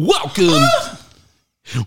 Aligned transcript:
Welcome. 0.00 0.62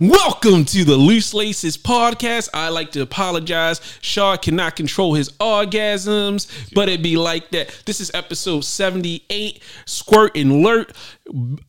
Welcome 0.02 0.66
to 0.66 0.84
the 0.84 0.96
Loose 0.96 1.32
Laces 1.36 1.78
podcast. 1.78 2.50
I 2.56 2.70
like 2.70 2.90
to 2.94 3.02
apologize. 3.04 3.82
Shaw 4.02 4.36
cannot 4.36 4.76
control 4.76 5.14
his 5.14 5.30
orgasms, 5.34 6.74
but 6.74 6.90
it 6.90 7.04
be 7.04 7.18
like 7.18 7.52
that. 7.52 7.84
This 7.86 8.00
is 8.02 8.10
episode 8.16 8.62
78. 8.66 9.62
Squirt 9.86 10.36
and 10.36 10.52
alert. 10.54 10.92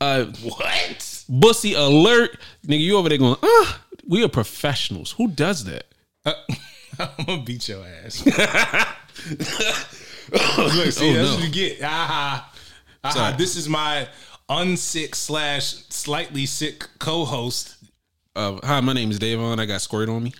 Uh, 0.00 0.24
What? 0.42 1.24
bussy 1.28 1.74
alert. 1.74 2.38
Nigga, 2.66 2.80
you 2.80 2.96
over 2.96 3.10
there 3.10 3.18
going, 3.18 3.36
ah, 3.42 3.82
we 4.08 4.24
are 4.24 4.28
professionals. 4.28 5.10
Who 5.18 5.28
does 5.28 5.64
that? 5.66 5.84
I'm 6.24 7.24
gonna 7.26 7.42
beat 7.42 7.68
your 7.68 7.84
ass. 7.86 8.24
Look, 8.24 8.32
see, 8.32 9.50
Oh, 10.32 10.72
that's 10.72 10.96
no. 10.96 11.34
what 11.34 11.44
you 11.44 11.50
get. 11.50 11.80
Ah, 11.84 12.50
ah, 13.04 13.10
Sorry. 13.10 13.36
this 13.36 13.56
is 13.56 13.68
my 13.68 14.08
unsick 14.50 15.14
slash 15.14 15.74
slightly 15.88 16.44
sick 16.44 16.88
co-host. 16.98 17.76
Uh, 18.34 18.58
hi, 18.64 18.80
my 18.80 18.92
name 18.92 19.10
is 19.10 19.18
Davon. 19.18 19.60
I 19.60 19.66
got 19.66 19.80
squirt 19.80 20.08
on 20.08 20.24
me. 20.24 20.34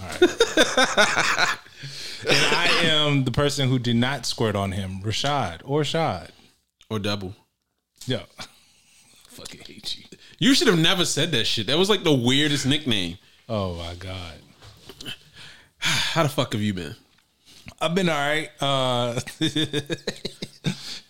All 0.00 0.08
right. 0.08 0.22
and 2.28 2.46
I 2.54 2.80
am 2.84 3.24
the 3.24 3.32
person 3.32 3.68
who 3.68 3.78
did 3.78 3.96
not 3.96 4.24
squirt 4.26 4.54
on 4.54 4.72
him, 4.72 5.02
Rashad 5.02 5.60
or 5.64 5.82
Shad. 5.84 6.30
Or 6.88 6.98
double. 6.98 7.34
Yo, 8.06 8.20
fucking 9.28 9.60
hate 9.66 9.98
you. 9.98 10.04
You 10.38 10.54
should 10.54 10.68
have 10.68 10.78
never 10.78 11.04
said 11.04 11.32
that 11.32 11.46
shit. 11.46 11.66
That 11.66 11.78
was 11.78 11.90
like 11.90 12.04
the 12.04 12.14
weirdest 12.14 12.66
nickname. 12.66 13.18
Oh 13.48 13.74
my 13.74 13.94
god. 13.94 14.34
How 15.78 16.22
the 16.22 16.28
fuck 16.28 16.52
have 16.52 16.62
you 16.62 16.74
been? 16.74 16.94
I've 17.80 17.94
been 17.94 18.08
all 18.08 18.14
right. 18.16 18.50
Uh, 18.60 19.20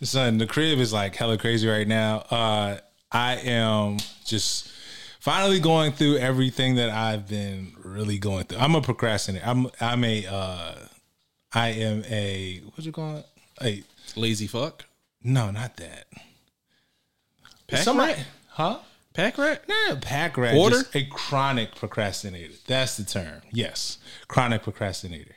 son, 0.06 0.38
the 0.38 0.46
crib 0.46 0.78
is 0.78 0.92
like 0.92 1.16
hella 1.16 1.38
crazy 1.38 1.68
right 1.68 1.86
now. 1.86 2.18
Uh, 2.30 2.78
I 3.10 3.36
am 3.36 3.98
just 4.24 4.68
finally 5.20 5.60
going 5.60 5.92
through 5.92 6.16
everything 6.16 6.76
that 6.76 6.90
I've 6.90 7.28
been 7.28 7.72
really 7.84 8.18
going 8.18 8.44
through. 8.44 8.58
I'm 8.58 8.74
a 8.74 8.80
procrastinator. 8.82 9.44
I'm 9.46 9.68
I'm 9.80 10.04
a 10.04 10.26
uh, 10.26 10.74
I 11.52 11.68
am 11.68 12.04
a 12.08 12.60
what 12.74 12.84
you 12.84 12.92
call 12.92 13.18
it? 13.18 13.26
A 13.62 13.82
Lazy 14.16 14.46
fuck? 14.46 14.84
no, 15.22 15.50
not 15.50 15.76
that. 15.76 16.06
Pack 17.68 17.80
Somebody, 17.80 18.12
rat? 18.14 18.26
huh? 18.48 18.78
Pack 19.14 19.38
rat? 19.38 19.62
A 19.90 19.96
pack 19.96 20.36
rat. 20.36 20.54
Just 20.70 20.94
a 20.96 21.04
chronic 21.06 21.74
procrastinator. 21.74 22.54
That's 22.66 22.96
the 22.96 23.04
term. 23.04 23.42
Yes, 23.50 23.98
chronic 24.28 24.62
procrastinator. 24.62 25.36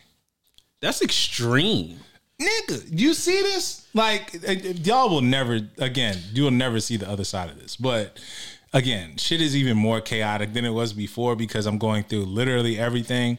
That's 0.81 1.01
extreme. 1.01 1.99
Nigga, 2.41 2.83
you 2.91 3.13
see 3.13 3.41
this? 3.41 3.87
Like, 3.93 4.35
uh, 4.47 4.51
y'all 4.51 5.09
will 5.09 5.21
never, 5.21 5.59
again, 5.77 6.17
you 6.33 6.43
will 6.43 6.51
never 6.51 6.79
see 6.79 6.97
the 6.97 7.09
other 7.09 7.23
side 7.23 7.49
of 7.49 7.59
this. 7.59 7.75
But 7.75 8.19
again, 8.73 9.17
shit 9.17 9.41
is 9.41 9.55
even 9.55 9.77
more 9.77 10.01
chaotic 10.01 10.53
than 10.53 10.65
it 10.65 10.71
was 10.71 10.93
before 10.93 11.35
because 11.35 11.65
I'm 11.65 11.77
going 11.77 12.03
through 12.03 12.25
literally 12.25 12.77
everything. 12.77 13.37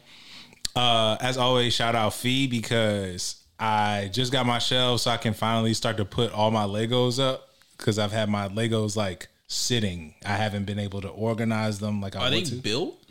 Uh, 0.75 1.17
as 1.21 1.37
always, 1.37 1.73
shout 1.73 1.95
out 1.95 2.13
Fee 2.13 2.47
because 2.47 3.43
I 3.59 4.09
just 4.11 4.31
got 4.31 4.45
my 4.45 4.59
shelves 4.59 5.03
so 5.03 5.11
I 5.11 5.17
can 5.17 5.33
finally 5.33 5.73
start 5.73 5.97
to 5.97 6.05
put 6.05 6.31
all 6.31 6.51
my 6.51 6.65
Legos 6.65 7.19
up 7.19 7.49
because 7.77 7.97
I've 7.97 8.11
had 8.11 8.29
my 8.29 8.47
Legos 8.49 8.95
like 8.95 9.27
sitting. 9.47 10.13
I 10.25 10.33
haven't 10.33 10.65
been 10.65 10.77
able 10.79 11.01
to 11.01 11.07
organize 11.09 11.79
them 11.79 12.01
like 12.01 12.15
I 12.15 12.27
Are 12.27 12.29
they 12.29 12.43
to. 12.43 12.55
built? 12.55 13.03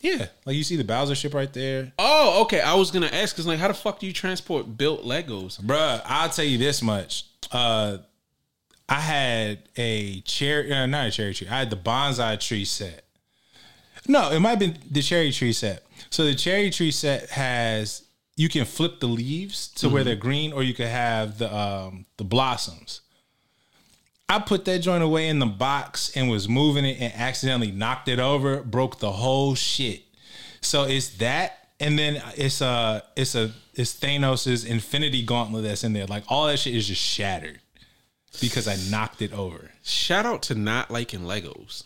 Yeah, 0.00 0.26
like 0.46 0.56
you 0.56 0.64
see 0.64 0.76
the 0.76 0.84
Bowser 0.84 1.14
ship 1.14 1.34
right 1.34 1.52
there. 1.52 1.92
Oh, 1.98 2.42
okay. 2.42 2.60
I 2.60 2.74
was 2.74 2.90
gonna 2.90 3.06
ask 3.06 3.34
because 3.34 3.46
like, 3.46 3.58
how 3.58 3.68
the 3.68 3.74
fuck 3.74 3.98
do 4.00 4.06
you 4.06 4.12
transport 4.12 4.78
built 4.78 5.04
Legos? 5.04 5.60
Bruh, 5.60 6.00
I'll 6.06 6.30
tell 6.30 6.44
you 6.44 6.58
this 6.58 6.82
much. 6.82 7.26
Uh 7.52 7.98
I 8.88 9.00
had 9.00 9.58
a 9.76 10.20
cherry 10.22 10.72
uh, 10.72 10.86
not 10.86 11.08
a 11.08 11.10
cherry 11.10 11.34
tree. 11.34 11.46
I 11.48 11.58
had 11.58 11.70
the 11.70 11.76
bonsai 11.76 12.40
tree 12.40 12.64
set. 12.64 13.04
No, 14.08 14.30
it 14.32 14.40
might 14.40 14.50
have 14.50 14.58
been 14.58 14.78
the 14.90 15.02
cherry 15.02 15.30
tree 15.30 15.52
set. 15.52 15.84
So 16.08 16.24
the 16.24 16.34
cherry 16.34 16.70
tree 16.70 16.90
set 16.90 17.30
has 17.30 18.02
you 18.36 18.48
can 18.48 18.64
flip 18.64 19.00
the 19.00 19.06
leaves 19.06 19.68
to 19.68 19.88
where 19.90 20.02
they're 20.02 20.16
green 20.16 20.52
or 20.52 20.62
you 20.62 20.72
can 20.74 20.88
have 20.88 21.38
the 21.38 21.54
um 21.54 22.06
the 22.16 22.24
blossoms. 22.24 23.02
I 24.30 24.38
put 24.38 24.64
that 24.66 24.78
joint 24.78 25.02
away 25.02 25.28
in 25.28 25.40
the 25.40 25.46
box 25.46 26.16
and 26.16 26.30
was 26.30 26.48
moving 26.48 26.84
it 26.84 27.00
and 27.00 27.12
accidentally 27.14 27.72
knocked 27.72 28.06
it 28.06 28.20
over, 28.20 28.62
broke 28.62 29.00
the 29.00 29.10
whole 29.10 29.56
shit. 29.56 30.04
So 30.60 30.84
it's 30.84 31.16
that, 31.16 31.68
and 31.80 31.98
then 31.98 32.22
it's 32.36 32.60
a 32.60 33.02
it's 33.16 33.34
a 33.34 33.50
it's 33.74 33.92
Thanos's 33.92 34.64
Infinity 34.64 35.24
Gauntlet 35.24 35.64
that's 35.64 35.82
in 35.82 35.94
there. 35.94 36.06
Like 36.06 36.24
all 36.28 36.46
that 36.46 36.60
shit 36.60 36.76
is 36.76 36.86
just 36.86 37.02
shattered 37.02 37.60
because 38.40 38.68
I 38.68 38.76
knocked 38.88 39.20
it 39.20 39.32
over, 39.32 39.72
Shout 39.82 40.26
out 40.26 40.42
to 40.42 40.54
not 40.54 40.90
liking 40.90 41.22
Legos. 41.22 41.82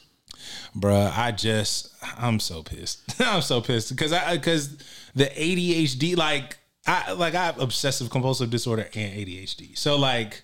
Bruh, 0.77 1.17
I 1.17 1.33
just 1.33 1.95
I'm 2.19 2.41
so 2.41 2.63
pissed. 2.63 3.01
I'm 3.21 3.41
so 3.41 3.63
pissed 3.63 3.89
because 3.89 4.13
I 4.13 4.37
because 4.37 4.77
the 5.15 5.27
ADHD 5.27 6.17
like 6.17 6.59
I 6.87 7.13
like 7.13 7.35
I 7.35 7.47
have 7.47 7.59
obsessive 7.59 8.11
compulsive 8.11 8.51
disorder 8.51 8.89
and 8.95 9.15
ADHD. 9.15 9.79
So 9.79 9.97
like 9.97 10.43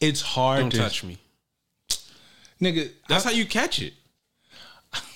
it's 0.00 0.20
hard 0.20 0.60
Don't 0.60 0.70
to 0.70 0.78
touch 0.78 1.02
me. 1.02 1.18
Nigga. 2.62 2.90
That's 3.08 3.24
how 3.24 3.30
you 3.30 3.44
catch 3.44 3.82
it. 3.82 3.94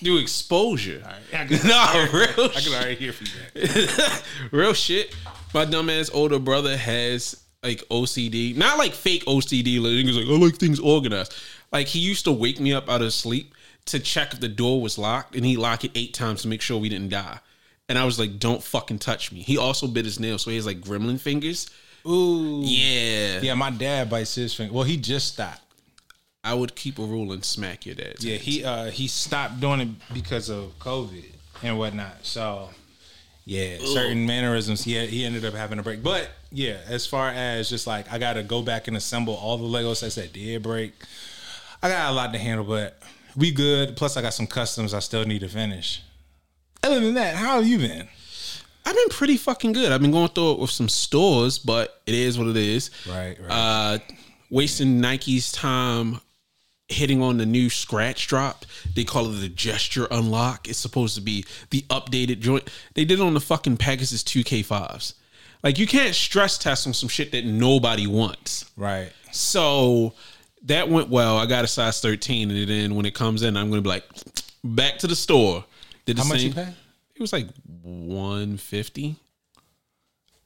Do 0.03 0.17
exposure. 0.19 1.03
I 1.07 1.45
can, 1.45 1.49
No, 1.67 2.07
real 2.13 2.51
I 2.51 2.61
can 2.61 2.73
already 2.73 2.95
hear 2.95 3.13
feedback. 3.13 4.23
Real 4.53 4.73
shit. 4.73 5.15
My 5.53 5.67
dumbass 5.67 6.11
older 6.15 6.39
brother 6.39 6.77
has 6.77 7.43
like 7.63 7.81
OCD. 7.91 8.57
Not 8.57 8.79
like 8.79 8.93
fake 8.93 9.25
OCD. 9.27 9.79
Like 9.79 9.93
niggas 9.93 10.17
like, 10.17 10.27
I 10.27 10.45
like 10.45 10.57
things 10.57 10.81
organized. 10.81 11.35
Like 11.73 11.89
he 11.89 11.99
used 11.99 12.25
to 12.25 12.33
wake 12.33 12.59
me 12.59 12.73
up 12.73 12.89
out 12.89 13.03
of 13.03 13.13
sleep 13.13 13.55
to 13.87 14.01
check 14.01 14.33
if 14.33 14.41
the 14.41 14.49
door 14.49 14.81
was 14.81 14.97
locked, 14.99 15.37
and 15.37 15.45
he 15.45 15.57
lock 15.57 15.85
it 15.85 15.93
eight 15.95 16.15
times 16.15 16.43
to 16.43 16.49
make 16.49 16.61
sure 16.63 16.79
we 16.79 16.89
didn't 16.89 17.11
die. 17.11 17.39
And 17.89 17.99
I 17.99 18.05
was 18.05 18.19
like, 18.19 18.39
"Don't 18.39 18.63
fucking 18.63 18.99
touch 18.99 19.31
me." 19.31 19.41
He 19.41 19.59
also 19.59 19.87
bit 19.87 20.05
his 20.05 20.19
nail, 20.19 20.39
so 20.39 20.51
he 20.51 20.57
has 20.57 20.67
like 20.67 20.81
gremlin 20.81 21.21
fingers. 21.21 21.71
Ooh. 22.07 22.63
Yeah, 22.65 23.41
Yeah, 23.41 23.55
my 23.55 23.71
dad 23.71 24.09
bites 24.09 24.35
his 24.37 24.55
finger. 24.55 24.73
Well, 24.73 24.85
he 24.85 24.97
just 24.97 25.35
stopped. 25.35 25.61
I 26.47 26.55
would 26.55 26.77
keep 26.77 26.99
a 26.99 27.03
rule 27.03 27.33
and 27.33 27.45
smack 27.45 27.85
your 27.85 27.97
dad. 27.97 28.17
Yeah, 28.21 28.37
he 28.37 28.65
uh 28.65 28.91
he 28.91 29.09
stopped 29.09 29.61
doing 29.61 29.81
it 29.81 29.89
because 30.15 30.49
of 30.49 30.79
COVID 30.79 31.25
and 31.63 31.79
whatnot. 31.79 32.25
So 32.25 32.71
yeah, 33.45 33.79
certain 33.81 34.27
mannerisms. 34.27 34.85
He 34.85 35.05
he 35.07 35.25
ended 35.25 35.45
up 35.45 35.55
having 35.55 35.79
a 35.79 35.83
break. 35.83 36.03
But 36.03 36.31
yeah, 36.53 36.79
as 36.87 37.05
far 37.07 37.31
as 37.31 37.69
just 37.69 37.87
like 37.87 38.11
I 38.13 38.19
gotta 38.19 38.43
go 38.43 38.63
back 38.63 38.87
and 38.87 38.97
assemble 38.97 39.35
all 39.35 39.57
the 39.59 39.65
Lego 39.65 39.93
sets 39.95 40.15
that 40.15 40.33
did 40.33 40.63
break. 40.63 40.93
I 41.83 41.89
got 41.89 42.11
a 42.11 42.15
lot 42.15 42.33
to 42.33 42.39
handle, 42.39 42.65
but 42.65 43.03
we 43.37 43.51
good. 43.51 43.97
Plus, 43.97 44.17
I 44.17 44.23
got 44.23 44.33
some 44.33 44.47
customs 44.47 44.95
I 44.95 45.01
still 45.01 45.25
need 45.25 45.41
to 45.41 45.49
finish. 45.49 46.03
Other 46.83 47.01
than 47.01 47.15
that, 47.15 47.37
how 47.37 47.57
have 47.57 47.67
you 47.67 47.79
been? 47.79 48.09
I've 48.85 48.95
been 48.95 49.09
pretty 49.11 49.37
fucking 49.37 49.73
good. 49.73 49.91
I've 49.91 50.01
been 50.01 50.13
going 50.13 50.29
through 50.29 50.53
it 50.53 50.59
with 50.61 50.71
some 50.71 50.89
stores, 50.89 51.59
but 51.59 52.01
it 52.07 52.15
is 52.15 52.39
what 52.39 52.47
it 52.47 52.57
is. 52.57 52.91
Right, 53.09 53.37
right. 53.41 53.51
Uh, 53.51 53.99
wasting 54.49 55.01
Nike's 55.01 55.51
time 55.51 56.21
hitting 56.89 57.21
on 57.23 57.37
the 57.39 57.47
new 57.47 57.69
scratch 57.69 58.27
drop. 58.29 58.65
They 58.95 59.05
call 59.05 59.29
it 59.29 59.41
the 59.41 59.49
gesture 59.49 60.07
unlock. 60.11 60.69
It's 60.69 60.79
supposed 60.79 61.15
to 61.17 61.21
be 61.21 61.45
the 61.71 61.83
updated 61.91 62.41
joint. 62.41 62.69
They 62.95 63.05
did 63.05 63.19
it 63.19 63.23
on 63.23 63.35
the 63.35 63.41
fucking 63.41 63.77
Pegasus 63.79 64.23
2K5s. 64.23 65.15
Like 65.63 65.79
you 65.79 65.87
can't 65.87 66.15
stress 66.15 66.59
test 66.59 66.87
on 66.87 66.95
some 66.95 67.09
shit 67.09 67.33
that 67.33 67.45
nobody 67.45 68.07
wants. 68.07 68.71
right. 68.77 69.11
So 69.33 70.15
that 70.63 70.89
went 70.89 71.09
well. 71.11 71.37
I 71.39 71.47
got 71.47 71.65
a 71.65 71.67
size 71.69 72.01
13, 72.01 72.51
and 72.51 72.69
then 72.69 72.95
when 72.95 73.05
it 73.05 73.15
comes 73.15 73.43
in, 73.43 73.57
I'm 73.57 73.69
gonna 73.69 73.83
be 73.83 73.89
like, 73.89 74.05
back 74.65 74.99
to 74.99 75.07
the 75.07 75.17
store. 75.17 75.65
Did 76.07 76.17
the 76.17 76.23
How 76.23 76.29
much 76.29 76.39
same- 76.39 76.49
you 76.49 76.55
pay? 76.55 76.69
It 77.17 77.21
was 77.21 77.33
like 77.33 77.49
150. 77.83 79.17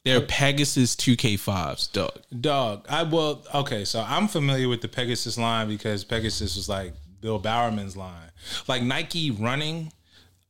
They're 0.05 0.23
Pegasus 0.23 0.97
2K5s, 0.97 1.93
dog. 1.93 2.13
Dog, 2.41 2.87
I 2.89 3.03
well, 3.03 3.45
okay, 3.55 3.85
so 3.85 4.05
I'm 4.07 4.29
familiar 4.29 4.69
with 4.69 4.81
the 4.81 4.89
Pegasus 4.89 5.37
line 5.37 5.69
because 5.69 6.05
Pegasus 6.05 6.57
was 6.57 6.69
like 6.69 6.95
Bill 7.21 7.39
Bowerman's 7.39 7.97
line. 7.99 8.31
Like 8.67 8.83
Nike 8.83 9.31
running, 9.31 9.93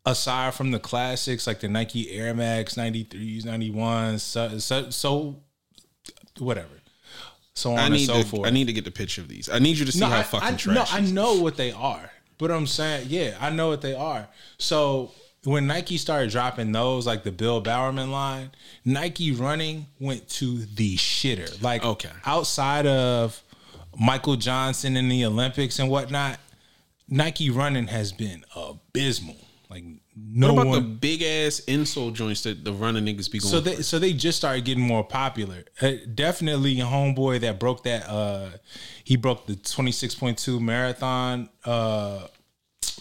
aside 0.06 0.54
from 0.54 0.70
the 0.70 0.78
classics 0.78 1.46
like 1.48 1.60
the 1.60 1.68
Nike 1.68 2.12
Air 2.12 2.32
Max 2.32 2.74
93s, 2.74 3.44
91s, 3.44 4.20
so, 4.20 4.58
so, 4.58 4.90
so 4.90 5.42
whatever. 6.38 6.68
So 7.54 7.72
on 7.72 7.78
I 7.78 7.84
and 7.86 7.94
need 7.94 8.06
so 8.06 8.22
to, 8.22 8.26
forth. 8.26 8.46
I 8.46 8.50
need 8.50 8.68
to 8.68 8.72
get 8.72 8.84
the 8.84 8.92
picture 8.92 9.20
of 9.20 9.28
these. 9.28 9.50
I 9.50 9.58
need 9.58 9.78
you 9.78 9.84
to 9.84 9.92
see 9.92 10.04
how 10.04 10.18
I, 10.18 10.22
fucking 10.22 10.48
I, 10.48 10.56
trash. 10.56 10.76
No, 10.76 10.96
I 10.96 11.00
know 11.00 11.40
what 11.42 11.56
they 11.56 11.72
are, 11.72 12.10
but 12.38 12.52
I'm 12.52 12.68
saying, 12.68 13.06
yeah, 13.08 13.36
I 13.40 13.50
know 13.50 13.68
what 13.68 13.82
they 13.82 13.94
are. 13.94 14.28
So 14.58 15.10
when 15.44 15.66
Nike 15.66 15.96
started 15.96 16.30
dropping 16.30 16.72
those, 16.72 17.06
like 17.06 17.22
the 17.22 17.32
Bill 17.32 17.60
Bowerman 17.60 18.10
line, 18.12 18.50
Nike 18.84 19.32
running 19.32 19.86
went 19.98 20.28
to 20.30 20.58
the 20.66 20.96
shitter. 20.96 21.60
Like, 21.62 21.84
Okay. 21.84 22.10
outside 22.26 22.86
of 22.86 23.42
Michael 23.98 24.36
Johnson 24.36 24.96
in 24.96 25.08
the 25.08 25.24
Olympics 25.24 25.78
and 25.78 25.88
whatnot, 25.88 26.38
Nike 27.08 27.50
running 27.50 27.86
has 27.88 28.12
been 28.12 28.44
abysmal. 28.54 29.36
Like 29.68 29.84
no 30.16 30.52
what 30.52 30.62
about 30.62 30.70
one. 30.70 30.82
the 30.82 30.88
big 30.88 31.22
ass 31.22 31.60
insole 31.68 32.12
joints 32.12 32.42
that 32.42 32.64
the 32.64 32.72
running 32.72 33.04
niggas 33.04 33.30
be 33.30 33.38
going? 33.38 33.50
so 33.50 33.58
for? 33.58 33.60
they 33.60 33.76
so 33.82 33.98
they 34.00 34.12
just 34.12 34.36
started 34.38 34.64
getting 34.64 34.82
more 34.82 35.04
popular. 35.04 35.64
Uh, 35.80 35.92
definitely, 36.14 36.74
homeboy 36.76 37.40
that 37.40 37.58
broke 37.60 37.84
that. 37.84 38.08
uh 38.08 38.50
He 39.04 39.14
broke 39.16 39.46
the 39.46 39.54
twenty 39.56 39.92
six 39.92 40.14
point 40.14 40.38
two 40.38 40.58
marathon 40.60 41.48
uh 41.64 42.26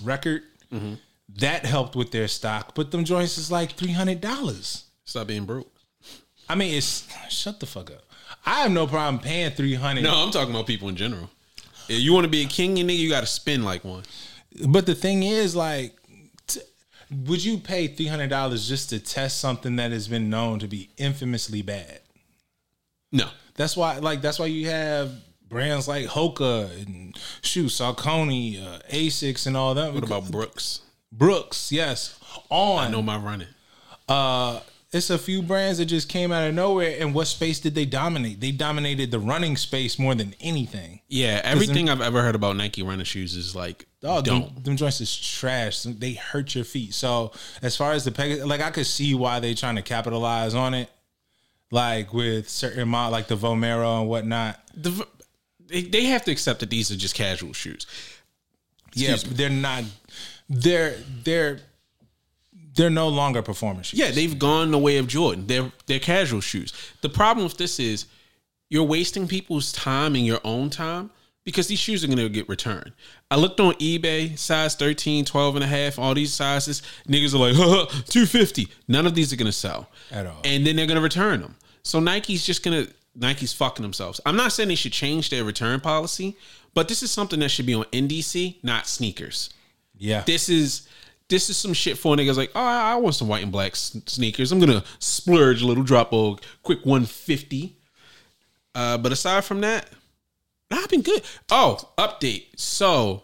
record. 0.04 0.44
Mm-hmm. 0.72 0.94
That 1.38 1.66
helped 1.66 1.96
with 1.96 2.12
their 2.12 2.28
stock, 2.28 2.74
but 2.76 2.92
them 2.92 3.06
joints 3.06 3.38
is 3.38 3.52
like 3.52 3.74
three 3.74 3.92
hundred 3.92 4.20
dollars. 4.22 4.86
Stop 5.06 5.28
being 5.28 5.46
broke. 5.46 5.72
I 6.50 6.56
mean, 6.56 6.74
it's 6.74 7.08
shut 7.30 7.60
the 7.60 7.66
fuck 7.66 7.92
up. 7.92 8.04
I 8.46 8.62
have 8.62 8.72
no 8.72 8.88
problem 8.88 9.20
paying 9.22 9.52
three 9.52 9.76
hundred. 9.76 10.04
No, 10.04 10.24
I'm 10.24 10.32
talking 10.32 10.54
about 10.54 10.68
people 10.68 10.90
in 10.90 10.96
general. 10.96 11.30
If 11.88 12.00
you 12.00 12.14
want 12.14 12.26
to 12.26 12.30
be 12.30 12.42
a 12.44 12.48
king, 12.48 12.78
you 12.78 12.86
nigga, 12.86 12.98
you 12.98 13.10
got 13.10 13.22
to 13.22 13.28
spin 13.28 13.64
like 13.64 13.84
one. 13.84 14.04
But 14.68 14.86
the 14.86 14.96
thing 14.96 15.24
is, 15.24 15.56
like, 15.56 15.96
t- 16.48 16.62
would 17.26 17.44
you 17.44 17.58
pay 17.60 17.88
three 17.88 18.08
hundred 18.08 18.30
dollars 18.30 18.68
just 18.68 18.90
to 18.90 19.00
test 19.00 19.40
something 19.40 19.76
that 19.78 19.92
has 19.92 20.08
been 20.08 20.30
known 20.30 20.60
to 20.60 20.68
be 20.68 20.90
infamously 20.98 21.62
bad? 21.62 22.00
No, 23.12 23.28
That's 23.56 23.76
why, 23.76 23.98
like, 23.98 24.22
that's 24.22 24.38
why 24.38 24.46
you 24.48 24.68
have 24.68 25.12
brands 25.48 25.88
like 25.88 26.06
Hoka 26.06 26.70
and 26.86 27.18
shoot 27.42 27.68
Saucony, 27.68 28.64
uh, 28.64 28.80
Asics, 28.92 29.48
and 29.48 29.58
all 29.58 29.74
that. 29.74 29.94
what 29.96 30.04
about 30.04 30.30
Brooks? 30.30 30.82
Brooks? 31.12 31.72
Yes, 31.72 32.20
On 32.50 32.88
I 32.88 32.90
know 32.90 33.02
my 33.02 33.18
running. 33.18 33.48
Uh, 34.08 34.60
it's 34.92 35.12
a 35.12 35.20
few 35.20 35.44
brands 35.44 35.78
that 35.78 35.86
just 35.86 36.10
came 36.10 36.32
out 36.32 36.48
of 36.48 36.56
nowhere. 36.56 36.98
And 37.00 37.14
what 37.14 37.26
space 37.26 37.60
did 37.60 37.76
they 37.76 37.86
dominate? 37.86 38.40
They 38.40 38.52
dominated 38.52 39.12
the 39.12 39.20
running 39.20 39.56
space 39.56 40.00
more 40.00 40.16
than 40.16 40.34
anything. 40.40 41.02
Yeah, 41.08 41.42
everything 41.44 41.90
I've 41.90 42.02
ever 42.02 42.24
heard 42.24 42.34
about 42.34 42.56
Nike 42.56 42.82
running 42.82 43.06
shoes 43.06 43.36
is 43.36 43.56
like 43.56 43.86
oh, 44.04 44.22
don't. 44.22 44.54
them, 44.56 44.64
them 44.64 44.78
joints 44.78 45.00
is 45.00 45.16
trash. 45.16 45.84
They 45.84 46.14
hurt 46.14 46.56
your 46.56 46.64
feet. 46.64 46.96
So 46.96 47.34
as 47.62 47.78
far 47.78 47.92
as 47.92 48.06
the 48.06 48.44
like 48.46 48.62
I 48.62 48.72
could 48.72 48.88
see 48.88 49.14
why 49.14 49.40
they 49.40 49.54
trying 49.54 49.76
to 49.76 49.84
capitalize 49.84 50.56
on 50.56 50.74
it, 50.74 50.90
like 51.72 52.12
with 52.12 52.50
certain 52.50 52.90
mod, 52.90 53.12
like 53.12 53.28
the 53.28 53.38
Vomero 53.38 54.02
and 54.02 54.10
whatnot. 54.10 54.60
The, 54.76 55.06
they, 55.68 55.84
they 55.84 56.06
have 56.06 56.26
to 56.26 56.32
accept 56.32 56.62
that 56.62 56.72
these 56.72 56.92
are 56.92 56.96
just 56.96 57.14
casual 57.14 57.54
shoes. 57.54 57.86
Yeah, 58.96 59.12
Excuse 59.12 59.24
but 59.30 59.38
they're 59.38 59.50
not. 59.52 59.84
They're 60.50 60.96
they're 61.24 61.60
they're 62.74 62.90
no 62.90 63.08
longer 63.08 63.42
performance 63.42 63.88
shoes. 63.88 64.00
Yeah, 64.00 64.12
they've 64.12 64.38
gone 64.38 64.72
the 64.72 64.78
way 64.78 64.98
of 64.98 65.08
Jordan. 65.08 65.48
They're 65.48 65.72
they're 65.86 66.00
casual 66.00 66.42
shoes. 66.42 66.74
The 67.02 67.10
problem 67.10 67.46
with 67.46 67.58
this 67.58 67.80
is 67.80 68.06
you're 68.70 68.84
wasting 68.84 69.28
people's 69.28 69.72
time 69.72 70.16
and 70.16 70.26
your 70.26 70.40
own 70.44 70.70
time 70.70 71.12
because 71.44 71.68
these 71.68 71.80
shoes 71.80 72.04
are 72.04 72.08
going 72.08 72.20
to 72.20 72.30
get 72.30 72.48
returned. 72.48 72.92
I 73.32 73.36
looked 73.36 73.60
on 73.60 73.74
eBay, 73.76 74.38
size 74.38 74.76
13, 74.76 75.26
12 75.26 75.56
and 75.56 75.64
a 75.64 75.68
half, 75.68 75.98
all 75.98 76.14
these 76.14 76.32
sizes. 76.32 76.84
Niggas 77.08 77.34
are 77.34 77.38
like, 77.40 77.56
250. 78.06 78.68
None 78.88 79.08
of 79.08 79.16
these 79.16 79.34
are 79.34 79.36
going 79.36 79.48
to 79.48 79.52
sell. 79.52 79.90
At 80.12 80.28
all. 80.28 80.42
And 80.44 80.68
then 80.68 80.76
they're 80.76 80.86
going 80.86 80.98
to 80.98 81.02
return 81.02 81.42
them. 81.42 81.56
So 81.82 82.00
Nike's 82.00 82.46
just 82.46 82.64
going 82.64 82.86
to, 82.86 82.94
Nike's 83.16 83.54
fucking 83.54 83.82
themselves. 83.82 84.22
I'm 84.28 84.36
not 84.36 84.52
saying 84.52 84.70
they 84.70 84.76
should 84.76 84.94
change 84.94 85.32
their 85.32 85.44
return 85.44 85.80
policy, 85.80 86.38
but 86.76 86.88
this 86.88 87.02
is 87.02 87.10
something 87.10 87.40
that 87.40 87.50
should 87.50 87.66
be 87.66 87.74
on 87.74 87.86
NDC, 87.86 88.58
not 88.64 88.86
sneakers 88.86 89.50
yeah. 90.00 90.24
this 90.26 90.50
is 90.50 90.88
this 91.30 91.50
is 91.50 91.58
some 91.58 91.74
shit 91.74 91.98
for 91.98 92.16
niggas 92.16 92.38
like, 92.38 92.52
oh, 92.56 92.60
I 92.60 92.96
want 92.96 93.14
some 93.14 93.28
white 93.28 93.44
and 93.44 93.52
black 93.52 93.76
sneakers. 93.76 94.52
I'm 94.52 94.60
gonna 94.60 94.84
splurge 94.98 95.62
a 95.62 95.68
little, 95.68 95.84
drop 95.84 96.12
a 96.12 96.36
quick 96.64 96.80
150. 96.86 97.76
Uh, 98.74 98.98
but 98.98 99.12
aside 99.12 99.44
from 99.44 99.62
that, 99.62 99.90
I've 100.72 100.90
been 100.90 101.02
good. 101.02 101.22
Oh, 101.50 101.78
update. 101.98 102.46
So 102.56 103.24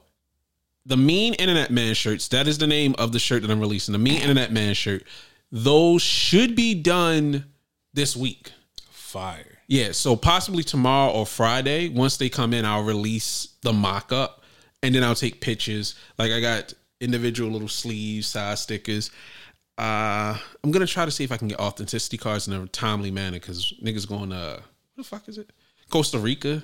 the 0.85 0.97
mean 0.97 1.33
internet 1.35 1.71
man 1.71 1.95
shirts, 1.95 2.27
that 2.29 2.47
is 2.47 2.59
the 2.59 2.67
name 2.67 2.95
of 2.97 3.11
the 3.11 3.19
shirt 3.19 3.41
that 3.41 3.49
I'm 3.49 3.59
releasing. 3.59 3.93
The 3.93 3.99
mean 3.99 4.21
internet 4.21 4.51
man 4.51 4.75
shirt. 4.75 5.03
Those 5.51 6.01
should 6.01 6.55
be 6.55 6.75
done 6.75 7.45
this 7.93 8.15
week. 8.15 8.51
Fire. 8.91 9.59
Yeah, 9.67 9.93
so 9.93 10.15
possibly 10.15 10.63
tomorrow 10.63 11.11
or 11.11 11.25
Friday. 11.25 11.89
Once 11.89 12.17
they 12.17 12.29
come 12.29 12.53
in, 12.53 12.65
I'll 12.65 12.83
release 12.83 13.55
the 13.61 13.73
mock 13.73 14.11
up 14.11 14.43
and 14.85 14.95
then 14.95 15.03
I'll 15.03 15.15
take 15.15 15.41
pictures. 15.41 15.95
Like 16.17 16.31
I 16.31 16.39
got 16.39 16.73
individual 17.01 17.51
little 17.51 17.67
sleeves, 17.67 18.27
side 18.27 18.57
stickers. 18.57 19.11
Uh 19.77 20.37
I'm 20.63 20.71
gonna 20.71 20.87
try 20.87 21.05
to 21.05 21.11
see 21.11 21.23
if 21.23 21.31
I 21.31 21.37
can 21.37 21.47
get 21.47 21.59
authenticity 21.59 22.17
cards 22.17 22.47
in 22.47 22.53
a 22.53 22.65
timely 22.67 23.11
manner 23.11 23.39
because 23.39 23.73
niggas 23.83 24.07
going 24.07 24.31
uh 24.31 24.55
what 24.55 24.63
the 24.97 25.03
fuck 25.03 25.27
is 25.27 25.37
it? 25.37 25.51
Costa 25.89 26.17
Rica 26.19 26.63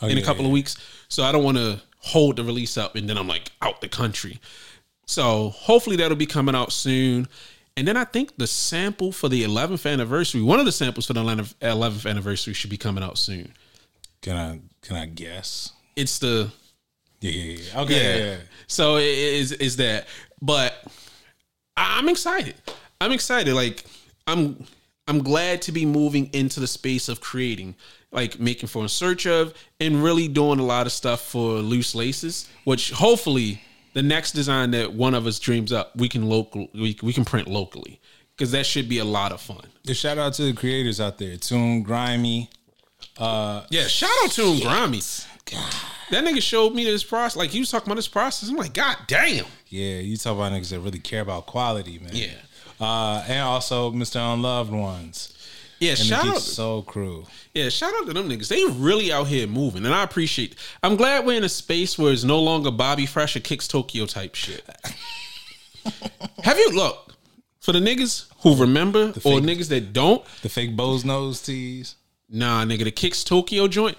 Oh, 0.00 0.08
in 0.08 0.16
a 0.16 0.20
yeah, 0.20 0.26
couple 0.26 0.44
of 0.44 0.50
weeks. 0.50 0.76
So 1.08 1.22
I 1.22 1.30
don't 1.30 1.44
want 1.44 1.58
to 1.58 1.80
hold 1.98 2.36
the 2.36 2.44
release 2.44 2.76
up 2.76 2.96
and 2.96 3.08
then 3.08 3.16
I'm 3.16 3.28
like 3.28 3.52
out 3.62 3.80
the 3.80 3.88
country. 3.88 4.40
So 5.06 5.50
hopefully 5.50 5.96
that'll 5.96 6.16
be 6.16 6.26
coming 6.26 6.54
out 6.56 6.72
soon. 6.72 7.28
And 7.76 7.86
then 7.86 7.96
I 7.96 8.04
think 8.04 8.36
the 8.36 8.46
sample 8.46 9.12
for 9.12 9.28
the 9.28 9.44
11th 9.44 9.90
anniversary, 9.90 10.42
one 10.42 10.58
of 10.58 10.66
the 10.66 10.72
samples 10.72 11.06
for 11.06 11.12
the 11.12 11.22
11th 11.22 12.10
anniversary 12.10 12.52
should 12.52 12.70
be 12.70 12.76
coming 12.76 13.02
out 13.04 13.16
soon. 13.16 13.54
Can 14.20 14.36
I 14.36 14.60
can 14.86 14.96
I 14.96 15.06
guess? 15.06 15.72
It's 15.96 16.18
the 16.18 16.50
Yeah, 17.22 17.30
yeah, 17.30 17.58
yeah. 17.74 17.80
Okay. 17.80 18.18
yeah. 18.18 18.24
Yeah. 18.24 18.36
So 18.66 18.96
it 18.96 19.04
is 19.06 19.52
is 19.52 19.76
that, 19.76 20.06
but 20.40 20.84
I'm 21.76 22.08
excited. 22.08 22.54
I'm 23.00 23.12
excited. 23.12 23.54
Like 23.54 23.84
I'm 24.26 24.64
I'm 25.08 25.22
glad 25.22 25.62
to 25.62 25.72
be 25.72 25.86
moving 25.86 26.30
into 26.32 26.60
the 26.60 26.66
space 26.66 27.08
of 27.08 27.20
creating, 27.20 27.74
like 28.12 28.38
making 28.38 28.68
for 28.68 28.82
in 28.82 28.88
search 28.88 29.26
of, 29.26 29.54
and 29.80 30.02
really 30.02 30.28
doing 30.28 30.58
a 30.58 30.64
lot 30.64 30.86
of 30.86 30.92
stuff 30.92 31.20
for 31.22 31.58
loose 31.58 31.94
laces. 31.94 32.48
Which 32.64 32.90
hopefully 32.92 33.62
the 33.94 34.02
next 34.02 34.32
design 34.32 34.70
that 34.72 34.92
one 34.92 35.14
of 35.14 35.26
us 35.26 35.38
dreams 35.38 35.72
up, 35.72 35.96
we 35.96 36.08
can 36.08 36.28
local 36.28 36.68
we, 36.74 36.96
we 37.02 37.12
can 37.12 37.24
print 37.24 37.48
locally 37.48 38.00
because 38.36 38.52
that 38.52 38.66
should 38.66 38.88
be 38.88 38.98
a 38.98 39.04
lot 39.04 39.32
of 39.32 39.40
fun. 39.40 39.64
The 39.84 39.94
shout 39.94 40.18
out 40.18 40.34
to 40.34 40.42
the 40.42 40.52
creators 40.52 41.00
out 41.00 41.18
there. 41.18 41.36
Tune 41.36 41.82
Grimy. 41.82 42.48
Uh, 43.18 43.64
Yeah, 43.70 43.86
shout 43.86 44.10
out 44.24 44.30
to 44.32 44.60
Grimy. 44.60 45.00
That 46.12 46.24
nigga 46.24 46.42
showed 46.42 46.74
me 46.74 46.84
this 46.84 47.02
process. 47.02 47.36
Like 47.36 47.48
he 47.50 47.58
was 47.60 47.70
talking 47.70 47.88
about 47.88 47.96
this 47.96 48.06
process. 48.06 48.50
I'm 48.50 48.56
like, 48.56 48.74
God 48.74 48.96
damn. 49.06 49.46
Yeah, 49.68 49.96
you 50.00 50.16
talk 50.18 50.36
about 50.36 50.52
niggas 50.52 50.68
that 50.70 50.80
really 50.80 50.98
care 50.98 51.22
about 51.22 51.46
quality, 51.46 51.98
man. 51.98 52.10
Yeah. 52.12 52.34
Uh, 52.78 53.24
and 53.26 53.40
also 53.40 53.90
Mr. 53.92 54.16
Unloved 54.34 54.70
Ones. 54.72 55.30
Yeah, 55.80 55.90
And 55.92 55.98
shout 55.98 56.26
out. 56.26 56.42
Soul 56.42 56.82
Crew. 56.82 57.24
Yeah, 57.54 57.70
shout 57.70 57.92
out 57.94 58.06
to 58.06 58.12
them 58.12 58.28
niggas. 58.28 58.48
They 58.48 58.62
really 58.78 59.10
out 59.10 59.26
here 59.26 59.46
moving, 59.46 59.84
and 59.86 59.94
I 59.94 60.02
appreciate. 60.04 60.54
I'm 60.82 60.96
glad 60.96 61.24
we're 61.24 61.36
in 61.38 61.44
a 61.44 61.48
space 61.48 61.98
where 61.98 62.12
it's 62.12 62.24
no 62.24 62.38
longer 62.40 62.70
Bobby 62.70 63.06
Fresh 63.06 63.34
or 63.36 63.40
Kicks 63.40 63.66
Tokyo 63.66 64.04
type 64.06 64.34
shit. 64.34 64.64
Have 66.44 66.58
you 66.58 66.70
look 66.70 67.14
for 67.60 67.72
the 67.72 67.80
niggas 67.80 68.26
who 68.42 68.54
remember 68.54 69.08
or 69.08 69.12
fake- 69.40 69.44
niggas 69.44 69.68
that 69.70 69.92
don't? 69.92 70.24
The 70.42 70.48
fake 70.48 70.76
Bose 70.76 71.04
nose 71.04 71.40
tees. 71.42 71.96
Nah, 72.28 72.64
nigga, 72.64 72.84
the 72.84 72.90
Kicks 72.92 73.24
Tokyo 73.24 73.66
joint. 73.66 73.96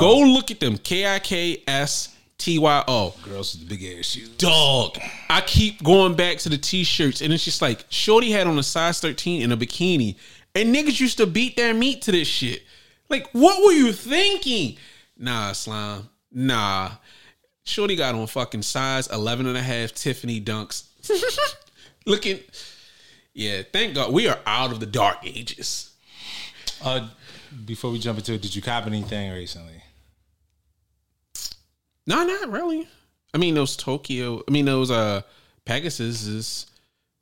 Go 0.00 0.18
look 0.20 0.50
at 0.50 0.60
them. 0.60 0.78
K 0.78 1.06
I 1.06 1.18
K 1.18 1.62
S 1.66 2.14
T 2.38 2.58
Y 2.58 2.84
O. 2.88 3.14
Girls 3.22 3.54
with 3.54 3.68
the 3.68 3.76
big 3.76 3.98
ass 3.98 4.06
shoes. 4.06 4.28
Dog. 4.30 4.98
I 5.30 5.40
keep 5.42 5.82
going 5.82 6.14
back 6.14 6.38
to 6.38 6.48
the 6.48 6.58
t-shirts, 6.58 7.20
and 7.20 7.32
it's 7.32 7.44
just 7.44 7.62
like 7.62 7.84
Shorty 7.88 8.30
had 8.30 8.46
on 8.46 8.58
a 8.58 8.62
size 8.62 9.00
13 9.00 9.42
in 9.42 9.52
a 9.52 9.56
bikini, 9.56 10.16
and 10.54 10.74
niggas 10.74 11.00
used 11.00 11.18
to 11.18 11.26
beat 11.26 11.56
their 11.56 11.74
meat 11.74 12.02
to 12.02 12.12
this 12.12 12.28
shit. 12.28 12.62
Like, 13.08 13.28
what 13.32 13.62
were 13.64 13.72
you 13.72 13.92
thinking? 13.92 14.76
Nah, 15.16 15.52
slime. 15.52 16.08
Nah. 16.32 16.92
Shorty 17.64 17.94
got 17.94 18.14
on 18.14 18.26
fucking 18.26 18.62
size 18.62 19.06
11 19.06 19.46
and 19.46 19.56
a 19.56 19.62
half 19.62 19.92
Tiffany 19.92 20.40
dunks. 20.40 20.84
Looking. 22.06 22.40
Yeah, 23.34 23.62
thank 23.72 23.94
God 23.94 24.12
we 24.12 24.28
are 24.28 24.38
out 24.46 24.72
of 24.72 24.80
the 24.80 24.86
dark 24.86 25.18
ages. 25.24 25.92
Uh, 26.82 27.08
before 27.64 27.90
we 27.90 27.98
jump 27.98 28.18
into 28.18 28.34
it, 28.34 28.42
did 28.42 28.54
you 28.56 28.62
cop 28.62 28.86
anything 28.86 29.32
recently? 29.32 29.81
No, 32.06 32.24
not 32.24 32.50
really. 32.50 32.88
I 33.34 33.38
mean, 33.38 33.54
those 33.54 33.76
Tokyo, 33.76 34.42
I 34.46 34.50
mean, 34.50 34.64
those 34.64 34.90
uh 34.90 35.22
Pegasus 35.64 36.26
is, 36.26 36.66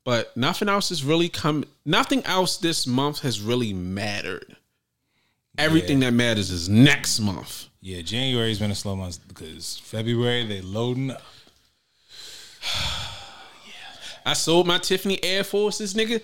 but 0.05 0.35
nothing 0.37 0.69
else 0.69 0.89
has 0.89 1.05
really 1.05 1.29
come, 1.29 1.65
nothing 1.85 2.25
else 2.25 2.57
this 2.57 2.87
month 2.87 3.21
has 3.21 3.41
really 3.41 3.73
mattered. 3.73 4.57
Everything 5.59 6.01
that 6.01 6.13
matters 6.13 6.51
is 6.51 6.69
next 6.69 7.21
month. 7.21 7.69
Yeah, 7.83 8.01
January's 8.01 8.59
been 8.59 8.71
a 8.71 8.75
slow 8.75 8.97
month 8.97 9.19
because 9.29 9.79
February 9.85 10.47
they 10.47 10.63
loading 10.63 11.11
up. 11.11 11.23
Yeah. 13.67 13.73
I 14.27 14.33
sold 14.33 14.67
my 14.67 14.79
Tiffany 14.79 15.23
Air 15.23 15.45
Forces, 15.45 15.95
nigga. 15.95 16.23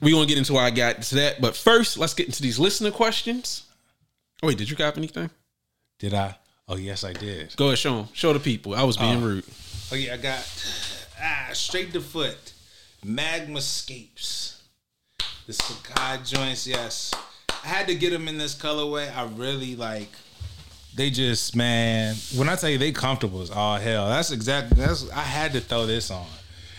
We 0.00 0.10
gonna 0.10 0.26
get 0.26 0.38
into 0.38 0.54
why 0.54 0.64
I 0.64 0.70
got 0.70 1.00
to 1.02 1.14
that, 1.16 1.40
but 1.40 1.56
first, 1.56 1.96
let's 1.96 2.14
get 2.14 2.26
into 2.26 2.42
these 2.42 2.58
listener 2.58 2.90
questions. 2.90 3.64
Oh, 4.42 4.48
wait, 4.48 4.58
did 4.58 4.68
you 4.68 4.76
cop 4.76 4.96
anything? 4.98 5.30
Did 5.98 6.14
I? 6.14 6.36
Oh 6.72 6.76
yes, 6.76 7.04
I 7.04 7.12
did. 7.12 7.54
Go 7.56 7.66
ahead, 7.66 7.78
show 7.78 7.96
them. 7.96 8.08
Show 8.14 8.32
the 8.32 8.40
people. 8.40 8.74
I 8.74 8.82
was 8.82 8.96
being 8.96 9.20
rude. 9.20 9.44
Oh 9.92 9.94
yeah, 9.94 10.14
I 10.14 10.16
got 10.16 10.42
ah 11.20 11.50
straight 11.52 11.92
to 11.92 12.00
foot 12.00 12.54
magma 13.04 13.60
scapes. 13.60 14.62
The 15.46 15.52
sacai 15.52 16.26
joints, 16.26 16.66
yes. 16.66 17.12
I 17.50 17.68
had 17.68 17.88
to 17.88 17.94
get 17.94 18.08
them 18.08 18.26
in 18.26 18.38
this 18.38 18.54
colorway. 18.54 19.14
I 19.14 19.24
really 19.34 19.76
like. 19.76 20.08
They 20.94 21.10
just 21.10 21.54
man, 21.54 22.14
when 22.36 22.48
I 22.48 22.56
tell 22.56 22.70
you 22.70 22.78
they 22.78 22.90
comfortable 22.90 23.42
as 23.42 23.50
all 23.50 23.76
hell. 23.76 24.08
That's 24.08 24.30
exactly 24.30 24.80
that's. 24.80 25.10
I 25.10 25.20
had 25.20 25.52
to 25.52 25.60
throw 25.60 25.84
this 25.84 26.10
on. 26.10 26.26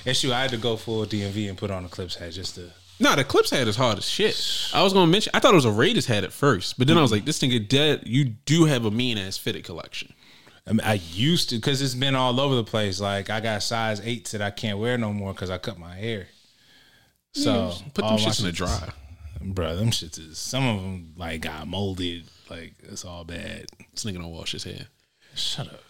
Issue, 0.06 0.34
I 0.34 0.42
had 0.42 0.50
to 0.50 0.58
go 0.58 0.76
full 0.76 1.06
DMV 1.06 1.50
and 1.50 1.58
put 1.58 1.70
on 1.70 1.86
a 1.86 1.88
Clips 1.88 2.16
hat 2.16 2.32
just 2.32 2.56
to. 2.56 2.72
Nah, 3.00 3.16
the 3.16 3.24
Clips 3.24 3.50
hat 3.50 3.68
is 3.68 3.76
hard 3.76 3.98
as 3.98 4.08
shit. 4.08 4.70
I 4.74 4.84
was 4.84 4.94
gonna 4.94 5.12
mention. 5.12 5.32
I 5.34 5.40
thought 5.40 5.52
it 5.54 5.56
was 5.56 5.66
a 5.66 5.72
Raiders 5.72 6.06
hat 6.06 6.24
at 6.24 6.32
first, 6.32 6.78
but 6.78 6.88
then 6.88 6.98
I 6.98 7.02
was 7.02 7.12
like, 7.12 7.26
this 7.26 7.40
nigga 7.40 7.68
dead. 7.68 8.04
You 8.06 8.26
do 8.26 8.66
have 8.66 8.86
a 8.86 8.92
mean 8.92 9.18
ass 9.18 9.38
fitted 9.38 9.64
collection. 9.64 10.14
I 10.66 10.72
mean, 10.72 10.82
I 10.82 10.94
used 11.12 11.50
to 11.50 11.56
because 11.56 11.82
it's 11.82 11.96
been 11.96 12.16
all 12.16 12.40
over 12.40 12.56
the 12.56 12.64
place. 12.64 13.02
Like 13.02 13.30
I 13.30 13.40
got 13.42 13.62
size 13.64 14.00
eights 14.06 14.32
that 14.32 14.42
I 14.42 14.52
can't 14.52 14.80
wear 14.80 14.98
no 14.98 15.12
more 15.12 15.34
because 15.34 15.50
I 15.50 15.58
cut 15.58 15.78
my 15.78 15.96
hair. 15.96 16.28
So 17.34 17.74
Put 17.94 18.06
them 18.06 18.18
shits 18.18 18.40
in 18.40 18.46
the 18.46 18.52
shits- 18.52 18.56
dry. 18.56 18.90
bro. 19.42 19.76
Them 19.76 19.90
shits 19.90 20.20
is 20.20 20.38
some 20.38 20.66
of 20.66 20.82
them 20.82 21.14
like 21.18 21.42
got 21.42 21.68
molded. 21.68 22.26
Like 22.50 22.74
it's 22.84 23.04
all 23.04 23.24
bad. 23.26 23.66
This 23.92 24.06
nigga 24.06 24.16
don't 24.22 24.32
wash 24.32 24.52
his 24.54 24.64
hair. 24.64 24.86
Shut 25.36 25.68
up. 25.68 25.82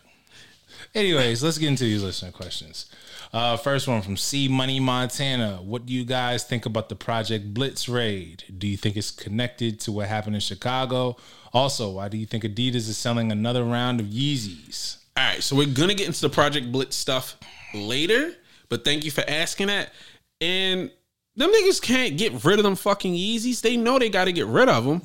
Anyways, 0.95 1.43
let's 1.43 1.57
get 1.57 1.67
into 1.67 1.83
these 1.83 2.01
listener 2.01 2.31
questions. 2.31 2.87
Uh, 3.33 3.57
first 3.57 3.87
one 3.87 4.01
from 4.03 4.15
C 4.15 4.47
Money 4.47 4.79
Montana. 4.79 5.59
What 5.63 5.87
do 5.87 5.93
you 5.93 6.05
guys 6.05 6.43
think 6.43 6.67
about 6.67 6.89
the 6.89 6.95
Project 6.95 7.51
Blitz 7.51 7.89
raid? 7.89 8.43
Do 8.55 8.67
you 8.67 8.77
think 8.77 8.95
it's 8.95 9.09
connected 9.09 9.79
to 9.81 9.91
what 9.91 10.07
happened 10.07 10.35
in 10.35 10.41
Chicago? 10.41 11.17
Also, 11.51 11.91
why 11.93 12.09
do 12.09 12.17
you 12.17 12.27
think 12.27 12.43
Adidas 12.43 12.87
is 12.87 12.95
selling 12.95 13.31
another 13.31 13.63
round 13.63 13.99
of 13.99 14.05
Yeezys? 14.05 14.97
All 15.17 15.23
right, 15.23 15.41
so 15.41 15.55
we're 15.55 15.65
gonna 15.65 15.95
get 15.95 16.05
into 16.05 16.21
the 16.21 16.29
Project 16.29 16.71
Blitz 16.71 16.95
stuff 16.95 17.35
later, 17.73 18.35
but 18.69 18.85
thank 18.85 19.03
you 19.03 19.09
for 19.09 19.23
asking 19.27 19.67
that. 19.67 19.91
And 20.39 20.91
them 21.35 21.51
niggas 21.51 21.81
can't 21.81 22.17
get 22.17 22.43
rid 22.43 22.59
of 22.59 22.63
them 22.63 22.75
fucking 22.75 23.15
Yeezys. 23.15 23.61
They 23.61 23.77
know 23.77 23.97
they 23.97 24.09
got 24.09 24.25
to 24.25 24.31
get 24.31 24.45
rid 24.45 24.69
of 24.69 24.85
them. 24.85 25.01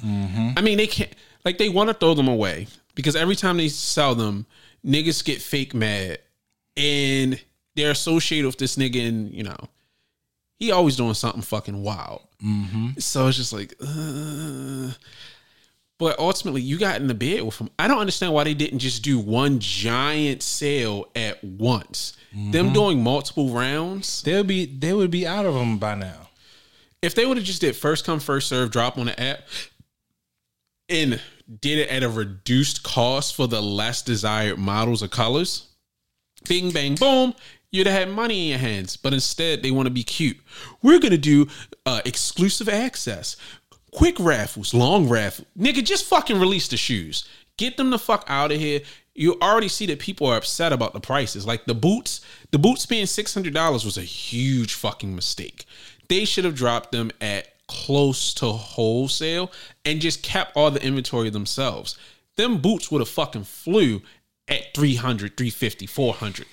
I 0.57 0.61
mean, 0.61 0.77
they 0.77 0.87
can't. 0.87 1.13
Like 1.47 1.57
they 1.57 1.71
want 1.71 1.89
to 1.89 1.95
throw 1.95 2.13
them 2.13 2.29
away 2.29 2.67
because 2.95 3.17
every 3.17 3.37
time 3.37 3.57
they 3.57 3.69
sell 3.69 4.15
them, 4.15 4.45
niggas 4.85 5.25
get 5.25 5.41
fake 5.41 5.73
mad, 5.73 6.19
and 6.77 7.41
they're 7.79 7.93
associated 7.93 8.47
with 8.47 8.59
this 8.59 8.77
nigga, 8.77 9.09
and 9.09 9.33
you 9.33 9.45
know, 9.45 9.57
he 10.59 10.73
always 10.73 10.97
doing 10.97 11.15
something 11.15 11.43
fucking 11.43 11.83
wild. 11.83 12.23
So 12.99 13.27
it's 13.29 13.37
just 13.37 13.53
like. 13.53 13.75
Uh, 13.81 14.93
but 15.99 16.17
ultimately, 16.21 16.61
you 16.63 16.79
got 16.79 17.01
in 17.01 17.09
the 17.09 17.15
bed 17.15 17.43
with 17.43 17.59
them. 17.59 17.71
I 17.77 17.89
don't 17.89 17.99
understand 17.99 18.33
why 18.33 18.45
they 18.45 18.55
didn't 18.55 18.79
just 18.79 19.03
do 19.03 19.19
one 19.19 19.59
giant 19.59 20.43
sale 20.45 21.07
at 21.17 21.43
once. 21.43 22.17
Them 22.53 22.73
doing 22.73 23.03
multiple 23.03 23.49
rounds. 23.51 24.23
They'll 24.23 24.45
be 24.45 24.67
they 24.67 24.93
would 24.93 25.11
be 25.11 25.27
out 25.27 25.45
of 25.47 25.55
them 25.55 25.79
by 25.79 25.95
now. 25.97 26.29
If 27.03 27.15
they 27.15 27.27
would 27.27 27.37
have 27.37 27.47
just 27.47 27.61
did 27.61 27.75
first 27.75 28.05
come 28.05 28.21
first 28.21 28.49
serve 28.49 28.71
drop 28.71 28.97
on 28.99 29.07
the 29.07 29.21
app 29.21 29.41
and 30.89 31.21
did 31.61 31.79
it 31.79 31.89
at 31.91 32.03
a 32.03 32.09
reduced 32.09 32.83
cost 32.83 33.35
for 33.35 33.49
the 33.49 33.61
less 33.61 34.03
desired 34.03 34.59
models 34.59 35.03
or 35.03 35.09
colors, 35.09 35.67
bing 36.49 36.71
bang 36.71 36.95
boom, 36.95 37.35
you'd 37.71 37.87
have 37.87 37.99
had 37.99 38.11
money 38.11 38.45
in 38.45 38.49
your 38.51 38.59
hands. 38.59 38.97
But 38.97 39.13
instead, 39.13 39.63
they 39.63 39.71
want 39.71 39.87
to 39.87 39.91
be 39.91 40.03
cute. 40.03 40.39
We're 40.83 41.01
gonna 41.01 41.19
do 41.19 41.49
uh, 41.87 42.01
exclusive 42.05 42.69
access, 42.69 43.37
quick 43.93 44.19
raffles, 44.19 44.75
long 44.75 45.09
raffle. 45.09 45.47
Nigga, 45.59 45.85
just 45.85 46.07
fucking 46.07 46.41
release 46.41 46.69
the 46.69 46.77
shoes. 46.77 47.29
Get 47.57 47.77
them 47.77 47.91
the 47.91 47.99
fuck 47.99 48.25
out 48.29 48.53
of 48.53 48.59
here. 48.59 48.81
You 49.15 49.37
already 49.43 49.69
see 49.69 49.87
that 49.87 49.99
people 49.99 50.29
are 50.29 50.37
upset 50.37 50.73
about 50.73 50.93
the 50.93 51.01
prices. 51.01 51.45
Like 51.45 51.65
the 51.65 51.75
boots, 51.75 52.21
the 52.53 52.59
boots 52.59 52.87
being 52.87 53.07
six 53.07 53.35
hundred 53.35 53.55
dollars 53.55 53.85
was 53.85 53.99
a 53.99 54.03
huge 54.03 54.75
fucking 54.75 55.15
mistake. 55.15 55.67
They 56.09 56.25
should 56.25 56.45
have 56.45 56.55
dropped 56.55 56.93
them 56.93 57.11
at 57.21 57.49
close 57.67 58.33
to 58.35 58.47
wholesale 58.47 59.53
and 59.85 60.01
just 60.01 60.23
kept 60.23 60.57
all 60.57 60.71
the 60.71 60.83
inventory 60.83 61.31
themselves. 61.31 61.99
Them 62.37 62.59
boots 62.59 62.91
would 62.91 63.01
have 63.01 63.09
fucking 63.09 63.45
flew 63.45 64.01
at 64.49 64.73
300, 64.75 65.37
350, 65.37 65.87
400. 65.87 66.47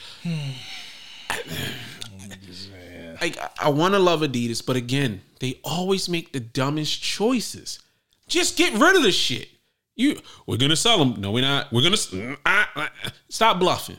Like 3.21 3.37
I- 3.37 3.49
I 3.59 3.69
want 3.69 3.93
to 3.93 3.99
love 3.99 4.21
Adidas, 4.21 4.65
but 4.65 4.75
again, 4.75 5.21
they 5.39 5.59
always 5.63 6.09
make 6.09 6.33
the 6.33 6.39
dumbest 6.39 7.01
choices. 7.01 7.79
Just 8.27 8.57
get 8.57 8.73
rid 8.73 8.95
of 8.95 9.03
the 9.03 9.11
shit. 9.11 9.49
You, 9.95 10.19
we're 10.45 10.57
gonna 10.57 10.75
sell 10.75 10.97
them. 10.97 11.21
No, 11.21 11.31
we're 11.31 11.41
not. 11.41 11.71
We're 11.71 11.83
gonna 11.83 12.37
ah, 12.45 12.91
stop 13.29 13.59
bluffing. 13.59 13.97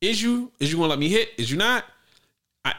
Is 0.00 0.20
you? 0.22 0.50
Is 0.58 0.72
you 0.72 0.78
gonna 0.78 0.88
let 0.88 0.98
me 0.98 1.08
hit? 1.08 1.30
Is 1.38 1.50
you 1.50 1.56
not? 1.56 1.84
I, 2.64 2.74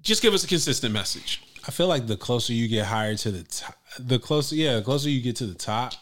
just 0.00 0.22
give 0.22 0.32
us 0.32 0.44
a 0.44 0.46
consistent 0.46 0.94
message. 0.94 1.42
I 1.66 1.70
feel 1.70 1.86
like 1.88 2.06
the 2.06 2.16
closer 2.16 2.52
you 2.52 2.66
get 2.68 2.86
higher 2.86 3.14
to 3.16 3.30
the 3.30 3.42
top, 3.42 3.76
the 3.98 4.18
closer, 4.18 4.54
yeah, 4.54 4.76
the 4.76 4.82
closer 4.82 5.10
you 5.10 5.20
get 5.20 5.36
to 5.36 5.46
the 5.46 5.54
top 5.54 5.92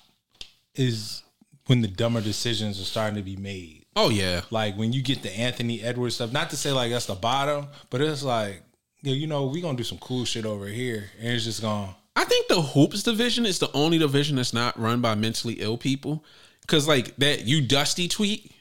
is 0.75 1.23
when 1.67 1.81
the 1.81 1.89
dumber 1.89 2.21
decisions 2.21 2.81
are 2.81 2.85
starting 2.85 3.17
to 3.17 3.23
be 3.23 3.37
made. 3.37 3.86
Oh 3.99 4.11
yeah, 4.11 4.43
Like 4.51 4.77
when 4.77 4.93
you 4.93 5.03
get 5.03 5.23
the 5.23 5.33
Anthony 5.37 5.83
Edwards 5.83 6.17
stuff, 6.17 6.31
not 6.31 6.51
to 6.51 6.57
say 6.57 6.71
like 6.71 6.93
that's 6.93 7.07
the 7.07 7.15
bottom, 7.15 7.69
but 7.89 8.03
it's 8.03 8.23
like, 8.23 8.63
yeah, 9.03 9.15
you 9.15 9.27
know, 9.27 9.47
we 9.47 9.63
gonna 9.63 9.79
do 9.79 9.85
some 9.85 9.99
cool 9.99 10.27
shit 10.27 10.45
over 10.45 10.67
here, 10.67 11.11
and 11.19 11.29
it's 11.29 11.45
just 11.45 11.63
gone. 11.63 11.95
I 12.15 12.25
think 12.25 12.49
the 12.49 12.61
hoops 12.61 13.03
division 13.03 13.47
is 13.47 13.59
the 13.59 13.73
only 13.73 13.97
division 13.97 14.37
that's 14.37 14.53
not 14.53 14.79
run 14.79 15.01
by 15.01 15.15
mentally 15.15 15.55
ill 15.55 15.79
people. 15.79 16.23
Cause 16.67 16.87
like 16.87 17.17
that 17.17 17.47
you 17.47 17.63
dusty 17.63 18.07
tweet, 18.07 18.53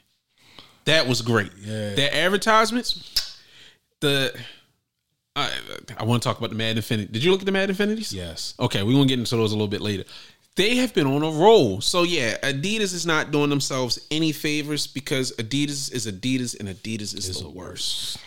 that 0.86 1.06
was 1.06 1.20
great. 1.20 1.50
Yeah. 1.60 1.94
Their 1.94 2.14
advertisements, 2.14 3.38
the 4.00 4.34
I 5.34 5.52
I 5.98 6.04
want 6.04 6.22
to 6.22 6.28
talk 6.28 6.38
about 6.38 6.50
the 6.50 6.56
Mad 6.56 6.76
Infinity. 6.76 7.12
Did 7.12 7.22
you 7.22 7.30
look 7.30 7.40
at 7.40 7.46
the 7.46 7.52
Mad 7.52 7.68
Infinities? 7.68 8.12
Yes. 8.12 8.54
Okay, 8.58 8.82
we're 8.82 8.92
gonna 8.92 9.06
get 9.06 9.18
into 9.18 9.36
those 9.36 9.52
a 9.52 9.54
little 9.54 9.68
bit 9.68 9.82
later. 9.82 10.04
They 10.56 10.76
have 10.76 10.94
been 10.94 11.06
on 11.06 11.22
a 11.22 11.30
roll. 11.30 11.80
So 11.80 12.02
yeah, 12.02 12.38
Adidas 12.38 12.94
is 12.94 13.06
not 13.06 13.30
doing 13.30 13.50
themselves 13.50 13.98
any 14.10 14.32
favors 14.32 14.86
because 14.86 15.32
Adidas 15.32 15.92
is 15.92 16.06
Adidas 16.06 16.58
and 16.58 16.68
Adidas 16.68 17.14
is 17.14 17.40
the 17.40 17.48
worst. 17.48 18.18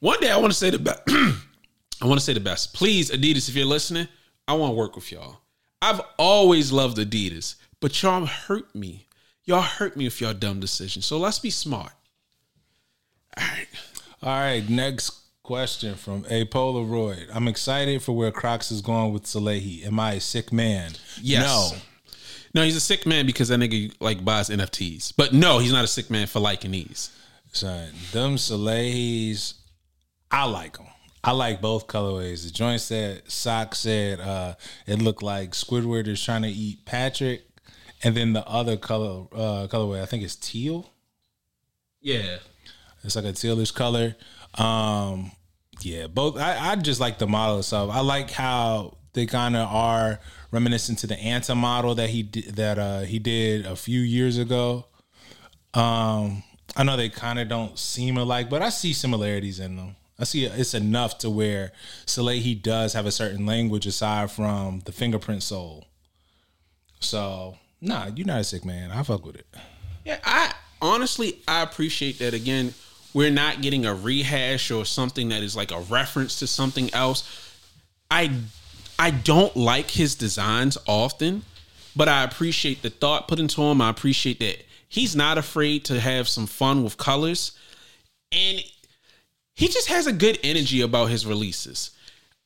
One 0.00 0.20
day 0.20 0.30
I 0.30 0.36
want 0.36 0.52
to 0.52 0.58
say 0.58 0.70
the 0.70 0.78
best. 0.78 1.02
I 1.08 2.06
want 2.06 2.20
to 2.20 2.24
say 2.24 2.34
the 2.34 2.40
best. 2.40 2.74
Please, 2.74 3.10
Adidas, 3.10 3.48
if 3.48 3.54
you're 3.54 3.64
listening, 3.64 4.06
I 4.46 4.54
want 4.54 4.72
to 4.72 4.74
work 4.74 4.96
with 4.96 5.10
y'all. 5.10 5.38
I've 5.80 6.00
always 6.18 6.72
loved 6.72 6.98
Adidas, 6.98 7.54
but 7.80 8.02
y'all 8.02 8.26
hurt 8.26 8.74
me. 8.74 9.06
Y'all 9.44 9.62
hurt 9.62 9.96
me 9.96 10.04
with 10.04 10.20
y'all 10.20 10.34
dumb 10.34 10.60
decisions. 10.60 11.06
So 11.06 11.18
let's 11.18 11.38
be 11.38 11.50
smart. 11.50 11.92
All 13.36 13.44
right. 13.44 13.66
All 14.22 14.38
right, 14.38 14.68
next 14.68 15.21
question 15.42 15.96
from 15.96 16.24
a 16.28 16.44
Polaroid. 16.44 17.26
I'm 17.32 17.48
excited 17.48 18.02
for 18.02 18.12
where 18.12 18.30
Crocs 18.30 18.70
is 18.70 18.80
going 18.80 19.12
with 19.12 19.24
Salehe. 19.24 19.84
Am 19.84 19.98
I 19.98 20.14
a 20.14 20.20
sick 20.20 20.52
man? 20.52 20.92
Yes. 21.20 21.44
No. 21.44 21.78
No, 22.54 22.62
he's 22.64 22.76
a 22.76 22.80
sick 22.80 23.06
man 23.06 23.26
because 23.26 23.48
that 23.48 23.58
nigga 23.58 23.92
like 23.98 24.24
buys 24.24 24.50
NFTs. 24.50 25.14
But 25.16 25.32
no, 25.32 25.58
he's 25.58 25.72
not 25.72 25.84
a 25.84 25.88
sick 25.88 26.10
man 26.10 26.26
for 26.26 26.38
liking 26.38 26.70
these. 26.70 27.10
Son, 27.52 27.90
them 28.12 28.36
Salehes, 28.36 29.54
I 30.30 30.44
like 30.44 30.76
them. 30.76 30.86
I 31.24 31.32
like 31.32 31.60
both 31.60 31.86
colorways. 31.86 32.44
The 32.44 32.50
joint 32.50 32.80
said, 32.80 33.30
sock 33.30 33.74
said, 33.74 34.20
uh, 34.20 34.54
it 34.86 35.00
looked 35.00 35.22
like 35.22 35.52
Squidward 35.52 36.08
is 36.08 36.22
trying 36.22 36.42
to 36.42 36.48
eat 36.48 36.84
Patrick, 36.84 37.42
and 38.02 38.16
then 38.16 38.32
the 38.32 38.46
other 38.46 38.76
color 38.76 39.26
uh, 39.32 39.66
colorway, 39.68 40.02
I 40.02 40.06
think 40.06 40.22
it's 40.22 40.36
teal. 40.36 40.90
Yeah. 42.00 42.38
It's 43.04 43.16
like 43.16 43.24
a 43.24 43.32
tealish 43.32 43.74
color. 43.74 44.16
Um, 44.58 45.32
yeah, 45.80 46.06
both. 46.06 46.36
I, 46.36 46.72
I 46.72 46.76
just 46.76 47.00
like 47.00 47.18
the 47.18 47.26
model 47.26 47.58
itself. 47.58 47.90
I 47.92 48.00
like 48.00 48.30
how 48.30 48.96
they 49.12 49.26
kind 49.26 49.56
of 49.56 49.68
are 49.68 50.20
reminiscent 50.50 50.98
to 51.00 51.06
the 51.06 51.16
Anta 51.16 51.56
model 51.56 51.94
that 51.96 52.10
he 52.10 52.22
did, 52.22 52.56
that 52.56 52.78
uh, 52.78 53.00
he 53.00 53.18
did 53.18 53.66
a 53.66 53.76
few 53.76 54.00
years 54.00 54.38
ago. 54.38 54.86
Um, 55.74 56.42
I 56.76 56.84
know 56.84 56.96
they 56.96 57.08
kind 57.08 57.38
of 57.38 57.48
don't 57.48 57.78
seem 57.78 58.16
alike, 58.16 58.48
but 58.48 58.62
I 58.62 58.68
see 58.68 58.92
similarities 58.92 59.60
in 59.60 59.76
them. 59.76 59.96
I 60.18 60.24
see 60.24 60.44
it's 60.44 60.74
enough 60.74 61.18
to 61.18 61.30
where 61.30 61.72
Salehe 62.06 62.60
does 62.62 62.92
have 62.92 63.06
a 63.06 63.10
certain 63.10 63.44
language 63.44 63.86
aside 63.86 64.30
from 64.30 64.80
the 64.84 64.92
fingerprint 64.92 65.42
sole. 65.42 65.86
So, 67.00 67.56
nah, 67.80 68.08
you're 68.14 68.26
not 68.26 68.40
a 68.40 68.44
sick 68.44 68.64
man. 68.64 68.90
I 68.90 69.02
fuck 69.02 69.26
with 69.26 69.36
it. 69.36 69.46
Yeah, 70.04 70.18
I 70.24 70.54
honestly 70.80 71.40
I 71.48 71.62
appreciate 71.62 72.18
that 72.20 72.34
again. 72.34 72.74
We're 73.14 73.30
not 73.30 73.60
getting 73.60 73.84
a 73.84 73.94
rehash 73.94 74.70
or 74.70 74.84
something 74.84 75.28
that 75.28 75.42
is 75.42 75.54
like 75.54 75.70
a 75.70 75.80
reference 75.80 76.38
to 76.38 76.46
something 76.46 76.92
else. 76.94 77.28
I 78.10 78.30
I 78.98 79.10
don't 79.10 79.56
like 79.56 79.90
his 79.90 80.14
designs 80.14 80.78
often, 80.86 81.42
but 81.96 82.08
I 82.08 82.24
appreciate 82.24 82.82
the 82.82 82.90
thought 82.90 83.28
put 83.28 83.40
into 83.40 83.62
him. 83.62 83.80
I 83.80 83.90
appreciate 83.90 84.38
that 84.40 84.64
he's 84.88 85.16
not 85.16 85.38
afraid 85.38 85.84
to 85.86 85.98
have 85.98 86.28
some 86.28 86.46
fun 86.46 86.84
with 86.84 86.98
colors. 86.98 87.52
And 88.30 88.62
he 89.54 89.68
just 89.68 89.88
has 89.88 90.06
a 90.06 90.12
good 90.12 90.38
energy 90.44 90.82
about 90.82 91.06
his 91.06 91.24
releases. 91.26 91.90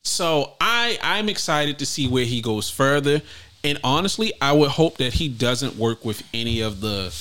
So 0.05 0.53
I 0.61 0.99
I'm 1.03 1.29
excited 1.29 1.81
to 1.81 1.87
see 1.87 2.07
where 2.07 2.25
he 2.25 2.41
goes 2.41 2.71
further. 2.71 3.21
And 3.65 3.81
honestly, 3.83 4.33
I 4.41 4.53
would 4.53 4.71
hope 4.71 4.99
that 4.99 5.15
he 5.15 5.29
doesn't 5.29 5.77
work 5.77 6.05
with 6.05 6.23
any 6.33 6.61
of 6.61 6.81
the 6.81 7.13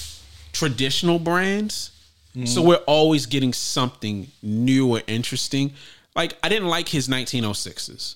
traditional 0.53 1.17
brands. 1.17 1.89
So 2.43 2.59
mm-hmm. 2.59 2.67
we're 2.67 2.83
always 2.85 3.27
getting 3.27 3.53
something 3.53 4.27
new 4.41 4.93
or 4.93 5.01
interesting. 5.07 5.73
Like 6.15 6.37
I 6.43 6.49
didn't 6.49 6.67
like 6.67 6.89
his 6.89 7.07
1906s. 7.07 8.15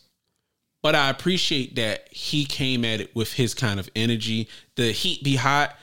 But 0.81 0.95
I 0.95 1.09
appreciate 1.09 1.75
that 1.75 2.07
he 2.11 2.45
came 2.45 2.85
at 2.85 3.01
it 3.01 3.15
with 3.15 3.33
his 3.33 3.53
kind 3.53 3.79
of 3.79 3.89
energy. 3.95 4.47
The 4.75 4.91
heat 4.91 5.23
be 5.23 5.35
hot. 5.35 5.75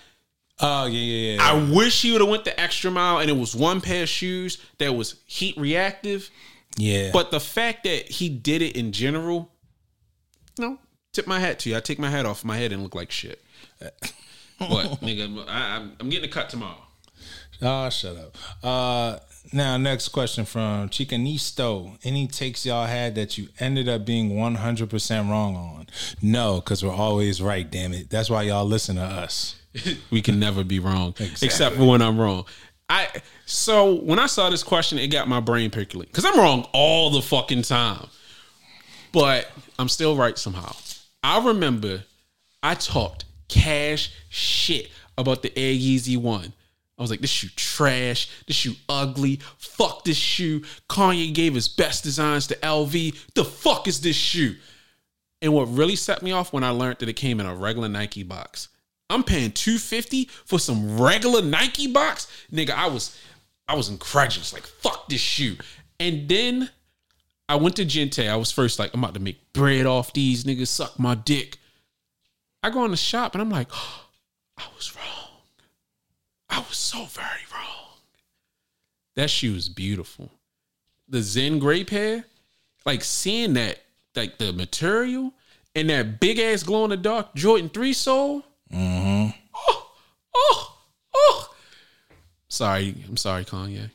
Oh 0.60 0.86
yeah, 0.86 0.98
yeah, 0.98 1.36
yeah. 1.36 1.42
I 1.42 1.70
wish 1.74 2.02
he 2.02 2.12
would 2.12 2.20
have 2.20 2.30
went 2.30 2.44
the 2.44 2.58
extra 2.58 2.90
mile 2.90 3.18
and 3.18 3.30
it 3.30 3.36
was 3.36 3.54
one 3.54 3.80
pair 3.80 4.04
of 4.04 4.08
shoes 4.08 4.58
that 4.78 4.94
was 4.94 5.16
heat 5.26 5.56
reactive. 5.56 6.30
Yeah. 6.76 7.10
But 7.12 7.30
the 7.30 7.40
fact 7.40 7.84
that 7.84 8.10
he 8.10 8.28
did 8.28 8.62
it 8.62 8.76
in 8.76 8.92
general, 8.92 9.50
no, 10.58 10.78
tip 11.12 11.26
my 11.26 11.40
hat 11.40 11.58
to 11.60 11.70
you. 11.70 11.76
I 11.76 11.80
take 11.80 11.98
my 11.98 12.10
hat 12.10 12.24
off 12.24 12.44
my 12.44 12.56
head 12.56 12.72
and 12.72 12.82
look 12.82 12.94
like 12.94 13.10
shit. 13.10 13.42
Uh, 13.82 13.88
what, 14.58 15.00
nigga? 15.00 15.46
I, 15.46 15.76
I'm, 15.76 15.92
I'm 16.00 16.08
getting 16.08 16.28
a 16.28 16.32
cut 16.32 16.48
tomorrow. 16.48 16.85
Oh, 17.62 17.88
shut 17.90 18.16
up. 18.16 18.36
Uh, 18.62 19.18
now, 19.52 19.76
next 19.76 20.08
question 20.08 20.44
from 20.44 20.88
Chicanisto. 20.88 21.98
Any 22.04 22.26
takes 22.26 22.66
y'all 22.66 22.86
had 22.86 23.14
that 23.14 23.38
you 23.38 23.48
ended 23.60 23.88
up 23.88 24.04
being 24.04 24.30
100% 24.32 25.30
wrong 25.30 25.56
on? 25.56 25.86
No, 26.20 26.56
because 26.56 26.84
we're 26.84 26.92
always 26.92 27.40
right, 27.40 27.70
damn 27.70 27.92
it. 27.92 28.10
That's 28.10 28.28
why 28.28 28.42
y'all 28.42 28.64
listen 28.64 28.96
to 28.96 29.02
us. 29.02 29.56
we 30.10 30.22
can 30.22 30.40
never 30.40 30.64
be 30.64 30.78
wrong, 30.78 31.14
except 31.42 31.76
for 31.76 31.84
when 31.84 32.02
I'm 32.02 32.18
wrong. 32.18 32.44
I 32.88 33.08
so 33.46 33.94
when 33.94 34.18
I 34.18 34.26
saw 34.26 34.48
this 34.48 34.62
question, 34.62 34.98
it 34.98 35.08
got 35.08 35.28
my 35.28 35.40
brain 35.40 35.70
percolating 35.70 36.10
because 36.10 36.24
I'm 36.24 36.38
wrong 36.38 36.66
all 36.72 37.10
the 37.10 37.20
fucking 37.20 37.62
time, 37.62 38.06
but 39.12 39.50
I'm 39.78 39.88
still 39.88 40.16
right 40.16 40.38
somehow. 40.38 40.72
I 41.22 41.44
remember 41.44 42.04
I 42.62 42.74
talked 42.74 43.24
cash 43.48 44.12
shit 44.28 44.90
about 45.18 45.42
the 45.42 45.56
Air 45.58 45.74
Yeezy 45.74 46.16
one. 46.16 46.52
I 46.98 47.02
was 47.02 47.10
like, 47.10 47.20
this 47.20 47.30
shoe 47.30 47.48
trash. 47.56 48.30
This 48.46 48.56
shoe 48.56 48.74
ugly. 48.88 49.40
Fuck 49.58 50.04
this 50.04 50.16
shoe. 50.16 50.60
Kanye 50.88 51.32
gave 51.34 51.54
his 51.54 51.68
best 51.68 52.02
designs 52.02 52.46
to 52.48 52.56
LV. 52.56 53.32
The 53.34 53.44
fuck 53.44 53.86
is 53.86 54.00
this 54.00 54.16
shoe? 54.16 54.56
And 55.42 55.52
what 55.52 55.64
really 55.66 55.96
set 55.96 56.22
me 56.22 56.32
off 56.32 56.52
when 56.52 56.64
I 56.64 56.70
learned 56.70 56.98
that 57.00 57.08
it 57.08 57.14
came 57.14 57.38
in 57.40 57.46
a 57.46 57.54
regular 57.54 57.88
Nike 57.88 58.22
box. 58.22 58.68
I'm 59.10 59.22
paying 59.22 59.52
250 59.52 60.24
for 60.44 60.58
some 60.58 61.00
regular 61.00 61.42
Nike 61.42 61.86
box? 61.86 62.26
Nigga, 62.50 62.70
I 62.70 62.88
was 62.88 63.16
I 63.68 63.74
was 63.74 63.88
incredulous. 63.88 64.52
Like, 64.52 64.66
fuck 64.66 65.08
this 65.08 65.20
shoe. 65.20 65.56
And 66.00 66.28
then 66.28 66.70
I 67.48 67.56
went 67.56 67.76
to 67.76 67.84
Gente. 67.84 68.26
I 68.26 68.36
was 68.36 68.50
first 68.50 68.78
like, 68.78 68.92
I'm 68.94 69.02
about 69.02 69.14
to 69.14 69.20
make 69.20 69.52
bread 69.52 69.86
off 69.86 70.12
these 70.12 70.44
niggas, 70.44 70.68
suck 70.68 70.98
my 70.98 71.14
dick. 71.14 71.58
I 72.62 72.70
go 72.70 72.84
in 72.84 72.90
the 72.90 72.96
shop 72.96 73.34
and 73.34 73.42
I'm 73.42 73.50
like, 73.50 73.68
oh, 73.72 74.04
I 74.58 74.64
was 74.74 74.94
wrong. 74.96 75.25
I 76.56 76.60
was 76.60 76.78
so 76.78 77.04
very 77.04 77.44
wrong. 77.52 77.98
That 79.14 79.28
shoe 79.28 79.54
is 79.54 79.68
beautiful. 79.68 80.30
The 81.06 81.20
Zen 81.20 81.58
gray 81.58 81.84
pair, 81.84 82.24
like 82.86 83.04
seeing 83.04 83.52
that, 83.54 83.78
like 84.14 84.38
the 84.38 84.54
material 84.54 85.34
and 85.74 85.90
that 85.90 86.18
big 86.18 86.38
ass 86.38 86.62
glow 86.62 86.84
in 86.84 86.90
the 86.90 86.96
dark 86.96 87.34
Jordan 87.34 87.68
3 87.68 87.92
sole. 87.92 88.42
Mm-hmm. 88.72 89.38
Oh, 89.54 89.92
oh, 90.34 90.76
oh. 91.14 91.54
Sorry, 92.48 93.04
I'm 93.06 93.18
sorry, 93.18 93.44
Kanye. 93.44 93.90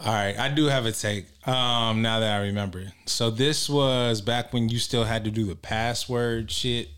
All 0.00 0.14
right, 0.14 0.38
I 0.38 0.48
do 0.48 0.64
have 0.66 0.86
a 0.86 0.92
take. 0.92 1.26
Um, 1.46 2.00
now 2.00 2.18
that 2.20 2.32
I 2.40 2.44
remember, 2.46 2.86
so 3.04 3.28
this 3.28 3.68
was 3.68 4.22
back 4.22 4.54
when 4.54 4.70
you 4.70 4.78
still 4.78 5.04
had 5.04 5.24
to 5.24 5.30
do 5.30 5.44
the 5.44 5.54
password 5.54 6.50
shit, 6.50 6.88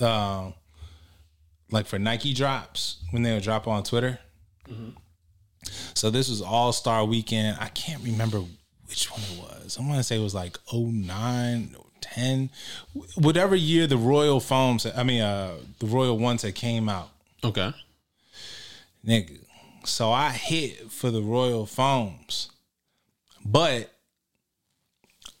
um, 0.00 0.52
like 1.70 1.86
for 1.86 1.98
Nike 1.98 2.32
drops 2.34 2.98
when 3.10 3.22
they 3.22 3.32
would 3.32 3.42
drop 3.42 3.66
on 3.66 3.82
Twitter. 3.82 4.18
So 5.94 6.10
this 6.10 6.28
was 6.28 6.40
All 6.42 6.72
Star 6.72 7.04
Weekend. 7.04 7.56
I 7.60 7.68
can't 7.68 8.02
remember 8.02 8.42
which 8.88 9.10
one 9.10 9.20
it 9.32 9.38
was. 9.40 9.76
I 9.78 9.82
want 9.82 9.96
to 9.98 10.02
say 10.04 10.16
it 10.16 10.22
was 10.22 10.34
like 10.34 10.58
09 10.72 11.74
or 11.78 11.84
10, 12.00 12.50
whatever 13.16 13.56
year 13.56 13.86
the 13.86 13.96
Royal 13.96 14.38
Foams. 14.40 14.86
I 14.86 15.02
mean, 15.02 15.22
uh, 15.22 15.56
the 15.80 15.86
Royal 15.86 16.18
ones 16.18 16.42
that 16.42 16.54
came 16.54 16.88
out 16.88 17.10
Okay. 17.42 17.72
nigga. 19.06 19.38
So 19.84 20.10
I 20.12 20.30
hit 20.30 20.90
for 20.90 21.10
the 21.10 21.22
Royal 21.22 21.66
Foams, 21.66 22.50
but 23.44 23.92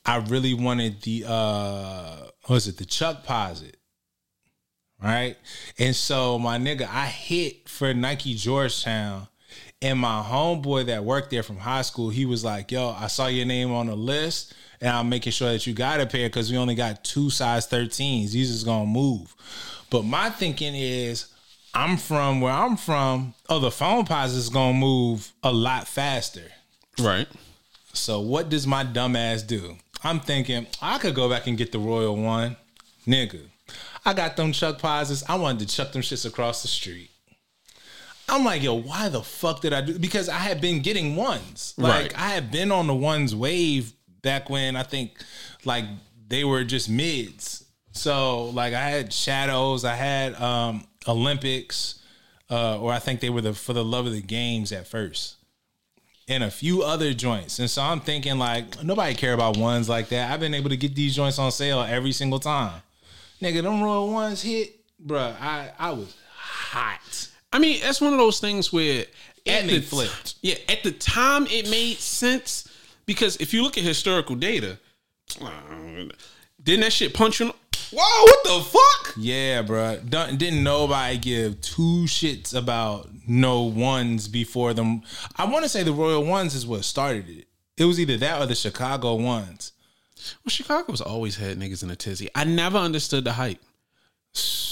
I 0.04 0.16
really 0.18 0.54
wanted 0.54 1.02
the 1.02 1.24
uh, 1.26 2.16
what 2.46 2.50
was 2.50 2.68
it 2.68 2.78
the 2.78 2.84
Chuck 2.84 3.24
Posite, 3.24 3.74
right? 5.02 5.36
And 5.78 5.94
so 5.94 6.38
my 6.38 6.58
nigga, 6.58 6.88
I 6.88 7.06
hit 7.06 7.68
for 7.68 7.92
Nike 7.94 8.34
Georgetown, 8.34 9.28
and 9.82 9.98
my 9.98 10.22
homeboy 10.22 10.86
that 10.86 11.04
worked 11.04 11.30
there 11.30 11.42
from 11.42 11.58
high 11.58 11.82
school, 11.82 12.08
he 12.08 12.24
was 12.24 12.44
like, 12.44 12.72
"Yo, 12.72 12.90
I 12.98 13.08
saw 13.08 13.26
your 13.26 13.46
name 13.46 13.72
on 13.72 13.86
the 13.86 13.96
list." 13.96 14.54
And 14.80 14.90
I'm 14.90 15.08
making 15.08 15.32
sure 15.32 15.52
that 15.52 15.66
you 15.66 15.72
got 15.72 16.00
a 16.00 16.06
pair 16.06 16.28
because 16.28 16.50
we 16.50 16.58
only 16.58 16.74
got 16.74 17.02
two 17.02 17.30
size 17.30 17.66
13s. 17.66 18.32
These 18.32 18.50
is 18.50 18.64
gonna 18.64 18.86
move. 18.86 19.34
But 19.88 20.04
my 20.04 20.28
thinking 20.28 20.74
is, 20.74 21.26
I'm 21.74 21.96
from 21.96 22.40
where 22.40 22.52
I'm 22.52 22.76
from. 22.76 23.34
Oh, 23.48 23.58
the 23.58 23.70
phone 23.70 24.04
pause 24.04 24.34
is 24.34 24.48
gonna 24.48 24.74
move 24.76 25.32
a 25.42 25.52
lot 25.52 25.86
faster. 25.88 26.52
Right. 26.98 27.26
So 27.92 28.20
what 28.20 28.48
does 28.48 28.66
my 28.66 28.82
dumb 28.82 29.16
ass 29.16 29.42
do? 29.42 29.76
I'm 30.02 30.20
thinking 30.20 30.66
I 30.80 30.98
could 30.98 31.14
go 31.14 31.28
back 31.28 31.46
and 31.46 31.56
get 31.56 31.72
the 31.72 31.78
Royal 31.78 32.16
one, 32.16 32.56
nigga. 33.06 33.40
I 34.06 34.14
got 34.14 34.36
them 34.36 34.52
Chuck 34.52 34.78
Posites. 34.78 35.24
I 35.28 35.34
wanted 35.34 35.68
to 35.68 35.76
chuck 35.76 35.90
them 35.92 36.00
shits 36.00 36.24
across 36.24 36.62
the 36.62 36.68
street. 36.68 37.10
I'm 38.28 38.44
like, 38.44 38.62
yo, 38.62 38.74
why 38.74 39.08
the 39.08 39.22
fuck 39.22 39.60
did 39.60 39.72
I 39.72 39.80
do? 39.80 39.98
Because 39.98 40.28
I 40.28 40.38
had 40.38 40.60
been 40.60 40.80
getting 40.80 41.16
ones. 41.16 41.74
Like 41.76 42.12
Right. 42.12 42.18
I 42.18 42.28
had 42.30 42.50
been 42.50 42.72
on 42.72 42.86
the 42.86 42.94
ones 42.94 43.34
wave 43.34 43.92
back 44.22 44.48
when 44.48 44.76
I 44.76 44.84
think 44.84 45.12
like 45.64 45.84
they 46.28 46.44
were 46.44 46.64
just 46.64 46.88
mids. 46.88 47.64
So 47.92 48.46
like 48.50 48.74
I 48.74 48.88
had 48.88 49.12
shadows, 49.12 49.84
I 49.84 49.94
had 49.94 50.34
um 50.40 50.86
Olympics, 51.08 52.00
uh, 52.50 52.80
or 52.80 52.92
I 52.92 52.98
think 52.98 53.20
they 53.20 53.30
were 53.30 53.40
the 53.40 53.54
for 53.54 53.72
the 53.72 53.84
love 53.84 54.06
of 54.06 54.12
the 54.12 54.22
games 54.22 54.72
at 54.72 54.86
first. 54.86 55.36
And 56.28 56.42
a 56.42 56.50
few 56.50 56.82
other 56.82 57.14
joints. 57.14 57.60
And 57.60 57.70
so 57.70 57.82
I'm 57.82 58.00
thinking 58.00 58.38
like 58.38 58.82
nobody 58.82 59.14
care 59.14 59.32
about 59.32 59.56
ones 59.56 59.88
like 59.88 60.08
that. 60.08 60.32
I've 60.32 60.40
been 60.40 60.54
able 60.54 60.70
to 60.70 60.76
get 60.76 60.96
these 60.96 61.14
joints 61.14 61.38
on 61.38 61.52
sale 61.52 61.80
every 61.80 62.12
single 62.12 62.40
time. 62.40 62.82
Nigga, 63.40 63.62
them 63.62 63.82
Royal 63.82 64.10
ones 64.10 64.42
hit, 64.42 64.80
bruh. 65.04 65.34
I 65.40 65.72
I 65.78 65.90
was 65.90 66.14
hot. 66.34 67.28
I 67.52 67.58
mean, 67.58 67.80
that's 67.80 68.00
one 68.00 68.12
of 68.12 68.18
those 68.18 68.40
things 68.40 68.72
where 68.72 69.04
And 69.46 69.64
at 69.64 69.70
they 69.70 69.78
the 69.78 69.86
flipped. 69.86 70.34
Yeah, 70.42 70.56
at 70.68 70.82
the 70.82 70.92
time 70.92 71.46
it 71.46 71.70
made 71.70 71.98
sense 71.98 72.68
because 73.06 73.36
if 73.36 73.54
you 73.54 73.62
look 73.62 73.78
at 73.78 73.84
historical 73.84 74.36
data, 74.36 74.78
didn't 76.62 76.80
that 76.80 76.92
shit 76.92 77.14
punch 77.14 77.40
you? 77.40 77.52
Whoa! 77.92 78.24
What 78.24 78.44
the 78.44 78.60
fuck? 78.68 79.14
Yeah, 79.16 79.62
bruh. 79.62 80.08
Don't, 80.08 80.38
didn't 80.38 80.64
nobody 80.64 81.18
give 81.18 81.60
two 81.60 82.04
shits 82.06 82.54
about 82.54 83.08
no 83.28 83.62
ones 83.62 84.26
before 84.26 84.74
them. 84.74 85.02
I 85.36 85.44
want 85.44 85.64
to 85.64 85.68
say 85.68 85.84
the 85.84 85.92
Royal 85.92 86.24
Ones 86.24 86.54
is 86.54 86.66
what 86.66 86.84
started 86.84 87.28
it. 87.28 87.46
It 87.76 87.84
was 87.84 88.00
either 88.00 88.16
that 88.16 88.40
or 88.40 88.46
the 88.46 88.54
Chicago 88.56 89.14
ones. 89.14 89.72
Well, 90.44 90.50
Chicago's 90.50 91.00
always 91.00 91.36
had 91.36 91.58
niggas 91.58 91.82
in 91.82 91.90
a 91.90 91.96
tizzy. 91.96 92.28
I 92.34 92.44
never 92.44 92.78
understood 92.78 93.24
the 93.24 93.32
hype. 93.32 93.60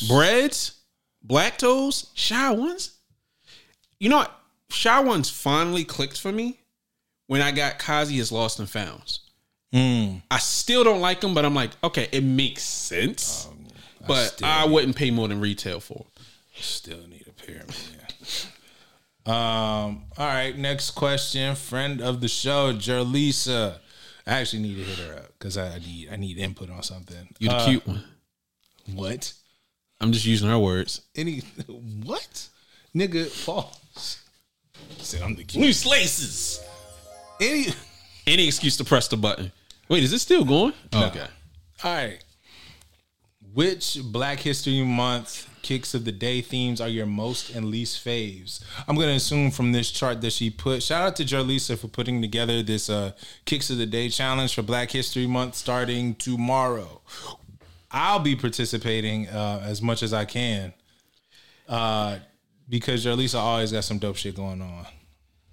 Breads, 0.08 0.72
black 1.22 1.58
toes, 1.58 2.10
shy 2.14 2.50
ones. 2.50 2.92
You 3.98 4.08
know 4.10 4.18
what? 4.18 4.40
Shy 4.70 5.00
ones 5.00 5.30
finally 5.30 5.84
clicked 5.84 6.20
for 6.20 6.32
me 6.32 6.58
when 7.26 7.40
I 7.40 7.52
got 7.52 7.78
Kazi 7.78 8.18
is 8.18 8.32
Lost 8.32 8.58
and 8.58 8.68
Founds. 8.68 9.20
Mm. 9.72 10.22
I 10.30 10.38
still 10.38 10.84
don't 10.84 11.00
like 11.00 11.20
them, 11.20 11.34
but 11.34 11.44
I'm 11.44 11.54
like, 11.54 11.70
okay, 11.82 12.08
it 12.12 12.22
makes 12.22 12.62
sense. 12.62 13.48
but 14.06 14.26
still- 14.34 14.48
I 14.48 14.64
wouldn't 14.66 14.96
pay 14.96 15.10
more 15.10 15.28
than 15.28 15.40
retail 15.40 15.80
for. 15.80 16.04
'em. 16.18 16.24
Still 16.60 17.06
need 17.08 17.26
a 17.26 17.32
pair, 17.32 17.64
man. 17.66 18.06
Um. 19.26 20.04
All 20.18 20.26
right. 20.26 20.56
Next 20.56 20.90
question. 20.90 21.56
Friend 21.56 22.00
of 22.02 22.20
the 22.20 22.28
show, 22.28 22.72
Jerlisa. 22.74 23.78
I 24.26 24.40
actually 24.40 24.62
need 24.62 24.76
to 24.76 24.82
hit 24.84 24.98
her 25.06 25.16
up 25.16 25.32
because 25.38 25.58
I 25.58 25.78
need 25.78 26.08
I 26.10 26.16
need 26.16 26.38
input 26.38 26.70
on 26.70 26.82
something. 26.82 27.28
You 27.38 27.48
the 27.50 27.54
Uh, 27.56 27.64
cute 27.66 27.86
one. 27.86 28.04
What? 28.94 29.32
I'm 30.00 30.12
just 30.12 30.24
using 30.24 30.48
her 30.48 30.58
words. 30.58 31.02
Any 31.14 31.38
what? 31.68 32.48
Nigga, 32.94 33.28
pause. 33.44 34.22
Said 34.98 35.22
I'm 35.22 35.34
the 35.34 35.44
cute. 35.44 35.64
Loose 35.64 35.84
laces. 35.86 36.60
Any. 37.40 37.66
Any 38.26 38.46
excuse 38.46 38.76
to 38.78 38.84
press 38.84 39.08
the 39.08 39.16
button. 39.16 39.52
Wait, 39.88 40.02
is 40.02 40.12
it 40.12 40.18
still 40.20 40.44
going? 40.44 40.72
Okay. 40.94 41.26
All 41.82 41.94
right. 41.94 42.24
Which 43.52 43.98
Black 44.02 44.40
History 44.40 44.82
Month 44.82 45.48
kicks 45.64 45.94
of 45.94 46.04
the 46.04 46.12
day 46.12 46.40
themes 46.40 46.80
are 46.80 46.88
your 46.88 47.06
most 47.06 47.50
and 47.50 47.66
least 47.66 48.04
faves? 48.04 48.60
I'm 48.86 48.94
gonna 48.94 49.12
assume 49.12 49.50
from 49.50 49.72
this 49.72 49.90
chart 49.90 50.20
that 50.20 50.32
she 50.32 50.50
put. 50.50 50.82
Shout 50.82 51.02
out 51.02 51.16
to 51.16 51.24
Jarlisa 51.24 51.76
for 51.76 51.88
putting 51.88 52.22
together 52.22 52.62
this 52.62 52.88
uh, 52.88 53.12
kicks 53.44 53.70
of 53.70 53.78
the 53.78 53.86
day 53.86 54.08
challenge 54.08 54.54
for 54.54 54.62
Black 54.62 54.92
History 54.92 55.26
Month 55.26 55.56
starting 55.56 56.14
tomorrow. 56.14 57.00
I'll 57.90 58.20
be 58.20 58.36
participating 58.36 59.28
uh, 59.28 59.62
as 59.64 59.80
much 59.80 60.02
as 60.02 60.12
I 60.12 60.24
can 60.24 60.74
uh, 61.68 62.18
because 62.68 63.04
Jarlisa 63.04 63.38
always 63.38 63.72
got 63.72 63.84
some 63.84 63.98
dope 63.98 64.16
shit 64.16 64.36
going 64.36 64.60
on. 64.60 64.86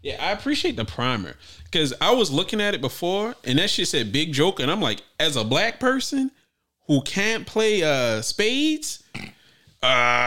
Yeah, 0.01 0.17
I 0.19 0.31
appreciate 0.31 0.75
the 0.75 0.85
primer 0.85 1.35
because 1.65 1.93
I 2.01 2.11
was 2.11 2.31
looking 2.31 2.59
at 2.59 2.73
it 2.73 2.81
before 2.81 3.35
and 3.43 3.59
that 3.59 3.69
shit 3.69 3.87
said 3.87 4.11
big 4.11 4.33
joke, 4.33 4.59
and 4.59 4.71
I'm 4.71 4.81
like, 4.81 5.03
as 5.19 5.35
a 5.35 5.43
black 5.43 5.79
person 5.79 6.31
who 6.87 7.01
can't 7.03 7.45
play 7.45 7.83
uh 7.83 8.21
spades, 8.21 9.03
uh 9.83 10.21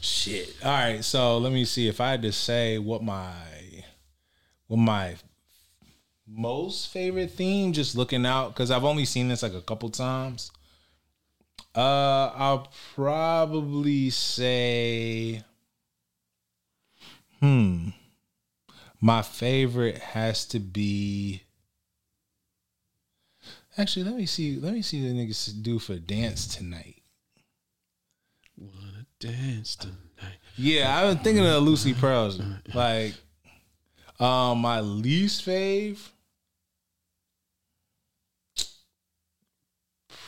Shit. 0.00 0.56
All 0.62 0.72
right, 0.72 1.04
so 1.04 1.38
let 1.38 1.52
me 1.52 1.64
see 1.64 1.88
if 1.88 2.00
I 2.00 2.10
had 2.10 2.22
to 2.22 2.32
say 2.32 2.78
what 2.78 3.02
my 3.02 3.32
what 4.66 4.78
my 4.78 5.16
most 6.26 6.88
favorite 6.88 7.30
theme, 7.30 7.72
just 7.72 7.96
looking 7.96 8.26
out 8.26 8.48
because 8.48 8.70
I've 8.70 8.84
only 8.84 9.04
seen 9.04 9.28
this 9.28 9.42
like 9.42 9.54
a 9.54 9.60
couple 9.60 9.90
times. 9.90 10.50
Uh, 11.74 12.30
I'll 12.34 12.68
probably 12.94 14.10
say, 14.10 15.42
hmm, 17.40 17.88
my 19.00 19.22
favorite 19.22 19.98
has 19.98 20.44
to 20.46 20.58
be. 20.58 21.42
Actually, 23.76 24.04
let 24.04 24.16
me 24.16 24.26
see. 24.26 24.56
Let 24.60 24.72
me 24.72 24.82
see 24.82 25.02
the 25.02 25.14
niggas 25.14 25.62
do 25.62 25.78
for 25.78 25.96
dance 25.96 26.46
tonight. 26.46 26.93
Dance 29.24 29.76
tonight. 29.76 29.96
Yeah, 30.56 30.94
I've 30.94 31.16
been 31.16 31.24
thinking 31.24 31.46
of 31.46 31.62
Lucy 31.62 31.94
Pearls. 31.94 32.38
Like, 32.74 33.14
um, 34.20 34.58
my 34.58 34.80
least 34.80 35.46
fave, 35.46 35.98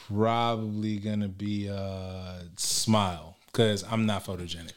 probably 0.08 0.96
gonna 0.96 1.28
be 1.28 1.68
uh 1.68 2.38
Smile 2.56 3.36
because 3.46 3.84
I'm 3.84 4.06
not 4.06 4.24
photogenic. 4.24 4.72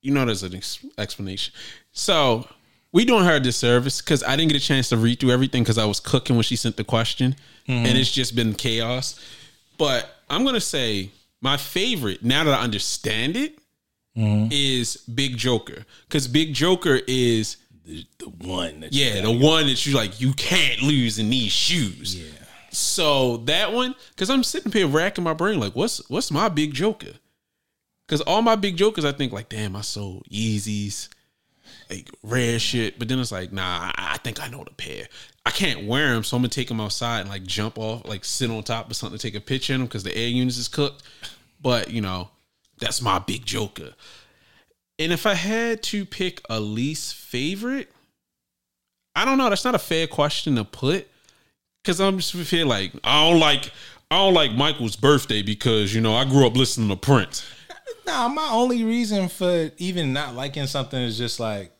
You 0.00 0.12
know, 0.12 0.24
there's 0.24 0.42
an 0.42 0.56
ex- 0.56 0.84
explanation. 0.98 1.54
So 1.92 2.48
we 2.90 3.04
doing 3.04 3.24
her 3.24 3.36
a 3.36 3.40
disservice 3.40 4.00
because 4.00 4.24
I 4.24 4.34
didn't 4.34 4.50
get 4.50 4.60
a 4.60 4.64
chance 4.64 4.88
to 4.88 4.96
read 4.96 5.20
through 5.20 5.30
everything 5.30 5.62
because 5.62 5.78
I 5.78 5.84
was 5.84 6.00
cooking 6.00 6.34
when 6.34 6.42
she 6.42 6.56
sent 6.56 6.76
the 6.76 6.84
question, 6.84 7.36
and 7.68 7.96
it's 7.96 8.10
just 8.10 8.34
been 8.34 8.54
chaos. 8.54 9.20
But 9.78 10.08
I'm 10.28 10.44
gonna 10.44 10.60
say 10.60 11.10
my 11.42 11.58
favorite 11.58 12.24
now 12.24 12.44
that 12.44 12.54
I 12.58 12.62
understand 12.62 13.36
it 13.36 13.58
mm-hmm. 14.16 14.48
is 14.50 14.96
Big 14.96 15.36
Joker 15.36 15.84
because 16.08 16.26
Big 16.28 16.54
Joker 16.54 17.00
is 17.06 17.58
The, 17.84 18.06
the 18.18 18.30
one 18.46 18.80
that 18.80 18.92
yeah 18.92 19.20
the 19.22 19.32
one 19.32 19.66
that 19.66 19.84
you 19.84 19.94
like 19.94 20.20
you 20.20 20.32
can't 20.34 20.80
lose 20.82 21.18
in 21.18 21.28
these 21.30 21.52
shoes. 21.52 22.14
yeah. 22.14 22.38
So 22.70 23.36
that 23.38 23.72
one, 23.72 23.94
because 24.10 24.30
I'm 24.30 24.42
sitting 24.42 24.72
here 24.72 24.86
racking 24.86 25.24
my 25.24 25.34
brain, 25.34 25.60
like, 25.60 25.76
what's 25.76 26.00
what's 26.08 26.30
my 26.30 26.48
big 26.48 26.72
joker? 26.72 27.12
Because 28.06 28.22
all 28.22 28.40
my 28.40 28.56
big 28.56 28.76
jokers, 28.78 29.04
I 29.04 29.12
think 29.12 29.30
like, 29.32 29.48
damn, 29.50 29.76
I 29.76 29.82
sold 29.82 30.24
Yeezys, 30.30 31.08
like 31.90 32.10
rare 32.22 32.58
shit. 32.58 32.98
But 32.98 33.08
then 33.08 33.18
it's 33.18 33.32
like, 33.32 33.52
nah, 33.52 33.92
I 33.96 34.14
I 34.14 34.16
think 34.18 34.42
I 34.42 34.48
know 34.48 34.64
the 34.64 34.72
pair. 34.72 35.08
I 35.44 35.50
can't 35.50 35.86
wear 35.86 36.14
them, 36.14 36.24
so 36.24 36.36
I'm 36.36 36.42
gonna 36.42 36.50
take 36.50 36.68
them 36.68 36.80
outside 36.80 37.20
and 37.20 37.28
like 37.28 37.44
jump 37.44 37.78
off, 37.78 38.06
like 38.06 38.24
sit 38.24 38.50
on 38.50 38.62
top 38.62 38.90
of 38.90 38.96
something 38.96 39.18
to 39.18 39.22
take 39.22 39.34
a 39.34 39.40
picture 39.40 39.72
in 39.72 39.80
them 39.80 39.86
because 39.86 40.04
the 40.04 40.16
air 40.16 40.28
units 40.28 40.58
is 40.58 40.68
cooked. 40.68 41.02
But 41.60 41.90
you 41.90 42.00
know, 42.00 42.30
that's 42.78 43.02
my 43.02 43.18
big 43.18 43.44
joker. 43.44 43.94
And 44.98 45.12
if 45.12 45.26
I 45.26 45.34
had 45.34 45.82
to 45.84 46.04
pick 46.04 46.40
a 46.48 46.60
least 46.60 47.14
favorite, 47.14 47.90
I 49.16 49.24
don't 49.24 49.38
know. 49.38 49.48
That's 49.48 49.64
not 49.64 49.74
a 49.74 49.80
fair 49.80 50.06
question 50.06 50.56
to 50.56 50.64
put 50.64 51.08
because 51.82 52.00
I'm 52.00 52.18
just 52.18 52.34
feel 52.34 52.66
like 52.66 52.92
I 53.02 53.28
don't 53.28 53.40
like 53.40 53.70
I 54.10 54.16
don't 54.16 54.34
like 54.34 54.52
Michael's 54.52 54.96
birthday 54.96 55.42
because 55.42 55.94
you 55.94 56.00
know 56.00 56.14
I 56.14 56.24
grew 56.24 56.46
up 56.46 56.56
listening 56.56 56.88
to 56.90 56.96
Prince. 56.96 57.44
Nah, 58.06 58.28
my 58.28 58.48
only 58.52 58.84
reason 58.84 59.28
for 59.28 59.70
even 59.78 60.12
not 60.12 60.34
liking 60.34 60.66
something 60.66 61.00
is 61.00 61.16
just 61.16 61.38
like 61.38 61.72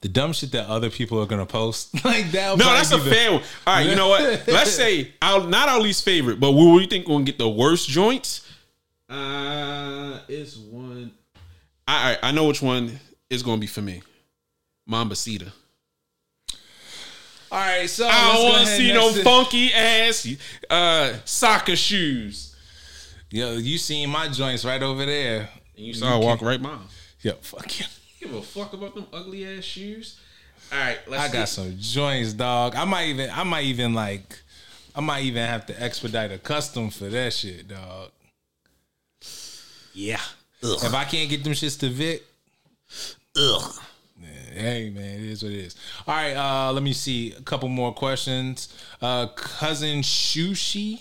the 0.00 0.08
dumb 0.08 0.32
shit 0.32 0.50
that 0.52 0.66
other 0.66 0.90
people 0.90 1.20
are 1.22 1.26
gonna 1.26 1.46
post. 1.46 2.04
like 2.04 2.30
that. 2.32 2.58
No, 2.58 2.64
that's 2.64 2.92
a 2.92 2.98
fair 2.98 3.32
one. 3.32 3.42
All 3.66 3.74
right, 3.74 3.88
you 3.88 3.94
know 3.94 4.08
what? 4.08 4.22
Let's 4.48 4.72
say 4.72 5.12
our 5.22 5.46
not 5.46 5.68
our 5.68 5.80
least 5.80 6.04
favorite, 6.04 6.40
but 6.40 6.52
where 6.52 6.74
we 6.74 6.86
think 6.86 7.06
gonna 7.06 7.24
get 7.24 7.38
the 7.38 7.48
worst 7.48 7.88
joints. 7.88 8.46
Uh, 9.08 10.18
it's 10.28 10.56
one. 10.56 11.12
Right, 11.88 12.18
I 12.22 12.32
know 12.32 12.46
which 12.46 12.62
one 12.62 12.98
is 13.30 13.42
gonna 13.42 13.60
be 13.60 13.66
for 13.66 13.82
me. 13.82 14.02
Mamba 14.86 15.14
Mambacita. 15.14 15.52
All 17.50 17.58
right, 17.58 17.88
so 17.88 18.08
I 18.08 18.32
don't 18.32 18.44
want 18.44 18.66
to 18.66 18.76
see 18.76 18.92
no 18.92 19.12
funky 19.12 19.72
ass 19.72 20.26
uh 20.70 21.14
soccer 21.24 21.76
shoes. 21.76 22.51
Yo, 23.32 23.56
you 23.56 23.78
seen 23.78 24.10
my 24.10 24.28
joints 24.28 24.62
right 24.62 24.82
over 24.82 25.06
there. 25.06 25.48
And 25.74 25.86
you 25.86 25.94
saw 25.94 26.14
I 26.14 26.16
walk 26.18 26.42
right 26.42 26.62
by 26.62 26.72
'em. 26.72 26.88
Yo, 27.22 27.32
fuck 27.40 27.80
you. 27.80 27.86
Give 28.20 28.34
a 28.34 28.42
fuck 28.42 28.74
about 28.74 28.94
them 28.94 29.06
ugly 29.10 29.46
ass 29.46 29.64
shoes. 29.64 30.20
All 30.70 30.78
right, 30.78 30.98
let's 31.08 31.22
I 31.24 31.32
got 31.32 31.48
see. 31.48 31.54
some 31.62 31.76
joints, 31.78 32.34
dog. 32.34 32.74
I 32.76 32.84
might 32.84 33.08
even, 33.08 33.30
I 33.30 33.42
might 33.42 33.64
even 33.64 33.94
like, 33.94 34.38
I 34.94 35.00
might 35.00 35.24
even 35.24 35.46
have 35.46 35.64
to 35.66 35.82
expedite 35.82 36.30
a 36.30 36.38
custom 36.38 36.90
for 36.90 37.06
that 37.06 37.32
shit, 37.32 37.68
dog. 37.68 38.10
Yeah. 39.94 40.20
If 40.62 40.92
I 40.94 41.04
can't 41.04 41.28
get 41.30 41.42
them 41.42 41.54
shits 41.54 41.78
to 41.80 41.88
Vic, 41.88 42.22
Ugh. 43.36 43.72
hey 44.52 44.90
man, 44.94 45.20
it 45.20 45.22
is 45.22 45.42
what 45.42 45.52
it 45.52 45.58
is. 45.58 45.76
All 46.06 46.14
right, 46.14 46.34
uh, 46.34 46.70
let 46.72 46.82
me 46.82 46.92
see 46.92 47.32
a 47.32 47.40
couple 47.40 47.68
more 47.70 47.94
questions. 47.94 48.68
Uh, 49.00 49.26
cousin 49.28 50.00
Shushi, 50.02 51.00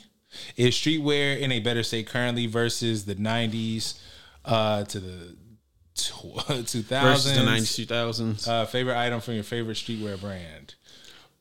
is 0.56 0.76
streetwear 0.76 1.40
in 1.40 1.52
a 1.52 1.60
better 1.60 1.84
state 1.84 2.08
currently 2.08 2.46
versus 2.48 3.06
the 3.06 3.16
'90s 3.16 4.00
uh, 4.46 4.84
to 4.86 5.00
the 5.00 5.36
two 5.96 6.32
Versus 6.44 7.36
the 7.36 7.42
90s, 7.42 7.86
2000s. 7.88 8.48
Uh, 8.48 8.66
favorite 8.66 8.98
item 8.98 9.20
from 9.22 9.36
your 9.36 9.44
favorite 9.44 9.76
streetwear 9.78 10.20
brand. 10.20 10.76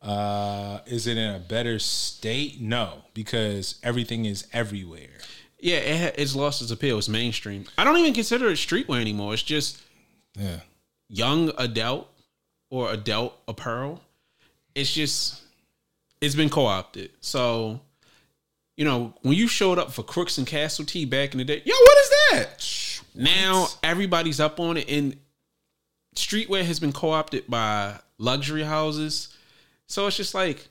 Uh, 0.02 0.80
is 0.86 1.06
it 1.06 1.16
in 1.16 1.34
a 1.34 1.38
better 1.38 1.78
state? 1.78 2.60
No, 2.60 3.04
because 3.14 3.78
everything 3.82 4.24
is 4.24 4.46
everywhere. 4.52 5.18
yeah, 5.60 5.76
it, 5.76 6.00
ha- 6.00 6.14
it's 6.16 6.34
lost 6.34 6.62
its 6.62 6.70
appeal. 6.70 6.98
It's 6.98 7.08
mainstream. 7.08 7.66
I 7.76 7.84
don't 7.84 7.98
even 7.98 8.14
consider 8.14 8.48
it 8.48 8.54
streetwear 8.54 9.00
anymore. 9.00 9.34
It's 9.34 9.42
just 9.42 9.80
Yeah. 10.38 10.60
young 11.08 11.52
adult 11.58 12.08
or 12.70 12.90
adult 12.92 13.38
apparel. 13.46 14.00
It's 14.74 14.92
just, 14.92 15.42
it's 16.20 16.34
been 16.34 16.48
co 16.50 16.64
opted. 16.66 17.10
So, 17.20 17.80
you 18.80 18.86
know, 18.86 19.12
when 19.20 19.34
you 19.34 19.46
showed 19.46 19.78
up 19.78 19.92
for 19.92 20.02
Crooks 20.02 20.38
and 20.38 20.46
Castle 20.46 20.86
Tea 20.86 21.04
back 21.04 21.32
in 21.32 21.38
the 21.38 21.44
day, 21.44 21.60
yo, 21.66 21.74
what 21.74 21.98
is 21.98 22.10
that? 22.30 23.02
Now 23.14 23.66
everybody's 23.82 24.40
up 24.40 24.58
on 24.58 24.78
it, 24.78 24.88
and 24.88 25.18
streetwear 26.16 26.64
has 26.64 26.80
been 26.80 26.90
co 26.90 27.10
opted 27.10 27.46
by 27.46 27.98
luxury 28.16 28.62
houses. 28.62 29.36
So 29.86 30.06
it's 30.06 30.16
just 30.16 30.32
like, 30.32 30.66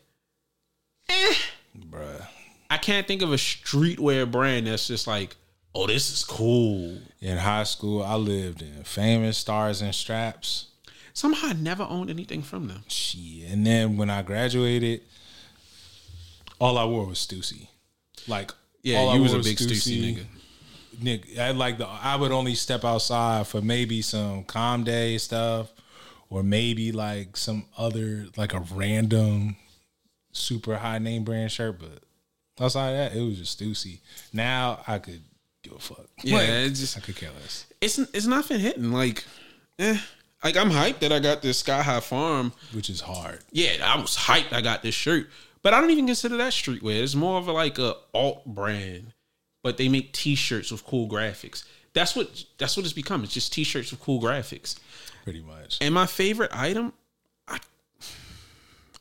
eh. 1.07 1.35
Bruh. 1.77 2.25
I 2.71 2.77
can't 2.77 3.07
think 3.07 3.21
of 3.21 3.31
a 3.31 3.35
streetwear 3.35 4.29
brand 4.29 4.65
that's 4.65 4.87
just 4.87 5.05
like, 5.05 5.35
oh, 5.75 5.85
this 5.85 6.11
is 6.11 6.23
cool. 6.23 6.97
In 7.21 7.37
high 7.37 7.63
school, 7.63 8.01
I 8.01 8.15
lived 8.15 8.63
in 8.63 8.85
famous 8.85 9.37
stars 9.37 9.83
and 9.83 9.93
straps. 9.93 10.69
Somehow 11.13 11.49
I 11.49 11.53
never 11.53 11.83
owned 11.83 12.09
anything 12.09 12.41
from 12.41 12.69
them. 12.69 12.85
Shit. 12.87 13.51
And 13.51 13.67
then 13.67 13.97
when 13.97 14.09
I 14.09 14.23
graduated, 14.23 15.01
all 16.59 16.75
I 16.75 16.85
wore 16.85 17.05
was 17.05 17.19
Stussy. 17.19 17.67
Like, 18.27 18.51
Yeah, 18.83 19.13
you 19.13 19.21
was 19.21 19.33
a 19.33 19.39
big 19.39 19.57
Stussy 19.57 20.15
nigga. 20.15 20.25
Nick, 21.01 21.37
I 21.39 21.51
like 21.51 21.77
the. 21.77 21.87
I 21.87 22.15
would 22.17 22.31
only 22.31 22.55
step 22.55 22.83
outside 22.83 23.47
for 23.47 23.61
maybe 23.61 24.01
some 24.01 24.43
Comme 24.43 24.83
des 24.83 25.17
stuff, 25.19 25.71
or 26.29 26.43
maybe 26.43 26.91
like 26.91 27.37
some 27.37 27.65
other 27.77 28.27
like 28.35 28.53
a 28.53 28.59
random 28.73 29.55
super 30.31 30.77
high 30.77 30.99
name 30.99 31.23
brand 31.23 31.51
shirt. 31.51 31.79
But 31.79 32.03
outside 32.63 32.93
that, 32.93 33.15
it 33.15 33.21
was 33.21 33.37
just 33.37 33.59
Stussy. 33.59 33.99
Now 34.33 34.81
I 34.87 34.99
could 34.99 35.21
give 35.63 35.73
a 35.73 35.79
fuck. 35.79 36.05
Yeah, 36.23 36.37
Like, 36.37 36.49
it's 36.49 36.79
just 36.81 36.97
I 36.97 36.99
could 36.99 37.15
care 37.15 37.31
less. 37.39 37.65
it's 37.79 37.97
it's 37.97 38.25
nothing 38.25 38.59
hitting. 38.59 38.91
Like, 38.91 39.23
eh. 39.77 39.97
Like 40.43 40.55
I'm 40.57 40.69
hyped 40.69 40.99
that 40.99 41.11
I 41.11 41.19
got 41.19 41.41
this 41.41 41.59
Sky 41.59 41.81
High 41.81 41.99
Farm. 41.99 42.51
Which 42.73 42.89
is 42.89 43.01
hard. 43.01 43.39
Yeah, 43.51 43.71
I 43.83 43.99
was 43.99 44.15
hyped 44.17 44.53
I 44.53 44.61
got 44.61 44.83
this 44.83 44.95
shirt. 44.95 45.29
But 45.61 45.73
I 45.73 45.81
don't 45.81 45.91
even 45.91 46.05
consider 46.05 46.37
that 46.37 46.53
streetwear. 46.53 47.01
It's 47.01 47.15
more 47.15 47.37
of 47.37 47.47
a, 47.47 47.51
like 47.51 47.77
a 47.79 47.95
alt 48.13 48.45
brand. 48.45 49.13
But 49.61 49.77
they 49.77 49.89
make 49.89 50.13
t-shirts 50.13 50.71
with 50.71 50.85
cool 50.85 51.09
graphics. 51.09 51.65
That's 51.93 52.15
what 52.15 52.45
that's 52.57 52.77
what 52.77 52.85
it's 52.85 52.93
become. 52.93 53.23
It's 53.23 53.33
just 53.33 53.51
t-shirts 53.51 53.91
with 53.91 53.99
cool 53.99 54.21
graphics. 54.21 54.79
Pretty 55.23 55.41
much. 55.41 55.79
And 55.81 55.93
my 55.93 56.05
favorite 56.05 56.51
item, 56.53 56.93
I 57.47 57.57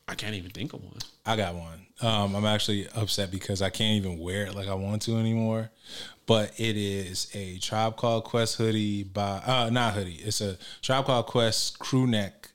I 0.08 0.14
can't 0.14 0.34
even 0.34 0.50
think 0.50 0.72
of 0.72 0.82
one. 0.82 0.98
I 1.24 1.36
got 1.36 1.54
one. 1.54 1.86
Um, 2.00 2.34
I'm 2.34 2.44
actually 2.44 2.88
upset 2.94 3.30
because 3.30 3.62
I 3.62 3.70
can't 3.70 4.04
even 4.04 4.18
wear 4.18 4.46
it 4.46 4.54
like 4.54 4.68
I 4.68 4.74
want 4.74 5.02
to 5.02 5.16
anymore. 5.16 5.70
But 6.26 6.58
it 6.58 6.76
is 6.76 7.30
a 7.34 7.58
Tribe 7.58 7.96
Called 7.96 8.24
Quest 8.24 8.56
hoodie 8.56 9.04
by 9.04 9.40
uh 9.46 9.70
not 9.70 9.94
hoodie. 9.94 10.20
It's 10.24 10.40
a 10.40 10.56
Tribe 10.82 11.04
Called 11.04 11.26
Quest 11.26 11.78
crew 11.78 12.06
neck 12.06 12.50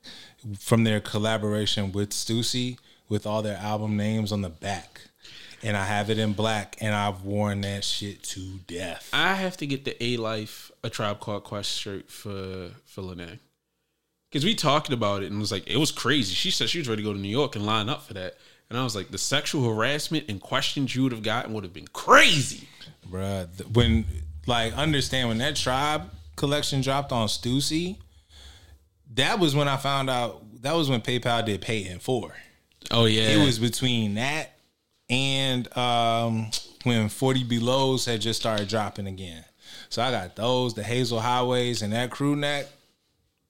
from 0.58 0.84
their 0.84 1.00
collaboration 1.00 1.90
with 1.92 2.10
Stussy 2.10 2.76
with 3.08 3.26
all 3.26 3.42
their 3.42 3.56
album 3.56 3.96
names 3.96 4.32
on 4.32 4.42
the 4.42 4.50
back. 4.50 5.00
And 5.62 5.76
I 5.76 5.84
have 5.84 6.10
it 6.10 6.18
in 6.18 6.34
black 6.34 6.76
and 6.80 6.94
I've 6.94 7.22
worn 7.22 7.62
that 7.62 7.84
shit 7.84 8.22
to 8.24 8.58
death. 8.66 9.08
I 9.12 9.34
have 9.34 9.56
to 9.58 9.66
get 9.66 9.84
the 9.84 10.02
A 10.02 10.18
Life 10.18 10.70
a 10.82 10.90
Tribe 10.90 11.20
Called 11.20 11.44
Quest 11.44 11.70
shirt 11.70 12.10
for 12.10 12.70
for 12.84 13.00
Lene. 13.00 13.40
Because 14.30 14.44
we 14.44 14.54
talked 14.54 14.92
about 14.92 15.22
it 15.22 15.26
and 15.26 15.36
it 15.36 15.40
was 15.40 15.52
like 15.52 15.68
it 15.68 15.78
was 15.78 15.90
crazy. 15.90 16.34
She 16.34 16.50
said 16.50 16.68
she 16.68 16.78
was 16.78 16.88
ready 16.88 17.02
to 17.02 17.08
go 17.08 17.14
to 17.14 17.18
New 17.18 17.28
York 17.28 17.56
and 17.56 17.64
line 17.64 17.88
up 17.88 18.02
for 18.02 18.14
that. 18.14 18.36
And 18.68 18.78
I 18.78 18.84
was 18.84 18.96
like, 18.96 19.10
the 19.10 19.18
sexual 19.18 19.66
harassment 19.74 20.26
and 20.28 20.40
questions 20.40 20.94
you 20.94 21.04
would 21.04 21.12
have 21.12 21.22
gotten 21.22 21.52
would 21.52 21.64
have 21.64 21.72
been 21.72 21.88
crazy. 21.88 22.68
Bruh, 23.10 23.48
when 23.74 24.04
like 24.46 24.76
understand 24.76 25.28
when 25.28 25.38
that 25.38 25.56
tribe 25.56 26.10
collection 26.36 26.80
dropped 26.82 27.12
on 27.12 27.28
Stussy, 27.28 27.98
that 29.14 29.38
was 29.38 29.54
when 29.54 29.68
I 29.68 29.76
found 29.76 30.10
out 30.10 30.42
that 30.62 30.74
was 30.74 30.90
when 30.90 31.00
PayPal 31.00 31.44
did 31.44 31.60
pay 31.60 31.86
in 31.86 31.98
four. 31.98 32.34
Oh 32.90 33.06
yeah, 33.06 33.28
It 33.28 33.44
was 33.44 33.58
between 33.58 34.14
that 34.14 34.50
and 35.08 35.74
um, 35.76 36.50
when 36.84 37.08
40 37.08 37.44
Belows 37.44 38.04
had 38.06 38.20
just 38.20 38.40
started 38.40 38.68
dropping 38.68 39.06
again. 39.06 39.44
So 39.88 40.02
I 40.02 40.10
got 40.10 40.36
those, 40.36 40.74
the 40.74 40.82
Hazel 40.82 41.20
Highways, 41.20 41.82
and 41.82 41.92
that 41.92 42.10
crew 42.10 42.36
neck. 42.36 42.66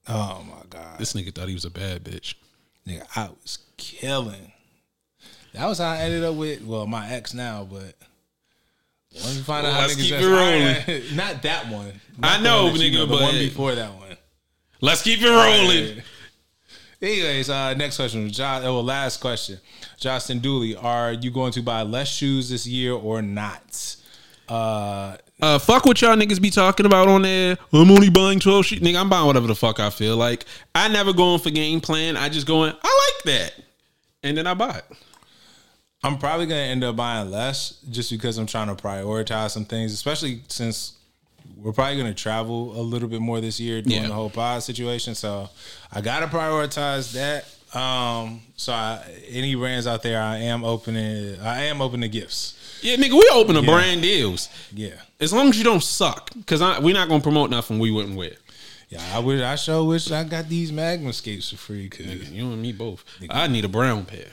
Oh 0.08 0.44
my 0.48 0.62
God. 0.68 0.98
This 0.98 1.14
nigga 1.14 1.34
thought 1.34 1.48
he 1.48 1.54
was 1.54 1.64
a 1.64 1.70
bad 1.70 2.04
bitch. 2.04 2.34
Nigga, 2.86 3.06
I 3.16 3.30
was 3.42 3.58
killing. 3.76 4.52
That 5.54 5.66
was 5.66 5.78
how 5.78 5.90
I 5.90 5.98
ended 5.98 6.24
up 6.24 6.34
with, 6.34 6.62
well, 6.64 6.86
my 6.86 7.08
ex 7.10 7.32
now, 7.32 7.66
but 7.70 7.94
once 9.14 9.36
you 9.36 9.42
find 9.44 9.66
out 9.66 9.72
how 9.72 9.80
Let's 9.82 9.94
niggas 9.94 10.02
keep 10.02 10.14
it 10.14 10.92
rolling. 11.00 11.02
Not 11.16 11.42
that 11.42 11.68
one. 11.68 12.00
I 12.22 12.36
Not 12.36 12.38
the 12.38 12.44
know, 12.44 12.64
one 12.64 12.74
that 12.74 12.84
you 12.84 12.98
nigga, 12.98 13.08
the 13.08 13.14
one 13.14 13.34
before 13.34 13.74
that 13.74 13.94
one. 13.94 14.16
Let's 14.80 15.02
keep 15.02 15.20
it 15.22 15.28
rolling. 15.30 16.02
Anyways, 17.04 17.50
uh, 17.50 17.74
next 17.74 17.96
question. 17.96 18.30
Oh, 18.40 18.80
last 18.80 19.20
question. 19.20 19.60
Justin 19.98 20.38
Dooley, 20.38 20.74
are 20.74 21.12
you 21.12 21.30
going 21.30 21.52
to 21.52 21.62
buy 21.62 21.82
less 21.82 22.08
shoes 22.08 22.48
this 22.48 22.66
year 22.66 22.94
or 22.94 23.20
not? 23.20 23.96
Uh, 24.48 25.16
Uh, 25.42 25.58
fuck 25.58 25.84
what 25.84 26.00
y'all 26.00 26.16
niggas 26.16 26.40
be 26.40 26.48
talking 26.48 26.86
about 26.86 27.08
on 27.08 27.20
there. 27.20 27.58
I'm 27.74 27.90
only 27.90 28.08
buying 28.08 28.40
12 28.40 28.64
shit. 28.64 28.82
Nigga, 28.82 28.98
I'm 28.98 29.10
buying 29.10 29.26
whatever 29.26 29.46
the 29.46 29.54
fuck 29.54 29.80
I 29.80 29.90
feel 29.90 30.16
like. 30.16 30.46
I 30.74 30.88
never 30.88 31.12
go 31.12 31.34
in 31.34 31.40
for 31.40 31.50
game 31.50 31.82
plan. 31.82 32.16
I 32.16 32.30
just 32.30 32.46
go 32.46 32.64
in, 32.64 32.74
I 32.82 33.12
like 33.16 33.24
that. 33.34 33.52
And 34.22 34.38
then 34.38 34.46
I 34.46 34.54
buy 34.54 34.78
it. 34.78 34.84
I'm 36.02 36.16
probably 36.16 36.46
gonna 36.46 36.60
end 36.60 36.84
up 36.84 36.96
buying 36.96 37.30
less 37.30 37.80
just 37.90 38.10
because 38.10 38.38
I'm 38.38 38.46
trying 38.46 38.74
to 38.74 38.82
prioritize 38.82 39.50
some 39.50 39.66
things, 39.66 39.92
especially 39.92 40.42
since 40.48 40.94
we're 41.56 41.72
probably 41.72 41.96
gonna 41.96 42.14
travel 42.14 42.78
a 42.78 42.82
little 42.82 43.08
bit 43.08 43.20
more 43.20 43.40
this 43.40 43.58
year 43.60 43.80
during 43.82 44.02
Yeah. 44.02 44.08
the 44.08 44.14
whole 44.14 44.30
pod 44.30 44.62
situation. 44.62 45.14
So 45.14 45.48
I 45.92 46.00
gotta 46.00 46.26
prioritize 46.26 47.12
that. 47.12 47.46
Um, 47.78 48.42
so 48.56 48.72
I, 48.72 49.02
any 49.28 49.54
brands 49.56 49.86
out 49.86 50.02
there, 50.02 50.22
I 50.22 50.38
am 50.38 50.62
opening. 50.64 51.40
I 51.40 51.64
am 51.64 51.80
open 51.82 52.02
to 52.02 52.08
gifts. 52.08 52.54
Yeah, 52.82 52.96
nigga, 52.96 53.12
we 53.12 53.28
open 53.32 53.54
the 53.56 53.62
Yeah. 53.62 53.70
brand 53.72 54.02
deals. 54.02 54.48
Yeah, 54.72 54.90
As 55.18 55.32
long 55.32 55.48
as 55.48 55.58
you 55.58 55.64
don't 55.64 55.82
suck. 55.82 56.30
Because 56.34 56.60
we're 56.82 56.94
not 56.94 57.08
going 57.08 57.20
to 57.20 57.24
promote 57.24 57.50
nothing 57.50 57.78
we 57.80 57.90
wouldn't 57.90 58.14
wear. 58.16 58.32
yeah. 58.90 59.00
I 59.12 59.18
wish 59.18 59.40
I 59.40 59.56
sure 59.56 59.82
wish 59.84 60.10
I 60.12 60.22
got 60.22 60.48
these 60.48 60.70
Magma 60.70 61.12
skates 61.12 61.50
for 61.50 61.56
free. 61.56 61.88
Cause 61.88 62.06
You 62.06 62.44
and 62.52 62.60
me 62.62 62.70
both. 62.72 63.04
I 63.30 63.48
need 63.48 63.64
a 63.64 63.68
brown 63.68 64.04
pair. 64.04 64.28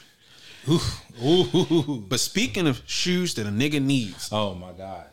ooh, 1.23 2.03
But 2.07 2.19
speaking 2.19 2.67
of 2.67 2.81
shoes 2.85 3.33
that 3.35 3.47
a 3.47 3.49
nigga 3.49 3.81
needs, 3.81 4.29
oh 4.31 4.53
my 4.53 4.71
god, 4.73 5.05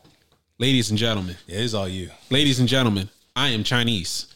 ladies 0.59 0.89
and 0.89 0.99
gentlemen, 0.99 1.35
yeah, 1.47 1.59
it's 1.59 1.73
all 1.73 1.87
you. 1.87 2.11
ladies 2.29 2.59
and 2.59 2.69
gentlemen, 2.69 3.09
I 3.35 3.49
am 3.49 3.63
Chinese. 3.63 4.27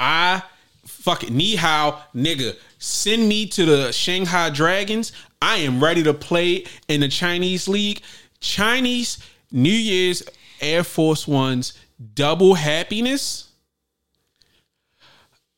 I 0.00 0.42
fucking 0.84 1.36
ni 1.36 1.56
hao 1.56 2.00
nigga. 2.14 2.56
Send 2.78 3.28
me 3.28 3.46
to 3.46 3.66
the 3.66 3.92
Shanghai 3.92 4.50
Dragons. 4.50 5.12
I 5.42 5.56
am 5.58 5.82
ready 5.82 6.02
to 6.04 6.14
play 6.14 6.64
in 6.88 7.00
the 7.00 7.08
Chinese 7.08 7.68
league. 7.68 8.00
Chinese 8.40 9.18
New 9.50 9.68
Year's 9.70 10.22
Air 10.60 10.84
Force 10.84 11.26
Ones 11.26 11.72
double 12.14 12.54
happiness. 12.54 13.48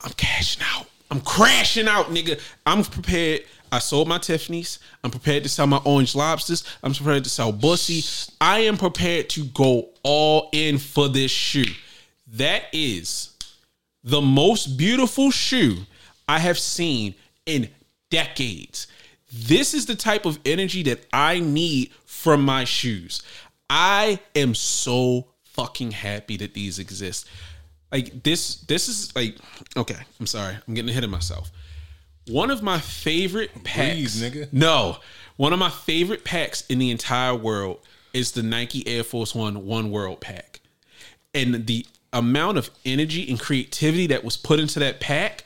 I'm 0.01 0.13
cashing 0.13 0.63
out. 0.75 0.87
I'm 1.11 1.21
crashing 1.21 1.89
out, 1.89 2.07
nigga. 2.07 2.41
I'm 2.67 2.85
prepared. 2.85 3.43
I 3.71 3.79
sold 3.79 4.09
my 4.09 4.19
Tiffany's. 4.19 4.79
I'm 5.05 5.11
prepared 5.11 5.43
to 5.43 5.49
sell 5.49 5.67
my 5.67 5.81
orange 5.85 6.15
lobsters. 6.15 6.65
I'm 6.83 6.95
prepared 6.95 7.25
to 7.25 7.31
sell 7.31 7.53
bussy. 7.53 8.03
I 8.41 8.61
am 8.61 8.77
prepared 8.77 9.29
to 9.31 9.45
go 9.45 9.91
all 10.03 10.49
in 10.53 10.79
for 10.79 11.09
this 11.09 11.31
shoe. 11.31 11.73
That 12.33 12.65
is 12.73 13.37
the 14.05 14.21
most 14.21 14.77
beautiful 14.77 15.31
shoe 15.31 15.79
I 16.29 16.39
have 16.39 16.59
seen 16.59 17.15
in 17.47 17.69
decades. 18.11 18.87
This 19.33 19.75
is 19.75 19.87
the 19.87 19.95
type 19.95 20.25
of 20.25 20.39
energy 20.45 20.83
that 20.85 21.05
I 21.13 21.41
need 21.41 21.93
from 22.07 22.43
my 22.45 22.65
shoes. 22.65 23.23
I 23.69 24.21
am 24.35 24.55
so 24.55 25.27
fucking 25.45 25.91
happy 25.91 26.37
that 26.39 26.55
these 26.55 26.79
exist. 26.79 27.29
Like 27.93 28.23
this 28.23 28.57
this 28.63 28.89
is 28.89 29.15
like 29.17 29.37
okay, 29.77 29.99
I'm 30.21 30.27
sorry. 30.27 30.57
I'm 30.67 30.75
getting 30.75 30.91
ahead 30.91 31.05
of 31.05 31.11
myself. 31.11 31.51
One 32.29 32.51
of 32.51 32.63
my 32.63 32.79
favorite 32.79 33.65
packs, 33.65 34.17
nigga. 34.21 34.53
No, 34.53 34.99
one 35.37 35.53
of 35.53 35.59
my 35.59 35.71
favorite 35.71 36.25
packs 36.25 36.65
in 36.69 36.79
the 36.79 36.91
entire 36.91 37.35
world 37.35 37.81
is 38.13 38.33
the 38.33 38.43
Nike 38.43 38.87
Air 38.87 39.05
Force 39.05 39.35
One 39.35 39.67
One 39.67 39.91
World 39.91 40.21
pack, 40.21 40.61
and 41.35 41.67
the 41.67 41.87
amount 42.13 42.59
of 42.59 42.71
energy 42.85 43.29
and 43.29 43.39
creativity 43.39 44.07
that 44.09 44.25
was 44.25 44.37
put 44.37 44.61
into 44.61 44.79
that 44.81 45.01
pack. 45.01 45.45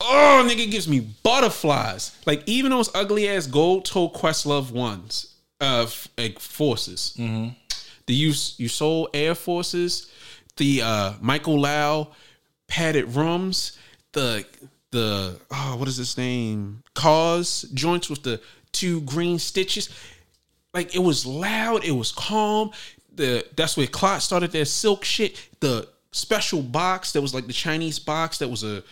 Oh, 0.00 0.46
nigga, 0.48 0.70
gives 0.70 0.88
me 0.88 1.00
butterflies. 1.22 2.16
Like 2.26 2.42
even 2.46 2.70
those 2.70 2.90
ugly 2.94 3.28
ass 3.28 3.46
gold 3.46 3.84
toe 3.84 4.08
Questlove 4.08 4.70
ones, 4.70 5.34
uh, 5.60 5.86
like 6.16 6.38
forces. 6.38 7.14
The 8.06 8.14
you 8.14 8.32
you 8.56 8.68
sold 8.68 9.10
Air 9.14 9.34
Forces, 9.34 10.10
the 10.56 10.82
uh 10.82 11.12
Michael 11.20 11.60
Lau 11.60 12.08
padded 12.66 13.14
rums, 13.14 13.78
the 14.12 14.44
the 14.90 15.38
oh 15.50 15.76
what 15.76 15.88
is 15.88 15.96
his 15.96 16.16
name? 16.16 16.82
Cause 16.94 17.62
joints 17.74 18.10
with 18.10 18.22
the 18.22 18.40
two 18.72 19.00
green 19.02 19.38
stitches. 19.38 19.88
Like 20.74 20.94
it 20.94 21.00
was 21.00 21.26
loud, 21.26 21.84
it 21.84 21.92
was 21.92 22.12
calm. 22.12 22.70
The 23.14 23.46
that's 23.56 23.76
where 23.76 23.86
Clot 23.86 24.22
started 24.22 24.52
their 24.52 24.64
silk 24.64 25.04
shit. 25.04 25.48
The 25.60 25.88
special 26.12 26.62
box 26.62 27.12
that 27.12 27.20
was 27.20 27.34
like 27.34 27.46
the 27.46 27.52
Chinese 27.52 27.98
box 27.98 28.38
that 28.38 28.48
was 28.48 28.64
a 28.64 28.82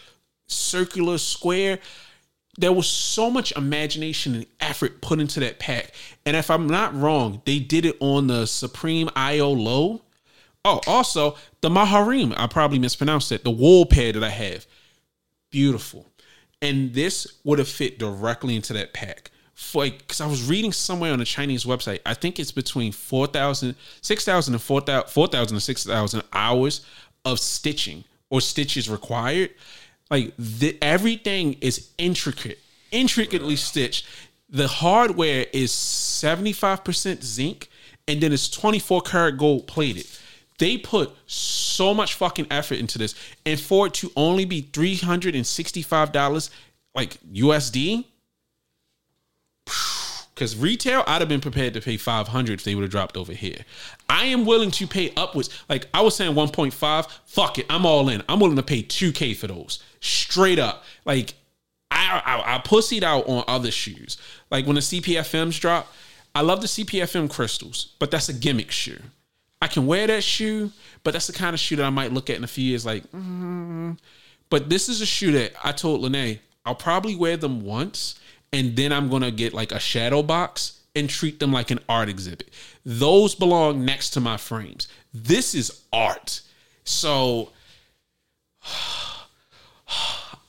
circular 0.47 1.19
square 1.19 1.79
there 2.59 2.73
was 2.73 2.89
so 2.89 3.31
much 3.31 3.53
imagination 3.53 4.35
and 4.35 4.47
effort 4.61 5.01
put 5.01 5.21
into 5.21 5.39
that 5.41 5.61
pack. 5.61 5.93
And 6.27 6.37
if 6.37 6.51
I'm 6.51 6.67
not 6.67 6.93
wrong, 6.95 7.41
they 7.47 7.61
did 7.61 7.87
it 7.87 7.97
on 8.01 8.27
the 8.27 8.47
Supreme 8.47 9.09
IO 9.15 9.51
Low. 9.51 10.03
Oh, 10.65 10.81
also 10.89 11.37
the 11.61 11.69
Maharim. 11.69 12.35
I 12.37 12.49
probably 12.49 12.81
mispronounced 12.81 13.31
it. 13.31 13.45
The 13.45 13.51
wool 13.51 13.87
pair 13.87 14.13
that 14.13 14.25
I 14.25 14.31
have. 14.31 14.67
Beautiful. 15.51 16.07
And 16.61 16.93
this 16.93 17.27
would 17.45 17.59
have 17.59 17.69
fit 17.69 17.99
directly 17.99 18.57
into 18.57 18.73
that 18.75 18.93
pack. 18.93 19.31
For 19.55 19.83
like, 19.83 19.99
because 19.99 20.21
I 20.21 20.27
was 20.27 20.49
reading 20.49 20.73
somewhere 20.73 21.13
on 21.13 21.21
a 21.21 21.25
Chinese 21.25 21.65
website, 21.65 22.01
I 22.07 22.15
think 22.15 22.39
it's 22.39 22.53
between 22.53 22.93
4,000, 22.93 23.75
6,000 24.01 24.55
and 24.55 24.63
4,000 24.63 25.11
4,000 25.11 25.57
to 25.57 25.61
6,000 25.61 26.23
hours 26.33 26.87
of 27.25 27.41
stitching 27.41 28.05
or 28.31 28.41
stitches 28.41 28.89
required. 28.89 29.51
Like 30.11 30.33
the, 30.39 30.79
everything 30.81 31.55
is 31.61 31.91
intricate, 31.99 32.59
intricately 32.91 33.57
stitched. 33.57 34.07
The 34.49 34.69
hardware 34.69 35.47
is 35.53 35.73
75% 35.73 37.23
zinc 37.23 37.69
and 38.07 38.21
then 38.21 38.33
it's 38.33 38.49
24 38.49 39.03
karat 39.03 39.39
gold 39.39 39.67
plated. 39.67 40.07
They 40.59 40.77
put 40.77 41.13
so 41.27 41.95
much 41.95 42.15
fucking 42.15 42.49
effort 42.51 42.79
into 42.79 42.99
this. 42.99 43.15
And 43.47 43.59
for 43.59 43.87
it 43.87 43.95
to 43.95 44.13
only 44.17 44.45
be 44.45 44.63
$365 44.63 46.51
like 46.95 47.19
USD, 47.33 48.05
because 50.35 50.57
retail, 50.57 51.03
I'd 51.07 51.21
have 51.21 51.29
been 51.29 51.41
prepared 51.41 51.75
to 51.75 51.81
pay 51.81 51.97
500 51.97 52.61
if 52.61 52.65
they 52.65 52.77
would 52.77 52.83
have 52.83 52.91
dropped 52.91 53.17
over 53.17 53.33
here. 53.33 53.59
I 54.09 54.27
am 54.27 54.47
willing 54.47 54.71
to 54.73 54.87
pay 54.87 55.13
upwards. 55.17 55.51
Like 55.69 55.89
I 55.93 56.01
was 56.01 56.15
saying 56.15 56.35
1.5, 56.35 57.11
fuck 57.27 57.59
it, 57.59 57.67
I'm 57.69 57.85
all 57.85 58.09
in. 58.09 58.23
I'm 58.29 58.39
willing 58.39 58.57
to 58.57 58.63
pay 58.63 58.83
2K 58.83 59.37
for 59.37 59.49
those. 59.49 59.83
Straight 60.01 60.61
up. 60.61 60.85
Like 61.05 61.35
I, 61.91 62.23
I, 62.25 62.55
I 62.55 62.59
pussied 62.59 63.03
out 63.03 63.29
on 63.29 63.45
other 63.49 63.71
shoes. 63.71 64.17
Like 64.51 64.67
when 64.67 64.77
the 64.77 64.81
CPFMs 64.81 65.59
drop, 65.61 65.93
I 66.35 66.43
love 66.43 66.61
the 66.61 66.69
CPFM 66.69 67.29
crystals, 67.29 67.95
but 67.99 68.11
that's 68.13 68.29
a 68.29 68.33
gimmick 68.33 68.71
shoe. 68.71 69.01
I 69.61 69.67
can 69.67 69.87
wear 69.87 70.07
that 70.07 70.23
shoe, 70.23 70.71
but 71.03 71.13
that's 71.13 71.27
the 71.27 71.33
kind 71.33 71.55
of 71.55 71.61
shoe 71.61 71.77
that 71.77 71.85
I 71.85 71.91
might 71.91 72.13
look 72.13 72.31
at 72.31 72.37
in 72.37 72.45
a 72.45 72.49
few 72.49 72.65
years 72.65 72.87
like, 72.87 73.05
mm. 73.11 73.99
but 74.51 74.69
this 74.69 74.89
is 74.89 75.01
a 75.01 75.07
shoe 75.07 75.33
that 75.33 75.53
I 75.63 75.73
told 75.73 76.01
Lene, 76.01 76.39
I'll 76.65 76.75
probably 76.75 77.17
wear 77.17 77.37
them 77.37 77.63
once 77.63 78.19
and 78.53 78.77
then 78.77 78.93
I'm 78.93 79.09
gonna 79.09 79.31
get 79.31 79.53
like 79.53 79.73
a 79.73 79.81
shadow 79.81 80.23
box 80.23 80.79
and 80.95 81.09
treat 81.09 81.41
them 81.41 81.53
like 81.53 81.71
an 81.71 81.81
art 81.89 82.09
exhibit. 82.09 82.51
Those 82.85 83.35
belong 83.35 83.85
next 83.85 84.11
to 84.11 84.21
my 84.21 84.37
frames. 84.37 84.89
This 85.13 85.55
is 85.55 85.83
art. 85.93 86.41
So 86.85 87.51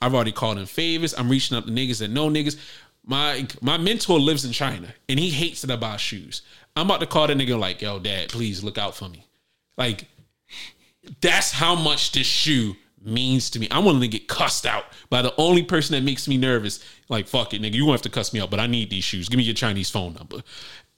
I've 0.02 0.16
already 0.16 0.32
called 0.32 0.58
in 0.58 0.66
favors. 0.66 1.14
I'm 1.18 1.30
reaching 1.30 1.58
up 1.58 1.66
to 1.66 1.72
niggas 1.72 2.00
that 2.00 2.10
know 2.10 2.30
niggas. 2.30 2.58
My 3.06 3.48
my 3.62 3.78
mentor 3.78 4.20
lives 4.20 4.46
in 4.46 4.52
China 4.52 4.94
and 5.08 5.20
he 5.20 5.30
hates 5.30 5.62
that 5.62 5.72
I 5.72 5.76
buy 5.76 5.98
shoes. 5.98 6.42
I'm 6.76 6.86
about 6.86 7.00
to 7.02 7.08
call 7.08 7.28
that 7.28 7.38
nigga 7.38 7.60
like, 7.60 7.82
yo, 7.82 8.00
dad, 8.00 8.30
please 8.30 8.64
look 8.64 8.78
out 8.78 8.96
for 8.96 9.10
me. 9.10 9.26
Like, 9.78 10.08
that's 11.22 11.52
how 11.52 11.76
much 11.76 12.12
this 12.12 12.28
shoe 12.28 12.76
means 13.04 13.50
to 13.52 13.60
me. 13.60 13.68
I'm 13.72 13.86
willing 13.86 14.02
to 14.02 14.08
get 14.08 14.28
cussed 14.28 14.66
out 14.66 14.86
by 15.10 15.22
the 15.22 15.34
only 15.38 15.64
person 15.64 15.96
that 15.96 16.04
makes 16.04 16.28
me 16.28 16.38
nervous. 16.38 16.84
Like, 17.08 17.28
fuck 17.28 17.54
it, 17.54 17.62
nigga, 17.62 17.74
you 17.74 17.86
won't 17.86 17.96
have 17.96 18.02
to 18.04 18.10
cuss 18.10 18.34
me 18.34 18.40
out, 18.40 18.50
but 18.50 18.60
I 18.60 18.68
need 18.68 18.90
these 18.90 19.04
shoes. 19.04 19.30
Give 19.30 19.38
me 19.38 19.44
your 19.44 19.56
Chinese 19.56 19.90
phone 19.90 20.14
number. 20.14 20.38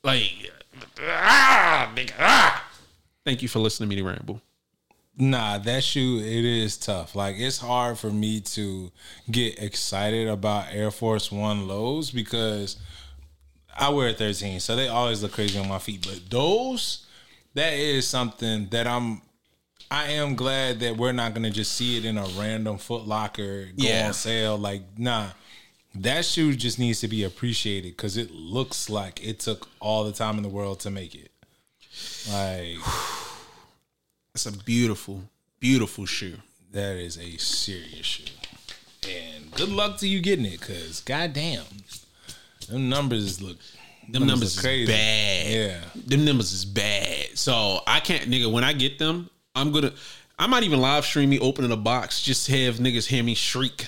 Like, 0.03 0.51
ah, 0.99 1.91
nigga, 1.95 2.13
ah. 2.19 2.67
Thank 3.23 3.41
you 3.41 3.47
for 3.47 3.59
listening 3.59 3.89
to 3.89 3.95
me 3.95 4.01
ramble. 4.01 4.41
Nah, 5.17 5.57
that 5.59 5.83
shoe 5.83 6.19
it 6.19 6.45
is 6.45 6.77
tough. 6.77 7.15
Like 7.15 7.35
it's 7.37 7.59
hard 7.59 7.99
for 7.99 8.09
me 8.09 8.39
to 8.41 8.91
get 9.29 9.61
excited 9.61 10.27
about 10.27 10.73
Air 10.73 10.89
Force 10.89 11.31
One 11.31 11.67
lows 11.67 12.11
because 12.11 12.77
I 13.77 13.89
wear 13.89 14.11
13, 14.13 14.59
so 14.59 14.75
they 14.75 14.87
always 14.87 15.21
look 15.23 15.31
crazy 15.33 15.57
on 15.59 15.67
my 15.67 15.79
feet. 15.79 16.05
But 16.07 16.29
those, 16.29 17.05
that 17.53 17.73
is 17.73 18.07
something 18.07 18.67
that 18.69 18.87
I'm 18.87 19.21
I 19.89 20.11
am 20.11 20.35
glad 20.35 20.79
that 20.79 20.95
we're 20.95 21.11
not 21.11 21.33
gonna 21.33 21.49
just 21.51 21.73
see 21.73 21.97
it 21.97 22.05
in 22.05 22.17
a 22.17 22.25
random 22.39 22.77
Foot 22.77 23.05
Locker 23.07 23.65
go 23.65 23.71
Yeah. 23.75 24.07
on 24.07 24.13
sale. 24.13 24.57
Like, 24.57 24.83
nah, 24.97 25.31
that 25.95 26.23
shoe 26.23 26.55
just 26.55 26.79
needs 26.79 27.01
to 27.01 27.09
be 27.09 27.23
appreciated 27.25 27.97
because 27.97 28.15
it 28.15 28.31
looks 28.31 28.89
like 28.89 29.21
it 29.21 29.39
took 29.39 29.67
all 29.81 30.05
the 30.05 30.13
time 30.13 30.37
in 30.37 30.43
the 30.43 30.49
world 30.49 30.79
to 30.81 30.89
make 30.91 31.13
it. 31.13 31.31
Like, 32.31 32.77
It's 34.33 34.45
a 34.45 34.51
beautiful, 34.53 35.23
beautiful 35.59 36.05
shoe. 36.05 36.37
that 36.71 36.95
is 36.95 37.17
a 37.17 37.35
serious 37.37 38.05
shoe. 38.05 38.23
And 39.09 39.51
good 39.51 39.67
luck 39.67 39.97
to 39.99 40.07
you 40.07 40.21
getting 40.21 40.45
it, 40.45 40.61
because 40.61 41.01
goddamn, 41.01 41.65
them 42.67 42.89
numbers 42.89 43.41
look 43.41 43.57
Them 44.09 44.25
numbers 44.25 44.57
look 44.57 44.65
is 44.71 44.87
bad. 44.87 45.47
Yeah. 45.47 45.79
Them 46.05 46.25
numbers 46.25 46.51
is 46.51 46.65
bad. 46.65 47.37
So 47.37 47.81
I 47.87 47.99
can't, 47.99 48.29
nigga. 48.29 48.51
When 48.51 48.63
I 48.63 48.73
get 48.73 48.99
them, 48.99 49.29
I'm 49.55 49.71
gonna. 49.71 49.93
I 50.39 50.47
might 50.47 50.63
even 50.63 50.81
live 50.81 51.05
stream 51.05 51.29
me 51.29 51.39
opening 51.39 51.71
a 51.71 51.77
box 51.77 52.21
just 52.21 52.47
have 52.47 52.75
niggas 52.75 53.05
hear 53.05 53.23
me 53.23 53.35
shriek. 53.35 53.87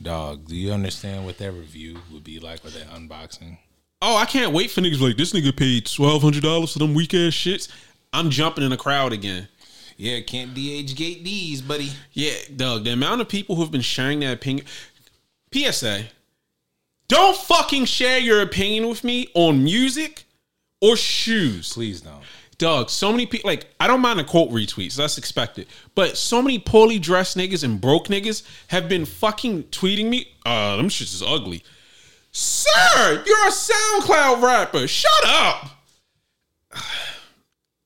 Dog, 0.00 0.46
do 0.46 0.54
you 0.54 0.72
understand 0.72 1.24
what 1.26 1.38
that 1.38 1.50
review 1.52 1.98
would 2.12 2.22
be 2.22 2.38
like 2.38 2.62
with 2.62 2.74
that 2.74 2.88
unboxing? 2.90 3.58
Oh, 4.00 4.16
I 4.16 4.26
can't 4.26 4.52
wait 4.52 4.70
for 4.70 4.80
niggas 4.80 5.00
like 5.00 5.16
this 5.16 5.32
nigga 5.32 5.56
paid 5.56 5.86
twelve 5.86 6.22
hundred 6.22 6.44
dollars 6.44 6.72
for 6.72 6.78
them 6.78 6.94
weak 6.94 7.14
ass 7.14 7.32
shits. 7.32 7.68
I'm 8.12 8.30
jumping 8.30 8.64
in 8.64 8.70
the 8.70 8.76
crowd 8.76 9.12
again. 9.12 9.48
Yeah, 9.96 10.20
can't 10.20 10.54
DH 10.54 10.94
gate 10.94 11.24
these, 11.24 11.60
buddy. 11.60 11.90
Yeah, 12.12 12.34
dog. 12.54 12.84
the 12.84 12.92
amount 12.92 13.20
of 13.20 13.28
people 13.28 13.56
who've 13.56 13.70
been 13.70 13.80
sharing 13.80 14.20
that 14.20 14.34
opinion. 14.34 14.64
PSA, 15.52 16.04
don't 17.08 17.36
fucking 17.36 17.86
share 17.86 18.18
your 18.18 18.42
opinion 18.42 18.88
with 18.88 19.04
me 19.04 19.28
on 19.34 19.64
music 19.64 20.24
or 20.80 20.96
shoes. 20.96 21.72
Please 21.72 22.00
don't. 22.00 22.22
Doug, 22.58 22.90
so 22.90 23.12
many 23.12 23.24
people, 23.24 23.48
like, 23.48 23.68
I 23.78 23.86
don't 23.86 24.00
mind 24.00 24.18
a 24.18 24.24
quote 24.24 24.50
retweets, 24.50 24.96
that's 24.96 25.16
expected. 25.16 25.68
But 25.94 26.16
so 26.16 26.42
many 26.42 26.58
poorly 26.58 26.98
dressed 26.98 27.36
niggas 27.36 27.62
and 27.62 27.80
broke 27.80 28.08
niggas 28.08 28.42
have 28.66 28.88
been 28.88 29.04
fucking 29.04 29.64
tweeting 29.64 30.08
me, 30.08 30.28
uh, 30.44 30.76
them 30.76 30.88
shits 30.88 31.14
is 31.14 31.22
ugly. 31.22 31.62
Sir, 32.32 33.22
you're 33.24 33.48
a 33.48 33.50
SoundCloud 33.50 34.42
rapper. 34.42 34.86
Shut 34.86 35.24
up. 35.24 35.70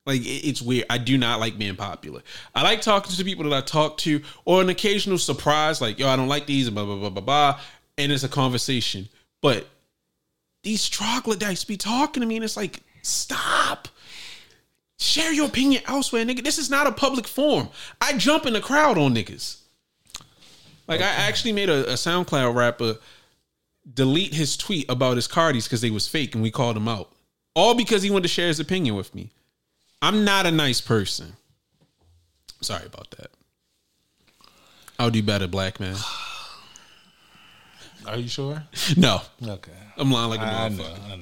Like 0.05 0.23
it's 0.25 0.61
weird. 0.61 0.87
I 0.91 0.99
do 0.99 1.17
not 1.17 1.39
like 1.39 1.57
being 1.57 1.77
popular. 1.77 2.23
I 2.57 2.65
like 2.65 2.81
talking 2.81 3.13
to 3.13 3.17
the 3.17 3.23
people 3.23 3.49
that 3.49 3.57
I 3.57 3.61
talk 3.61 3.99
to, 3.99 4.21
or 4.45 4.61
an 4.61 4.69
occasional 4.69 5.17
surprise, 5.17 5.81
like 5.81 6.01
yo, 6.01 6.09
I 6.09 6.17
don't 6.17 6.27
like 6.27 6.45
these, 6.45 6.67
and 6.67 6.75
blah 6.75 6.85
blah 6.85 6.97
blah 6.97 7.11
blah 7.11 7.23
blah, 7.23 7.61
and 7.99 8.13
it's 8.13 8.25
a 8.25 8.29
conversation. 8.29 9.09
But 9.41 9.67
these 10.63 10.89
troglodytes 10.89 11.65
be 11.65 11.77
talking 11.77 12.21
to 12.21 12.27
me, 12.27 12.37
and 12.37 12.45
it's 12.45 12.57
like, 12.57 12.81
stop. 13.03 13.89
Share 14.99 15.33
your 15.33 15.47
opinion 15.47 15.83
elsewhere, 15.87 16.25
nigga. 16.25 16.45
This 16.45 16.59
is 16.59 16.71
not 16.71 16.87
a 16.87 16.93
public 16.93 17.27
forum. 17.27 17.69
I 18.01 18.17
jump 18.17 18.47
in 18.47 18.53
the 18.53 18.61
crowd 18.61 18.99
on 18.99 19.15
niggas. 19.15 19.59
Like 20.87 21.01
I 21.01 21.09
actually 21.09 21.53
made 21.53 21.69
a, 21.69 21.91
a 21.91 21.95
SoundCloud 21.95 22.55
rapper 22.55 22.99
delete 23.93 24.35
his 24.35 24.57
tweet 24.57 24.89
about 24.89 25.17
his 25.17 25.27
cardies 25.27 25.65
because 25.65 25.81
they 25.81 25.91
was 25.91 26.07
fake, 26.07 26.35
and 26.35 26.43
we 26.43 26.51
called 26.51 26.77
him 26.77 26.89
out. 26.89 27.11
All 27.55 27.75
because 27.75 28.03
he 28.03 28.11
wanted 28.11 28.23
to 28.23 28.29
share 28.29 28.47
his 28.47 28.61
opinion 28.61 28.95
with 28.95 29.15
me. 29.15 29.31
I'm 30.01 30.25
not 30.25 30.47
a 30.47 30.51
nice 30.51 30.81
person. 30.81 31.35
Sorry 32.61 32.87
about 32.87 33.11
that. 33.13 33.31
I'll 34.99 35.11
do 35.11 35.23
better, 35.23 35.49
black 35.49 35.81
man. 35.81 35.97
Are 38.07 38.17
you 38.17 38.29
sure? 38.29 38.63
No, 38.97 39.21
Okay. 39.47 39.73
I'm 39.97 40.11
lying 40.11 40.31
like 40.31 40.41
a 40.41 40.45
I 40.45 40.69
motherfucker. 40.69 41.09
know, 41.09 41.15
I 41.15 41.17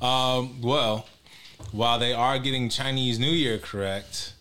know. 0.00 0.06
Um, 0.06 0.62
well, 0.62 1.06
while 1.72 1.98
they 1.98 2.12
are 2.12 2.38
getting 2.38 2.68
Chinese 2.68 3.18
New 3.18 3.30
Year 3.30 3.58
correct, 3.58 4.32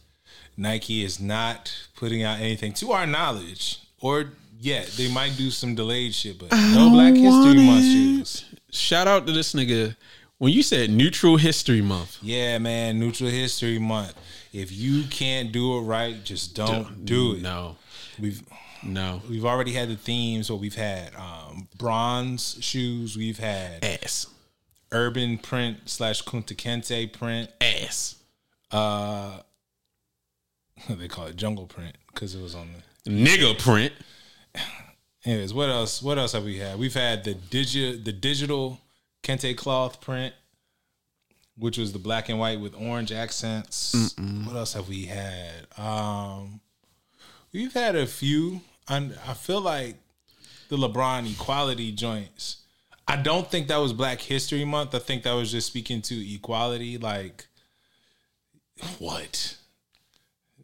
Nike 0.58 1.04
is 1.04 1.20
not 1.20 1.74
putting 1.96 2.24
out 2.24 2.40
anything 2.40 2.74
to 2.74 2.92
our 2.94 3.06
knowledge, 3.06 3.80
or 4.00 4.32
yet 4.60 4.88
they 4.98 5.12
might 5.12 5.36
do 5.38 5.52
some 5.52 5.76
delayed 5.76 6.14
shit, 6.16 6.40
but 6.40 6.52
no 6.52 6.90
Black 6.90 7.14
History 7.14 7.30
want 7.30 7.58
Month 7.60 7.84
shoes. 7.84 8.46
Shout 8.72 9.08
out 9.08 9.26
to 9.28 9.34
this 9.34 9.54
nigga. 9.54 9.96
When 10.38 10.52
you 10.52 10.64
said 10.64 10.90
neutral 10.90 11.38
history 11.38 11.82
month, 11.82 12.18
Yeah, 12.22 12.58
man, 12.58 13.00
Neutral 13.00 13.30
History 13.30 13.80
Month. 13.80 14.16
If 14.52 14.70
you 14.72 15.04
can't 15.10 15.52
do 15.54 15.78
it 15.78 15.82
right, 15.82 16.22
just 16.26 16.56
don't 16.56 17.06
do 17.06 17.34
it. 17.36 17.42
No, 17.42 17.78
We've 18.20 18.44
no. 18.86 19.22
we've 19.30 19.46
already 19.46 19.74
had 19.74 19.90
the 19.90 19.96
themes. 19.96 20.52
What 20.52 20.60
we've 20.62 20.76
had 20.76 21.14
um, 21.16 21.68
bronze 21.78 22.58
shoes. 22.62 23.18
We've 23.18 23.40
had 23.40 23.84
Ass. 23.84 24.28
urban 24.92 25.38
print 25.38 25.90
slash 25.90 26.24
Kunta 26.24 26.56
Kinte 26.56 27.12
print. 27.12 27.50
Ass. 27.62 28.16
Uh, 28.72 29.40
they 30.90 31.08
call 31.08 31.28
it 31.28 31.36
jungle 31.36 31.66
print 31.66 31.96
because 32.14 32.36
it 32.36 32.42
was 32.42 32.56
on 32.56 32.70
the. 33.06 33.12
Nigga 33.12 33.58
print. 33.60 33.94
Anyways, 35.26 35.54
what 35.54 35.70
else? 35.70 36.02
What 36.04 36.18
else 36.18 36.34
have 36.34 36.44
we 36.44 36.58
had? 36.58 36.78
We've 36.78 36.94
had 36.94 37.24
the 37.24 37.34
digi- 37.34 38.04
the 38.04 38.12
digital 38.14 38.80
kente 39.24 39.56
cloth 39.58 40.00
print, 40.02 40.34
which 41.58 41.78
was 41.80 41.94
the 41.94 42.00
black 42.00 42.30
and 42.30 42.40
white 42.40 42.60
with 42.60 42.76
orange 42.76 43.12
accents. 43.12 44.14
What 44.46 44.56
else 44.56 44.74
have 44.74 44.88
we 44.88 45.06
had? 45.06 45.68
Um, 45.78 46.62
we've 47.52 47.74
had 47.74 47.96
a 47.96 48.06
few. 48.06 48.62
I, 48.88 49.12
I 49.28 49.34
feel 49.34 49.62
like 49.62 49.96
the 50.70 50.78
LeBron 50.78 51.32
equality 51.32 51.92
joints. 51.92 52.58
I 53.08 53.18
don't 53.18 53.50
think 53.50 53.68
that 53.68 53.78
was 53.78 53.94
Black 53.94 54.20
History 54.20 54.66
Month. 54.66 54.96
I 54.96 55.00
think 55.00 55.24
that 55.24 55.34
was 55.34 55.52
just 55.52 55.68
speaking 55.68 56.02
to 56.04 56.34
equality. 56.34 56.98
Like, 56.98 57.46
what? 58.98 59.58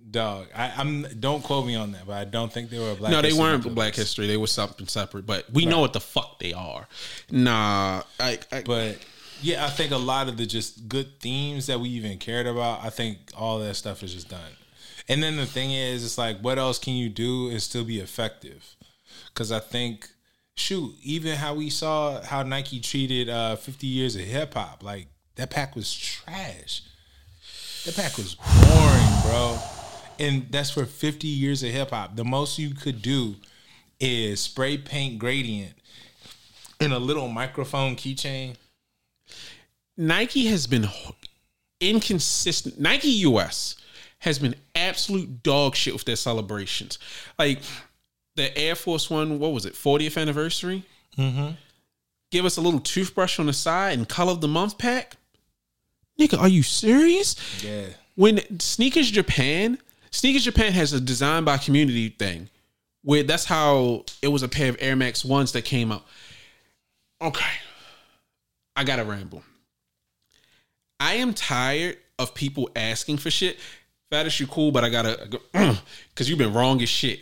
Dog, 0.10 0.48
I, 0.56 0.74
I'm 0.76 1.04
don't 1.20 1.44
quote 1.44 1.66
me 1.66 1.76
on 1.76 1.94
that, 1.94 2.06
but 2.06 2.14
I 2.16 2.26
don't 2.26 2.52
think 2.52 2.70
they 2.70 2.80
were 2.80 2.96
black. 2.96 3.12
No, 3.12 3.22
they 3.22 3.30
History 3.30 3.44
weren't 3.44 3.76
Black 3.76 3.96
history. 3.96 4.28
They 4.28 4.36
were 4.36 4.48
something 4.48 4.88
separate. 4.88 5.26
But 5.26 5.52
we 5.54 5.66
know 5.66 5.80
what 5.80 5.94
the 5.94 6.02
fuck 6.02 6.40
they 6.40 6.52
are. 6.52 6.88
Nah, 7.30 8.04
I, 8.20 8.40
I 8.52 8.64
But 8.64 8.98
yeah, 9.42 9.66
I 9.66 9.70
think 9.70 9.92
a 9.92 9.98
lot 9.98 10.28
of 10.28 10.38
the 10.38 10.46
just 10.46 10.90
good 10.90 11.20
themes 11.20 11.68
that 11.68 11.80
we 11.80 11.90
even 11.90 12.18
cared 12.18 12.48
about, 12.48 12.84
I 12.84 12.90
think 12.90 13.18
all 13.38 13.60
that 13.60 13.76
stuff 13.76 14.04
is 14.04 14.14
just 14.14 14.30
done. 14.30 14.42
And 15.08 15.22
then 15.22 15.36
the 15.36 15.46
thing 15.46 15.72
is, 15.72 16.06
it's 16.06 16.18
like, 16.18 16.40
what 16.40 16.58
else 16.58 16.80
can 16.80 16.94
you 16.94 17.10
do 17.10 17.50
and 17.50 17.62
still 17.62 17.84
be 17.84 18.00
effective? 18.00 18.76
Because 19.28 19.52
I 19.52 19.60
think, 19.60 20.10
shoot, 20.56 20.94
even 21.04 21.38
how 21.38 21.56
we 21.56 21.70
saw 21.70 22.22
how 22.22 22.44
Nike 22.44 22.80
treated 22.80 23.30
uh, 23.30 23.56
50 23.56 23.88
years 23.88 24.16
of 24.16 24.22
hip 24.22 24.54
hop, 24.54 24.84
like 24.84 25.08
that 25.36 25.50
pack 25.50 25.76
was 25.76 25.94
trash. 25.94 26.84
That 27.86 27.96
pack 27.96 28.18
was 28.18 28.36
boring, 28.36 29.22
bro. 29.24 29.60
And 30.20 30.48
that's 30.52 30.70
for 30.70 30.86
50 30.86 31.28
years 31.28 31.64
of 31.64 31.72
hip 31.72 31.90
hop. 31.90 32.16
The 32.16 32.26
most 32.26 32.60
you 32.60 32.76
could 32.76 33.02
do 33.02 33.36
is 34.00 34.42
spray 34.42 34.78
paint 34.78 35.20
gradient 35.20 35.74
in 36.80 36.92
a 36.92 37.00
little 37.00 37.28
microphone 37.28 37.96
keychain. 37.96 38.56
Nike 39.98 40.48
has 40.48 40.68
been 40.68 40.88
inconsistent. 41.80 42.80
Nike 42.80 43.10
US 43.26 43.76
has 44.22 44.40
been 44.40 44.56
absolute 44.76 45.44
dog 45.44 45.76
shit 45.76 45.94
with 45.94 46.06
their 46.06 46.16
celebrations. 46.16 46.98
Like 47.38 47.60
the 48.36 48.58
Air 48.58 48.76
Force 48.76 49.10
One, 49.10 49.38
what 49.40 49.52
was 49.52 49.66
it, 49.66 49.74
40th 49.74 50.20
anniversary? 50.20 50.84
Mm-hmm. 51.18 51.52
Give 52.32 52.46
us 52.46 52.58
a 52.58 52.62
little 52.62 52.80
toothbrush 52.80 53.40
on 53.40 53.48
the 53.48 53.54
side 53.54 53.98
and 53.98 54.08
color 54.08 54.32
of 54.32 54.42
the 54.42 54.48
month 54.48 54.78
pack. 54.78 55.18
Nigga, 56.20 56.40
are 56.40 56.48
you 56.48 56.64
serious? 56.64 57.36
Yeah. 57.64 57.88
when 58.16 58.60
Sneakers 58.60 59.10
Japan, 59.12 59.78
Sneakers 60.12 60.44
Japan 60.44 60.72
has 60.74 60.94
a 60.94 61.02
design 61.02 61.44
by 61.44 61.58
community 61.58 62.10
thing 62.10 62.50
where 63.04 63.24
that's 63.24 63.46
how 63.46 64.06
it 64.22 64.28
was 64.28 64.44
a 64.44 64.48
pair 64.48 64.70
of 64.70 64.78
Air 64.80 64.96
Max 64.96 65.26
ones 65.26 65.52
that 65.54 65.66
came 65.66 65.92
out. 65.92 66.06
Okay. 67.22 67.44
I 68.76 68.84
gotta 68.84 69.04
ramble. 69.04 69.44
I 71.00 71.16
am 71.16 71.34
tired 71.34 71.98
of 72.20 72.36
people 72.36 72.70
asking 72.76 73.18
for 73.18 73.32
shit. 73.32 73.58
Fat 74.12 74.40
you 74.42 74.48
cool, 74.48 74.74
but 74.74 74.84
I 74.84 74.90
gotta 74.90 75.40
because 75.54 76.30
you've 76.30 76.38
been 76.38 76.54
wrong 76.54 76.82
as 76.82 76.90
shit. 76.90 77.22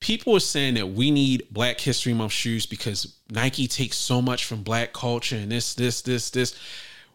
People 0.00 0.34
are 0.34 0.40
saying 0.40 0.74
that 0.74 0.86
we 0.86 1.10
need 1.10 1.46
Black 1.50 1.78
History 1.78 2.14
Month 2.14 2.32
shoes 2.32 2.64
because 2.64 3.14
Nike 3.30 3.66
takes 3.66 3.98
so 3.98 4.22
much 4.22 4.46
from 4.46 4.62
black 4.62 4.94
culture 4.94 5.36
and 5.36 5.52
this, 5.52 5.74
this, 5.74 6.00
this, 6.00 6.30
this. 6.30 6.58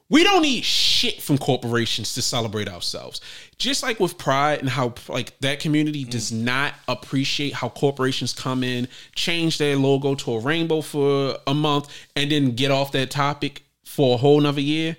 We 0.09 0.23
don't 0.23 0.43
need 0.43 0.63
shit 0.63 1.23
from 1.23 1.39
corporations 1.39 2.13
to 2.13 2.21
celebrate 2.21 2.67
ourselves. 2.67 3.19
Just 3.57 3.81
like 3.81 3.99
with 3.99 4.19
Pride 4.19 4.59
and 4.59 4.69
how 4.69 4.93
like 5.07 5.39
that 5.39 5.59
community 5.59 6.03
does 6.03 6.31
mm. 6.31 6.43
not 6.43 6.75
appreciate 6.87 7.53
how 7.53 7.69
corporations 7.69 8.31
come 8.31 8.63
in, 8.63 8.87
change 9.15 9.57
their 9.57 9.75
logo 9.75 10.13
to 10.13 10.33
a 10.33 10.39
rainbow 10.39 10.81
for 10.81 11.37
a 11.47 11.53
month, 11.53 11.89
and 12.15 12.31
then 12.31 12.51
get 12.51 12.69
off 12.69 12.91
that 12.91 13.09
topic 13.09 13.63
for 13.83 14.13
a 14.13 14.17
whole 14.17 14.39
nother 14.39 14.61
year. 14.61 14.97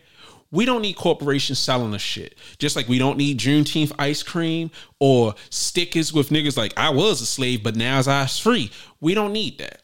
We 0.54 0.64
don't 0.64 0.82
need 0.82 0.94
corporations 0.94 1.58
selling 1.58 1.94
us 1.94 2.00
shit. 2.00 2.36
Just 2.58 2.76
like 2.76 2.88
we 2.88 2.98
don't 2.98 3.18
need 3.18 3.38
Juneteenth 3.38 3.92
ice 3.98 4.22
cream 4.22 4.70
or 5.00 5.34
stickers 5.50 6.12
with 6.12 6.30
niggas 6.30 6.56
like 6.56 6.72
I 6.76 6.90
was 6.90 7.20
a 7.20 7.26
slave, 7.26 7.64
but 7.64 7.74
now 7.74 8.00
I 8.06 8.26
free. 8.26 8.70
We 9.00 9.14
don't 9.14 9.32
need 9.32 9.58
that. 9.58 9.82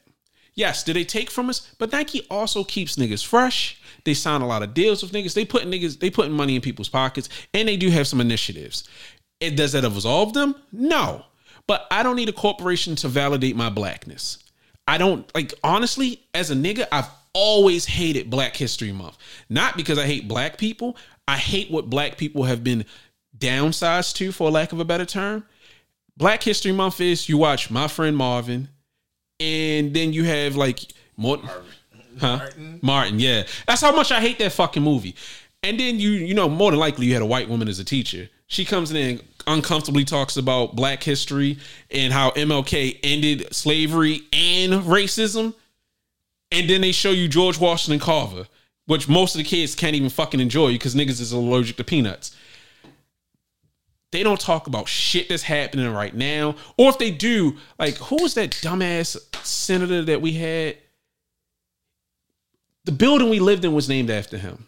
Yes, 0.54 0.84
did 0.84 0.94
they 0.94 1.04
take 1.04 1.28
from 1.28 1.50
us? 1.50 1.72
But 1.78 1.90
Nike 1.90 2.24
also 2.30 2.62
keeps 2.62 2.96
niggas 2.96 3.26
fresh. 3.26 3.80
They 4.04 4.14
sign 4.14 4.42
a 4.42 4.46
lot 4.46 4.62
of 4.62 4.72
deals 4.72 5.02
with 5.02 5.10
niggas. 5.10 5.34
They 5.34 5.44
putting 5.44 5.72
niggas, 5.72 5.98
they 5.98 6.10
putting 6.10 6.32
money 6.32 6.54
in 6.54 6.62
people's 6.62 6.88
pockets, 6.88 7.28
and 7.52 7.68
they 7.68 7.76
do 7.76 7.90
have 7.90 8.06
some 8.06 8.20
initiatives. 8.20 8.88
It 9.40 9.56
does 9.56 9.72
that 9.72 9.84
absolve 9.84 10.34
them? 10.34 10.54
No. 10.70 11.24
But 11.66 11.86
I 11.90 12.04
don't 12.04 12.16
need 12.16 12.28
a 12.28 12.32
corporation 12.32 12.94
to 12.96 13.08
validate 13.08 13.56
my 13.56 13.70
blackness. 13.70 14.38
I 14.86 14.98
don't 14.98 15.28
like 15.34 15.54
honestly, 15.64 16.22
as 16.34 16.50
a 16.50 16.54
nigga, 16.54 16.86
I've 16.92 17.08
always 17.34 17.86
hated 17.86 18.30
Black 18.30 18.56
History 18.56 18.92
Month. 18.92 19.18
Not 19.48 19.76
because 19.76 19.98
I 19.98 20.06
hate 20.06 20.28
black 20.28 20.58
people. 20.58 20.96
I 21.28 21.36
hate 21.36 21.70
what 21.70 21.90
black 21.90 22.16
people 22.16 22.44
have 22.44 22.64
been 22.64 22.84
downsized 23.36 24.14
to, 24.16 24.32
for 24.32 24.50
lack 24.50 24.72
of 24.72 24.80
a 24.80 24.84
better 24.84 25.04
term. 25.04 25.44
Black 26.16 26.42
History 26.42 26.72
Month 26.72 27.00
is 27.00 27.28
you 27.28 27.38
watch 27.38 27.70
My 27.70 27.88
Friend 27.88 28.16
Marvin, 28.16 28.68
and 29.38 29.94
then 29.94 30.12
you 30.12 30.24
have 30.24 30.56
like 30.56 30.80
Morton, 31.16 31.48
huh? 32.20 32.36
Martin. 32.36 32.78
Martin, 32.82 33.20
yeah. 33.20 33.44
That's 33.66 33.80
how 33.80 33.94
much 33.94 34.12
I 34.12 34.20
hate 34.20 34.38
that 34.38 34.52
fucking 34.52 34.82
movie. 34.82 35.14
And 35.62 35.78
then 35.78 35.98
you, 35.98 36.10
you 36.10 36.34
know, 36.34 36.48
more 36.48 36.70
than 36.70 36.80
likely 36.80 37.06
you 37.06 37.12
had 37.12 37.22
a 37.22 37.26
white 37.26 37.48
woman 37.48 37.68
as 37.68 37.78
a 37.78 37.84
teacher. 37.84 38.28
She 38.46 38.64
comes 38.64 38.90
in 38.90 38.96
and 38.96 39.22
uncomfortably 39.46 40.04
talks 40.04 40.36
about 40.36 40.74
black 40.74 41.02
history 41.02 41.58
and 41.90 42.12
how 42.12 42.30
MLK 42.30 42.98
ended 43.02 43.54
slavery 43.54 44.22
and 44.32 44.72
racism. 44.84 45.54
And 46.52 46.68
then 46.68 46.80
they 46.80 46.92
show 46.92 47.10
you 47.10 47.28
George 47.28 47.58
Washington 47.58 48.00
Carver, 48.00 48.46
which 48.86 49.08
most 49.08 49.34
of 49.34 49.38
the 49.38 49.44
kids 49.44 49.74
can't 49.74 49.94
even 49.94 50.10
fucking 50.10 50.40
enjoy 50.40 50.72
because 50.72 50.94
niggas 50.94 51.20
is 51.20 51.32
allergic 51.32 51.76
to 51.76 51.84
peanuts. 51.84 52.34
They 54.12 54.24
don't 54.24 54.40
talk 54.40 54.66
about 54.66 54.88
shit 54.88 55.28
that's 55.28 55.44
happening 55.44 55.88
right 55.92 56.14
now. 56.14 56.56
Or 56.76 56.88
if 56.88 56.98
they 56.98 57.12
do, 57.12 57.56
like, 57.78 57.94
who 57.96 58.16
was 58.22 58.34
that 58.34 58.50
dumbass 58.50 59.16
senator 59.44 60.02
that 60.02 60.20
we 60.20 60.32
had? 60.32 60.78
The 62.84 62.92
building 62.92 63.30
we 63.30 63.38
lived 63.38 63.64
in 63.64 63.72
was 63.72 63.88
named 63.88 64.10
after 64.10 64.36
him. 64.36 64.66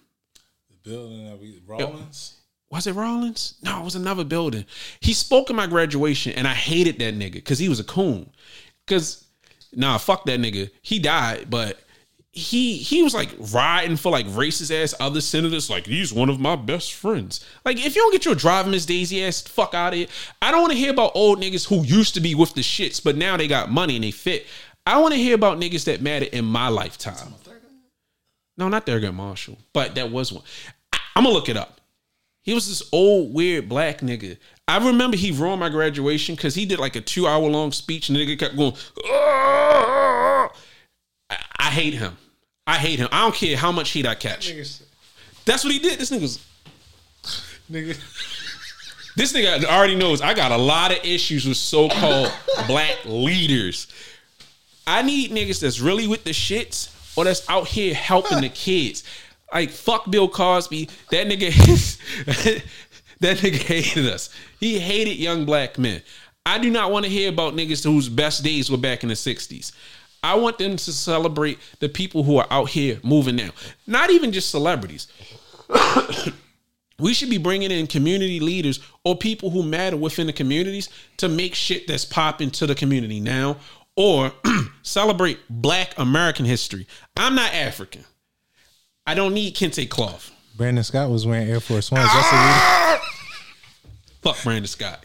The 0.70 0.90
building 0.90 1.24
that 1.24 1.40
we 1.40 1.60
Rollins? 1.66 2.36
was 2.70 2.86
it 2.86 2.94
Rollins? 2.94 3.54
No, 3.62 3.80
it 3.80 3.84
was 3.84 3.96
another 3.96 4.24
building. 4.24 4.64
He 5.00 5.12
spoke 5.12 5.50
at 5.50 5.56
my 5.56 5.66
graduation, 5.66 6.32
and 6.32 6.46
I 6.46 6.54
hated 6.54 6.98
that 7.00 7.14
nigga 7.14 7.34
because 7.34 7.58
he 7.58 7.68
was 7.68 7.80
a 7.80 7.84
coon. 7.84 8.30
Because 8.86 9.24
nah, 9.74 9.98
fuck 9.98 10.24
that 10.26 10.40
nigga. 10.40 10.70
He 10.82 10.98
died, 10.98 11.48
but 11.50 11.78
he 12.32 12.78
he 12.78 13.02
was 13.02 13.14
like 13.14 13.30
riding 13.52 13.96
for 13.96 14.10
like 14.10 14.26
racist 14.26 14.70
ass 14.70 14.94
other 14.98 15.20
senators. 15.20 15.68
Like 15.68 15.86
he's 15.86 16.12
one 16.12 16.30
of 16.30 16.40
my 16.40 16.56
best 16.56 16.94
friends. 16.94 17.44
Like 17.64 17.76
if 17.76 17.94
you 17.94 18.02
don't 18.02 18.12
get 18.12 18.24
your 18.24 18.34
driving 18.34 18.72
Miss 18.72 18.86
Daisy 18.86 19.22
ass 19.24 19.42
fuck 19.42 19.74
out 19.74 19.92
of 19.92 19.98
here, 19.98 20.08
I 20.40 20.50
don't 20.50 20.62
want 20.62 20.72
to 20.72 20.78
hear 20.78 20.90
about 20.90 21.12
old 21.14 21.40
niggas 21.40 21.68
who 21.68 21.84
used 21.84 22.14
to 22.14 22.20
be 22.20 22.34
with 22.34 22.54
the 22.54 22.62
shits, 22.62 23.02
but 23.02 23.16
now 23.16 23.36
they 23.36 23.48
got 23.48 23.70
money 23.70 23.96
and 23.96 24.04
they 24.04 24.10
fit. 24.10 24.46
I 24.86 24.98
want 25.00 25.12
to 25.12 25.20
hear 25.20 25.34
about 25.34 25.60
niggas 25.60 25.84
that 25.84 26.00
mattered 26.00 26.28
in 26.28 26.44
my 26.44 26.68
lifetime. 26.68 27.34
No, 28.56 28.68
not 28.68 28.86
Thurgood 28.86 29.14
Marshall, 29.14 29.58
but 29.72 29.94
that 29.94 30.10
was 30.10 30.32
one. 30.32 30.42
I, 30.92 30.98
I'm 31.16 31.24
gonna 31.24 31.34
look 31.34 31.48
it 31.48 31.56
up. 31.56 31.80
He 32.42 32.54
was 32.54 32.66
this 32.66 32.88
old 32.92 33.32
weird 33.32 33.68
black 33.68 33.98
nigga. 33.98 34.38
I 34.68 34.78
remember 34.84 35.16
he 35.16 35.32
ruined 35.32 35.60
my 35.60 35.68
graduation 35.68 36.34
because 36.34 36.54
he 36.54 36.64
did 36.66 36.78
like 36.78 36.96
a 36.96 37.00
two 37.00 37.26
hour 37.26 37.48
long 37.48 37.72
speech 37.72 38.08
and 38.08 38.16
the 38.16 38.24
nigga 38.24 38.38
kept 38.38 38.56
going. 38.56 38.74
I, 39.04 40.48
I 41.58 41.70
hate 41.70 41.94
him. 41.94 42.16
I 42.66 42.76
hate 42.76 42.98
him. 42.98 43.08
I 43.10 43.22
don't 43.22 43.34
care 43.34 43.56
how 43.56 43.72
much 43.72 43.90
heat 43.90 44.06
I 44.06 44.14
catch. 44.14 44.52
That's 45.44 45.64
what 45.64 45.72
he 45.72 45.78
did. 45.78 45.98
This 45.98 46.10
nigga's 46.10 46.38
Nigga. 47.70 47.96
this 49.16 49.32
nigga 49.32 49.64
already 49.64 49.94
knows 49.94 50.20
I 50.20 50.34
got 50.34 50.52
a 50.52 50.56
lot 50.56 50.92
of 50.92 50.98
issues 51.04 51.46
with 51.46 51.56
so 51.56 51.88
called 51.88 52.32
black 52.66 52.98
leaders. 53.04 53.88
I 54.86 55.02
need 55.02 55.30
niggas 55.30 55.60
that's 55.60 55.80
really 55.80 56.06
with 56.06 56.24
the 56.24 56.30
shits 56.30 56.90
or 57.16 57.24
that's 57.24 57.48
out 57.48 57.68
here 57.68 57.94
helping 57.94 58.40
the 58.40 58.48
kids. 58.66 59.04
Like 59.52 59.70
fuck 59.70 60.10
Bill 60.10 60.28
Cosby. 60.28 60.88
That 61.10 61.28
nigga 61.28 62.62
that 63.22 63.38
nigga 63.38 63.56
hated 63.56 64.06
us. 64.06 64.30
He 64.60 64.78
hated 64.78 65.16
young 65.16 65.44
black 65.44 65.78
men. 65.78 66.02
I 66.44 66.58
do 66.58 66.70
not 66.70 66.90
want 66.90 67.04
to 67.04 67.10
hear 67.10 67.28
about 67.28 67.54
niggas 67.54 67.84
whose 67.84 68.08
best 68.08 68.42
days 68.42 68.70
were 68.70 68.76
back 68.76 69.02
in 69.02 69.08
the 69.08 69.14
60s. 69.14 69.72
I 70.24 70.34
want 70.34 70.58
them 70.58 70.76
to 70.76 70.92
celebrate 70.92 71.58
the 71.80 71.88
people 71.88 72.22
who 72.22 72.36
are 72.36 72.46
out 72.50 72.68
here 72.68 73.00
moving 73.02 73.36
now. 73.36 73.50
Not 73.86 74.10
even 74.10 74.32
just 74.32 74.50
celebrities. 74.50 75.08
we 76.98 77.14
should 77.14 77.30
be 77.30 77.38
bringing 77.38 77.70
in 77.70 77.86
community 77.86 78.38
leaders 78.38 78.80
or 79.04 79.16
people 79.16 79.50
who 79.50 79.62
matter 79.62 79.96
within 79.96 80.26
the 80.26 80.32
communities 80.32 80.88
to 81.16 81.28
make 81.28 81.54
shit 81.54 81.86
that's 81.88 82.04
popping 82.04 82.50
to 82.52 82.66
the 82.66 82.74
community 82.74 83.20
now 83.20 83.56
or 83.96 84.32
celebrate 84.82 85.38
black 85.48 85.94
American 85.96 86.44
history. 86.44 86.86
I'm 87.16 87.34
not 87.34 87.52
African. 87.52 88.04
I 89.06 89.14
don't 89.14 89.34
need 89.34 89.56
kente 89.56 89.88
cloth. 89.88 90.30
Brandon 90.56 90.84
Scott 90.84 91.10
was 91.10 91.26
wearing 91.26 91.48
Air 91.48 91.60
Force 91.60 91.90
Ones. 91.90 92.08
That's 92.12 92.32
a 92.32 93.00
Fuck 94.22 94.42
Brandon 94.44 94.66
Scott. 94.66 95.04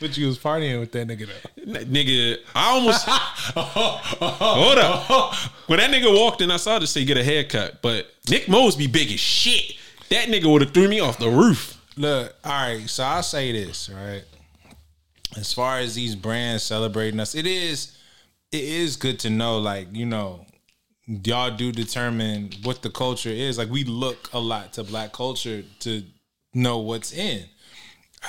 But 0.00 0.16
you 0.16 0.26
was 0.26 0.38
partying 0.38 0.80
with 0.80 0.90
that 0.92 1.06
nigga 1.06 1.26
though. 1.28 1.78
N- 1.78 1.86
Nigga, 1.86 2.38
I 2.56 2.70
almost 2.70 3.04
hold 3.06 4.78
up. 4.78 5.34
When 5.68 5.78
that 5.78 5.90
nigga 5.90 6.12
walked 6.12 6.40
in, 6.40 6.50
I 6.50 6.56
saw 6.56 6.78
this 6.78 6.90
say 6.90 7.04
get 7.04 7.16
a 7.16 7.22
haircut, 7.24 7.80
but 7.82 8.06
Nick 8.28 8.48
Mosby 8.48 8.88
big 8.88 9.12
as 9.12 9.20
shit. 9.20 9.76
That 10.10 10.26
nigga 10.28 10.50
would 10.50 10.62
have 10.62 10.72
threw 10.74 10.88
me 10.88 10.98
off 11.00 11.18
the 11.18 11.28
roof. 11.30 11.80
Look, 11.96 12.34
all 12.44 12.50
right. 12.50 12.88
So 12.88 13.04
I'll 13.04 13.22
say 13.22 13.52
this, 13.52 13.88
right? 13.90 14.24
As 15.36 15.52
far 15.52 15.78
as 15.78 15.94
these 15.94 16.16
brands 16.16 16.62
celebrating 16.64 17.20
us, 17.20 17.34
it 17.34 17.46
is 17.46 17.96
it 18.50 18.62
is 18.64 18.96
good 18.96 19.18
to 19.20 19.30
know, 19.30 19.58
like 19.58 19.88
you 19.94 20.04
know, 20.06 20.44
y'all 21.06 21.50
do 21.50 21.72
determine 21.72 22.50
what 22.62 22.82
the 22.82 22.90
culture 22.90 23.30
is. 23.30 23.58
Like 23.58 23.70
we 23.70 23.84
look 23.84 24.30
a 24.32 24.38
lot 24.38 24.72
to 24.74 24.84
black 24.84 25.12
culture 25.12 25.64
to 25.80 26.02
know 26.54 26.78
what's 26.78 27.12
in, 27.12 27.44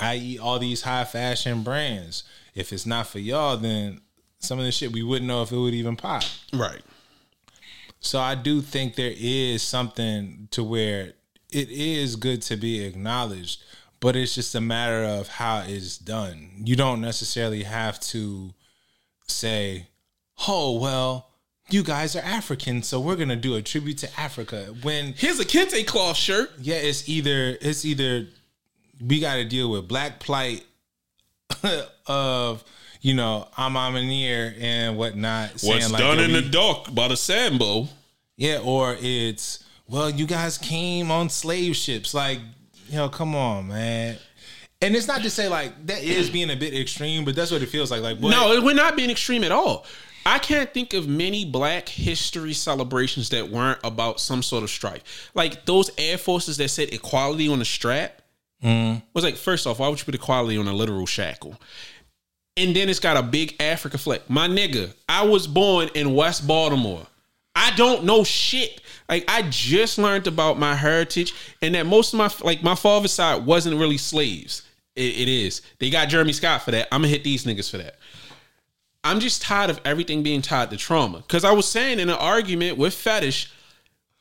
i.e., 0.00 0.38
all 0.38 0.58
these 0.58 0.82
high 0.82 1.04
fashion 1.04 1.62
brands. 1.62 2.24
If 2.54 2.72
it's 2.72 2.86
not 2.86 3.06
for 3.06 3.18
y'all, 3.18 3.56
then 3.56 4.00
some 4.38 4.58
of 4.58 4.64
the 4.64 4.72
shit 4.72 4.92
we 4.92 5.02
wouldn't 5.02 5.28
know 5.28 5.42
if 5.42 5.52
it 5.52 5.56
would 5.56 5.74
even 5.74 5.96
pop. 5.96 6.22
Right. 6.52 6.82
So 8.00 8.20
I 8.20 8.34
do 8.34 8.60
think 8.60 8.94
there 8.94 9.14
is 9.16 9.62
something 9.62 10.48
to 10.50 10.62
where 10.62 11.14
it 11.50 11.70
is 11.70 12.16
good 12.16 12.42
to 12.42 12.56
be 12.56 12.84
acknowledged, 12.84 13.62
but 14.00 14.14
it's 14.14 14.34
just 14.34 14.54
a 14.54 14.60
matter 14.60 15.02
of 15.04 15.28
how 15.28 15.64
it's 15.66 15.96
done. 15.96 16.50
You 16.64 16.76
don't 16.76 17.00
necessarily 17.00 17.62
have 17.62 17.98
to 18.00 18.52
say, 19.26 19.88
"Oh, 20.46 20.78
well, 20.78 21.30
you 21.70 21.82
guys 21.82 22.14
are 22.14 22.20
African, 22.22 22.82
so 22.82 23.00
we're 23.00 23.16
going 23.16 23.28
to 23.30 23.36
do 23.36 23.54
a 23.56 23.62
tribute 23.62 23.98
to 23.98 24.20
Africa." 24.20 24.74
When 24.82 25.14
Here's 25.16 25.40
a 25.40 25.44
kente 25.44 25.86
cloth 25.86 26.16
shirt. 26.16 26.50
yeah, 26.60 26.76
it's 26.76 27.08
either 27.08 27.56
it's 27.60 27.84
either 27.84 28.26
we 29.04 29.20
got 29.20 29.36
to 29.36 29.44
deal 29.44 29.70
with 29.70 29.88
black 29.88 30.20
plight 30.20 30.64
of 32.06 32.64
you 33.00 33.14
know 33.14 33.48
I'm 33.56 33.74
Aminir 33.74 34.54
and 34.60 34.96
whatnot. 34.96 35.50
What's 35.62 35.90
like 35.92 36.00
done 36.00 36.18
in 36.20 36.32
we- 36.32 36.40
the 36.40 36.48
dark 36.48 36.94
by 36.94 37.08
the 37.08 37.16
Sambo. 37.16 37.88
yeah, 38.36 38.60
or 38.62 38.96
it's 39.00 39.64
well, 39.88 40.10
you 40.10 40.26
guys 40.26 40.58
came 40.58 41.10
on 41.10 41.28
slave 41.28 41.76
ships. 41.76 42.14
Like, 42.14 42.38
you 42.88 42.96
know, 42.96 43.08
come 43.08 43.34
on, 43.34 43.68
man. 43.68 44.16
And 44.80 44.94
it's 44.96 45.06
not 45.06 45.22
to 45.22 45.30
say 45.30 45.48
like 45.48 45.86
that 45.86 46.02
is 46.02 46.30
being 46.30 46.50
a 46.50 46.56
bit 46.56 46.74
extreme, 46.74 47.24
but 47.24 47.34
that's 47.36 47.50
what 47.50 47.62
it 47.62 47.68
feels 47.68 47.90
like. 47.90 48.02
Like, 48.02 48.18
what? 48.18 48.30
No, 48.30 48.60
we're 48.62 48.74
not 48.74 48.96
being 48.96 49.10
extreme 49.10 49.44
at 49.44 49.52
all. 49.52 49.86
I 50.26 50.38
can't 50.38 50.72
think 50.72 50.94
of 50.94 51.06
many 51.06 51.44
black 51.44 51.88
history 51.88 52.54
celebrations 52.54 53.28
that 53.30 53.50
weren't 53.50 53.78
about 53.84 54.20
some 54.20 54.42
sort 54.42 54.62
of 54.62 54.70
strife. 54.70 55.30
Like 55.34 55.64
those 55.66 55.90
Air 55.98 56.18
Forces 56.18 56.56
that 56.56 56.68
said 56.68 56.92
equality 56.92 57.48
on 57.48 57.58
the 57.58 57.64
strap 57.64 58.22
mm-hmm. 58.62 59.00
was 59.12 59.24
like, 59.24 59.36
first 59.36 59.66
off, 59.66 59.78
why 59.78 59.88
would 59.88 59.98
you 59.98 60.04
put 60.04 60.14
equality 60.14 60.56
on 60.56 60.66
a 60.66 60.72
literal 60.72 61.06
shackle? 61.06 61.56
And 62.56 62.74
then 62.74 62.88
it's 62.88 63.00
got 63.00 63.16
a 63.16 63.22
big 63.22 63.60
Africa 63.60 63.98
flag. 63.98 64.22
My 64.28 64.48
nigga, 64.48 64.94
I 65.08 65.24
was 65.24 65.46
born 65.46 65.90
in 65.94 66.14
West 66.14 66.46
Baltimore. 66.46 67.06
I 67.54 67.72
don't 67.76 68.04
know 68.04 68.24
shit. 68.24 68.80
Like 69.08 69.24
I 69.28 69.42
just 69.50 69.98
learned 69.98 70.26
about 70.26 70.58
my 70.58 70.74
heritage 70.74 71.34
and 71.60 71.74
that 71.74 71.86
most 71.86 72.14
of 72.14 72.18
my 72.18 72.30
like 72.40 72.62
my 72.62 72.74
father's 72.74 73.12
side 73.12 73.44
wasn't 73.44 73.78
really 73.78 73.98
slaves. 73.98 74.62
It- 74.96 75.18
it 75.18 75.28
is. 75.28 75.62
They 75.78 75.90
got 75.90 76.08
Jeremy 76.08 76.32
Scott 76.32 76.62
for 76.62 76.70
that. 76.70 76.88
I'm 76.90 77.02
gonna 77.02 77.08
hit 77.08 77.24
these 77.24 77.44
niggas 77.44 77.70
for 77.70 77.78
that. 77.78 77.96
I'm 79.04 79.20
just 79.20 79.42
tired 79.42 79.70
of 79.70 79.80
everything 79.84 80.22
being 80.22 80.42
tied 80.42 80.70
to 80.70 80.76
trauma. 80.76 81.18
Because 81.18 81.44
I 81.44 81.52
was 81.52 81.68
saying 81.68 81.98
in 82.00 82.08
an 82.08 82.16
argument 82.16 82.78
with 82.78 82.94
Fetish, 82.94 83.52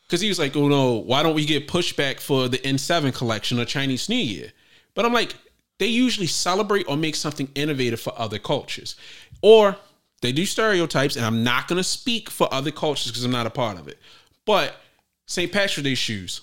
because 0.01 0.21
he 0.21 0.27
was 0.27 0.37
like, 0.37 0.55
oh 0.55 0.67
no, 0.67 0.93
why 0.93 1.23
don't 1.23 1.33
we 1.33 1.45
get 1.45 1.67
pushback 1.67 2.19
for 2.19 2.47
the 2.47 2.59
N7 2.59 3.13
collection 3.15 3.59
or 3.59 3.65
Chinese 3.65 4.09
New 4.09 4.15
Year? 4.15 4.51
But 4.93 5.05
I'm 5.05 5.13
like, 5.13 5.35
they 5.79 5.87
usually 5.87 6.27
celebrate 6.27 6.85
or 6.87 6.97
make 6.97 7.15
something 7.15 7.49
innovative 7.55 7.99
for 7.99 8.13
other 8.17 8.37
cultures. 8.37 8.95
Or 9.41 9.75
they 10.21 10.31
do 10.31 10.45
stereotypes, 10.45 11.15
and 11.15 11.25
I'm 11.25 11.43
not 11.43 11.67
going 11.67 11.77
to 11.77 11.83
speak 11.83 12.29
for 12.29 12.53
other 12.53 12.71
cultures 12.71 13.11
because 13.11 13.23
I'm 13.23 13.31
not 13.31 13.47
a 13.47 13.49
part 13.49 13.79
of 13.79 13.87
it. 13.87 13.97
But 14.45 14.75
St. 15.25 15.51
Patrick's 15.51 15.81
Day 15.81 15.95
shoes, 15.95 16.41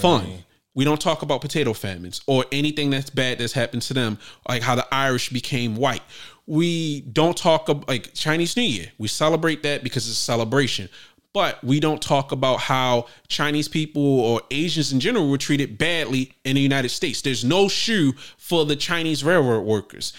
Fun. 0.00 0.44
We 0.74 0.84
don't 0.84 1.00
talk 1.00 1.20
about 1.20 1.42
potato 1.42 1.74
famines 1.74 2.22
or 2.26 2.46
anything 2.50 2.88
that's 2.88 3.10
bad 3.10 3.38
that's 3.38 3.52
happened 3.52 3.82
to 3.82 3.94
them, 3.94 4.18
like 4.48 4.62
how 4.62 4.74
the 4.74 4.86
Irish 4.92 5.28
became 5.28 5.76
white. 5.76 6.02
We 6.46 7.02
don't 7.02 7.36
talk 7.36 7.68
about 7.68 7.88
like 7.88 8.14
Chinese 8.14 8.56
New 8.56 8.62
Year. 8.62 8.86
We 8.98 9.08
celebrate 9.08 9.62
that 9.62 9.84
because 9.84 10.08
it's 10.08 10.18
a 10.18 10.22
celebration. 10.22 10.88
But 11.32 11.64
we 11.64 11.80
don't 11.80 12.02
talk 12.02 12.30
about 12.30 12.60
how 12.60 13.06
Chinese 13.28 13.66
people 13.66 14.20
or 14.20 14.42
Asians 14.50 14.92
in 14.92 15.00
general 15.00 15.30
were 15.30 15.38
treated 15.38 15.78
badly 15.78 16.32
in 16.44 16.56
the 16.56 16.60
United 16.60 16.90
States. 16.90 17.22
There's 17.22 17.42
no 17.42 17.68
shoe 17.68 18.12
for 18.36 18.66
the 18.66 18.76
Chinese 18.76 19.24
railroad 19.24 19.62
workers. 19.62 20.12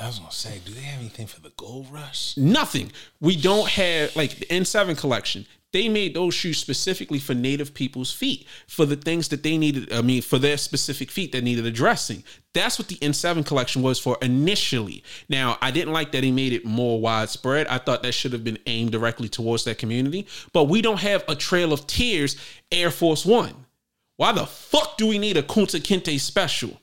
I 0.00 0.06
was 0.06 0.18
gonna 0.18 0.32
say, 0.32 0.60
do 0.64 0.72
they 0.72 0.80
have 0.80 1.00
anything 1.00 1.26
for 1.26 1.40
the 1.40 1.52
gold 1.56 1.88
rush? 1.92 2.36
Nothing. 2.36 2.92
We 3.20 3.36
don't 3.36 3.68
have 3.68 4.14
like 4.16 4.38
the 4.38 4.46
N7 4.46 4.96
collection. 4.96 5.46
They 5.72 5.88
made 5.88 6.14
those 6.14 6.34
shoes 6.34 6.56
specifically 6.56 7.18
for 7.18 7.34
native 7.34 7.74
people's 7.74 8.10
feet, 8.10 8.46
for 8.66 8.86
the 8.86 8.96
things 8.96 9.28
that 9.28 9.42
they 9.42 9.58
needed. 9.58 9.92
I 9.92 10.00
mean, 10.00 10.22
for 10.22 10.38
their 10.38 10.56
specific 10.56 11.10
feet 11.10 11.32
that 11.32 11.44
needed 11.44 11.66
addressing. 11.66 12.24
That's 12.54 12.78
what 12.78 12.88
the 12.88 12.96
N7 12.96 13.44
collection 13.44 13.82
was 13.82 13.98
for 13.98 14.16
initially. 14.22 15.04
Now, 15.28 15.58
I 15.60 15.70
didn't 15.70 15.92
like 15.92 16.12
that 16.12 16.24
he 16.24 16.32
made 16.32 16.54
it 16.54 16.64
more 16.64 17.00
widespread. 17.00 17.66
I 17.66 17.78
thought 17.78 18.02
that 18.02 18.12
should 18.12 18.32
have 18.32 18.44
been 18.44 18.58
aimed 18.66 18.92
directly 18.92 19.28
towards 19.28 19.64
that 19.64 19.76
community. 19.76 20.26
But 20.54 20.64
we 20.64 20.80
don't 20.80 21.00
have 21.00 21.22
a 21.28 21.34
Trail 21.34 21.72
of 21.72 21.86
Tears 21.86 22.36
Air 22.72 22.90
Force 22.90 23.26
One. 23.26 23.66
Why 24.16 24.32
the 24.32 24.46
fuck 24.46 24.96
do 24.96 25.06
we 25.06 25.18
need 25.18 25.36
a 25.36 25.42
Kunta 25.42 25.80
Kinte 25.80 26.18
special? 26.18 26.80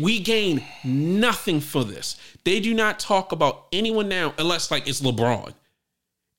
we 0.00 0.20
gain 0.20 0.62
nothing 0.84 1.60
for 1.60 1.84
this. 1.84 2.16
They 2.44 2.60
do 2.60 2.74
not 2.74 2.98
talk 2.98 3.32
about 3.32 3.66
anyone 3.72 4.08
now 4.08 4.34
unless 4.38 4.70
like 4.70 4.86
it's 4.86 5.00
LeBron. 5.00 5.54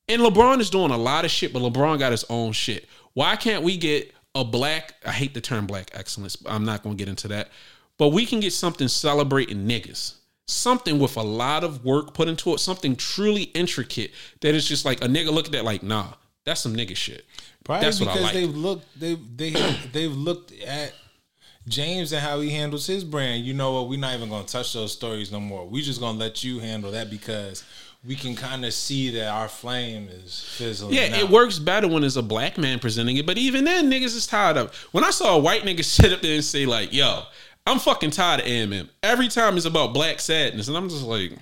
And 0.08 0.22
LeBron 0.22 0.60
is 0.60 0.70
doing 0.70 0.90
a 0.90 0.96
lot 0.96 1.24
of 1.24 1.30
shit, 1.30 1.52
but 1.52 1.60
LeBron 1.60 1.98
got 1.98 2.12
his 2.12 2.24
own 2.30 2.52
shit. 2.52 2.88
Why 3.14 3.36
can't 3.36 3.62
we 3.62 3.76
get 3.76 4.12
a 4.34 4.44
black, 4.44 4.94
I 5.04 5.12
hate 5.12 5.34
the 5.34 5.40
term 5.40 5.66
black 5.66 5.90
excellence, 5.92 6.36
I'm 6.46 6.64
not 6.64 6.82
going 6.82 6.96
to 6.96 7.00
get 7.00 7.08
into 7.08 7.28
that. 7.28 7.50
But 7.98 8.08
we 8.08 8.24
can 8.24 8.40
get 8.40 8.52
something 8.52 8.88
celebrating 8.88 9.66
niggas. 9.66 10.14
Something 10.46 10.98
with 10.98 11.16
a 11.16 11.22
lot 11.22 11.62
of 11.62 11.84
work 11.84 12.14
put 12.14 12.28
into 12.28 12.54
it, 12.54 12.60
something 12.60 12.96
truly 12.96 13.42
intricate 13.42 14.12
that 14.40 14.54
is 14.54 14.66
just 14.66 14.84
like 14.84 15.02
a 15.02 15.08
nigga 15.08 15.30
look 15.30 15.46
at 15.46 15.52
that 15.52 15.64
like, 15.64 15.82
nah, 15.82 16.14
that's 16.44 16.62
some 16.62 16.74
nigga 16.74 16.96
shit. 16.96 17.26
Probably 17.64 17.84
that's 17.84 17.98
because 17.98 18.22
like. 18.22 18.32
they've 18.32 18.56
looked 18.56 18.98
they've 18.98 19.36
they 19.36 19.50
they've 19.92 20.12
looked 20.12 20.52
at 20.62 20.94
James 21.68 22.12
and 22.12 22.22
how 22.22 22.40
he 22.40 22.48
handles 22.50 22.86
his 22.86 23.04
brand. 23.04 23.44
You 23.44 23.52
know 23.52 23.72
what? 23.74 23.90
We're 23.90 23.98
not 24.00 24.14
even 24.14 24.30
gonna 24.30 24.46
touch 24.46 24.72
those 24.72 24.92
stories 24.92 25.30
no 25.30 25.40
more. 25.40 25.66
We 25.66 25.82
just 25.82 26.00
gonna 26.00 26.16
let 26.16 26.42
you 26.42 26.60
handle 26.60 26.92
that 26.92 27.10
because 27.10 27.64
we 28.06 28.14
can 28.14 28.36
kind 28.36 28.64
of 28.64 28.72
see 28.72 29.10
that 29.10 29.28
our 29.28 29.48
flame 29.48 30.08
is 30.10 30.40
fizzling. 30.56 30.94
Yeah, 30.94 31.06
out. 31.06 31.18
it 31.20 31.28
works 31.28 31.58
better 31.58 31.88
when 31.88 32.04
it's 32.04 32.16
a 32.16 32.22
black 32.22 32.56
man 32.56 32.78
presenting 32.78 33.16
it. 33.16 33.26
But 33.26 33.38
even 33.38 33.64
then, 33.64 33.90
niggas 33.90 34.16
is 34.16 34.26
tired 34.26 34.56
of. 34.56 34.68
It. 34.68 34.74
When 34.92 35.04
I 35.04 35.10
saw 35.10 35.36
a 35.36 35.38
white 35.38 35.62
nigga 35.62 35.84
sit 35.84 36.12
up 36.12 36.22
there 36.22 36.34
and 36.34 36.44
say 36.44 36.66
like, 36.66 36.92
"Yo, 36.92 37.24
I'm 37.66 37.78
fucking 37.78 38.10
tired 38.10 38.40
of 38.40 38.46
AMM." 38.46 38.88
Every 39.02 39.28
time 39.28 39.56
it's 39.56 39.66
about 39.66 39.92
black 39.92 40.20
sadness, 40.20 40.68
and 40.68 40.76
I'm 40.76 40.88
just 40.88 41.04
like, 41.04 41.32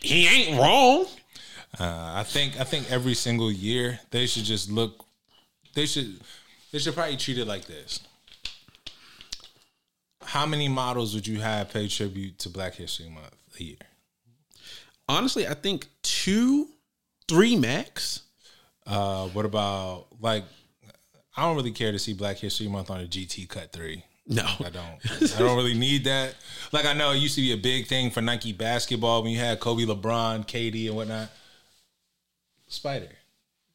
he 0.00 0.26
ain't 0.26 0.60
wrong. 0.60 1.06
Uh, 1.78 2.12
I 2.16 2.22
think 2.22 2.60
I 2.60 2.64
think 2.64 2.90
every 2.90 3.14
single 3.14 3.50
year 3.50 4.00
they 4.10 4.26
should 4.26 4.44
just 4.44 4.70
look. 4.70 5.04
They 5.74 5.86
should 5.86 6.20
they 6.72 6.78
should 6.78 6.94
probably 6.94 7.16
treat 7.16 7.38
it 7.38 7.46
like 7.46 7.66
this. 7.66 8.00
How 10.22 10.44
many 10.44 10.68
models 10.68 11.14
would 11.14 11.26
you 11.26 11.40
have 11.40 11.72
pay 11.72 11.88
tribute 11.88 12.38
to 12.40 12.48
Black 12.48 12.74
History 12.74 13.08
Month 13.08 13.34
a 13.58 13.62
year? 13.62 13.76
Honestly, 15.08 15.46
I 15.46 15.54
think 15.54 15.88
two, 16.02 16.68
three 17.28 17.56
max. 17.56 18.22
Uh, 18.86 19.28
what 19.28 19.44
about 19.44 20.06
like? 20.20 20.44
I 21.36 21.42
don't 21.42 21.56
really 21.56 21.72
care 21.72 21.92
to 21.92 21.98
see 21.98 22.14
Black 22.14 22.38
History 22.38 22.66
Month 22.68 22.90
on 22.90 23.00
a 23.00 23.04
GT 23.04 23.48
Cut 23.48 23.72
Three. 23.72 24.04
No, 24.28 24.44
I 24.64 24.70
don't. 24.70 25.34
I 25.34 25.38
don't 25.38 25.56
really 25.56 25.74
need 25.74 26.04
that. 26.04 26.34
Like 26.72 26.84
I 26.84 26.92
know 26.92 27.12
it 27.12 27.18
used 27.18 27.36
to 27.36 27.40
be 27.40 27.52
a 27.52 27.56
big 27.56 27.86
thing 27.86 28.10
for 28.10 28.20
Nike 28.20 28.52
basketball 28.52 29.22
when 29.22 29.32
you 29.32 29.38
had 29.38 29.60
Kobe, 29.60 29.84
LeBron, 29.84 30.46
KD, 30.46 30.88
and 30.88 30.96
whatnot. 30.96 31.30
Spider. 32.66 33.10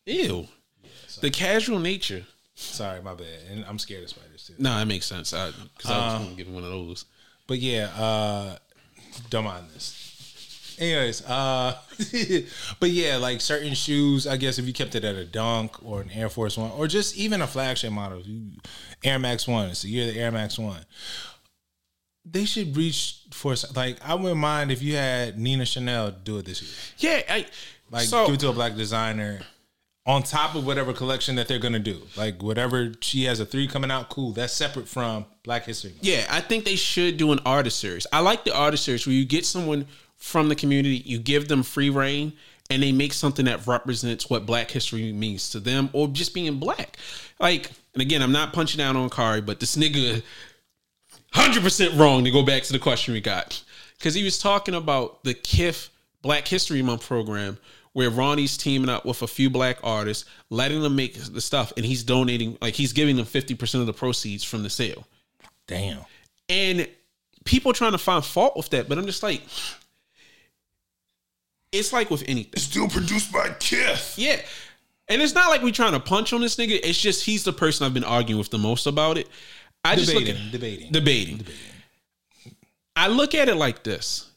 Ew. 0.06 0.48
Yeah, 0.84 0.90
the 1.22 1.30
casual 1.30 1.80
nature. 1.80 2.26
Sorry, 2.56 3.02
my 3.02 3.14
bad. 3.14 3.40
And 3.50 3.66
I'm 3.66 3.80
scared 3.80 4.04
of 4.04 4.10
spiders 4.10 4.46
too. 4.46 4.56
No, 4.60 4.78
that 4.78 4.88
makes 4.88 5.06
sense. 5.06 5.34
I 5.34 5.52
Because 5.52 5.92
I, 5.92 5.98
was 5.98 6.14
um, 6.14 6.22
going 6.24 6.32
to 6.32 6.38
give 6.38 6.48
him 6.48 6.54
one 6.54 6.64
of 6.64 6.70
those. 6.70 7.06
But 7.48 7.60
yeah, 7.60 7.86
uh, 7.96 8.58
don't 9.30 9.46
mind 9.46 9.68
this. 9.74 10.11
Anyways, 10.82 11.24
uh, 11.28 11.78
but 12.80 12.90
yeah, 12.90 13.18
like 13.18 13.40
certain 13.40 13.76
shoes, 13.76 14.26
I 14.26 14.36
guess 14.36 14.58
if 14.58 14.66
you 14.66 14.74
kept 14.74 14.96
it 14.96 15.04
at 15.04 15.14
a 15.14 15.26
Dunk 15.26 15.86
or 15.86 16.02
an 16.02 16.10
Air 16.10 16.28
Force 16.28 16.58
One, 16.58 16.72
or 16.72 16.88
just 16.88 17.16
even 17.16 17.40
a 17.40 17.46
flagship 17.46 17.92
model, 17.92 18.24
Air 19.04 19.20
Max 19.20 19.48
One, 19.48 19.70
it's 19.70 19.84
the 19.84 19.90
year 19.90 20.12
the 20.12 20.20
Air 20.20 20.32
Max 20.32 20.58
One. 20.58 20.84
They 22.26 22.46
should 22.46 22.76
reach 22.76 23.22
for 23.30 23.54
like 23.76 23.98
I 24.04 24.16
wouldn't 24.16 24.40
mind 24.40 24.72
if 24.72 24.82
you 24.82 24.96
had 24.96 25.38
Nina 25.38 25.66
Chanel 25.66 26.10
do 26.10 26.40
it 26.40 26.46
this 26.46 26.64
year. 26.98 27.22
Yeah, 27.28 27.32
I 27.32 27.46
like 27.92 28.08
so, 28.08 28.26
give 28.26 28.34
it 28.34 28.40
to 28.40 28.50
a 28.50 28.54
black 28.54 28.76
designer 28.76 29.42
on 30.08 30.24
top 30.24 30.56
of 30.56 30.66
whatever 30.66 30.94
collection 30.94 31.36
that 31.36 31.48
they're 31.48 31.60
gonna 31.60 31.78
do. 31.78 32.02
Like 32.18 32.42
whatever 32.42 32.94
she 33.02 33.26
has 33.26 33.40
a 33.40 33.46
three 33.46 33.68
coming 33.68 33.92
out, 33.92 34.10
cool. 34.10 34.32
That's 34.32 34.54
separate 34.54 34.88
from 34.88 35.28
Black 35.44 35.66
History. 35.66 35.92
Month. 35.92 36.06
Yeah, 36.06 36.26
I 36.28 36.42
think 36.42 36.66
they 36.66 36.76
should 36.76 37.18
do 37.18 37.32
an 37.32 37.40
artist 37.46 37.80
series. 37.80 38.08
I 38.12 38.22
like 38.22 38.46
the 38.46 38.56
artist 38.56 38.84
series 38.84 39.06
where 39.06 39.14
you 39.14 39.26
get 39.26 39.46
someone 39.46 39.86
from 40.22 40.48
the 40.48 40.56
community, 40.56 40.98
you 41.06 41.20
give 41.20 41.48
them 41.48 41.64
free 41.64 41.90
reign, 41.90 42.34
and 42.70 42.82
they 42.82 42.92
make 42.92 43.12
something 43.12 43.46
that 43.46 43.68
represents 43.68 44.30
what 44.30 44.46
Black 44.46 44.72
history 44.72 45.12
means 45.12 45.50
to 45.50 45.60
them, 45.60 45.90
or 45.92 46.08
just 46.08 46.34
being 46.34 46.58
black. 46.58 46.98
Like, 47.40 47.72
and 47.94 48.02
again, 48.02 48.22
I'm 48.22 48.32
not 48.32 48.54
punching 48.54 48.80
out 48.80 48.96
on 48.96 49.10
Kari, 49.10 49.42
but 49.42 49.60
this 49.60 49.76
nigga, 49.76 50.24
hundred 51.34 51.64
percent 51.64 51.96
wrong. 51.96 52.24
To 52.24 52.32
go 52.32 52.46
back 52.46 52.64
to 52.64 52.72
the 52.72 52.80
question 52.80 53.14
we 53.14 53.20
got, 53.20 53.62
because 53.98 54.14
he 54.14 54.24
was 54.24 54.40
talking 54.40 54.76
about 54.76 55.24
the 55.24 55.34
KIF 55.34 55.90
Black 56.22 56.48
History 56.48 56.82
Month 56.82 57.06
program 57.06 57.58
where 57.94 58.10
Ronnie's 58.10 58.56
teaming 58.58 58.90
up 58.90 59.06
with 59.06 59.22
a 59.22 59.28
few 59.28 59.50
black 59.50 59.78
artists, 59.84 60.24
letting 60.50 60.82
them 60.82 60.96
make 60.96 61.16
the 61.16 61.42
stuff, 61.42 61.74
and 61.76 61.86
he's 61.86 62.04
donating, 62.04 62.58
like 62.62 62.74
he's 62.74 62.94
giving 62.94 63.18
them 63.18 63.26
50% 63.26 63.82
of 63.82 63.86
the 63.86 63.94
proceeds 63.94 64.44
from 64.44 64.64
the 64.64 64.70
sale. 64.70 65.06
Damn. 65.68 66.06
And 66.48 66.88
people 67.44 67.74
trying 67.74 67.92
to 67.92 67.98
find 67.98 68.24
fault 68.24 68.56
with 68.56 68.70
that, 68.70 68.88
but 68.88 68.98
I'm 68.98 69.06
just 69.06 69.24
like, 69.24 69.42
it's 71.72 71.94
like 71.94 72.10
with 72.10 72.24
anything. 72.28 72.54
It's 72.54 72.64
still 72.64 72.88
produced 72.88 73.32
by 73.32 73.50
KIF. 73.50 74.18
Yeah. 74.18 74.42
And 75.08 75.22
it's 75.22 75.34
not 75.34 75.50
like 75.50 75.62
we 75.62 75.72
trying 75.72 75.94
to 75.94 76.00
punch 76.00 76.34
on 76.34 76.42
this 76.42 76.56
nigga. 76.56 76.80
It's 76.84 77.00
just 77.00 77.26
he's 77.26 77.44
the 77.44 77.54
person 77.54 77.86
I've 77.86 77.94
been 77.94 78.04
arguing 78.04 78.40
with 78.40 78.50
the 78.50 78.58
most 78.58 78.88
about 78.88 79.18
it. 79.18 79.28
I 79.84 79.96
debating, 79.96 80.16
just 80.16 80.28
look 80.28 80.36
at 80.36 80.52
debating, 80.52 80.92
debating, 80.92 81.38
debating. 81.38 81.56
I 82.96 83.08
look 83.08 83.36
at 83.36 83.50
it 83.50 83.56
like 83.56 83.84
this: 83.84 84.32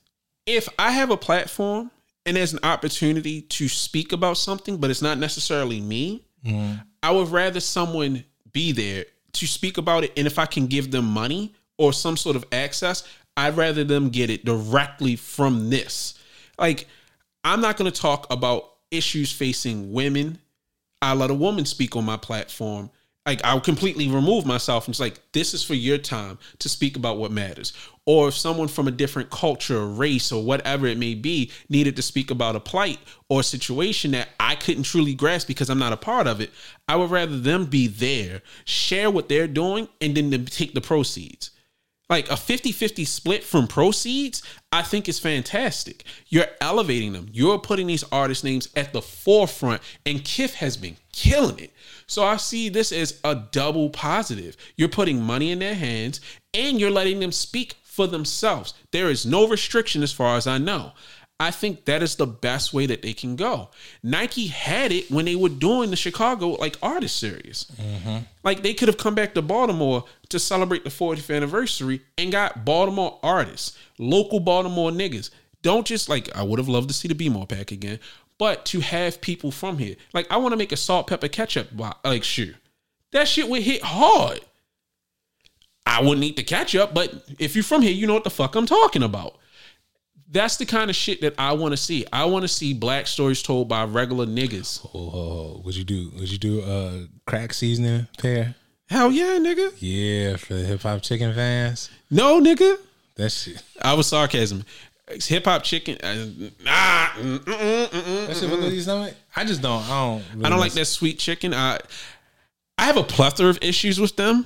if 0.46 0.68
I 0.78 0.90
have 0.90 1.10
a 1.10 1.16
platform 1.16 1.90
and 2.26 2.36
there's 2.36 2.54
an 2.54 2.60
opportunity 2.62 3.42
to 3.42 3.68
speak 3.68 4.12
about 4.12 4.36
something, 4.36 4.78
but 4.78 4.90
it's 4.90 5.02
not 5.02 5.18
necessarily 5.18 5.80
me, 5.80 6.24
mm. 6.44 6.82
I 7.02 7.10
would 7.10 7.28
rather 7.28 7.60
someone 7.60 8.24
be 8.52 8.72
there 8.72 9.04
to 9.34 9.46
speak 9.46 9.78
about 9.78 10.04
it. 10.04 10.12
And 10.16 10.26
if 10.26 10.38
I 10.38 10.46
can 10.46 10.66
give 10.66 10.90
them 10.90 11.04
money 11.04 11.54
or 11.76 11.92
some 11.92 12.16
sort 12.16 12.36
of 12.36 12.44
access, 12.52 13.06
I'd 13.36 13.56
rather 13.56 13.84
them 13.84 14.08
get 14.08 14.30
it 14.30 14.44
directly 14.44 15.16
from 15.16 15.70
this. 15.70 16.18
Like, 16.58 16.88
I'm 17.44 17.60
not 17.60 17.76
going 17.76 17.90
to 17.90 18.00
talk 18.00 18.26
about 18.30 18.70
issues 18.90 19.30
facing 19.30 19.92
women. 19.92 20.38
I 21.02 21.14
let 21.14 21.30
a 21.30 21.34
woman 21.34 21.66
speak 21.66 21.96
on 21.96 22.04
my 22.04 22.16
platform 22.16 22.90
like 23.26 23.40
I'll 23.42 23.60
completely 23.60 24.08
remove 24.08 24.44
myself 24.44 24.86
and 24.86 24.92
it's 24.92 25.00
like 25.00 25.20
this 25.32 25.54
is 25.54 25.64
for 25.64 25.74
your 25.74 25.96
time 25.96 26.38
to 26.58 26.68
speak 26.68 26.96
about 26.96 27.16
what 27.16 27.32
matters. 27.32 27.72
Or 28.06 28.28
if 28.28 28.36
someone 28.36 28.68
from 28.68 28.86
a 28.86 28.90
different 28.90 29.30
culture, 29.30 29.86
race, 29.86 30.30
or 30.30 30.44
whatever 30.44 30.86
it 30.86 30.98
may 30.98 31.14
be 31.14 31.50
needed 31.70 31.96
to 31.96 32.02
speak 32.02 32.30
about 32.30 32.54
a 32.54 32.60
plight 32.60 32.98
or 33.30 33.40
a 33.40 33.44
situation 33.44 34.10
that 34.10 34.28
I 34.38 34.56
couldn't 34.56 34.82
truly 34.82 35.14
grasp 35.14 35.48
because 35.48 35.70
I'm 35.70 35.78
not 35.78 35.94
a 35.94 35.96
part 35.96 36.26
of 36.26 36.42
it, 36.42 36.50
I 36.86 36.96
would 36.96 37.10
rather 37.10 37.38
them 37.38 37.64
be 37.64 37.86
there, 37.86 38.42
share 38.66 39.10
what 39.10 39.30
they're 39.30 39.48
doing, 39.48 39.88
and 40.02 40.14
then 40.14 40.44
take 40.44 40.74
the 40.74 40.82
proceeds. 40.82 41.50
Like 42.10 42.30
a 42.30 42.36
50 42.36 42.70
50 42.72 43.04
split 43.06 43.42
from 43.42 43.66
proceeds, 43.66 44.42
I 44.70 44.82
think 44.82 45.08
is 45.08 45.18
fantastic. 45.18 46.04
You're 46.28 46.46
elevating 46.60 47.14
them, 47.14 47.28
you're 47.32 47.58
putting 47.58 47.86
these 47.86 48.04
artist 48.12 48.44
names 48.44 48.68
at 48.76 48.92
the 48.92 49.00
forefront, 49.00 49.80
and 50.04 50.20
KIF 50.20 50.54
has 50.54 50.76
been 50.76 50.96
killing 51.12 51.58
it. 51.58 51.72
So 52.06 52.22
I 52.22 52.36
see 52.36 52.68
this 52.68 52.92
as 52.92 53.20
a 53.24 53.34
double 53.34 53.88
positive. 53.88 54.56
You're 54.76 54.88
putting 54.88 55.22
money 55.22 55.50
in 55.50 55.60
their 55.60 55.74
hands 55.74 56.20
and 56.52 56.78
you're 56.78 56.90
letting 56.90 57.20
them 57.20 57.32
speak 57.32 57.76
for 57.82 58.06
themselves. 58.06 58.74
There 58.90 59.08
is 59.08 59.24
no 59.24 59.48
restriction 59.48 60.02
as 60.02 60.12
far 60.12 60.36
as 60.36 60.46
I 60.46 60.58
know. 60.58 60.92
I 61.40 61.50
think 61.50 61.86
that 61.86 62.02
is 62.02 62.14
the 62.14 62.26
best 62.26 62.72
way 62.72 62.86
that 62.86 63.02
they 63.02 63.12
can 63.12 63.34
go. 63.34 63.70
Nike 64.02 64.46
had 64.46 64.92
it 64.92 65.10
when 65.10 65.24
they 65.24 65.34
were 65.34 65.48
doing 65.48 65.90
the 65.90 65.96
Chicago 65.96 66.50
like 66.50 66.76
artist 66.80 67.16
series. 67.16 67.66
Mm-hmm. 67.76 68.18
Like 68.44 68.62
they 68.62 68.72
could 68.72 68.88
have 68.88 68.98
come 68.98 69.16
back 69.16 69.34
to 69.34 69.42
Baltimore 69.42 70.04
to 70.28 70.38
celebrate 70.38 70.84
the 70.84 70.90
40th 70.90 71.34
anniversary 71.34 72.02
and 72.16 72.30
got 72.30 72.64
Baltimore 72.64 73.18
artists, 73.22 73.76
local 73.98 74.38
Baltimore 74.38 74.92
niggas. 74.92 75.30
Don't 75.62 75.86
just 75.86 76.08
like 76.08 76.34
I 76.36 76.42
would 76.42 76.60
have 76.60 76.68
loved 76.68 76.88
to 76.88 76.94
see 76.94 77.08
the 77.08 77.14
B 77.16 77.28
More 77.28 77.46
pack 77.46 77.72
again, 77.72 77.98
but 78.38 78.64
to 78.66 78.80
have 78.80 79.20
people 79.20 79.50
from 79.50 79.78
here. 79.78 79.96
Like 80.12 80.30
I 80.30 80.36
want 80.36 80.52
to 80.52 80.56
make 80.56 80.72
a 80.72 80.76
salt 80.76 81.08
pepper 81.08 81.28
ketchup 81.28 81.68
like 82.04 82.22
shoe. 82.22 82.54
That 83.10 83.26
shit 83.26 83.48
would 83.48 83.62
hit 83.62 83.82
hard. 83.82 84.40
I 85.86 86.00
wouldn't 86.00 86.24
eat 86.24 86.36
the 86.36 86.42
ketchup, 86.42 86.94
but 86.94 87.12
if 87.38 87.54
you're 87.54 87.64
from 87.64 87.82
here, 87.82 87.92
you 87.92 88.06
know 88.06 88.14
what 88.14 88.24
the 88.24 88.30
fuck 88.30 88.54
I'm 88.54 88.66
talking 88.66 89.02
about. 89.02 89.36
That's 90.34 90.56
the 90.56 90.66
kind 90.66 90.90
of 90.90 90.96
shit 90.96 91.20
that 91.20 91.34
I 91.38 91.52
want 91.52 91.72
to 91.72 91.76
see. 91.76 92.04
I 92.12 92.24
want 92.24 92.42
to 92.42 92.48
see 92.48 92.74
black 92.74 93.06
stories 93.06 93.40
told 93.40 93.68
by 93.68 93.84
regular 93.84 94.26
niggas. 94.26 94.84
Oh, 94.92 95.62
would 95.64 95.76
you 95.76 95.84
do? 95.84 96.10
Would 96.18 96.30
you 96.30 96.38
do 96.38 96.60
uh 96.60 96.92
crack 97.24 97.54
seasoning 97.54 98.08
pair? 98.18 98.56
Hell 98.88 99.12
yeah, 99.12 99.38
nigga. 99.38 99.72
Yeah, 99.78 100.36
for 100.36 100.54
the 100.54 100.64
hip 100.64 100.82
hop 100.82 101.02
chicken 101.02 101.32
fans. 101.34 101.88
No, 102.10 102.40
nigga. 102.40 102.76
That 103.14 103.30
shit. 103.30 103.62
I 103.80 103.94
was 103.94 104.08
sarcasm. 104.08 104.64
Hip 105.08 105.44
hop 105.44 105.62
chicken. 105.62 105.98
Uh, 106.02 106.14
nah, 106.64 107.06
mm, 107.16 107.38
mm, 107.38 107.86
mm, 107.86 108.26
That 108.26 108.36
shit 108.36 108.50
look 108.50 108.60
like 108.60 108.72
you 108.72 108.80
stomach. 108.80 109.14
I 109.36 109.44
just 109.44 109.62
don't. 109.62 109.82
I 109.84 109.88
don't. 109.88 110.24
Really 110.34 110.44
I 110.46 110.48
don't 110.50 110.58
like 110.58 110.72
that 110.72 110.86
sweet 110.86 111.18
chicken. 111.20 111.54
I 111.54 111.78
I 112.76 112.86
have 112.86 112.96
a 112.96 113.04
plethora 113.04 113.50
of 113.50 113.58
issues 113.62 114.00
with 114.00 114.16
them, 114.16 114.44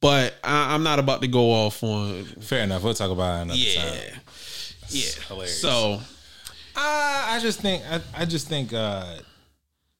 but 0.00 0.34
I, 0.42 0.74
I'm 0.74 0.82
not 0.82 0.98
about 0.98 1.20
to 1.20 1.28
go 1.28 1.50
off 1.50 1.82
on. 1.82 2.24
Fair 2.40 2.60
enough. 2.64 2.82
We'll 2.82 2.94
talk 2.94 3.10
about 3.10 3.38
it 3.38 3.42
another 3.42 3.58
Yeah, 3.58 3.82
time. 3.82 4.20
Yeah. 4.90 5.22
hilarious. 5.28 5.60
So 5.60 6.00
Uh, 6.78 7.24
I 7.30 7.38
just 7.40 7.60
think. 7.60 7.82
I, 7.90 8.00
I 8.14 8.24
just 8.24 8.48
think. 8.48 8.72
uh 8.72 9.16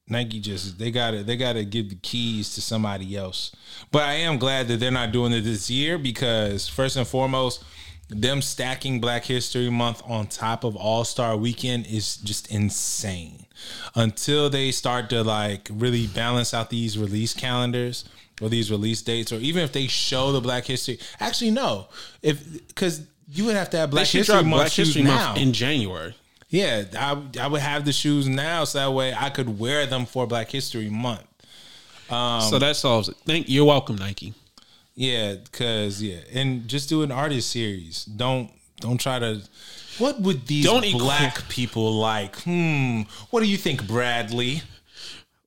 Nike 0.09 0.39
just 0.39 0.79
they 0.79 0.89
gotta 0.91 1.23
they 1.23 1.35
gotta 1.35 1.65
give 1.65 1.89
the 1.89 1.95
keys 1.95 2.55
to 2.55 2.61
somebody 2.61 3.15
else. 3.17 3.53
But 3.91 4.03
I 4.03 4.13
am 4.13 4.37
glad 4.37 4.67
that 4.69 4.79
they're 4.79 4.91
not 4.91 5.11
doing 5.11 5.33
it 5.33 5.41
this 5.41 5.69
year 5.69 5.97
because 5.97 6.67
first 6.69 6.95
and 6.95 7.05
foremost, 7.05 7.63
them 8.09 8.41
stacking 8.41 9.01
Black 9.01 9.25
History 9.25 9.69
Month 9.69 10.01
on 10.05 10.27
top 10.27 10.63
of 10.63 10.75
All 10.77 11.03
Star 11.03 11.35
Weekend 11.35 11.87
is 11.87 12.15
just 12.17 12.49
insane. 12.49 13.47
Until 13.95 14.49
they 14.49 14.71
start 14.71 15.09
to 15.09 15.23
like 15.23 15.67
really 15.73 16.07
balance 16.07 16.53
out 16.53 16.69
these 16.69 16.97
release 16.97 17.33
calendars 17.33 18.05
or 18.39 18.47
these 18.47 18.71
release 18.71 19.01
dates, 19.01 19.33
or 19.33 19.39
even 19.39 19.61
if 19.63 19.73
they 19.73 19.87
show 19.87 20.31
the 20.31 20.39
Black 20.39 20.65
History, 20.65 20.99
actually 21.19 21.51
no, 21.51 21.89
if 22.21 22.67
because 22.69 23.01
you 23.27 23.45
would 23.45 23.55
have 23.55 23.69
to 23.71 23.77
have 23.77 23.91
Black 23.91 24.07
History 24.07 24.35
Month 24.35 24.49
Black 24.49 24.71
shoes 24.71 24.87
History 24.87 25.03
now. 25.03 25.27
Month 25.29 25.39
in 25.39 25.53
January. 25.53 26.15
Yeah, 26.49 26.85
I 26.97 27.21
I 27.41 27.47
would 27.47 27.61
have 27.61 27.83
the 27.85 27.91
shoes 27.91 28.27
now, 28.27 28.63
so 28.63 28.79
that 28.79 28.91
way 28.91 29.13
I 29.13 29.29
could 29.29 29.59
wear 29.59 29.85
them 29.85 30.05
for 30.05 30.25
Black 30.25 30.49
History 30.49 30.89
Month. 30.89 31.25
Um, 32.09 32.41
so 32.41 32.57
that 32.59 32.75
solves 32.77 33.09
it. 33.09 33.17
Thank 33.25 33.49
you're 33.49 33.65
welcome, 33.65 33.97
Nike. 33.97 34.33
Yeah, 34.95 35.35
because 35.35 36.01
yeah, 36.01 36.19
and 36.33 36.67
just 36.67 36.87
do 36.89 37.03
an 37.03 37.11
artist 37.11 37.49
series. 37.49 38.05
Don't 38.05 38.49
don't 38.79 38.97
try 38.97 39.19
to. 39.19 39.41
What 39.97 40.21
would 40.21 40.47
these 40.47 40.63
Don't 40.63 40.89
black 40.97 41.49
people 41.49 41.91
like? 41.93 42.35
Hmm. 42.41 43.01
What 43.29 43.41
do 43.41 43.47
you 43.47 43.57
think, 43.57 43.87
Bradley? 43.87 44.61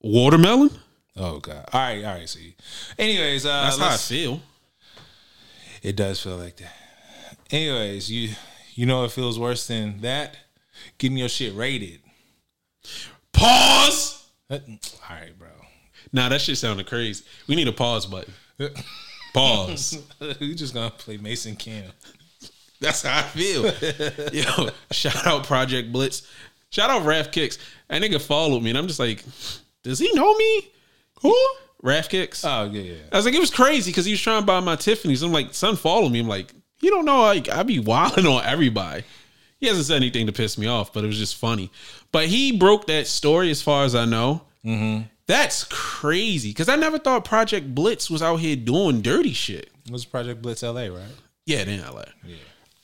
Watermelon. 0.02 0.70
Oh 1.16 1.38
God. 1.38 1.68
All 1.72 1.80
right, 1.80 2.04
all 2.04 2.14
right. 2.14 2.28
See. 2.28 2.54
Anyways, 2.98 3.46
uh, 3.46 3.62
That's 3.64 3.78
how 3.78 3.94
I 3.94 3.96
feel. 3.96 4.40
it 5.82 5.96
does 5.96 6.20
feel 6.20 6.36
like 6.36 6.56
that. 6.56 6.72
Anyways, 7.50 8.10
you 8.10 8.34
you 8.74 8.86
know 8.86 9.04
it 9.04 9.10
feels 9.10 9.38
worse 9.38 9.66
than 9.66 10.00
that. 10.00 10.36
Getting 10.98 11.18
your 11.18 11.28
shit 11.28 11.54
rated. 11.54 12.00
Pause. 13.32 14.24
That- 14.48 14.62
All 14.66 15.16
right, 15.16 15.38
bro. 15.38 15.48
Nah, 16.12 16.28
that 16.28 16.40
shit 16.40 16.58
sounded 16.58 16.86
crazy. 16.86 17.24
We 17.46 17.56
need 17.56 17.68
a 17.68 17.72
pause 17.72 18.06
button. 18.06 18.32
Pause. 19.34 20.02
we 20.40 20.54
just 20.54 20.74
gonna 20.74 20.90
play 20.90 21.16
Mason 21.16 21.56
Cam. 21.56 21.90
That's 22.80 23.02
how 23.02 23.18
I 23.18 23.22
feel. 23.22 23.64
Yo, 24.32 24.70
shout 24.90 25.26
out 25.26 25.44
Project 25.44 25.92
Blitz. 25.92 26.26
Shout 26.70 26.88
out 26.90 27.04
Raf 27.04 27.30
Kicks. 27.30 27.58
That 27.88 28.00
nigga 28.00 28.20
followed 28.20 28.62
me, 28.62 28.70
and 28.70 28.78
I'm 28.78 28.86
just 28.86 29.00
like, 29.00 29.24
does 29.82 29.98
he 29.98 30.10
know 30.14 30.34
me? 30.36 30.70
Who? 31.22 31.36
Raf 31.82 32.08
Kicks. 32.08 32.44
Oh 32.44 32.70
yeah, 32.72 32.82
yeah. 32.82 33.02
I 33.12 33.16
was 33.16 33.24
like, 33.24 33.34
it 33.34 33.40
was 33.40 33.50
crazy 33.50 33.90
because 33.90 34.04
he 34.04 34.12
was 34.12 34.20
trying 34.20 34.42
to 34.42 34.46
buy 34.46 34.60
my 34.60 34.76
Tiffany's. 34.76 35.22
I'm 35.22 35.32
like, 35.32 35.52
son, 35.54 35.76
follow 35.76 36.08
me. 36.08 36.20
I'm 36.20 36.28
like, 36.28 36.52
you 36.80 36.90
don't 36.90 37.04
know, 37.04 37.22
like 37.22 37.48
I 37.48 37.62
be 37.62 37.78
wilding 37.80 38.26
on 38.26 38.44
everybody. 38.44 39.04
He 39.58 39.66
hasn't 39.66 39.86
said 39.86 39.96
anything 39.96 40.26
to 40.26 40.32
piss 40.32 40.56
me 40.56 40.66
off, 40.66 40.92
but 40.92 41.04
it 41.04 41.06
was 41.06 41.18
just 41.18 41.36
funny. 41.36 41.70
But 42.12 42.26
he 42.26 42.56
broke 42.56 42.86
that 42.86 43.06
story 43.06 43.50
as 43.50 43.60
far 43.60 43.84
as 43.84 43.94
I 43.94 44.06
know. 44.06 44.42
Mm-hmm. 44.64 45.02
That's 45.26 45.64
crazy 45.64 46.50
because 46.50 46.68
I 46.68 46.76
never 46.76 46.98
thought 46.98 47.24
Project 47.24 47.74
Blitz 47.74 48.10
was 48.10 48.22
out 48.22 48.36
here 48.36 48.56
doing 48.56 49.00
dirty 49.02 49.32
shit. 49.32 49.70
Was 49.90 50.04
Project 50.04 50.42
Blitz 50.42 50.62
LA, 50.62 50.86
right? 50.86 51.02
Yeah, 51.46 51.64
they're 51.64 51.74
in 51.74 51.82
LA. 51.82 52.04
Yeah. 52.24 52.36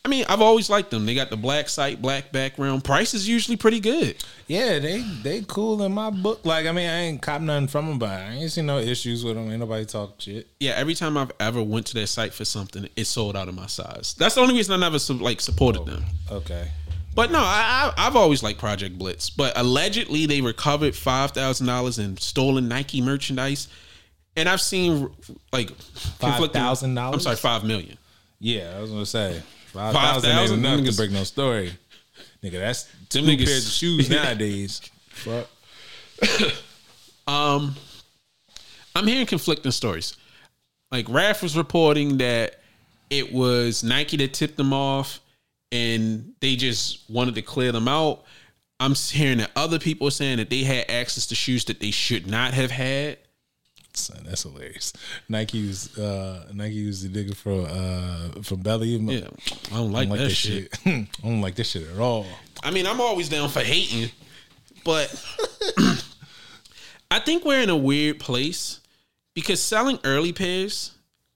I 0.07 0.09
mean, 0.09 0.24
I've 0.28 0.40
always 0.40 0.70
liked 0.70 0.92
them. 0.92 1.04
They 1.04 1.16
got 1.16 1.30
the 1.30 1.36
black 1.36 1.68
site, 1.68 2.00
black 2.00 2.30
background. 2.30 2.84
Price 2.84 3.12
is 3.12 3.28
usually 3.28 3.57
pretty 3.57 3.80
good. 3.80 4.14
Yeah, 4.46 4.78
they 4.78 5.00
they 5.00 5.42
cool 5.48 5.82
in 5.82 5.92
my 5.94 6.11
book. 6.11 6.46
Like, 6.46 6.66
I 6.66 6.70
mean, 6.70 6.88
I 6.88 7.00
ain't 7.00 7.20
cop 7.20 7.40
nothing 7.40 7.66
from 7.66 7.88
them, 7.88 7.98
but 7.98 8.11
I 8.11 8.34
ain't 8.34 8.52
seen 8.52 8.66
no 8.66 8.78
issues 8.78 9.24
with 9.24 9.34
them. 9.34 9.50
Ain't 9.50 9.59
nobody 9.59 9.84
talk 9.84 10.20
shit. 10.20 10.46
Yeah, 10.61 10.74
every 10.76 10.94
time 10.94 11.16
I've 11.16 11.32
ever 11.40 11.61
went 11.61 11.86
to 11.88 11.94
their 11.94 12.07
site 12.07 12.32
for 12.32 12.44
something, 12.44 12.88
it 12.94 13.07
sold 13.07 13.36
out 13.36 13.48
of 13.48 13.57
my 13.57 13.66
size. 13.66 14.14
That's 14.16 14.36
the 14.36 14.42
only 14.42 14.54
reason 14.54 14.74
I 14.74 14.88
never 14.88 14.98
like 15.14 15.40
supported 15.40 15.80
oh, 15.80 15.84
them. 15.86 16.04
Okay. 16.30 16.68
But 17.16 17.32
no, 17.32 17.40
I, 17.40 17.92
I 17.96 18.07
I've 18.07 18.14
always 18.14 18.44
liked 18.44 18.61
Project 18.61 18.96
Blitz. 18.96 19.28
But 19.28 19.59
allegedly, 19.59 20.26
they 20.26 20.40
recovered 20.40 20.94
five 20.94 21.32
thousand 21.32 21.66
dollars 21.66 21.98
in 21.98 22.16
stolen 22.18 22.68
Nike 22.68 23.00
merchandise, 23.00 23.66
and 24.36 24.48
I've 24.48 24.61
seen 24.61 25.11
like 25.52 25.70
$5,000? 25.70 27.12
I'm 27.12 27.18
sorry, 27.18 27.34
five 27.34 27.64
million. 27.64 27.98
Yeah, 28.38 28.72
I 28.76 28.80
was 28.80 28.92
gonna 28.92 29.04
say 29.04 29.42
five 29.67 29.93
5,000 29.93 30.31
thousand 30.31 30.64
ain't 30.64 30.81
enough 30.81 30.91
to 30.95 30.97
break 30.97 31.11
no 31.11 31.25
story. 31.25 31.73
Nigga, 32.43 32.53
that's 32.53 32.89
two 33.09 33.23
Them 33.23 33.37
niggas- 33.37 33.45
pairs 33.47 33.67
of 33.67 33.73
shoes 33.73 34.11
nowadays. 34.11 34.81
Fuck. 35.11 35.49
Um, 37.29 37.75
I'm 38.95 39.05
hearing 39.07 39.27
conflicting 39.27 39.73
stories. 39.73 40.17
Like 40.93 41.09
Raf 41.09 41.43
was 41.43 41.57
reporting 41.57 42.19
that 42.19 42.61
it 43.11 43.33
was 43.33 43.83
Nike 43.83 44.17
that 44.19 44.33
tipped 44.33 44.57
them 44.57 44.73
off, 44.73 45.19
and 45.73 46.35
they 46.41 46.55
just 46.55 47.01
wanted 47.11 47.35
to 47.35 47.43
clear 47.43 47.73
them 47.73 47.89
out. 47.89 48.23
I'm 48.79 48.95
hearing 48.95 49.39
that 49.39 49.51
other 49.57 49.81
people 49.81 50.07
are 50.07 50.12
saying 50.12 50.37
that 50.37 50.51
they 50.51 50.62
had 50.62 50.89
access 50.89 51.27
to 51.27 51.35
shoes 51.35 51.64
that 51.64 51.81
they 51.81 51.91
should 51.91 52.29
not 52.29 52.55
have 52.55 52.71
had. 52.71 53.19
Son, 53.99 54.22
that's 54.24 54.42
hilarious. 54.42 54.92
Nike 55.28 55.66
was 55.66 55.97
uh 55.99 56.49
Nike 56.53 56.86
was 56.86 57.03
the 57.03 57.09
nigga 57.09 57.34
from 57.34 57.64
uh 57.64 58.42
from 58.42 58.61
Belly. 58.61 58.88
Yeah, 58.88 59.18
I 59.18 59.20
don't 59.20 59.30
like, 59.30 59.72
I 59.72 59.76
don't 59.76 59.92
like 59.92 60.09
that, 60.11 60.18
that 60.18 60.30
shit. 60.30 60.76
shit. 60.82 61.09
I 61.24 61.26
don't 61.26 61.40
like 61.40 61.55
this 61.55 61.70
shit 61.70 61.88
at 61.88 61.99
all. 61.99 62.26
I 62.62 62.70
mean, 62.70 62.86
I'm 62.86 63.01
always 63.01 63.28
down 63.28 63.49
for 63.49 63.61
hating, 63.61 64.11
but 64.84 65.24
I 67.11 67.20
think 67.20 67.44
we're 67.44 67.62
in 67.62 67.70
a 67.70 67.76
weird 67.76 68.20
place 68.20 68.80
because 69.34 69.62
selling 69.62 69.99
early 70.05 70.32
pairs 70.32 70.92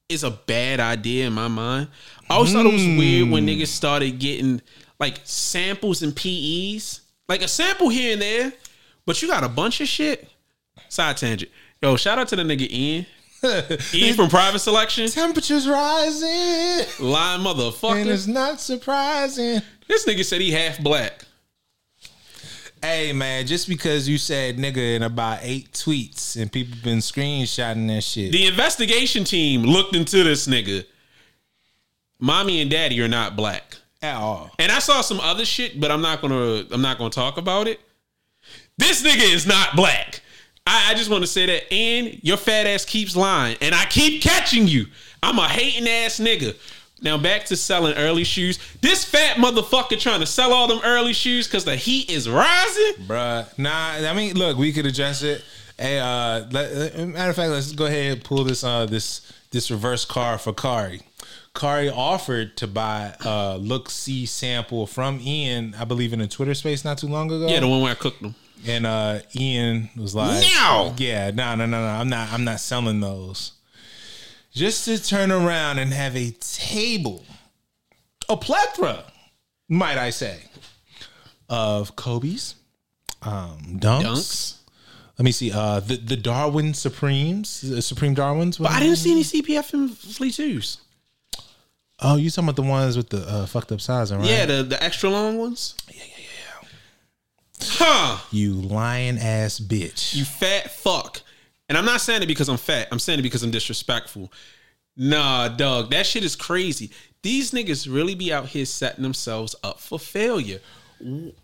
is 0.09 0.25
a 0.25 0.31
bad 0.31 0.81
idea 0.81 1.27
in 1.27 1.33
my 1.33 1.49
mind. 1.49 1.89
I 2.29 2.35
always 2.35 2.53
thought 2.53 2.67
it 2.67 2.73
was 2.73 2.85
weird 2.85 3.31
when 3.31 3.47
niggas 3.47 3.69
started 3.69 4.19
getting 4.19 4.61
like 4.99 5.21
samples 5.25 6.03
and 6.03 6.15
PEs, 6.15 7.01
like 7.29 7.43
a 7.43 7.49
sample 7.49 7.89
here 7.89 8.13
and 8.13 8.23
there, 8.23 8.53
but 9.07 9.23
you 9.23 9.29
got 9.29 9.45
a 9.45 9.49
bunch 9.49 9.81
of 9.81 9.89
shit. 9.89 10.29
Side 10.89 11.17
tangent. 11.17 11.51
Yo, 11.83 11.97
shout 11.97 12.19
out 12.19 12.29
to 12.29 12.37
the 12.37 12.43
nigga 12.43 12.71
Ian. 12.71 13.07
Ian 13.95 14.15
from 14.15 14.29
Private 14.29 14.59
Selection. 14.59 15.09
Temperatures 15.09 15.67
rising, 15.67 16.87
Lying 17.01 17.41
and 17.41 17.47
motherfucker. 17.47 18.07
it's 18.07 18.27
not 18.27 18.61
surprising. 18.61 19.63
This 19.89 20.05
nigga 20.07 20.25
said 20.25 20.43
he 20.43 20.51
half 20.51 20.79
black. 20.81 21.25
Hey 22.83 23.13
man, 23.13 23.47
just 23.47 23.69
because 23.69 24.09
you 24.09 24.19
said 24.19 24.57
nigga 24.57 24.97
in 24.97 25.03
about 25.03 25.39
eight 25.43 25.73
tweets 25.73 26.41
and 26.41 26.51
people 26.53 26.77
been 26.83 26.99
screenshotting 26.99 27.87
that 27.89 28.03
shit. 28.03 28.33
The 28.33 28.47
investigation 28.47 29.25
team 29.25 29.63
looked 29.63 29.95
into 29.97 30.23
this 30.23 30.47
nigga. 30.47 30.85
Mommy 32.19 32.61
and 32.61 32.71
daddy 32.71 33.01
are 33.01 33.09
not 33.09 33.37
black. 33.37 33.77
at 34.03 34.17
all. 34.17 34.51
And 34.59 34.71
I 34.71 34.79
saw 34.81 35.01
some 35.01 35.21
other 35.21 35.45
shit, 35.47 35.81
but 35.81 35.91
I'm 35.91 36.03
not 36.03 36.21
gonna 36.21 36.67
I'm 36.71 36.83
not 36.83 36.99
gonna 36.99 37.11
talk 37.11 37.39
about 37.39 37.69
it. 37.69 37.81
This 38.77 39.03
nigga 39.03 39.33
is 39.33 39.47
not 39.47 39.75
black. 39.77 40.21
I, 40.71 40.93
I 40.93 40.95
just 40.95 41.11
want 41.11 41.25
to 41.25 41.27
say 41.27 41.47
that, 41.47 41.73
and 41.73 42.21
your 42.23 42.37
fat 42.37 42.67
ass 42.67 42.85
keeps 42.85 43.17
lying, 43.17 43.57
and 43.61 43.75
I 43.75 43.87
keep 43.87 44.23
catching 44.23 44.69
you. 44.69 44.87
I'm 45.21 45.37
a 45.39 45.49
hating 45.49 45.89
ass 45.89 46.21
nigga. 46.21 46.57
Now 47.03 47.19
back 47.19 47.47
to 47.47 47.57
selling 47.57 47.95
early 47.97 48.23
shoes. 48.25 48.59
This 48.81 49.05
fat 49.05 49.37
motherfucker 49.37 49.99
trying 49.99 50.21
to 50.21 50.27
sell 50.27 50.53
all 50.53 50.69
them 50.69 50.81
early 50.85 51.13
shoes 51.13 51.49
because 51.49 51.65
the 51.65 51.75
heat 51.75 52.09
is 52.11 52.29
rising. 52.29 53.07
Bruh. 53.07 53.59
Nah, 53.59 54.09
I 54.09 54.15
mean, 54.15 54.37
look, 54.37 54.59
we 54.59 54.73
could 54.73 54.87
address 54.87 55.23
it. 55.23 55.43
Hey, 55.77 55.99
uh, 55.99 56.47
let, 56.51 56.97
matter 57.09 57.31
of 57.31 57.37
fact, 57.37 57.51
let's 57.51 57.73
go 57.73 57.87
ahead 57.87 58.13
and 58.13 58.25
pull 58.25 58.45
this 58.45 58.63
uh 58.63 58.87
this 58.87 59.33
this 59.51 59.71
reverse 59.71 60.05
car 60.05 60.39
for 60.39 60.53
Kari. 60.53 61.01
Kari 61.55 61.89
offered 61.89 62.57
to 62.59 62.69
buy 62.69 63.15
a 63.25 63.59
look 63.59 63.91
see 63.91 64.25
sample 64.25 64.87
from 64.87 65.19
Ian, 65.21 65.75
I 65.79 65.85
believe 65.85 66.13
in 66.13 66.21
a 66.21 66.29
Twitter 66.29 66.55
space 66.55 66.85
not 66.85 66.99
too 66.99 67.09
long 67.09 67.27
ago. 67.33 67.49
Yeah, 67.49 67.61
the 67.61 67.67
one 67.67 67.81
where 67.83 67.91
I 67.91 67.97
cooked 67.97 68.23
them. 68.23 68.37
And 68.67 68.87
uh 68.87 69.21
Ian 69.35 69.89
was 69.97 70.15
like, 70.15 70.45
No! 70.55 70.95
yeah, 70.99 71.31
no, 71.31 71.55
no, 71.55 71.67
no, 71.67 71.81
no, 71.81 71.87
I'm 71.87 72.09
not, 72.09 72.33
I'm 72.33 72.45
not 72.45 72.61
selling 72.61 73.01
those." 73.01 73.53
Just 74.53 74.85
to 74.87 75.03
turn 75.03 75.31
around 75.31 75.79
and 75.79 75.93
have 75.93 76.17
a 76.17 76.33
table, 76.41 77.25
a 78.29 78.37
plethora, 78.37 79.05
might 79.69 79.97
I 79.97 80.11
say, 80.11 80.41
of 81.49 81.95
Kobe's, 81.97 82.57
um, 83.23 83.79
dunks. 83.79 84.03
Dunks. 84.03 84.57
Let 85.19 85.25
me 85.25 85.33
see. 85.33 85.53
Uh, 85.53 85.81
the 85.81 85.97
the 85.97 86.17
Darwin 86.17 86.75
Supremes, 86.75 87.61
the 87.61 87.83
Supreme 87.83 88.15
Darwins. 88.15 88.59
But 88.59 88.73
I 88.73 88.81
didn't 88.81 88.97
see 88.97 89.13
any 89.13 89.23
CPFM 89.23 89.91
Flea 89.95 90.31
Twos. 90.33 90.79
Oh, 92.03 92.17
you 92.17 92.31
talking 92.31 92.45
about 92.49 92.57
the 92.57 92.63
ones 92.63 92.97
with 92.97 93.11
the 93.11 93.19
uh, 93.29 93.45
fucked 93.47 93.71
up 93.73 93.81
sizing, 93.83 94.19
right? 94.21 94.27
Yeah, 94.29 94.47
the, 94.47 94.63
the 94.63 94.83
extra 94.83 95.11
long 95.11 95.37
ones. 95.37 95.75
Huh. 97.63 98.19
You 98.31 98.55
lying 98.55 99.19
ass 99.19 99.61
bitch. 99.61 100.15
You 100.15 100.25
fat 100.25 100.71
fuck. 100.71 101.21
And 101.69 101.79
I'm 101.79 101.85
not 101.85 102.01
saying 102.01 102.23
it 102.23 102.27
because 102.27 102.49
I'm 102.49 102.57
fat. 102.57 102.89
I'm 102.91 102.99
saying 102.99 103.21
it 103.21 103.23
because 103.23 103.43
I'm 103.43 103.51
disrespectful. 103.51 104.33
Nah, 104.97 105.49
dog, 105.49 105.91
that 105.91 106.05
shit 106.05 106.25
is 106.25 106.35
crazy. 106.35 106.91
These 107.23 107.53
niggas 107.53 107.93
really 107.93 108.15
be 108.15 108.33
out 108.33 108.47
here 108.47 108.65
setting 108.65 109.03
themselves 109.03 109.55
up 109.63 109.79
for 109.79 109.99
failure. 109.99 110.61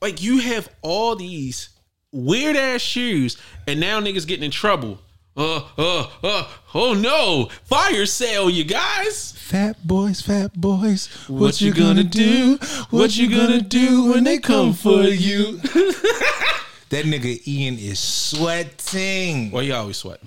Like 0.02 0.22
you 0.22 0.38
have 0.38 0.68
all 0.82 1.16
these 1.16 1.70
weird 2.12 2.56
ass 2.56 2.80
shoes, 2.80 3.36
and 3.66 3.78
now 3.80 4.00
niggas 4.00 4.26
getting 4.26 4.44
in 4.44 4.50
trouble. 4.50 4.98
Uh, 5.36 5.62
uh, 5.78 6.08
uh, 6.22 6.48
oh 6.74 6.94
no, 6.94 7.48
fire 7.64 8.06
sale, 8.06 8.48
you 8.50 8.64
guys. 8.64 9.35
Fat 9.46 9.86
boys, 9.86 10.20
fat 10.20 10.60
boys, 10.60 11.06
what, 11.28 11.60
you 11.60 11.72
gonna 11.72 12.02
do? 12.02 12.58
What 12.90 13.16
you 13.16 13.30
gonna 13.30 13.60
do 13.60 14.10
when 14.12 14.24
they 14.24 14.38
come 14.38 14.72
for 14.72 15.04
you? 15.04 15.58
that 16.88 17.04
nigga 17.04 17.46
Ian 17.46 17.78
is 17.78 18.00
sweating, 18.00 19.52
Well, 19.52 19.62
you 19.62 19.72
always 19.72 19.98
sweat. 19.98 20.20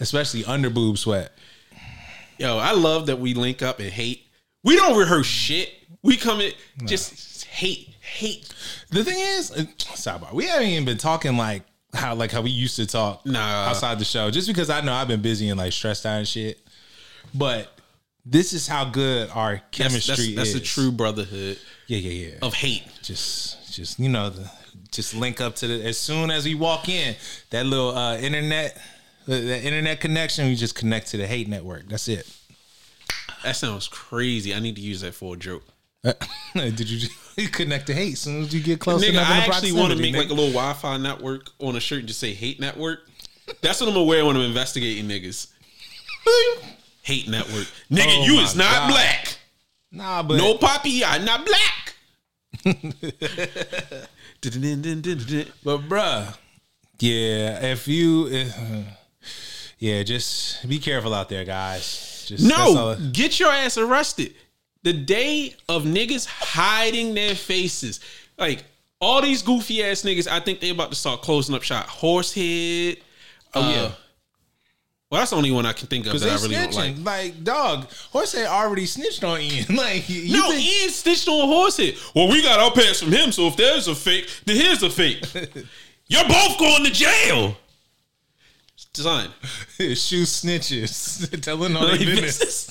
especially 0.00 0.44
under 0.46 0.68
boob 0.68 0.98
sweat. 0.98 1.30
Yo, 2.38 2.58
I 2.58 2.72
love 2.72 3.06
that 3.06 3.20
we 3.20 3.34
link 3.34 3.62
up 3.62 3.78
and 3.78 3.88
hate. 3.90 4.26
We 4.64 4.74
don't 4.74 4.98
rehearse 4.98 5.26
shit. 5.26 5.72
We 6.02 6.16
come 6.16 6.40
in 6.40 6.52
just 6.86 7.44
hate, 7.44 7.94
hate. 8.00 8.52
The 8.90 9.04
thing 9.04 9.20
is, 9.20 9.52
uh, 9.52 9.62
sidebar, 9.78 10.32
we 10.32 10.46
haven't 10.46 10.66
even 10.66 10.84
been 10.86 10.98
talking 10.98 11.36
like 11.36 11.62
how 11.94 12.16
like 12.16 12.32
how 12.32 12.40
we 12.40 12.50
used 12.50 12.74
to 12.76 12.86
talk 12.86 13.24
Nah. 13.24 13.68
outside 13.68 14.00
the 14.00 14.04
show, 14.04 14.28
just 14.32 14.48
because 14.48 14.70
I 14.70 14.80
know 14.80 14.92
I've 14.92 15.06
been 15.06 15.22
busy 15.22 15.48
and 15.50 15.58
like 15.58 15.72
stressed 15.72 16.04
out 16.04 16.18
and 16.18 16.26
shit. 16.26 16.58
But 17.34 17.72
this 18.24 18.52
is 18.52 18.66
how 18.66 18.84
good 18.84 19.30
our 19.30 19.60
chemistry 19.70 20.34
that's, 20.34 20.36
that's 20.36 20.48
is. 20.50 20.54
a 20.56 20.60
true 20.60 20.92
brotherhood 20.92 21.58
yeah, 21.86 21.98
yeah, 21.98 22.28
yeah. 22.28 22.34
of 22.42 22.54
hate. 22.54 22.84
just 23.02 23.72
just 23.72 23.98
you 23.98 24.08
know 24.08 24.30
the 24.30 24.50
just 24.90 25.14
link 25.14 25.40
up 25.40 25.56
to 25.56 25.66
the 25.66 25.84
as 25.84 25.98
soon 25.98 26.30
as 26.30 26.44
we 26.44 26.54
walk 26.54 26.88
in 26.88 27.14
that 27.50 27.64
little 27.64 27.96
uh 27.96 28.16
internet 28.18 28.76
uh, 28.76 29.30
that 29.30 29.64
internet 29.64 30.00
connection 30.00 30.46
we 30.46 30.54
just 30.54 30.74
connect 30.74 31.08
to 31.08 31.16
the 31.16 31.26
hate 31.26 31.48
network 31.48 31.88
that's 31.88 32.08
it 32.08 32.30
That 33.44 33.56
sounds 33.56 33.88
crazy. 33.88 34.54
I 34.54 34.60
need 34.60 34.76
to 34.76 34.82
use 34.82 35.00
that 35.00 35.14
for 35.14 35.34
a 35.34 35.38
joke. 35.38 35.64
did 36.54 36.90
you 36.90 36.98
just 36.98 37.52
connect 37.52 37.86
to 37.86 37.94
hate 37.94 38.14
as 38.14 38.20
soon 38.20 38.42
as 38.42 38.54
you 38.54 38.62
get 38.62 38.80
close 38.80 39.02
Nigga, 39.04 39.18
I 39.18 39.46
the 39.46 39.54
actually 39.54 39.72
want 39.72 39.92
to 39.92 39.98
make 39.98 40.14
like 40.14 40.30
a 40.30 40.34
little 40.34 40.52
Wi-Fi 40.52 40.96
network 40.98 41.50
on 41.58 41.76
a 41.76 41.80
shirt 41.80 42.00
and 42.00 42.08
just 42.08 42.20
say 42.20 42.32
hate 42.32 42.60
network. 42.60 43.00
That's 43.62 43.80
what 43.80 43.88
I'm 43.88 43.94
gonna 43.94 44.06
wear 44.06 44.24
when 44.24 44.36
I'm 44.36 44.42
investigating 44.42 45.06
niggas. 45.08 45.48
hate 47.02 47.28
network. 47.28 47.66
Nigga, 47.90 48.06
Oh 48.20 48.24
you 48.26 48.40
is 48.40 48.56
not 48.56 48.70
God. 48.72 48.90
black. 48.90 49.38
nah 49.92 50.22
but 50.22 50.36
No 50.36 50.56
poppy, 50.56 51.04
I'm 51.04 51.24
not 51.24 51.46
black. 51.46 51.94
but 55.64 55.80
bruh 55.88 56.36
yeah 56.98 57.64
if 57.64 57.86
you 57.88 58.26
if, 58.26 58.58
uh, 58.58 58.82
yeah 59.78 60.02
just 60.02 60.68
be 60.68 60.78
careful 60.78 61.14
out 61.14 61.28
there 61.28 61.44
guys 61.44 62.10
just 62.30 62.46
No, 62.46 62.96
get 63.12 63.40
your 63.40 63.50
ass 63.50 63.76
arrested. 63.76 64.34
The 64.84 64.92
day 64.92 65.56
of 65.68 65.82
niggas 65.82 66.26
hiding 66.26 67.14
their 67.14 67.34
faces. 67.34 67.98
Like 68.38 68.64
all 69.00 69.20
these 69.20 69.42
goofy 69.42 69.82
ass 69.82 70.02
niggas, 70.02 70.28
I 70.28 70.38
think 70.40 70.60
they 70.60 70.70
about 70.70 70.90
to 70.90 70.94
start 70.96 71.22
closing 71.22 71.54
up 71.56 71.62
shop. 71.62 71.86
Horsehead. 71.86 72.98
Oh 73.54 73.62
uh, 73.62 73.70
yeah. 73.70 73.90
Well, 75.10 75.20
that's 75.20 75.30
the 75.30 75.36
only 75.36 75.50
one 75.50 75.66
I 75.66 75.72
can 75.72 75.88
think 75.88 76.06
of 76.06 76.20
that 76.20 76.30
I 76.30 76.34
really 76.36 76.54
don't 76.54 76.72
like. 76.74 76.94
snitching. 76.94 77.04
Like, 77.04 77.42
dog, 77.42 77.88
Horsehead 78.12 78.46
already 78.46 78.86
snitched 78.86 79.24
on 79.24 79.40
Ian. 79.40 79.66
Like, 79.76 80.08
you 80.08 80.32
No, 80.36 80.50
think- 80.50 80.64
Ian 80.64 80.90
stitched 80.90 81.26
on 81.26 81.48
Horsehead. 81.48 81.96
Well, 82.14 82.28
we 82.28 82.42
got 82.42 82.60
our 82.60 82.70
pass 82.70 83.00
from 83.00 83.10
him, 83.12 83.32
so 83.32 83.48
if 83.48 83.56
there's 83.56 83.88
a 83.88 83.94
fake, 83.96 84.28
then 84.46 84.54
here's 84.56 84.84
a 84.84 84.90
fake. 84.90 85.24
You're 86.06 86.28
both 86.28 86.58
going 86.58 86.84
to 86.84 86.90
jail. 86.92 87.56
Son. 88.92 89.30
shoe 89.78 90.22
snitches 90.24 91.40
telling 91.42 91.76
all 91.76 91.86
their 91.86 91.98
business. 91.98 92.70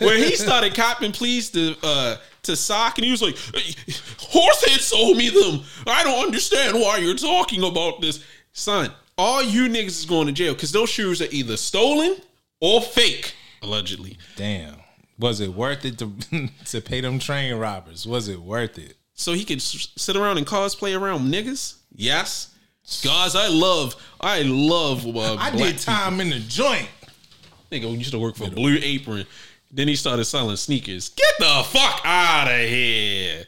Where 0.00 0.16
he 0.16 0.36
started 0.36 0.74
copping 0.74 1.12
pleas 1.12 1.50
to 1.50 1.76
uh 1.82 2.16
to 2.44 2.56
sock 2.56 2.96
and 2.98 3.04
he 3.04 3.10
was 3.10 3.20
like, 3.22 3.36
"Hey, 3.36 3.74
Horsehead 4.18 4.80
sold 4.80 5.16
me 5.18 5.28
them. 5.28 5.62
I 5.86 6.02
don't 6.02 6.24
understand 6.24 6.74
why 6.80 6.96
you're 6.98 7.14
talking 7.14 7.62
about 7.62 8.00
this. 8.00 8.24
Son, 8.52 8.90
all 9.18 9.42
you 9.42 9.68
niggas 9.68 9.86
is 9.88 10.04
going 10.04 10.26
to 10.26 10.32
jail 10.32 10.54
because 10.54 10.72
those 10.72 10.88
shoes 10.90 11.20
are 11.22 11.28
either 11.30 11.56
stolen 11.56 12.16
or 12.60 12.80
fake, 12.80 13.34
allegedly. 13.62 14.18
Damn, 14.36 14.76
was 15.18 15.40
it 15.40 15.52
worth 15.54 15.84
it 15.84 15.98
to 15.98 16.12
to 16.66 16.80
pay 16.80 17.00
them 17.00 17.18
train 17.18 17.54
robbers? 17.54 18.06
Was 18.06 18.28
it 18.28 18.40
worth 18.40 18.78
it? 18.78 18.96
so 19.14 19.34
he 19.34 19.44
could 19.44 19.58
s- 19.58 19.88
sit 19.96 20.16
around 20.16 20.38
and 20.38 20.46
cosplay 20.46 20.98
around 20.98 21.32
niggas? 21.32 21.76
Yes. 21.94 22.48
Guys, 23.04 23.36
I 23.36 23.46
love, 23.48 23.94
I 24.20 24.42
love. 24.42 25.06
Uh, 25.06 25.34
I 25.38 25.50
did 25.50 25.78
time 25.78 26.20
in 26.20 26.30
the 26.30 26.40
joint. 26.40 26.88
people. 27.70 27.90
Nigga 27.92 27.98
used 27.98 28.10
to 28.10 28.18
work 28.18 28.34
for 28.36 28.50
Blue 28.50 28.76
Apron. 28.82 29.24
Then 29.70 29.86
he 29.88 29.94
started 29.96 30.24
selling 30.24 30.56
sneakers. 30.56 31.08
Get 31.10 31.34
the 31.38 31.62
fuck 31.66 32.00
out 32.04 32.48
of 32.50 32.68
here, 32.68 33.44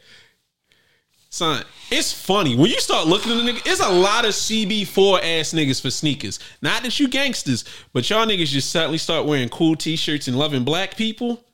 son. 1.34 1.64
It's 1.90 2.12
funny 2.12 2.56
when 2.56 2.70
you 2.70 2.80
start 2.80 3.06
looking 3.06 3.32
at 3.32 3.44
the 3.44 3.52
nigga. 3.52 3.62
It's 3.66 3.80
a 3.80 3.88
lot 3.88 4.24
of 4.24 4.30
CB4 4.30 5.18
ass 5.18 5.52
niggas 5.52 5.80
for 5.80 5.90
sneakers. 5.90 6.38
Not 6.62 6.82
that 6.82 6.98
you 6.98 7.08
gangsters, 7.08 7.64
but 7.92 8.08
y'all 8.08 8.26
niggas 8.26 8.46
just 8.46 8.70
suddenly 8.70 8.98
start 8.98 9.26
wearing 9.26 9.48
cool 9.48 9.76
t-shirts 9.76 10.28
and 10.28 10.38
loving 10.38 10.64
black 10.64 10.96
people. 10.96 11.44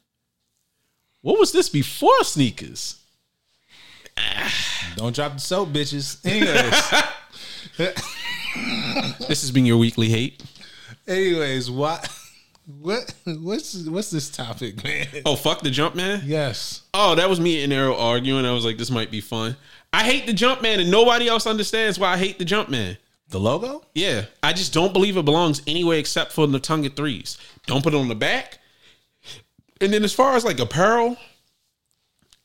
What 1.23 1.39
was 1.39 1.53
this 1.53 1.69
before 1.69 2.25
sneakers? 2.25 3.01
Don't 4.97 5.15
drop 5.15 5.35
the 5.35 5.41
soap, 5.41 5.71
bitches. 5.71 6.25
Anyways, 6.27 7.95
This 9.29 9.43
has 9.43 9.51
been 9.51 9.67
your 9.67 9.79
weekly 9.79 10.09
hate. 10.09 10.43
anyways, 11.07 11.71
what? 11.71 12.09
What 12.79 13.15
what's 13.25 13.87
what's 13.87 14.11
this 14.11 14.31
topic, 14.31 14.83
man? 14.85 15.07
Oh 15.25 15.37
fuck 15.37 15.63
the 15.63 15.71
jump 15.71 15.95
man. 15.95 16.23
Yes. 16.25 16.83
Oh, 16.95 17.15
that 17.15 17.29
was 17.29 17.41
me 17.41 17.65
and 17.65 17.73
Arrow 17.73 17.97
arguing. 17.97 18.45
I 18.45 18.53
was 18.53 18.65
like, 18.65 18.79
this 18.79 18.91
might 18.91 19.11
be 19.11 19.21
fun. 19.21 19.57
I 19.93 20.05
hate 20.05 20.27
the 20.27 20.33
jump 20.33 20.63
man, 20.63 20.79
and 20.79 20.91
nobody 20.91 21.27
else 21.27 21.47
understands 21.47 21.99
why 21.99 22.13
I 22.13 22.17
hate 22.17 22.39
the 22.39 22.45
jump 22.45 22.69
man. 22.69 22.97
The 23.29 23.41
logo? 23.41 23.85
Yeah, 23.95 24.27
I 24.43 24.53
just 24.53 24.73
don't 24.73 24.93
believe 24.93 25.17
it 25.17 25.25
belongs 25.25 25.63
anywhere 25.67 25.99
except 25.99 26.33
for 26.33 26.47
the 26.47 26.61
tongue 26.61 26.85
of 26.87 26.95
threes. 26.95 27.39
Don't 27.67 27.83
put 27.83 27.95
it 27.95 27.97
on 27.97 28.09
the 28.09 28.15
back. 28.15 28.59
And 29.81 29.93
then 29.93 30.05
as 30.05 30.13
far 30.13 30.35
as 30.37 30.45
like 30.45 30.59
apparel, 30.59 31.17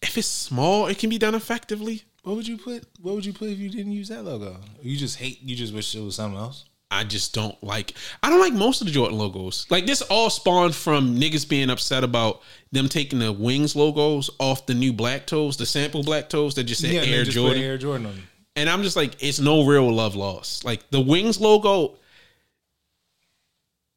if 0.01 0.17
it's 0.17 0.27
small, 0.27 0.87
it 0.87 0.97
can 0.97 1.09
be 1.09 1.17
done 1.17 1.35
effectively. 1.35 2.03
What 2.23 2.35
would 2.35 2.47
you 2.47 2.57
put? 2.57 2.85
What 3.01 3.15
would 3.15 3.25
you 3.25 3.33
put 3.33 3.49
if 3.49 3.59
you 3.59 3.69
didn't 3.69 3.91
use 3.91 4.09
that 4.09 4.23
logo? 4.23 4.57
You 4.81 4.95
just 4.97 5.17
hate. 5.17 5.41
You 5.41 5.55
just 5.55 5.73
wish 5.73 5.93
it 5.95 6.01
was 6.01 6.15
something 6.15 6.39
else. 6.39 6.65
I 6.91 7.03
just 7.03 7.33
don't 7.33 7.61
like. 7.63 7.93
I 8.23 8.29
don't 8.29 8.39
like 8.39 8.53
most 8.53 8.81
of 8.81 8.87
the 8.87 8.93
Jordan 8.93 9.17
logos. 9.17 9.65
Like 9.69 9.85
this 9.85 10.01
all 10.03 10.29
spawned 10.29 10.75
from 10.75 11.17
niggas 11.17 11.47
being 11.47 11.69
upset 11.69 12.03
about 12.03 12.41
them 12.71 12.87
taking 12.87 13.19
the 13.19 13.31
wings 13.33 13.75
logos 13.75 14.29
off 14.39 14.65
the 14.65 14.73
new 14.73 14.93
black 14.93 15.25
toes, 15.25 15.57
the 15.57 15.65
sample 15.65 16.03
black 16.03 16.29
toes 16.29 16.55
that 16.55 16.65
just 16.65 16.81
said 16.81 16.91
and 16.95 17.11
Air 17.11 17.23
just 17.23 17.35
Jordan. 17.35 17.61
Air 17.63 17.77
Jordan 17.77 18.05
on. 18.07 18.13
it. 18.13 18.19
And 18.57 18.69
I'm 18.69 18.83
just 18.83 18.95
like, 18.95 19.21
it's 19.21 19.39
no 19.39 19.65
real 19.65 19.91
love 19.91 20.15
lost. 20.15 20.63
Like 20.63 20.89
the 20.89 21.01
wings 21.01 21.41
logo, 21.41 21.95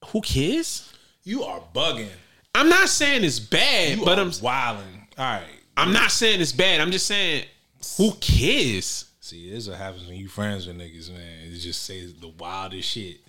who 0.06 0.20
cares? 0.20 0.92
You 1.22 1.44
are 1.44 1.62
bugging. 1.74 2.08
I'm 2.54 2.68
not 2.68 2.88
saying 2.88 3.22
it's 3.22 3.38
bad, 3.38 3.98
You 3.98 4.04
but 4.04 4.18
I'm 4.18 4.32
wilding. 4.42 5.06
All 5.16 5.24
right. 5.24 5.44
I'm 5.76 5.92
not 5.92 6.10
saying 6.10 6.40
it's 6.40 6.52
bad. 6.52 6.80
I'm 6.80 6.90
just 6.90 7.06
saying, 7.06 7.44
who 7.96 8.12
cares? 8.14 9.07
See, 9.28 9.50
this 9.50 9.64
is 9.64 9.68
what 9.68 9.76
happens 9.76 10.06
when 10.06 10.16
you 10.16 10.26
friends 10.26 10.66
with 10.66 10.78
niggas, 10.78 11.10
man. 11.10 11.52
It 11.52 11.58
just 11.58 11.82
says 11.82 12.14
the 12.14 12.28
wildest 12.28 12.88
shit. 12.88 13.20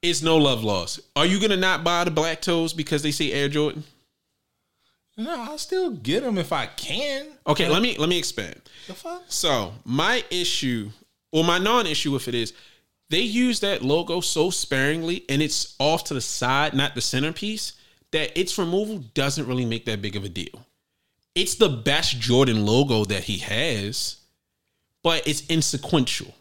It's 0.00 0.22
no 0.22 0.38
love 0.38 0.64
lost. 0.64 1.00
Are 1.14 1.26
you 1.26 1.38
gonna 1.38 1.58
not 1.58 1.84
buy 1.84 2.04
the 2.04 2.10
black 2.10 2.40
toes 2.40 2.72
because 2.72 3.02
they 3.02 3.10
say 3.10 3.32
Air 3.32 3.50
Jordan? 3.50 3.84
No, 5.18 5.42
I'll 5.42 5.58
still 5.58 5.90
get 5.90 6.22
them 6.22 6.38
if 6.38 6.54
I 6.54 6.64
can. 6.64 7.26
Okay, 7.46 7.68
let 7.68 7.82
me 7.82 7.98
let 7.98 8.08
me 8.08 8.16
expand. 8.16 8.62
The 8.86 8.94
fuck? 8.94 9.24
So 9.26 9.74
my 9.84 10.24
issue, 10.30 10.88
or 11.32 11.44
my 11.44 11.58
non-issue, 11.58 12.16
if 12.16 12.26
it 12.26 12.34
is, 12.34 12.54
they 13.10 13.20
use 13.20 13.60
that 13.60 13.82
logo 13.82 14.22
so 14.22 14.48
sparingly, 14.48 15.26
and 15.28 15.42
it's 15.42 15.74
off 15.80 16.04
to 16.04 16.14
the 16.14 16.22
side, 16.22 16.72
not 16.72 16.94
the 16.94 17.02
centerpiece, 17.02 17.74
that 18.12 18.40
its 18.40 18.56
removal 18.56 19.04
doesn't 19.12 19.46
really 19.46 19.66
make 19.66 19.84
that 19.84 20.00
big 20.00 20.16
of 20.16 20.24
a 20.24 20.30
deal. 20.30 20.64
It's 21.34 21.56
the 21.56 21.68
best 21.68 22.18
Jordan 22.18 22.64
logo 22.64 23.04
that 23.04 23.24
he 23.24 23.36
has, 23.36 24.16
but 25.02 25.26
it's 25.26 25.42
insequential. 25.46 26.34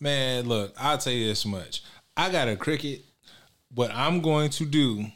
Man, 0.00 0.46
look, 0.46 0.74
I'll 0.78 0.98
tell 0.98 1.12
you 1.12 1.26
this 1.26 1.46
much. 1.46 1.82
I 2.16 2.30
got 2.30 2.48
a 2.48 2.56
cricket. 2.56 3.02
What 3.74 3.90
I'm 3.92 4.20
going 4.20 4.50
to 4.50 4.64
do. 4.64 5.06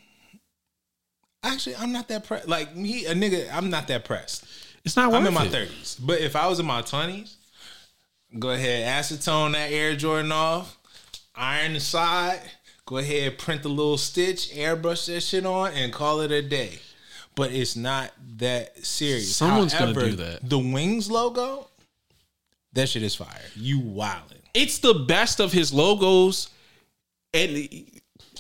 Actually, 1.43 1.77
I'm 1.77 1.93
not 1.93 2.09
that 2.09 2.25
pressed. 2.25 2.49
Like 2.49 2.75
me, 2.75 3.07
a 3.07 3.15
nigga, 3.15 3.49
I'm 3.53 3.71
not 3.71 3.87
that 3.89 4.05
pressed. 4.05 4.45
It's 4.85 4.97
not 4.97 5.11
worth 5.11 5.21
I'm 5.21 5.27
in 5.27 5.35
my 5.35 5.47
thirties, 5.47 5.99
but 6.01 6.21
if 6.21 6.35
I 6.35 6.49
was 6.49 6.59
in 6.59 6.67
my 6.67 6.83
twenties, 6.83 7.37
go 8.39 8.51
ahead, 8.51 8.87
acetone 8.87 9.53
that 9.53 9.71
Air 9.71 9.95
Jordan 9.95 10.33
off, 10.33 10.79
iron 11.35 11.75
the 11.75 11.81
side, 11.81 12.41
go 12.87 12.97
ahead, 12.99 13.39
print 13.39 13.63
the 13.63 13.69
little 13.69 13.99
stitch, 13.99 14.51
airbrush 14.53 15.07
that 15.07 15.21
shit 15.21 15.47
on, 15.47 15.73
and 15.73 15.93
call 15.93 16.21
it 16.21 16.33
a 16.33 16.43
day. 16.43 16.79
But 17.39 17.53
it's 17.53 17.77
not 17.77 18.11
that 18.39 18.85
serious. 18.85 19.37
Someone's 19.37 19.73
gonna 19.73 19.95
do 19.95 20.17
that. 20.17 20.41
The 20.51 20.59
Wings 20.59 21.09
logo, 21.09 21.69
that 22.73 22.89
shit 22.89 23.05
is 23.05 23.15
fire. 23.15 23.29
You 23.55 23.79
wildin'. 23.81 24.41
It's 24.55 24.79
the 24.79 24.93
best 24.93 25.39
of 25.39 25.53
his 25.53 25.73
logos, 25.73 26.49
and 27.33 27.69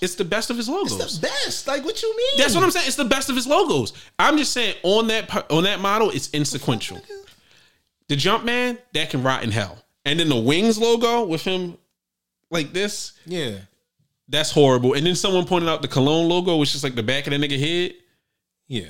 it's 0.02 0.16
the 0.16 0.24
best 0.24 0.50
of 0.50 0.56
his 0.56 0.68
logos. 0.68 1.00
It's 1.00 1.18
the 1.18 1.28
best. 1.28 1.68
Like 1.68 1.84
what 1.84 2.02
you 2.02 2.16
mean? 2.16 2.38
That's 2.38 2.56
what 2.56 2.64
I'm 2.64 2.72
saying. 2.72 2.88
It's 2.88 2.96
the 2.96 3.04
best 3.04 3.30
of 3.30 3.36
his 3.36 3.46
logos. 3.46 3.92
I'm 4.18 4.36
just 4.36 4.52
saying 4.52 4.74
on 4.82 5.06
that 5.06 5.48
on 5.48 5.62
that 5.62 5.78
model, 5.78 6.10
it's 6.10 6.28
insequential. 6.30 7.00
The 8.08 8.16
jump 8.16 8.44
man 8.44 8.78
that 8.94 9.10
can 9.10 9.22
rot 9.22 9.44
in 9.44 9.52
hell, 9.52 9.78
and 10.04 10.18
then 10.18 10.28
the 10.28 10.40
Wings 10.40 10.76
logo 10.76 11.24
with 11.24 11.42
him 11.42 11.78
like 12.50 12.72
this, 12.72 13.12
Yeah. 13.26 13.58
that's 14.28 14.50
horrible. 14.50 14.94
And 14.94 15.06
then 15.06 15.14
someone 15.14 15.44
pointed 15.44 15.68
out 15.68 15.82
the 15.82 15.88
Cologne 15.88 16.28
logo, 16.28 16.56
which 16.56 16.74
is 16.74 16.82
like 16.82 16.96
the 16.96 17.02
back 17.04 17.28
of 17.28 17.30
the 17.32 17.36
nigga 17.38 17.60
head. 17.60 17.94
Yeah. 18.68 18.88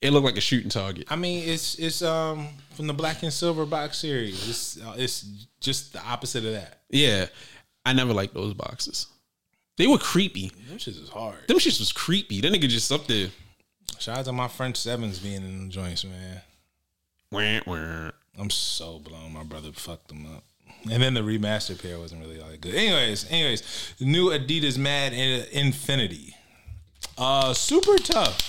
It 0.00 0.12
looked 0.12 0.24
like 0.24 0.36
a 0.36 0.40
shooting 0.40 0.68
target. 0.68 1.06
I 1.08 1.16
mean, 1.16 1.48
it's 1.48 1.76
it's 1.76 2.02
um 2.02 2.48
from 2.74 2.88
the 2.88 2.92
Black 2.92 3.22
and 3.22 3.32
Silver 3.32 3.64
box 3.64 3.98
series. 3.98 4.48
It's 4.48 4.80
uh, 4.84 4.94
it's 4.96 5.46
just 5.60 5.92
the 5.92 6.02
opposite 6.04 6.44
of 6.44 6.52
that. 6.54 6.80
Yeah, 6.90 7.26
I 7.86 7.92
never 7.92 8.12
liked 8.12 8.34
those 8.34 8.52
boxes. 8.52 9.06
They 9.76 9.86
were 9.86 9.98
creepy. 9.98 10.50
Them 10.68 10.78
shits 10.78 11.00
is 11.00 11.08
hard. 11.08 11.46
Them 11.46 11.58
shits 11.58 11.78
was 11.78 11.92
creepy. 11.92 12.40
That 12.40 12.52
nigga 12.52 12.68
just 12.68 12.90
up 12.90 13.06
there. 13.06 13.28
Shout 14.00 14.18
out 14.18 14.24
to 14.24 14.32
my 14.32 14.48
French 14.48 14.76
sevens 14.76 15.20
being 15.20 15.36
in 15.36 15.68
the 15.68 15.72
joints, 15.72 16.04
man. 16.04 16.40
Wah, 17.30 17.60
wah. 17.66 18.10
I'm 18.38 18.50
so 18.50 18.98
blown. 18.98 19.32
My 19.32 19.44
brother 19.44 19.70
fucked 19.72 20.08
them 20.08 20.26
up. 20.34 20.42
And 20.90 21.00
then 21.00 21.14
the 21.14 21.20
remastered 21.20 21.80
pair 21.80 21.98
wasn't 21.98 22.22
really 22.22 22.40
all 22.40 22.48
that 22.48 22.60
good. 22.60 22.74
Anyways, 22.74 23.30
anyways, 23.30 23.94
new 24.00 24.30
Adidas 24.30 24.76
Mad 24.78 25.12
in- 25.12 25.46
Infinity. 25.52 26.34
Uh 27.16 27.54
super 27.54 27.96
tough. 27.98 28.48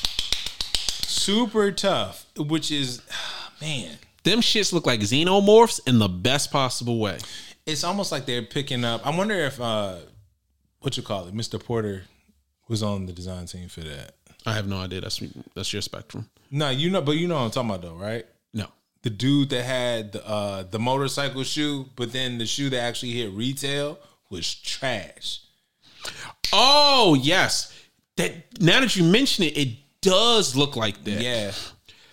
Super 1.23 1.71
tough, 1.71 2.25
which 2.37 2.69
is 2.71 3.01
man, 3.61 3.97
Them 4.23 4.39
shits 4.41 4.73
look 4.73 4.85
like 4.85 4.99
xenomorphs 4.99 5.79
in 5.87 5.99
the 5.99 6.09
best 6.09 6.51
possible 6.51 6.99
way. 6.99 7.17
it's 7.65 7.83
almost 7.85 8.11
like 8.11 8.25
they're 8.25 8.41
picking 8.41 8.83
up. 8.83 9.05
I 9.07 9.15
wonder 9.15 9.35
if 9.35 9.59
uh 9.61 9.99
what 10.81 10.97
you 10.97 11.03
call 11.03 11.27
it, 11.27 11.33
Mr. 11.33 11.63
Porter 11.63 12.03
was 12.67 12.83
on 12.83 13.05
the 13.05 13.13
design 13.13 13.45
team 13.45 13.69
for 13.69 13.79
that. 13.81 14.15
I 14.45 14.53
have 14.53 14.67
no 14.67 14.77
idea. 14.79 14.99
That's 14.99 15.23
that's 15.55 15.71
your 15.71 15.81
spectrum. 15.81 16.29
No, 16.51 16.69
you 16.69 16.89
know, 16.89 17.01
but 17.01 17.13
you 17.13 17.27
know 17.29 17.35
what 17.35 17.43
I'm 17.45 17.51
talking 17.51 17.69
about 17.69 17.81
though, 17.83 17.95
right? 17.95 18.25
No. 18.53 18.67
The 19.03 19.09
dude 19.09 19.49
that 19.51 19.63
had 19.63 20.11
the 20.11 20.27
uh 20.27 20.63
the 20.63 20.79
motorcycle 20.79 21.43
shoe, 21.43 21.85
but 21.95 22.11
then 22.11 22.37
the 22.37 22.45
shoe 22.45 22.69
that 22.71 22.81
actually 22.81 23.13
hit 23.13 23.31
retail 23.31 23.97
was 24.29 24.53
trash. 24.53 25.39
Oh 26.51 27.15
yes. 27.17 27.73
That 28.17 28.59
now 28.61 28.81
that 28.81 28.95
you 28.97 29.03
mention 29.05 29.45
it, 29.45 29.57
it 29.57 29.69
does 30.03 30.55
look 30.55 30.75
like 30.75 31.03
that. 31.05 31.21
Yeah. 31.21 31.51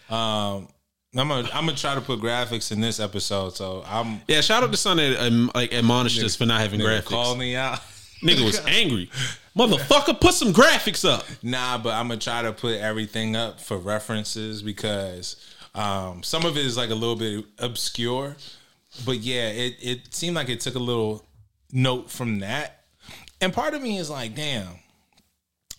Um 0.09 0.69
I'm 1.17 1.29
gonna 1.29 1.49
I'm 1.53 1.67
gonna 1.67 1.77
try 1.77 1.95
to 1.97 2.01
put 2.01 2.21
graphics 2.21 2.71
in 2.71 2.81
this 2.81 3.01
episode, 3.01 3.57
so 3.57 3.83
I'm 3.87 4.21
Yeah, 4.29 4.41
shout 4.43 4.63
out 4.63 4.71
to 4.71 4.77
son 4.77 4.99
that 4.99 5.21
um, 5.27 5.51
like 5.55 5.73
admonished 5.73 6.23
us 6.23 6.37
for 6.37 6.47
not 6.47 6.61
having 6.61 6.79
nigga 6.81 7.01
graphics. 7.01 7.07
call 7.07 7.35
me 7.37 7.57
out. 7.57 7.81
Nigga 8.23 8.45
was 8.45 8.61
angry. 8.67 9.11
Motherfucker, 9.57 10.21
put 10.21 10.35
some 10.35 10.53
graphics 10.53 11.09
up. 11.09 11.25
Nah, 11.43 11.79
but 11.79 11.95
I'm 11.95 12.07
gonna 12.07 12.21
try 12.21 12.43
to 12.43 12.53
put 12.53 12.79
everything 12.79 13.35
up 13.35 13.61
for 13.61 13.77
references 13.77 14.63
because 14.63 15.35
um, 15.75 16.23
some 16.23 16.45
of 16.45 16.57
it 16.57 16.65
is 16.65 16.77
like 16.77 16.91
a 16.91 16.95
little 16.95 17.17
bit 17.17 17.45
obscure. 17.59 18.37
But 19.05 19.19
yeah, 19.19 19.49
it 19.49 19.77
it 19.83 20.15
seemed 20.15 20.37
like 20.37 20.49
it 20.49 20.61
took 20.61 20.77
a 20.77 20.81
little 20.81 21.25
note 21.73 22.09
from 22.09 22.39
that, 22.41 22.85
and 23.41 23.53
part 23.53 23.75
of 23.75 23.83
me 23.83 23.99
is 23.99 24.11
like, 24.11 24.37
damn. 24.37 24.69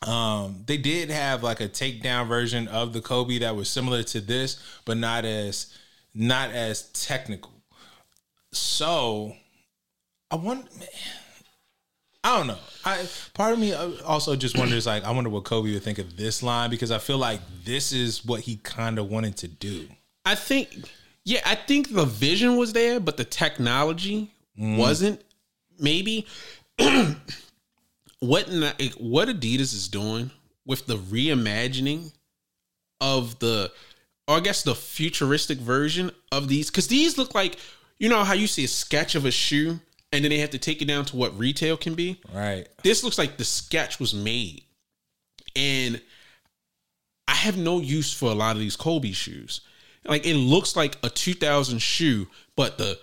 Um, 0.07 0.63
they 0.65 0.77
did 0.77 1.11
have 1.11 1.43
like 1.43 1.61
a 1.61 1.67
takedown 1.67 2.27
version 2.27 2.67
of 2.67 2.93
the 2.93 3.01
Kobe 3.01 3.39
that 3.39 3.55
was 3.55 3.69
similar 3.69 4.03
to 4.03 4.21
this, 4.21 4.61
but 4.85 4.97
not 4.97 5.25
as 5.25 5.77
not 6.13 6.51
as 6.51 6.83
technical. 6.91 7.53
So 8.51 9.35
I 10.29 10.35
want. 10.35 10.75
Man, 10.79 10.87
I 12.23 12.37
don't 12.37 12.47
know. 12.47 12.57
I 12.85 13.07
part 13.33 13.53
of 13.53 13.59
me 13.59 13.73
uh, 13.73 13.91
also 14.05 14.35
just 14.35 14.57
wonders 14.57 14.85
like 14.85 15.03
I 15.03 15.11
wonder 15.11 15.29
what 15.29 15.43
Kobe 15.43 15.73
would 15.73 15.83
think 15.83 15.97
of 15.97 16.17
this 16.17 16.43
line 16.43 16.69
because 16.69 16.91
I 16.91 16.99
feel 16.99 17.17
like 17.17 17.41
this 17.63 17.91
is 17.91 18.23
what 18.25 18.41
he 18.41 18.57
kind 18.57 18.99
of 18.99 19.09
wanted 19.09 19.37
to 19.37 19.47
do. 19.47 19.87
I 20.23 20.35
think, 20.35 20.69
yeah, 21.23 21.41
I 21.45 21.55
think 21.55 21.93
the 21.93 22.05
vision 22.05 22.57
was 22.57 22.73
there, 22.73 22.99
but 22.99 23.17
the 23.17 23.25
technology 23.25 24.31
wasn't. 24.57 25.21
Maybe 25.79 26.27
what 28.21 28.47
what 28.97 29.27
Adidas 29.27 29.73
is 29.73 29.87
doing 29.87 30.31
with 30.65 30.85
the 30.85 30.95
reimagining 30.95 32.13
of 33.01 33.39
the, 33.39 33.71
or 34.27 34.37
I 34.37 34.39
guess 34.39 34.63
the 34.63 34.75
futuristic 34.75 35.57
version 35.57 36.11
of 36.31 36.47
these, 36.47 36.69
because 36.69 36.87
these 36.87 37.17
look 37.17 37.35
like 37.35 37.57
you 37.99 38.09
know 38.09 38.23
how 38.23 38.33
you 38.33 38.47
see 38.47 38.63
a 38.63 38.69
sketch 38.69 39.15
of 39.15 39.25
a 39.25 39.31
shoe 39.31 39.79
and 40.13 40.23
then 40.23 40.29
they 40.29 40.39
have 40.39 40.49
to 40.51 40.57
take 40.57 40.81
it 40.81 40.85
down 40.85 41.05
to 41.05 41.15
what 41.15 41.37
retail 41.37 41.77
can 41.77 41.93
be. 41.95 42.19
Right. 42.33 42.67
this 42.83 43.03
looks 43.03 43.17
like 43.17 43.37
the 43.37 43.45
sketch 43.45 43.99
was 43.99 44.13
made 44.13 44.63
and 45.55 46.01
i 47.27 47.33
have 47.33 47.57
no 47.57 47.79
use 47.79 48.13
for 48.13 48.31
a 48.31 48.33
lot 48.33 48.55
of 48.55 48.59
these 48.59 48.75
kobe 48.77 49.11
shoes 49.11 49.61
like 50.05 50.25
it 50.25 50.35
looks 50.35 50.75
like 50.75 50.97
a 51.03 51.09
2000 51.09 51.79
shoe 51.79 52.27
but 52.55 52.77
the 52.77 52.97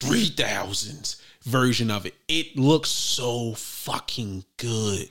3000s 0.00 1.20
version 1.44 1.90
of 1.90 2.06
it 2.06 2.14
it 2.28 2.56
looks 2.56 2.88
so 2.88 3.54
fucking 3.54 4.44
good 4.56 5.10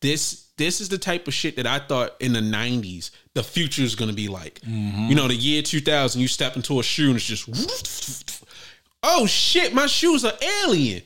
this 0.00 0.46
this 0.56 0.80
is 0.80 0.88
the 0.88 0.98
type 0.98 1.26
of 1.26 1.34
shit 1.34 1.56
that 1.56 1.66
i 1.66 1.78
thought 1.78 2.14
in 2.20 2.32
the 2.32 2.40
90s 2.40 3.10
the 3.34 3.42
future 3.42 3.82
is 3.82 3.94
going 3.94 4.10
to 4.10 4.14
be 4.14 4.28
like 4.28 4.60
mm-hmm. 4.60 5.08
you 5.08 5.14
know 5.14 5.28
the 5.28 5.34
year 5.34 5.62
2000 5.62 6.20
you 6.20 6.28
step 6.28 6.56
into 6.56 6.78
a 6.78 6.82
shoe 6.82 7.08
and 7.08 7.16
it's 7.16 7.24
just 7.24 8.44
oh 9.02 9.26
shit 9.26 9.74
my 9.74 9.86
shoes 9.86 10.24
are 10.24 10.34
alien 10.64 11.02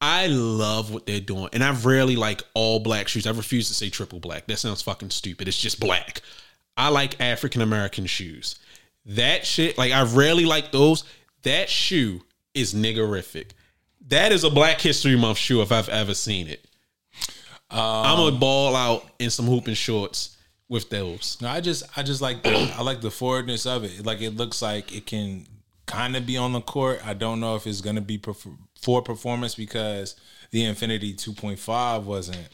I 0.00 0.26
love 0.26 0.92
what 0.92 1.06
they're 1.06 1.20
doing, 1.20 1.48
and 1.52 1.64
I 1.64 1.72
rarely 1.72 2.16
like 2.16 2.42
all 2.54 2.80
black 2.80 3.08
shoes. 3.08 3.26
I 3.26 3.30
refuse 3.30 3.68
to 3.68 3.74
say 3.74 3.88
triple 3.88 4.20
black. 4.20 4.46
That 4.46 4.58
sounds 4.58 4.82
fucking 4.82 5.10
stupid. 5.10 5.48
It's 5.48 5.58
just 5.58 5.80
black. 5.80 6.20
I 6.76 6.90
like 6.90 7.20
African 7.20 7.62
American 7.62 8.06
shoes. 8.06 8.56
That 9.06 9.46
shit, 9.46 9.78
like 9.78 9.92
I 9.92 10.02
rarely 10.02 10.44
like 10.44 10.70
those. 10.70 11.04
That 11.44 11.70
shoe 11.70 12.22
is 12.54 12.74
niggerific. 12.74 13.52
That 14.08 14.32
is 14.32 14.44
a 14.44 14.50
Black 14.50 14.80
History 14.80 15.16
Month 15.16 15.38
shoe 15.38 15.62
if 15.62 15.72
I've 15.72 15.88
ever 15.88 16.14
seen 16.14 16.48
it. 16.48 16.64
I'm 17.70 18.16
gonna 18.16 18.36
ball 18.36 18.76
out 18.76 19.04
in 19.18 19.30
some 19.30 19.46
hooping 19.46 19.74
shorts 19.74 20.36
with 20.68 20.88
those. 20.90 21.38
No, 21.40 21.48
I 21.48 21.60
just 21.60 21.84
I 21.98 22.02
just 22.02 22.20
like 22.20 22.42
the 22.42 22.72
I 22.76 22.82
like 22.82 23.00
the 23.00 23.10
forwardness 23.10 23.66
of 23.66 23.84
it. 23.84 24.04
Like 24.04 24.20
it 24.20 24.36
looks 24.36 24.62
like 24.62 24.94
it 24.94 25.06
can 25.06 25.46
kind 25.86 26.16
of 26.16 26.26
be 26.26 26.36
on 26.36 26.52
the 26.52 26.60
court. 26.60 27.06
I 27.06 27.14
don't 27.14 27.40
know 27.40 27.56
if 27.56 27.66
it's 27.66 27.80
gonna 27.80 28.00
be 28.00 28.20
for 28.80 29.02
performance 29.02 29.54
because 29.54 30.16
the 30.50 30.64
Infinity 30.64 31.14
2.5 31.14 32.04
wasn't 32.04 32.48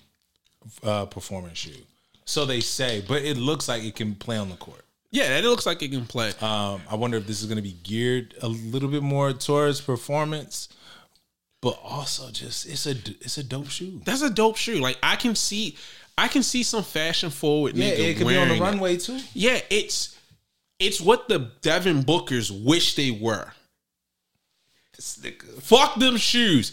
a 0.83 1.07
performance 1.07 1.59
shoe. 1.59 1.83
So 2.25 2.45
they 2.47 2.61
say, 2.61 3.05
but 3.07 3.23
it 3.23 3.37
looks 3.37 3.69
like 3.69 3.83
it 3.85 3.97
can 3.97 4.15
play 4.15 4.39
on 4.39 4.49
the 4.49 4.57
court. 4.57 4.85
Yeah, 5.11 5.29
that 5.29 5.45
looks 5.47 5.67
like 5.67 5.83
it 5.83 5.91
can 5.91 6.07
play. 6.07 6.33
Um, 6.41 6.81
I 6.91 6.95
wonder 6.95 7.19
if 7.19 7.27
this 7.27 7.43
is 7.43 7.47
going 7.47 7.57
to 7.57 7.63
be 7.63 7.77
geared 7.83 8.35
a 8.41 8.49
little 8.49 8.89
bit 8.89 9.03
more 9.03 9.35
towards 9.35 9.81
performance, 9.81 10.71
but 11.63 11.79
also 11.83 12.31
just 12.31 12.67
it's 12.67 12.87
a 12.87 12.91
it's 13.21 13.39
a 13.39 13.45
dope 13.45 13.71
shoe. 13.71 14.03
That's 14.05 14.21
a 14.21 14.29
dope 14.29 14.57
shoe. 14.57 14.81
Like 14.81 14.99
I 15.03 15.17
can 15.17 15.35
see, 15.35 15.79
I 16.19 16.29
can 16.29 16.43
see 16.43 16.63
some 16.63 16.83
fashion 16.83 17.31
forward. 17.31 17.77
Yeah, 17.77 17.87
it 17.87 18.19
could 18.19 18.27
be 18.27 18.37
on 18.37 18.49
the 18.49 18.61
runway 18.61 18.99
too. 18.99 19.19
Yeah, 19.33 19.61
it's 19.71 20.19
it's 20.79 21.01
what 21.01 21.29
the 21.29 21.53
Devin 21.63 22.03
Bookers 22.03 22.51
wish 22.65 22.97
they 22.97 23.13
were. 23.13 23.53
Fuck 25.61 25.95
them 25.97 26.17
shoes. 26.17 26.73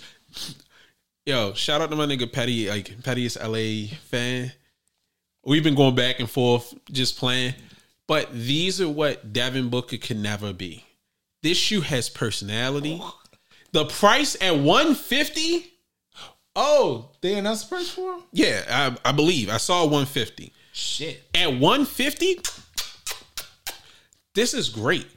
Yo, 1.25 1.53
shout 1.53 1.81
out 1.81 1.91
to 1.91 1.95
my 1.95 2.05
nigga 2.05 2.31
Petty, 2.31 2.69
like 2.69 3.03
Petty's 3.03 3.37
LA 3.37 3.95
fan. 4.07 4.51
We've 5.45 5.63
been 5.63 5.75
going 5.75 5.95
back 5.95 6.19
and 6.19 6.29
forth 6.29 6.73
just 6.91 7.17
playing. 7.17 7.53
But 8.07 8.33
these 8.33 8.81
are 8.81 8.89
what 8.89 9.33
Devin 9.33 9.69
Booker 9.69 9.97
can 9.97 10.23
never 10.23 10.51
be. 10.51 10.83
This 11.43 11.57
shoe 11.57 11.81
has 11.81 12.09
personality. 12.09 12.99
Oh. 12.99 13.18
The 13.71 13.85
price 13.85 14.35
at 14.41 14.55
150? 14.55 15.71
Oh, 16.55 17.11
they 17.21 17.35
announced 17.35 17.69
the 17.69 17.75
price 17.75 17.89
for 17.89 18.13
him. 18.13 18.23
Yeah, 18.31 18.63
I, 18.67 19.09
I 19.09 19.11
believe. 19.11 19.49
I 19.49 19.57
saw 19.57 19.83
150. 19.83 20.51
Shit. 20.73 21.23
At 21.35 21.47
150, 21.47 22.39
this 24.33 24.53
is 24.53 24.69
great. 24.69 25.07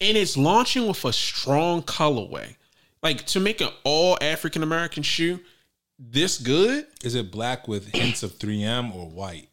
And 0.00 0.16
it's 0.16 0.36
launching 0.36 0.86
with 0.86 1.04
a 1.04 1.12
strong 1.12 1.82
colorway. 1.82 2.56
Like 3.02 3.24
to 3.26 3.40
make 3.40 3.60
an 3.60 3.70
all 3.84 4.18
African 4.20 4.62
American 4.62 5.02
shoe 5.02 5.40
this 5.98 6.38
good? 6.38 6.86
Is 7.02 7.14
it 7.14 7.30
black 7.30 7.68
with 7.68 7.94
hints 7.94 8.22
of 8.22 8.32
3M 8.32 8.94
or 8.94 9.08
white? 9.08 9.48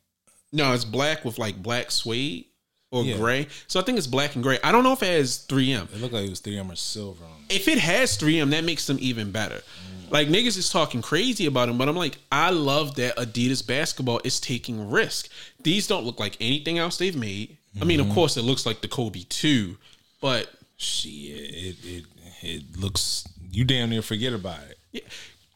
No, 0.51 0.73
it's 0.73 0.85
black 0.85 1.23
with 1.23 1.37
like 1.37 1.61
black 1.61 1.91
suede. 1.91 2.45
Or 2.91 3.03
Yeah. 3.03 3.15
gray. 3.15 3.47
So 3.67 3.79
I 3.79 3.83
think 3.83 3.97
it's 3.97 4.07
black 4.07 4.35
and 4.35 4.43
gray. 4.43 4.59
I 4.63 4.71
don't 4.71 4.83
know 4.83 4.93
if 4.93 5.01
it 5.01 5.07
has 5.07 5.45
3M. 5.47 5.87
It 5.93 6.01
looked 6.01 6.13
like 6.13 6.25
it 6.25 6.29
was 6.29 6.41
3M 6.41 6.69
or 6.69 6.75
silver 6.75 7.23
on. 7.23 7.45
If 7.49 7.67
it 7.67 7.79
has 7.79 8.17
3M, 8.17 8.51
that 8.51 8.63
makes 8.63 8.85
them 8.85 8.97
even 8.99 9.31
better. 9.31 9.55
Mm. 9.55 10.11
Like 10.11 10.27
niggas 10.27 10.57
is 10.57 10.69
talking 10.69 11.01
crazy 11.01 11.45
about 11.45 11.67
them, 11.67 11.77
but 11.77 11.87
I'm 11.87 11.95
like, 11.95 12.17
I 12.31 12.49
love 12.49 12.95
that 12.95 13.15
Adidas 13.15 13.65
basketball 13.65 14.19
is 14.23 14.39
taking 14.39 14.89
risk. 14.89 15.29
These 15.63 15.87
don't 15.87 16.03
look 16.03 16.19
like 16.19 16.35
anything 16.41 16.77
else 16.77 16.97
they've 16.97 17.15
made. 17.15 17.57
I 17.79 17.85
mean, 17.85 18.01
of 18.01 18.07
mm-hmm. 18.07 18.15
course, 18.15 18.35
it 18.35 18.41
looks 18.41 18.65
like 18.65 18.81
the 18.81 18.89
Kobe 18.89 19.23
2, 19.29 19.77
but 20.19 20.49
Shit, 20.81 21.11
it, 21.11 21.75
it, 21.85 22.05
it 22.41 22.63
looks, 22.77 23.23
you 23.51 23.63
damn 23.63 23.91
near 23.91 24.01
forget 24.01 24.33
about 24.33 24.59
it. 24.63 24.79
Yeah, 24.91 25.01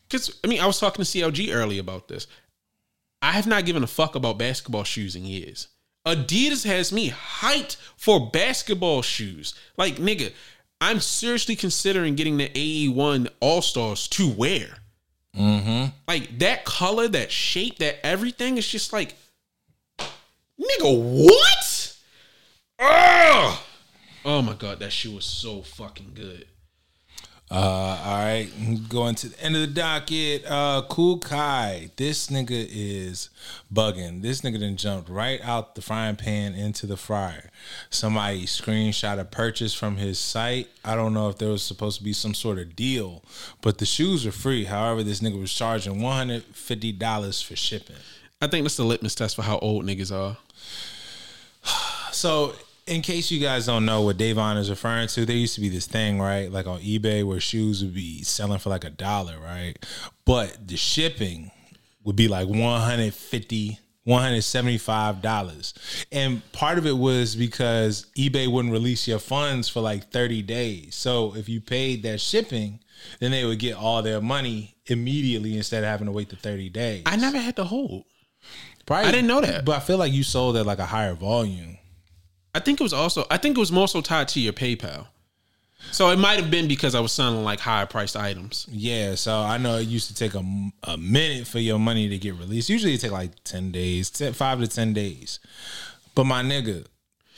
because 0.07 0.39
I 0.43 0.47
mean, 0.47 0.61
I 0.61 0.67
was 0.67 0.79
talking 0.79 1.03
to 1.03 1.09
CLG 1.09 1.51
earlier 1.51 1.81
about 1.81 2.07
this. 2.07 2.27
I 3.23 3.31
have 3.31 3.47
not 3.47 3.65
given 3.65 3.83
a 3.83 3.87
fuck 3.87 4.13
about 4.13 4.37
basketball 4.37 4.83
shoes 4.83 5.15
in 5.15 5.25
years. 5.25 5.67
Adidas 6.05 6.65
has 6.65 6.91
me 6.91 7.09
hyped 7.09 7.77
for 7.97 8.29
basketball 8.29 9.01
shoes. 9.01 9.55
Like, 9.77 9.95
nigga, 9.95 10.31
I'm 10.79 10.99
seriously 10.99 11.55
considering 11.55 12.15
getting 12.15 12.37
the 12.37 12.49
AE1 12.49 13.29
All 13.39 13.61
Stars 13.61 14.07
to 14.09 14.29
wear. 14.29 14.77
Mm-hmm. 15.35 15.91
Like 16.07 16.39
that 16.39 16.63
color, 16.65 17.07
that 17.07 17.31
shape, 17.31 17.79
that 17.79 18.05
everything 18.05 18.57
is 18.57 18.67
just 18.67 18.93
like, 18.93 19.15
nigga, 19.99 21.25
what? 21.25 21.97
Ugh! 22.79 23.59
Oh 24.23 24.41
my 24.41 24.53
god, 24.53 24.79
that 24.79 24.91
shoe 24.91 25.11
was 25.11 25.25
so 25.25 25.61
fucking 25.61 26.11
good. 26.13 26.45
Uh, 27.51 27.99
all 28.03 28.17
right, 28.17 28.49
going 28.89 29.13
to 29.13 29.29
the 29.29 29.39
end 29.39 29.55
of 29.55 29.61
the 29.61 29.67
docket. 29.67 30.43
Uh, 30.47 30.81
Cool 30.89 31.19
Kai, 31.19 31.91
this 31.95 32.27
nigga 32.27 32.67
is 32.69 33.29
bugging. 33.71 34.23
This 34.23 34.41
nigga 34.41 34.59
then 34.59 34.77
jumped 34.77 35.09
right 35.09 35.39
out 35.43 35.75
the 35.75 35.81
frying 35.81 36.15
pan 36.15 36.55
into 36.55 36.87
the 36.87 36.97
fryer. 36.97 37.51
Somebody 37.91 38.47
screenshot 38.47 39.19
a 39.19 39.25
purchase 39.25 39.75
from 39.75 39.97
his 39.97 40.17
site. 40.17 40.69
I 40.83 40.95
don't 40.95 41.13
know 41.13 41.29
if 41.29 41.37
there 41.37 41.49
was 41.49 41.61
supposed 41.61 41.99
to 41.99 42.03
be 42.03 42.13
some 42.13 42.33
sort 42.33 42.57
of 42.57 42.75
deal, 42.75 43.23
but 43.61 43.77
the 43.77 43.85
shoes 43.85 44.25
are 44.25 44.31
free. 44.31 44.65
However, 44.65 45.03
this 45.03 45.21
nigga 45.21 45.39
was 45.39 45.53
charging 45.53 46.01
one 46.01 46.17
hundred 46.17 46.43
fifty 46.45 46.91
dollars 46.91 47.43
for 47.43 47.55
shipping. 47.55 47.95
I 48.41 48.47
think 48.47 48.63
that's 48.63 48.75
the 48.75 48.83
litmus 48.83 49.13
test 49.13 49.35
for 49.35 49.43
how 49.43 49.59
old 49.59 49.85
niggas 49.85 50.11
are. 50.11 50.37
So, 52.11 52.55
in 52.87 53.01
case 53.01 53.31
you 53.31 53.39
guys 53.39 53.65
don't 53.65 53.85
know 53.85 54.01
what 54.01 54.17
Davon 54.17 54.57
is 54.57 54.69
referring 54.69 55.07
to, 55.09 55.25
there 55.25 55.35
used 55.35 55.55
to 55.55 55.61
be 55.61 55.69
this 55.69 55.87
thing, 55.87 56.19
right? 56.19 56.51
Like 56.51 56.67
on 56.67 56.79
eBay 56.81 57.23
where 57.23 57.39
shoes 57.39 57.83
would 57.83 57.93
be 57.93 58.23
selling 58.23 58.59
for 58.59 58.69
like 58.69 58.83
a 58.83 58.89
dollar, 58.89 59.39
right? 59.39 59.77
But 60.25 60.67
the 60.67 60.77
shipping 60.77 61.51
would 62.03 62.15
be 62.15 62.27
like 62.27 62.47
150 62.47 63.79
$175. 64.07 65.73
And 66.11 66.51
part 66.51 66.77
of 66.77 66.85
it 66.85 66.95
was 66.95 67.35
because 67.35 68.05
eBay 68.15 68.47
wouldn't 68.47 68.71
release 68.71 69.07
your 69.07 69.19
funds 69.19 69.67
for 69.67 69.81
like 69.81 70.11
30 70.11 70.43
days. 70.43 70.95
So 70.95 71.35
if 71.35 71.49
you 71.49 71.59
paid 71.59 72.03
that 72.03 72.21
shipping, 72.21 72.81
then 73.19 73.31
they 73.31 73.45
would 73.45 73.59
get 73.59 73.75
all 73.75 74.01
their 74.03 74.21
money 74.21 74.75
immediately 74.85 75.57
instead 75.57 75.83
of 75.83 75.89
having 75.89 76.05
to 76.05 76.11
wait 76.11 76.29
the 76.29 76.35
30 76.35 76.69
days. 76.69 77.03
I 77.05 77.15
never 77.15 77.39
had 77.39 77.55
to 77.55 77.63
hold. 77.63 78.05
Probably, 78.85 79.07
I 79.07 79.11
didn't 79.11 79.27
know 79.27 79.41
that. 79.41 79.65
But 79.65 79.77
I 79.77 79.79
feel 79.79 79.97
like 79.97 80.13
you 80.13 80.21
sold 80.23 80.55
at 80.57 80.67
like 80.67 80.77
a 80.77 80.85
higher 80.85 81.15
volume. 81.15 81.79
I 82.55 82.59
think 82.59 82.79
it 82.79 82.83
was 82.83 82.93
also 82.93 83.25
I 83.29 83.37
think 83.37 83.57
it 83.57 83.59
was 83.59 83.71
more 83.71 83.87
so 83.87 84.01
tied 84.01 84.29
to 84.29 84.39
your 84.39 84.53
PayPal. 84.53 85.07
So 85.91 86.09
it 86.09 86.17
might 86.17 86.39
have 86.39 86.49
been 86.49 86.67
because 86.67 86.95
I 86.95 86.99
was 86.99 87.11
selling 87.11 87.43
like 87.43 87.59
higher 87.59 87.85
priced 87.85 88.15
items. 88.15 88.65
Yeah, 88.71 89.15
so 89.15 89.37
I 89.39 89.57
know 89.57 89.77
it 89.77 89.87
used 89.87 90.07
to 90.07 90.15
take 90.15 90.33
a, 90.33 90.43
a 90.83 90.97
minute 90.97 91.45
for 91.45 91.59
your 91.59 91.77
money 91.77 92.09
to 92.09 92.17
get 92.17 92.33
released. 92.35 92.69
Usually 92.69 92.95
it 92.95 93.01
take 93.01 93.11
like 93.11 93.43
10 93.43 93.71
days, 93.71 94.09
10, 94.09 94.33
5 94.33 94.59
to 94.61 94.67
10 94.67 94.93
days. 94.93 95.39
But 96.15 96.23
my 96.23 96.41
nigga, 96.41 96.87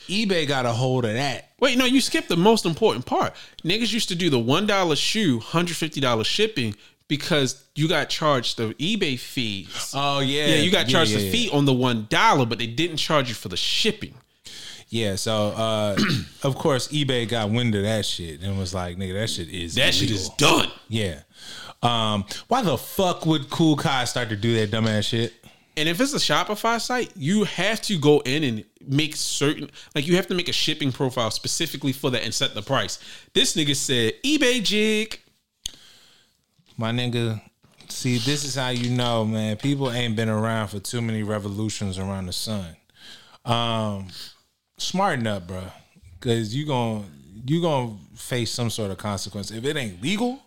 eBay 0.06 0.48
got 0.48 0.64
a 0.64 0.72
hold 0.72 1.04
of 1.04 1.12
that. 1.12 1.50
Wait, 1.60 1.76
no, 1.76 1.84
you 1.84 2.00
skipped 2.00 2.28
the 2.28 2.36
most 2.36 2.64
important 2.64 3.04
part. 3.04 3.34
Niggas 3.64 3.92
used 3.92 4.08
to 4.08 4.14
do 4.14 4.30
the 4.30 4.38
one 4.38 4.66
dollar 4.66 4.96
shoe, 4.96 5.40
hundred 5.40 5.76
fifty 5.76 6.00
dollars 6.00 6.26
shipping 6.26 6.74
because 7.08 7.64
you 7.74 7.88
got 7.88 8.08
charged 8.08 8.56
the 8.56 8.74
eBay 8.74 9.18
fees. 9.18 9.92
Oh, 9.94 10.20
yeah. 10.20 10.46
yeah, 10.46 10.54
you 10.56 10.70
got 10.70 10.86
charged 10.86 11.10
yeah, 11.10 11.18
the 11.18 11.24
yeah. 11.24 11.32
fee 11.32 11.50
on 11.52 11.64
the 11.64 11.72
one 11.72 12.06
dollar, 12.08 12.46
but 12.46 12.58
they 12.58 12.66
didn't 12.66 12.98
charge 12.98 13.28
you 13.28 13.34
for 13.34 13.48
the 13.48 13.56
shipping. 13.56 14.14
Yeah, 14.88 15.16
so 15.16 15.48
uh, 15.48 15.96
of 16.42 16.56
course 16.56 16.88
eBay 16.88 17.28
got 17.28 17.50
wind 17.50 17.74
of 17.74 17.82
that 17.82 18.06
shit 18.06 18.40
and 18.40 18.58
was 18.58 18.74
like, 18.74 18.96
nigga, 18.96 19.14
that 19.14 19.28
shit 19.30 19.48
is 19.48 19.74
That 19.74 19.94
shit 19.94 20.10
is 20.10 20.30
done. 20.30 20.68
Yeah. 20.88 21.20
Um, 21.82 22.24
why 22.48 22.62
the 22.62 22.76
fuck 22.78 23.26
would 23.26 23.50
Cool 23.50 23.76
Kai 23.76 24.04
start 24.04 24.30
to 24.30 24.36
do 24.36 24.54
that 24.56 24.70
dumbass 24.70 25.08
shit? 25.08 25.34
And 25.76 25.88
if 25.88 26.00
it's 26.00 26.12
a 26.12 26.16
Shopify 26.16 26.80
site, 26.80 27.12
you 27.14 27.44
have 27.44 27.80
to 27.82 27.98
go 27.98 28.18
in 28.20 28.42
and 28.42 28.64
make 28.84 29.14
certain, 29.14 29.70
like 29.94 30.08
you 30.08 30.16
have 30.16 30.26
to 30.26 30.34
make 30.34 30.48
a 30.48 30.52
shipping 30.52 30.90
profile 30.90 31.30
specifically 31.30 31.92
for 31.92 32.10
that 32.10 32.24
and 32.24 32.34
set 32.34 32.54
the 32.54 32.62
price. 32.62 32.98
This 33.32 33.54
nigga 33.54 33.76
said 33.76 34.14
eBay 34.24 34.62
jig. 34.62 35.20
My 36.76 36.90
nigga, 36.90 37.40
see, 37.88 38.18
this 38.18 38.44
is 38.44 38.56
how 38.56 38.70
you 38.70 38.90
know, 38.90 39.24
man. 39.24 39.56
People 39.56 39.92
ain't 39.92 40.16
been 40.16 40.28
around 40.28 40.68
for 40.68 40.80
too 40.80 41.00
many 41.00 41.22
revolutions 41.22 41.98
around 41.98 42.26
the 42.26 42.32
sun. 42.32 42.76
Um, 43.44 44.08
smarten 44.78 45.26
up, 45.26 45.46
bro, 45.46 45.62
because 46.18 46.54
you 46.54 46.66
gon' 46.66 47.10
you 47.46 47.60
gonna 47.62 47.96
face 48.14 48.50
some 48.50 48.70
sort 48.70 48.90
of 48.90 48.98
consequence 48.98 49.50
if 49.50 49.64
it 49.64 49.76
ain't 49.76 50.02
legal, 50.02 50.40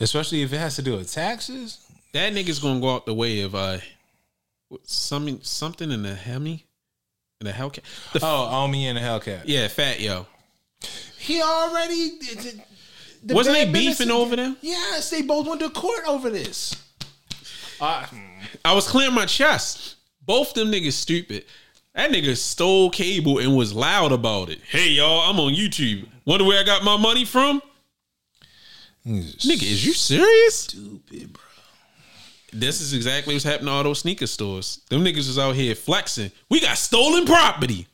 especially 0.00 0.42
if 0.42 0.52
it 0.52 0.58
has 0.58 0.76
to 0.76 0.82
do 0.82 0.96
with 0.96 1.10
taxes. 1.12 1.78
That 2.12 2.32
nigga's 2.32 2.58
gonna 2.58 2.80
go 2.80 2.94
out 2.94 3.06
the 3.06 3.14
way 3.14 3.40
of 3.42 3.54
uh 3.54 3.78
something 4.84 5.38
something 5.42 5.90
in 5.90 6.02
the 6.02 6.14
Hemi. 6.14 6.64
In 7.40 7.46
the 7.46 7.52
Hellcat. 7.52 7.82
The, 8.12 8.20
Oh, 8.22 8.44
on 8.46 8.70
me 8.72 8.88
in 8.88 8.96
the 8.96 9.00
Hellcat. 9.00 9.42
yeah, 9.44 9.68
fat 9.68 10.00
yo. 10.00 10.26
He 11.18 11.40
already 11.40 12.18
the 13.24 13.34
Wasn't 13.34 13.54
they 13.54 13.70
beefing 13.70 14.10
over 14.10 14.34
them? 14.36 14.56
Yes, 14.60 15.10
they 15.10 15.22
both 15.22 15.46
went 15.46 15.60
to 15.60 15.70
court 15.70 16.02
over 16.06 16.30
this. 16.30 16.74
Uh, 17.80 18.06
I 18.64 18.72
was 18.74 18.88
clearing 18.88 19.14
my 19.14 19.26
chest. 19.26 19.96
Both 20.24 20.54
them 20.54 20.70
niggas 20.70 20.92
stupid. 20.92 21.44
That 21.98 22.12
nigga 22.12 22.36
stole 22.36 22.90
cable 22.90 23.40
and 23.40 23.56
was 23.56 23.74
loud 23.74 24.12
about 24.12 24.50
it. 24.50 24.60
Hey 24.70 24.90
y'all, 24.90 25.28
I'm 25.28 25.40
on 25.40 25.52
YouTube. 25.52 26.06
Wonder 26.26 26.44
where 26.44 26.60
I 26.60 26.62
got 26.62 26.84
my 26.84 26.96
money 26.96 27.24
from? 27.24 27.60
Nigga, 29.04 29.64
is 29.64 29.84
you 29.84 29.92
serious? 29.92 30.54
stupid, 30.54 31.32
bro? 31.32 31.42
This 32.52 32.80
is 32.80 32.92
exactly 32.92 33.34
what's 33.34 33.42
happening 33.42 33.66
to 33.66 33.72
all 33.72 33.82
those 33.82 33.98
sneaker 33.98 34.28
stores. 34.28 34.80
Them 34.90 35.04
niggas 35.04 35.26
was 35.26 35.40
out 35.40 35.56
here 35.56 35.74
flexing. 35.74 36.30
We 36.48 36.60
got 36.60 36.78
stolen 36.78 37.26
property. 37.26 37.88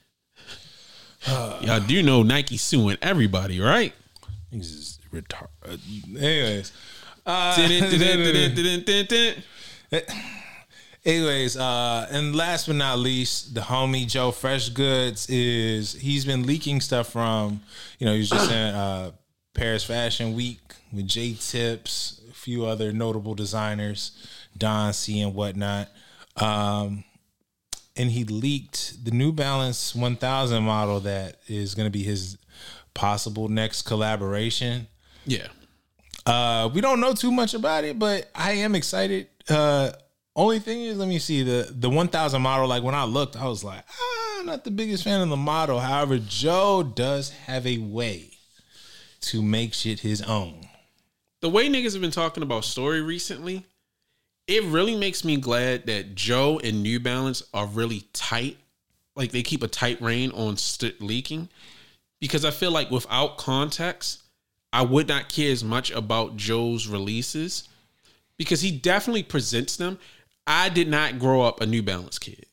Y'all 1.26 1.80
do 1.80 2.02
know 2.02 2.22
Nike 2.22 2.58
suing 2.58 2.98
everybody, 3.00 3.58
right? 3.58 3.94
Niggas 4.52 4.60
is 4.60 4.98
retarded. 5.14 5.80
Anyways, 6.14 6.72
Anyways, 11.04 11.56
uh, 11.58 12.08
and 12.10 12.34
last 12.34 12.66
but 12.66 12.76
not 12.76 12.98
least, 12.98 13.54
the 13.54 13.60
homie 13.60 14.06
Joe 14.06 14.30
Freshgoods 14.30 15.26
is 15.28 15.92
he's 15.92 16.24
been 16.24 16.46
leaking 16.46 16.80
stuff 16.80 17.12
from, 17.12 17.60
you 17.98 18.06
know, 18.06 18.12
he 18.12 18.20
was 18.20 18.30
just 18.30 18.50
in 18.50 18.74
uh, 18.74 19.10
Paris 19.52 19.84
Fashion 19.84 20.34
Week 20.34 20.60
with 20.92 21.06
Jae 21.06 21.38
Tips, 21.50 22.22
a 22.30 22.32
few 22.32 22.64
other 22.64 22.90
notable 22.90 23.34
designers, 23.34 24.12
Don 24.56 24.94
C 24.94 25.20
and 25.20 25.34
whatnot. 25.34 25.88
Um, 26.36 27.04
and 27.96 28.10
he 28.10 28.24
leaked 28.24 29.04
the 29.04 29.10
New 29.10 29.30
Balance 29.30 29.94
1000 29.94 30.62
model 30.62 31.00
that 31.00 31.36
is 31.48 31.74
going 31.74 31.86
to 31.86 31.92
be 31.92 32.02
his 32.02 32.38
possible 32.94 33.48
next 33.48 33.82
collaboration. 33.82 34.86
Yeah. 35.26 35.48
Uh, 36.24 36.70
we 36.72 36.80
don't 36.80 37.00
know 37.00 37.12
too 37.12 37.30
much 37.30 37.52
about 37.52 37.84
it, 37.84 37.98
but 37.98 38.30
I 38.34 38.52
am 38.52 38.74
excited. 38.74 39.28
Uh, 39.48 39.92
only 40.36 40.58
thing 40.58 40.82
is, 40.82 40.98
let 40.98 41.08
me 41.08 41.18
see 41.18 41.42
the 41.42 41.68
the 41.70 41.88
1000 41.90 42.42
model. 42.42 42.66
Like 42.68 42.82
when 42.82 42.94
I 42.94 43.04
looked, 43.04 43.36
I 43.36 43.46
was 43.46 43.62
like, 43.62 43.84
ah, 43.88 44.42
not 44.44 44.64
the 44.64 44.70
biggest 44.70 45.04
fan 45.04 45.20
of 45.20 45.28
the 45.28 45.36
model. 45.36 45.80
However, 45.80 46.18
Joe 46.18 46.82
does 46.82 47.30
have 47.30 47.66
a 47.66 47.78
way 47.78 48.30
to 49.22 49.42
make 49.42 49.74
shit 49.74 50.00
his 50.00 50.20
own. 50.22 50.60
the 51.40 51.48
way 51.48 51.68
niggas 51.68 51.92
have 51.92 52.02
been 52.02 52.10
talking 52.10 52.42
about 52.42 52.64
story 52.64 53.00
recently, 53.02 53.64
it 54.46 54.64
really 54.64 54.96
makes 54.96 55.24
me 55.24 55.36
glad 55.36 55.86
that 55.86 56.14
Joe 56.14 56.58
and 56.62 56.82
New 56.82 57.00
Balance 57.00 57.42
are 57.52 57.66
really 57.66 58.04
tight. 58.12 58.56
Like 59.16 59.30
they 59.30 59.42
keep 59.42 59.62
a 59.62 59.68
tight 59.68 60.00
rein 60.00 60.30
on 60.32 60.56
st- 60.56 61.00
leaking, 61.00 61.48
because 62.20 62.44
I 62.44 62.50
feel 62.50 62.70
like 62.70 62.90
without 62.90 63.36
context, 63.38 64.22
I 64.72 64.82
would 64.82 65.06
not 65.06 65.28
care 65.28 65.52
as 65.52 65.62
much 65.62 65.90
about 65.90 66.36
Joe's 66.36 66.86
releases 66.88 67.68
because 68.36 68.60
he 68.60 68.70
definitely 68.70 69.22
presents 69.22 69.76
them. 69.76 69.98
I 70.46 70.68
did 70.68 70.88
not 70.88 71.18
grow 71.18 71.42
up 71.42 71.60
a 71.60 71.66
New 71.66 71.82
Balance 71.82 72.18
kid. 72.18 72.46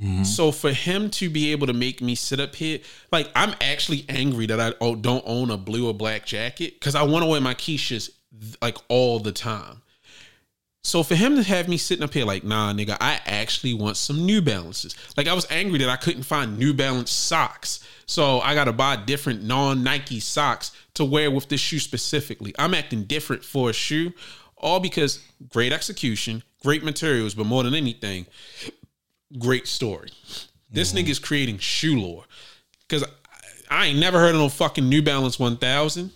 Mm-hmm. 0.00 0.24
So 0.24 0.52
for 0.52 0.72
him 0.72 1.10
to 1.10 1.30
be 1.30 1.52
able 1.52 1.66
to 1.66 1.72
make 1.72 2.00
me 2.00 2.14
sit 2.14 2.40
up 2.40 2.54
here, 2.54 2.80
like 3.10 3.30
I'm 3.36 3.54
actually 3.60 4.04
angry 4.08 4.46
that 4.46 4.60
I 4.60 4.72
don't 4.94 5.22
own 5.26 5.50
a 5.50 5.56
blue 5.56 5.88
or 5.88 5.94
black 5.94 6.24
jacket 6.24 6.74
because 6.74 6.94
I 6.94 7.02
want 7.02 7.24
to 7.24 7.28
wear 7.28 7.40
my 7.40 7.54
Keishas 7.54 8.10
like 8.60 8.78
all 8.88 9.18
the 9.18 9.32
time. 9.32 9.82
So 10.84 11.04
for 11.04 11.14
him 11.14 11.36
to 11.36 11.44
have 11.44 11.68
me 11.68 11.76
sitting 11.76 12.02
up 12.02 12.12
here 12.12 12.24
like, 12.24 12.42
nah, 12.42 12.72
nigga, 12.72 12.96
I 13.00 13.20
actually 13.24 13.74
want 13.74 13.96
some 13.96 14.26
New 14.26 14.42
Balances. 14.42 14.96
Like 15.16 15.28
I 15.28 15.34
was 15.34 15.46
angry 15.48 15.78
that 15.78 15.88
I 15.88 15.96
couldn't 15.96 16.24
find 16.24 16.58
New 16.58 16.74
Balance 16.74 17.12
socks. 17.12 17.86
So 18.06 18.40
I 18.40 18.54
gotta 18.54 18.72
buy 18.72 18.96
different 18.96 19.44
non-Nike 19.44 20.18
socks 20.18 20.72
to 20.94 21.04
wear 21.04 21.30
with 21.30 21.48
this 21.48 21.60
shoe 21.60 21.78
specifically. 21.78 22.52
I'm 22.58 22.74
acting 22.74 23.04
different 23.04 23.44
for 23.44 23.70
a 23.70 23.72
shoe, 23.72 24.12
all 24.56 24.80
because 24.80 25.20
great 25.50 25.72
execution, 25.72 26.42
great 26.62 26.84
materials, 26.84 27.34
but 27.34 27.46
more 27.46 27.62
than 27.62 27.74
anything, 27.74 28.26
great 29.38 29.66
story. 29.66 30.10
This 30.70 30.92
mm-hmm. 30.92 31.06
nigga 31.06 31.10
is 31.10 31.18
creating 31.18 31.58
shoe 31.58 32.00
lore. 32.00 32.24
Cause 32.88 33.04
I 33.70 33.86
ain't 33.86 33.98
never 33.98 34.18
heard 34.18 34.34
of 34.34 34.40
no 34.40 34.48
fucking 34.48 34.88
New 34.88 35.02
Balance 35.02 35.38
1000. 35.38 36.10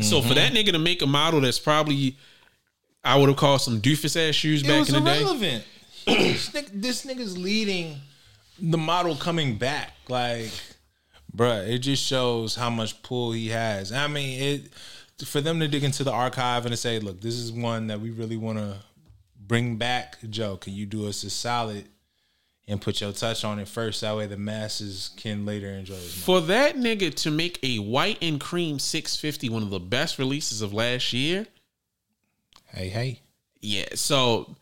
So 0.00 0.20
for 0.22 0.34
that 0.34 0.52
mm-hmm. 0.52 0.56
nigga 0.56 0.72
to 0.72 0.78
make 0.78 1.02
a 1.02 1.06
model 1.06 1.40
that's 1.40 1.60
probably 1.60 2.16
I 3.04 3.16
would 3.16 3.28
have 3.28 3.36
called 3.36 3.60
some 3.60 3.80
doofus 3.80 4.16
ass 4.16 4.34
shoes 4.34 4.62
It 4.62 4.66
back 4.66 4.88
in 4.88 4.94
the 4.94 5.00
day. 5.00 5.62
this, 6.06 6.50
nigga, 6.50 6.70
this 6.72 7.06
nigga's 7.06 7.36
leading 7.36 8.00
the 8.58 8.78
model 8.78 9.14
coming 9.14 9.56
back. 9.56 9.92
Like, 10.08 10.50
bruh, 11.34 11.68
it 11.68 11.78
just 11.78 12.02
shows 12.02 12.56
how 12.56 12.70
much 12.70 13.02
pull 13.02 13.32
he 13.32 13.48
has. 13.48 13.92
I 13.92 14.06
mean, 14.06 14.42
it 14.42 15.24
for 15.24 15.40
them 15.40 15.60
to 15.60 15.68
dig 15.68 15.84
into 15.84 16.02
the 16.02 16.12
archive 16.12 16.64
and 16.64 16.72
to 16.72 16.76
say, 16.76 16.98
look, 16.98 17.20
this 17.20 17.34
is 17.34 17.52
one 17.52 17.86
that 17.86 18.00
we 18.00 18.10
really 18.10 18.36
want 18.36 18.58
to 18.58 18.76
bring 19.46 19.76
back. 19.76 20.18
Joe, 20.30 20.56
can 20.56 20.72
you 20.74 20.86
do 20.86 21.08
us 21.08 21.22
a 21.24 21.30
solid 21.30 21.86
and 22.66 22.80
put 22.80 23.00
your 23.00 23.12
touch 23.12 23.44
on 23.44 23.58
it 23.58 23.68
first? 23.68 24.00
That 24.00 24.16
way 24.16 24.26
the 24.26 24.36
masses 24.36 25.10
can 25.16 25.44
later 25.44 25.68
enjoy 25.68 25.94
it. 25.94 26.00
For 26.00 26.40
that 26.42 26.76
nigga 26.76 27.14
to 27.16 27.30
make 27.30 27.58
a 27.62 27.78
white 27.78 28.18
and 28.22 28.40
cream 28.40 28.78
650 28.78 29.48
one 29.50 29.62
of 29.62 29.70
the 29.70 29.80
best 29.80 30.18
releases 30.18 30.62
of 30.62 30.72
last 30.72 31.12
year, 31.12 31.46
Hey, 32.68 32.88
hey. 32.88 33.20
yeah. 33.60 33.86
So, 33.94 34.56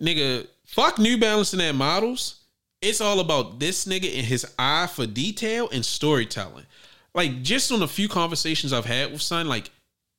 nigga, 0.00 0.46
fuck 0.64 0.98
New 0.98 1.18
Balance 1.18 1.52
and 1.52 1.60
their 1.60 1.72
models. 1.72 2.40
It's 2.80 3.00
all 3.00 3.20
about 3.20 3.60
this 3.60 3.84
nigga 3.84 4.12
and 4.16 4.26
his 4.26 4.44
eye 4.58 4.88
for 4.92 5.06
detail 5.06 5.68
and 5.70 5.84
storytelling. 5.84 6.66
Like, 7.14 7.42
just 7.42 7.70
on 7.70 7.82
a 7.82 7.86
few 7.88 8.08
conversations 8.08 8.72
I've 8.72 8.86
had 8.86 9.12
with 9.12 9.22
Son, 9.22 9.46
like 9.46 9.70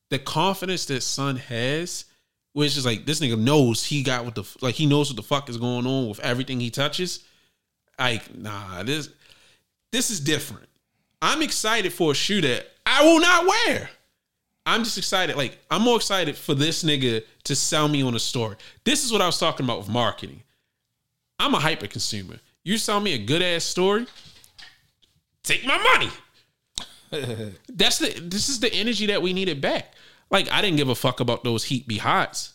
the 0.09 0.19
confidence 0.19 0.85
that 0.85 1.01
Son 1.01 1.35
has, 1.35 2.05
which 2.53 2.77
is 2.77 2.85
like 2.85 3.05
this 3.05 3.19
nigga 3.19 3.37
knows 3.37 3.83
he 3.83 4.03
got 4.03 4.25
what 4.25 4.35
the 4.35 4.43
like 4.61 4.75
he 4.75 4.85
knows 4.85 5.09
what 5.09 5.17
the 5.17 5.23
fuck 5.23 5.49
is 5.49 5.57
going 5.57 5.85
on 5.85 6.07
with 6.07 6.19
everything 6.19 6.59
he 6.59 6.69
touches. 6.69 7.25
Like, 7.99 8.35
nah, 8.35 8.83
this 8.83 9.09
this 9.91 10.09
is 10.09 10.19
different. 10.19 10.67
I'm 11.21 11.41
excited 11.41 11.93
for 11.93 12.11
a 12.11 12.15
shoe 12.15 12.41
that 12.41 12.67
I 12.85 13.03
will 13.03 13.19
not 13.19 13.45
wear. 13.45 13.89
I'm 14.65 14.83
just 14.83 14.97
excited. 14.97 15.35
Like, 15.35 15.57
I'm 15.69 15.81
more 15.81 15.97
excited 15.97 16.37
for 16.37 16.53
this 16.55 16.83
nigga 16.83 17.23
to 17.43 17.55
sell 17.55 17.87
me 17.87 18.01
on 18.01 18.15
a 18.15 18.19
story. 18.19 18.55
This 18.85 19.03
is 19.03 19.11
what 19.11 19.21
I 19.21 19.25
was 19.25 19.37
talking 19.37 19.65
about 19.65 19.79
with 19.79 19.89
marketing. 19.89 20.41
I'm 21.39 21.53
a 21.53 21.59
hyper 21.59 21.87
consumer. 21.87 22.37
You 22.63 22.77
sell 22.77 22.99
me 22.99 23.13
a 23.13 23.17
good 23.17 23.41
ass 23.41 23.65
story, 23.65 24.05
take 25.43 25.65
my 25.65 25.77
money. 25.77 26.09
That's 27.69 27.99
the 27.99 28.19
this 28.21 28.49
is 28.49 28.59
the 28.59 28.73
energy 28.73 29.05
that 29.07 29.21
we 29.21 29.33
needed 29.33 29.61
back. 29.61 29.93
Like 30.33 30.51
I 30.51 30.61
didn't 30.61 30.77
give 30.77 30.89
a 30.89 30.95
fuck 30.95 31.19
about 31.19 31.43
those 31.43 31.63
heat 31.63 31.87
be 31.87 31.99
hots, 31.99 32.53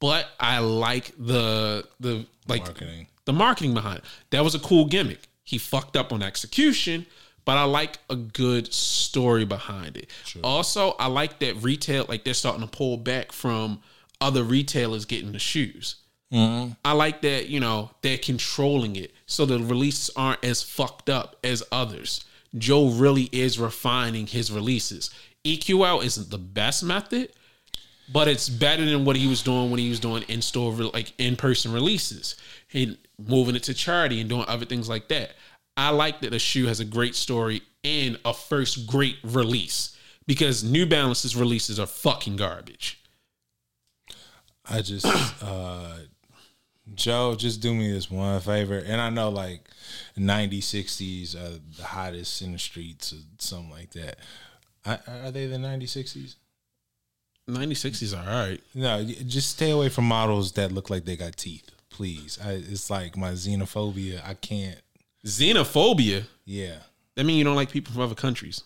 but 0.00 0.26
I 0.38 0.60
like 0.60 1.12
the 1.18 1.86
the 1.98 2.24
like 2.48 2.62
Marketing. 2.64 3.06
the 3.26 3.32
marketing 3.32 3.74
behind 3.74 3.98
it. 3.98 4.04
That 4.30 4.44
was 4.44 4.54
a 4.54 4.60
cool 4.60 4.86
gimmick. 4.86 5.28
He 5.44 5.58
fucked 5.58 5.96
up 5.96 6.12
on 6.12 6.22
execution, 6.22 7.06
but 7.44 7.58
I 7.58 7.64
like 7.64 7.98
a 8.08 8.16
good 8.16 8.72
story 8.72 9.44
behind 9.44 9.96
it. 9.96 10.08
Also, 10.44 10.92
I 11.00 11.08
like 11.08 11.40
that 11.40 11.56
retail, 11.56 12.06
like 12.08 12.22
they're 12.24 12.34
starting 12.34 12.62
to 12.62 12.68
pull 12.68 12.96
back 12.96 13.32
from 13.32 13.82
other 14.20 14.44
retailers 14.44 15.04
getting 15.04 15.32
the 15.32 15.38
shoes. 15.40 15.96
Mm-hmm. 16.32 16.74
I 16.84 16.92
like 16.92 17.22
that, 17.22 17.48
you 17.48 17.58
know, 17.58 17.90
they're 18.02 18.18
controlling 18.18 18.94
it 18.94 19.12
so 19.26 19.44
the 19.44 19.58
releases 19.58 20.10
aren't 20.14 20.44
as 20.44 20.62
fucked 20.62 21.10
up 21.10 21.36
as 21.42 21.64
others. 21.72 22.24
Joe 22.56 22.90
really 22.90 23.28
is 23.32 23.58
refining 23.58 24.28
his 24.28 24.52
releases. 24.52 25.10
EQL 25.44 26.04
isn't 26.04 26.30
the 26.30 26.38
best 26.38 26.82
method, 26.82 27.32
but 28.12 28.28
it's 28.28 28.48
better 28.48 28.84
than 28.84 29.04
what 29.04 29.16
he 29.16 29.28
was 29.28 29.42
doing 29.42 29.70
when 29.70 29.78
he 29.78 29.88
was 29.88 30.00
doing 30.00 30.22
in 30.28 30.42
store 30.42 30.72
like 30.72 31.12
in 31.18 31.36
person 31.36 31.72
releases 31.72 32.36
and 32.72 32.98
moving 33.18 33.56
it 33.56 33.62
to 33.64 33.74
charity 33.74 34.20
and 34.20 34.28
doing 34.28 34.44
other 34.48 34.66
things 34.66 34.88
like 34.88 35.08
that. 35.08 35.32
I 35.76 35.90
like 35.90 36.20
that 36.20 36.30
the 36.30 36.38
shoe 36.38 36.66
has 36.66 36.80
a 36.80 36.84
great 36.84 37.14
story 37.14 37.62
and 37.84 38.18
a 38.24 38.34
first 38.34 38.86
great 38.86 39.16
release 39.22 39.96
because 40.26 40.62
New 40.62 40.86
Balance's 40.86 41.36
releases 41.36 41.80
are 41.80 41.86
fucking 41.86 42.36
garbage. 42.36 43.02
I 44.68 44.82
just 44.82 45.06
uh 45.42 45.96
Joe, 46.94 47.36
just 47.36 47.60
do 47.60 47.74
me 47.74 47.90
this 47.92 48.10
one 48.10 48.40
favor. 48.40 48.78
And 48.78 49.00
I 49.00 49.10
know 49.10 49.28
like 49.28 49.68
90s, 50.18 50.58
60s 50.58 51.34
are 51.36 51.60
the 51.76 51.84
hottest 51.84 52.42
in 52.42 52.52
the 52.52 52.58
streets 52.58 53.12
or 53.12 53.18
something 53.38 53.70
like 53.70 53.92
that. 53.92 54.18
I, 54.84 54.98
are 55.24 55.30
they 55.30 55.46
the 55.46 55.56
90s, 55.56 55.82
60s? 55.84 56.34
96s 57.48 58.16
are 58.16 58.28
all 58.30 58.48
right. 58.48 58.60
No, 58.74 59.04
just 59.26 59.50
stay 59.50 59.70
away 59.70 59.88
from 59.88 60.04
models 60.06 60.52
that 60.52 60.72
look 60.72 60.88
like 60.90 61.04
they 61.04 61.16
got 61.16 61.36
teeth, 61.36 61.68
please. 61.90 62.38
I, 62.44 62.52
it's 62.52 62.90
like 62.90 63.16
my 63.16 63.32
xenophobia. 63.32 64.20
I 64.26 64.34
can't. 64.34 64.80
Xenophobia. 65.26 66.24
Yeah, 66.44 66.76
That 67.16 67.24
means 67.24 67.38
you 67.38 67.44
don't 67.44 67.56
like 67.56 67.70
people 67.70 67.92
from 67.92 68.02
other 68.02 68.14
countries. 68.14 68.62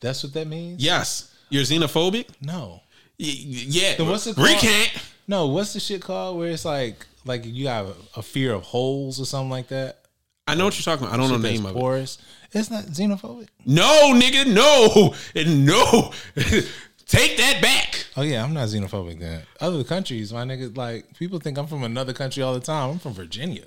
that's 0.00 0.22
what 0.24 0.32
that 0.34 0.46
means. 0.46 0.82
Yes. 0.82 1.34
You're 1.50 1.62
xenophobic? 1.64 2.26
No, 2.42 2.82
Y- 3.20 3.26
yeah. 3.36 3.96
Then 3.96 4.08
what's 4.08 4.26
it? 4.26 4.36
Recant. 4.36 4.90
no. 5.26 5.46
What's 5.48 5.72
the 5.72 5.80
shit 5.80 6.02
called 6.02 6.38
where 6.38 6.50
it's 6.50 6.64
like 6.64 7.04
like 7.24 7.44
you 7.44 7.66
have 7.68 7.96
a 8.16 8.22
fear 8.22 8.52
of 8.52 8.62
holes 8.62 9.20
or 9.20 9.24
something 9.26 9.50
like 9.50 9.68
that? 9.68 10.04
I 10.48 10.54
know 10.54 10.64
what 10.64 10.76
you're 10.78 10.84
talking 10.84 11.06
about. 11.06 11.14
I 11.14 11.16
don't 11.20 11.30
know 11.30 11.38
the 11.38 11.48
name 11.52 11.64
of 11.66 11.76
it. 11.76 11.78
porous. 11.78 12.18
It's 12.52 12.70
not 12.70 12.84
xenophobic. 12.84 13.48
No, 13.66 14.12
nigga, 14.14 14.46
no. 14.46 15.14
And 15.34 15.66
no. 15.66 16.12
Take 17.06 17.36
that 17.38 17.60
back. 17.62 18.06
Oh 18.16 18.22
yeah, 18.22 18.42
I'm 18.44 18.52
not 18.52 18.68
xenophobic 18.68 19.18
then. 19.18 19.42
Other 19.60 19.82
countries, 19.84 20.32
my 20.32 20.44
nigga, 20.44 20.76
like 20.76 21.16
people 21.18 21.38
think 21.38 21.56
I'm 21.58 21.66
from 21.66 21.82
another 21.84 22.12
country 22.12 22.42
all 22.42 22.54
the 22.54 22.60
time. 22.60 22.90
I'm 22.90 22.98
from 22.98 23.12
Virginia. 23.14 23.64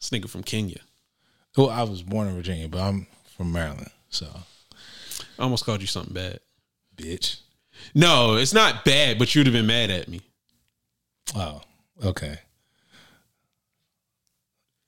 This 0.00 0.10
nigga 0.10 0.28
from 0.28 0.42
Kenya. 0.42 0.80
Well, 1.56 1.70
I 1.70 1.82
was 1.82 2.02
born 2.02 2.28
in 2.28 2.34
Virginia, 2.34 2.68
but 2.68 2.80
I'm 2.80 3.06
from 3.36 3.52
Maryland. 3.52 3.90
So, 4.08 4.26
I 5.38 5.42
almost 5.42 5.64
called 5.64 5.80
you 5.80 5.86
something 5.86 6.14
bad. 6.14 6.40
bitch. 6.96 7.40
No, 7.94 8.36
it's 8.36 8.52
not 8.54 8.84
bad, 8.84 9.18
but 9.18 9.34
you'd 9.34 9.46
have 9.46 9.54
been 9.54 9.66
mad 9.66 9.90
at 9.90 10.08
me. 10.08 10.20
Oh, 11.34 11.60
okay. 12.04 12.38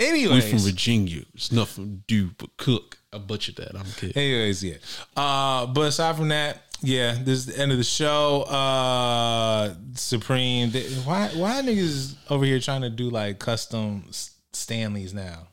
We 0.02 0.24
Anyways, 0.24 0.50
from 0.50 0.58
Virginia. 0.60 1.22
It's 1.34 1.52
nothing 1.52 1.84
to 1.84 1.90
do 2.06 2.30
but 2.38 2.56
cook. 2.56 2.98
I 3.12 3.18
butchered 3.18 3.56
that. 3.56 3.76
I'm 3.76 3.86
kidding. 3.96 4.16
anyways, 4.16 4.64
yeah. 4.64 4.76
Uh, 5.16 5.66
but 5.66 5.82
aside 5.82 6.16
from 6.16 6.28
that, 6.28 6.62
yeah, 6.82 7.12
this 7.22 7.38
is 7.40 7.46
the 7.46 7.58
end 7.58 7.72
of 7.72 7.78
the 7.78 7.84
show. 7.84 8.42
Uh, 8.42 9.74
Supreme. 9.94 10.70
they- 10.70 10.88
why 11.04 11.28
why 11.28 11.60
niggas 11.62 12.14
over 12.30 12.44
here 12.44 12.58
trying 12.58 12.82
to 12.82 12.90
do 12.90 13.10
like 13.10 13.38
custom 13.38 14.04
Stanleys 14.52 15.12
now? 15.14 15.46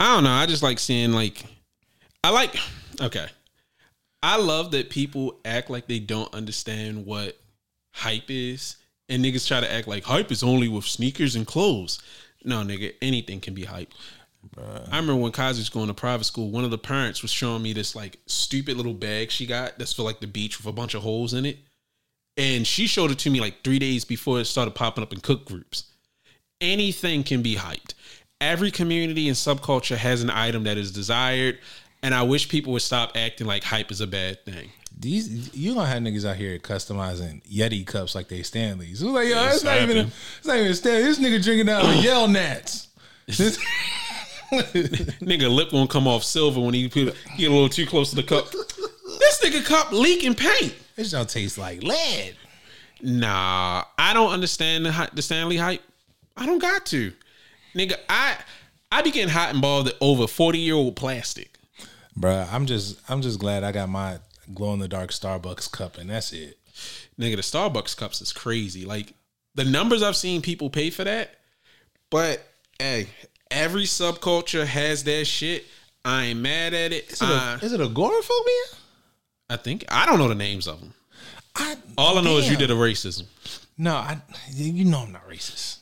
I 0.00 0.14
don't 0.14 0.24
know. 0.24 0.30
I 0.30 0.46
just 0.46 0.62
like 0.62 0.78
seeing 0.78 1.12
like 1.12 1.44
I 2.24 2.30
like 2.30 2.56
okay. 3.00 3.26
I 4.22 4.38
love 4.38 4.70
that 4.72 4.90
people 4.90 5.38
act 5.44 5.70
like 5.70 5.86
they 5.86 5.98
don't 5.98 6.32
understand 6.34 7.04
what 7.06 7.36
hype 7.94 8.28
is. 8.30 8.76
And 9.08 9.24
niggas 9.24 9.46
try 9.46 9.60
to 9.60 9.72
act 9.72 9.86
like 9.86 10.02
hype 10.04 10.32
is 10.32 10.42
only 10.42 10.66
with 10.68 10.84
sneakers 10.84 11.36
and 11.36 11.46
clothes. 11.46 12.00
No, 12.46 12.62
nigga, 12.62 12.94
anything 13.02 13.40
can 13.40 13.54
be 13.54 13.64
hype. 13.64 13.92
I 14.56 14.96
remember 14.96 15.16
when 15.16 15.32
Kazi 15.32 15.60
was 15.60 15.68
going 15.68 15.88
to 15.88 15.94
private 15.94 16.24
school, 16.24 16.50
one 16.50 16.64
of 16.64 16.70
the 16.70 16.78
parents 16.78 17.20
was 17.20 17.32
showing 17.32 17.62
me 17.62 17.72
this 17.72 17.96
like 17.96 18.18
stupid 18.26 18.76
little 18.76 18.94
bag 18.94 19.30
she 19.30 19.44
got 19.44 19.78
that's 19.78 19.92
for 19.92 20.02
like 20.02 20.20
the 20.20 20.26
beach 20.28 20.58
with 20.58 20.66
a 20.66 20.72
bunch 20.72 20.94
of 20.94 21.02
holes 21.02 21.34
in 21.34 21.44
it. 21.44 21.58
And 22.36 22.66
she 22.66 22.86
showed 22.86 23.10
it 23.10 23.18
to 23.20 23.30
me 23.30 23.40
like 23.40 23.64
three 23.64 23.78
days 23.78 24.04
before 24.04 24.38
it 24.40 24.44
started 24.44 24.74
popping 24.74 25.02
up 25.02 25.12
in 25.12 25.20
cook 25.20 25.44
groups. 25.44 25.90
Anything 26.60 27.24
can 27.24 27.42
be 27.42 27.56
hyped. 27.56 27.94
Every 28.40 28.70
community 28.70 29.26
and 29.28 29.36
subculture 29.36 29.96
has 29.96 30.22
an 30.22 30.30
item 30.30 30.64
that 30.64 30.78
is 30.78 30.92
desired. 30.92 31.58
And 32.02 32.14
I 32.14 32.22
wish 32.22 32.48
people 32.48 32.72
would 32.74 32.82
stop 32.82 33.16
acting 33.16 33.46
like 33.46 33.64
hype 33.64 33.90
is 33.90 34.00
a 34.00 34.06
bad 34.06 34.44
thing. 34.44 34.70
These 34.98 35.54
you 35.54 35.74
don't 35.74 35.84
have 35.86 36.02
niggas 36.02 36.24
out 36.28 36.36
here 36.36 36.58
customizing 36.58 37.42
Yeti 37.44 37.86
cups 37.86 38.14
like 38.14 38.28
they 38.28 38.42
Stanleys. 38.42 39.02
It 39.02 39.04
was 39.06 39.14
like, 39.14 39.28
yo, 39.28 39.34
Yeah, 39.34 39.52
it's 39.52 39.62
not 39.64 39.80
even 39.82 39.96
a, 39.98 40.00
it's 40.38 40.46
not 40.46 40.56
even 40.56 40.70
a 40.70 40.74
Stanley. 40.74 41.02
This 41.02 41.18
nigga 41.18 41.42
drinking 41.44 41.68
out 41.68 41.84
of 41.84 41.94
Yell 42.04 42.28
Nats. 42.28 42.88
This- 43.26 43.58
Nigga 44.52 45.52
lip 45.52 45.72
won't 45.72 45.90
come 45.90 46.06
off 46.06 46.22
silver 46.22 46.60
when 46.60 46.72
he 46.72 46.88
put 46.88 47.14
get 47.36 47.50
a 47.50 47.52
little 47.52 47.68
too 47.68 47.84
close 47.84 48.10
to 48.10 48.16
the 48.16 48.22
cup. 48.22 48.50
this 48.50 49.40
nigga 49.44 49.64
cup 49.64 49.90
leaking 49.92 50.34
paint. 50.34 50.74
this 50.94 51.10
don't 51.10 51.28
taste 51.28 51.58
like 51.58 51.82
lead. 51.82 52.36
Nah, 53.02 53.82
I 53.98 54.14
don't 54.14 54.30
understand 54.32 54.86
the 54.86 55.10
the 55.14 55.20
Stanley 55.22 55.56
hype. 55.56 55.82
I 56.36 56.46
don't 56.46 56.60
got 56.60 56.86
to, 56.86 57.12
nigga. 57.74 57.96
I 58.08 58.36
I 58.92 59.02
be 59.02 59.10
getting 59.10 59.28
hot 59.30 59.50
and 59.50 59.60
bothered 59.60 59.94
over 60.00 60.26
forty 60.26 60.58
year 60.60 60.74
old 60.74 60.96
plastic. 60.96 61.58
Bruh, 62.18 62.50
I'm 62.52 62.66
just 62.66 62.98
I'm 63.10 63.20
just 63.22 63.38
glad 63.38 63.64
I 63.64 63.72
got 63.72 63.88
my 63.88 64.18
glow 64.54 64.72
in 64.74 64.78
the 64.80 64.88
dark 64.88 65.10
Starbucks 65.10 65.70
cup 65.70 65.98
and 65.98 66.10
that's 66.10 66.32
it. 66.32 66.58
Nigga, 67.18 67.36
the 67.36 67.42
Starbucks 67.42 67.96
cups 67.96 68.20
is 68.20 68.32
crazy. 68.32 68.84
Like 68.84 69.14
the 69.54 69.64
numbers 69.64 70.02
I've 70.02 70.16
seen 70.16 70.42
people 70.42 70.70
pay 70.70 70.90
for 70.90 71.04
that. 71.04 71.30
But 72.10 72.42
hey, 72.78 73.08
every 73.50 73.84
subculture 73.84 74.66
has 74.66 75.04
their 75.04 75.24
shit. 75.24 75.64
I 76.04 76.26
ain't 76.26 76.40
mad 76.40 76.72
at 76.74 76.92
it. 76.92 77.10
Is 77.10 77.20
it, 77.22 77.28
Uh, 77.28 77.58
a, 77.60 77.64
is 77.64 77.72
it 77.72 77.80
agoraphobia? 77.80 78.62
I 79.50 79.56
think 79.56 79.84
I 79.88 80.06
don't 80.06 80.18
know 80.18 80.28
the 80.28 80.34
names 80.34 80.66
of 80.68 80.80
them. 80.80 80.92
I, 81.54 81.76
All 81.96 82.18
I 82.18 82.20
know 82.22 82.36
is 82.36 82.50
you 82.50 82.56
did 82.56 82.70
a 82.70 82.74
racism. 82.74 83.24
No, 83.78 83.94
I. 83.94 84.20
You 84.52 84.84
know 84.84 85.00
I'm 85.00 85.12
not 85.12 85.28
racist. 85.28 85.78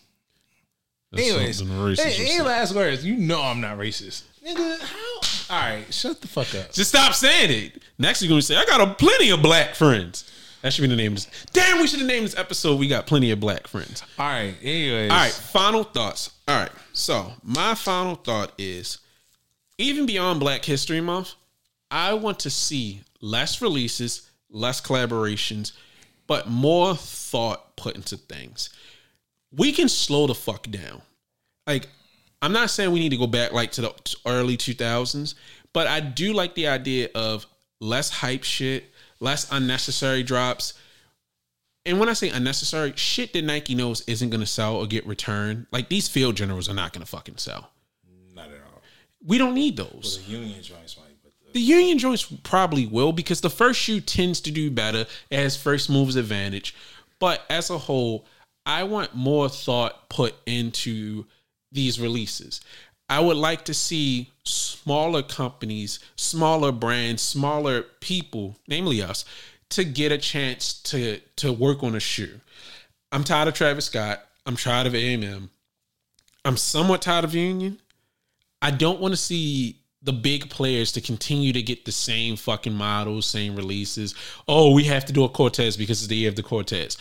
That's 1.13 1.29
Anyways, 1.29 1.63
racist 1.63 2.21
any 2.21 2.41
last 2.41 2.75
words? 2.75 3.05
You 3.05 3.17
know 3.17 3.41
I'm 3.43 3.61
not 3.61 3.79
racist, 3.79 4.23
nigga. 4.45 4.81
How? 4.81 5.21
All 5.51 5.59
right, 5.59 5.93
shut 5.93 6.21
the 6.21 6.29
fuck 6.29 6.55
up. 6.55 6.73
Just 6.73 6.91
stop 6.91 7.15
saying 7.15 7.51
it. 7.51 7.83
Next, 7.99 8.23
you're 8.23 8.29
gonna 8.29 8.43
say, 8.43 8.57
"I 8.57 8.65
got 8.65 8.81
a 8.81 8.95
plenty 8.95 9.31
of 9.31 9.43
black 9.43 9.75
friends." 9.75 10.25
That 10.63 10.73
should 10.73 10.83
be 10.83 10.89
the 10.89 10.97
name 10.97 11.13
of 11.13 11.17
this. 11.17 11.29
Damn, 11.53 11.79
we 11.79 11.87
should 11.87 11.99
have 11.99 12.09
named 12.09 12.25
this 12.25 12.37
episode. 12.39 12.79
We 12.79 12.89
got 12.89 13.07
plenty 13.07 13.31
of 13.31 13.39
black 13.39 13.69
friends. 13.69 14.03
All 14.19 14.27
right. 14.27 14.55
Anyways. 14.63 15.11
All 15.11 15.17
right, 15.17 15.33
final 15.33 15.85
thoughts. 15.85 16.31
All 16.49 16.57
right, 16.59 16.73
so 16.95 17.35
my 17.43 17.75
final 17.75 18.15
thought 18.15 18.53
is 18.57 18.99
even 19.79 20.07
beyond 20.07 20.41
Black 20.41 20.65
History 20.65 21.01
Month, 21.01 21.35
I 21.91 22.15
want 22.15 22.39
to 22.41 22.51
see 22.51 23.03
less 23.21 23.61
releases, 23.61 24.31
less 24.51 24.81
collaborations, 24.81 25.73
but 26.27 26.49
more 26.49 26.95
thought 26.97 27.77
put 27.77 27.97
into 27.97 28.17
things. 28.17 28.71
We 29.53 29.73
can 29.73 29.89
slow 29.89 30.27
the 30.27 30.35
fuck 30.35 30.71
down. 30.71 31.03
Like, 31.67 31.89
I'm 32.45 32.53
not 32.53 32.71
saying 32.71 32.93
we 32.93 33.01
need 33.01 33.11
to 33.11 33.17
go 33.17 33.27
back 33.27 33.53
like 33.53 33.73
to 33.73 33.81
the 33.81 34.17
early 34.27 34.57
2000s, 34.57 35.35
but 35.73 35.87
I 35.87 36.01
do 36.01 36.33
like 36.33 36.55
the 36.55 36.69
idea 36.69 37.09
of 37.15 37.47
less 37.81 38.11
hype 38.11 38.45
shit, 38.45 38.93
less 39.19 39.51
unnecessary 39.51 40.23
drops, 40.23 40.75
and 41.87 42.01
when 42.01 42.09
I 42.09 42.15
say 42.15 42.31
unnecessary, 42.31 42.95
shit 42.97 43.33
that 43.35 43.45
Nike 43.45 43.75
knows 43.75 44.03
isn't 44.07 44.31
gonna 44.31 44.47
sell 44.47 44.77
or 44.77 44.87
get 44.87 45.07
returned, 45.07 45.67
like 45.71 45.89
these 45.89 46.09
field 46.09 46.37
generals 46.37 46.69
are 46.69 46.75
not 46.75 46.93
gonna 46.93 47.07
fucking 47.07 47.37
sell. 47.37 47.71
Not 48.35 48.49
at 48.49 48.61
all. 48.73 48.83
We 49.25 49.39
don't 49.39 49.55
need 49.55 49.77
those. 49.77 50.23
The 50.25 50.33
union 50.33 50.63
joints 50.63 50.97
might, 50.97 51.23
but 51.23 51.33
the, 51.47 51.53
The 51.53 51.61
Union 51.61 51.99
joints 51.99 52.25
probably 52.43 52.87
will 52.87 53.13
because 53.13 53.41
the 53.43 53.51
first 53.51 53.81
shoe 53.81 54.01
tends 54.01 54.41
to 54.43 54.51
do 54.51 54.71
better. 54.71 55.07
as 55.31 55.57
first 55.57 55.91
moves 55.91 56.17
advantage. 56.17 56.75
But 57.19 57.43
as 57.51 57.71
a 57.71 57.79
whole, 57.79 58.27
I 58.67 58.85
want 58.85 59.15
more 59.15 59.49
thought 59.49 60.09
put 60.09 60.35
into 60.47 61.27
these 61.75 62.01
releases. 62.01 62.61
I 63.09 63.21
would 63.21 63.37
like 63.37 63.65
to 63.67 63.75
see 63.75 64.31
smaller 64.45 65.23
companies, 65.23 65.99
smaller 66.17 66.73
brands, 66.73 67.23
smaller 67.23 67.83
people, 68.01 68.57
namely 68.67 69.03
us, 69.03 69.25
to 69.71 69.85
get 69.85 70.13
a 70.13 70.19
chance 70.19 70.73
to 70.85 71.21
to 71.37 71.53
work 71.53 71.83
on 71.83 71.95
a 71.95 72.01
shoe. 72.01 72.41
I'm 73.13 73.25
tired 73.25 73.49
of 73.49 73.55
Travis 73.55 73.87
Scott. 73.87 74.25
I'm 74.47 74.57
tired 74.57 74.87
of 74.87 74.93
AMM. 74.93 75.49
I'm 76.45 76.57
somewhat 76.57 77.03
tired 77.03 77.25
of 77.25 77.35
Union. 77.35 77.81
I 78.61 78.71
don't 78.71 79.01
want 79.01 79.13
to 79.13 79.17
see 79.17 79.81
the 80.03 80.13
big 80.13 80.51
players 80.51 80.93
to 80.93 81.01
continue 81.01 81.53
to 81.53 81.63
get 81.63 81.85
the 81.85 81.93
same 81.93 82.37
fucking 82.37 82.75
models, 82.75 83.27
same 83.27 83.57
releases. 83.57 84.15
Oh, 84.47 84.73
we 84.75 84.85
have 84.85 85.07
to 85.07 85.13
do 85.13 85.25
a 85.25 85.29
Cortez 85.29 85.77
because 85.77 86.01
it's 86.01 86.09
the 86.09 86.17
year 86.17 86.29
of 86.29 86.37
the 86.37 86.43
Cortez. 86.43 86.99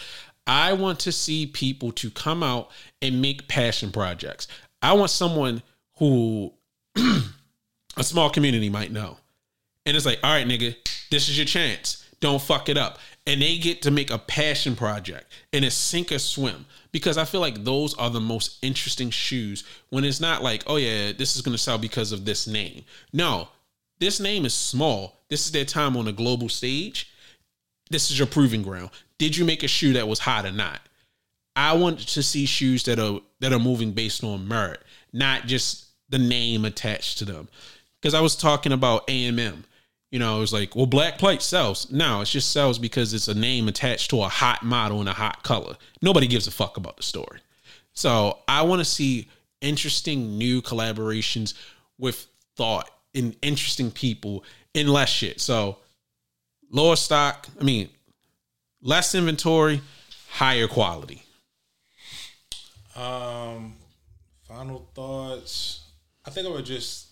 I 0.47 0.73
want 0.73 0.99
to 1.01 1.11
see 1.11 1.45
people 1.45 1.91
to 1.93 2.09
come 2.09 2.43
out 2.43 2.69
and 3.01 3.21
make 3.21 3.47
passion 3.47 3.91
projects. 3.91 4.47
I 4.84 4.93
want 4.93 5.10
someone 5.10 5.64
who 5.97 6.53
a 7.97 8.03
small 8.03 8.30
community 8.30 8.69
might 8.69 8.91
know. 8.91 9.18
And 9.85 9.95
it's 9.95 10.05
like, 10.05 10.19
all 10.22 10.31
right, 10.31 10.45
nigga, 10.45 10.76
this 11.10 11.30
is 11.30 11.38
your 11.38 11.45
chance. 11.45 12.05
Don't 12.19 12.41
fuck 12.41 12.69
it 12.69 12.77
up. 12.77 12.99
And 13.26 13.41
they 13.41 13.57
get 13.57 13.81
to 13.84 13.91
make 13.91 14.11
a 14.11 14.18
passion 14.18 14.76
project 14.76 15.31
and 15.53 15.64
it's 15.64 15.76
sink 15.76 16.11
or 16.11 16.19
swim. 16.19 16.65
Because 16.91 17.18
I 17.18 17.26
feel 17.26 17.41
like 17.41 17.64
those 17.64 17.93
are 17.95 18.10
the 18.10 18.19
most 18.19 18.60
interesting 18.61 19.10
shoes 19.10 19.64
when 19.89 20.03
it's 20.03 20.19
not 20.19 20.43
like, 20.43 20.64
oh 20.68 20.76
yeah, 20.76 21.14
this 21.14 21.35
is 21.35 21.41
gonna 21.41 21.57
sell 21.57 21.77
because 21.77 22.11
of 22.11 22.26
this 22.26 22.45
name. 22.45 22.84
No, 23.14 23.47
this 23.99 24.19
name 24.19 24.45
is 24.45 24.53
small. 24.53 25.22
This 25.30 25.45
is 25.45 25.51
their 25.53 25.65
time 25.65 25.95
on 25.95 26.07
a 26.07 26.11
global 26.11 26.49
stage. 26.49 27.10
This 27.89 28.11
is 28.11 28.18
your 28.18 28.27
proving 28.27 28.61
ground. 28.61 28.89
Did 29.18 29.38
you 29.38 29.45
make 29.45 29.64
a 29.64 29.68
shoe 29.68 29.93
that 29.93 30.07
was 30.07 30.19
hot 30.19 30.45
or 30.45 30.51
not? 30.51 30.81
I 31.55 31.73
want 31.73 31.99
to 31.99 32.23
see 32.23 32.45
shoes 32.45 32.84
that 32.84 32.99
are 32.99 33.19
that 33.39 33.53
are 33.53 33.59
moving 33.59 33.91
based 33.91 34.23
on 34.23 34.47
merit, 34.47 34.81
not 35.11 35.45
just 35.45 35.88
the 36.09 36.17
name 36.17 36.65
attached 36.65 37.19
to 37.19 37.25
them. 37.25 37.47
Because 38.01 38.13
I 38.13 38.21
was 38.21 38.35
talking 38.35 38.71
about 38.71 39.07
AMM. 39.07 39.63
You 40.11 40.19
know, 40.19 40.38
it 40.38 40.41
was 40.41 40.53
like, 40.53 40.75
well, 40.75 40.85
black 40.85 41.17
plate 41.17 41.41
sells. 41.41 41.89
No, 41.89 42.21
it 42.21 42.25
just 42.25 42.51
sells 42.51 42.77
because 42.77 43.15
it's 43.15 43.27
a 43.27 43.34
name 43.34 43.67
attached 43.67 44.11
to 44.11 44.21
a 44.21 44.27
hot 44.27 44.61
model 44.61 45.01
in 45.01 45.07
a 45.07 45.13
hot 45.13 45.41
color. 45.41 45.75
Nobody 46.03 46.27
gives 46.27 46.45
a 46.45 46.51
fuck 46.51 46.77
about 46.77 46.97
the 46.97 47.03
story. 47.03 47.39
So 47.93 48.39
I 48.47 48.61
want 48.61 48.80
to 48.80 48.85
see 48.85 49.27
interesting 49.61 50.38
new 50.38 50.61
collaborations 50.61 51.55
with 51.97 52.27
thought 52.55 52.89
and 53.15 53.35
interesting 53.41 53.89
people 53.89 54.43
and 54.75 54.89
less 54.89 55.09
shit. 55.09 55.39
So 55.41 55.77
lower 56.69 56.95
stock, 56.95 57.47
I 57.59 57.63
mean, 57.63 57.89
less 58.81 59.15
inventory, 59.15 59.81
higher 60.30 60.67
quality. 60.67 61.23
Um, 62.95 63.75
final 64.47 64.87
thoughts. 64.93 65.81
I 66.25 66.29
think 66.29 66.47
I 66.47 66.51
would 66.51 66.65
just, 66.65 67.07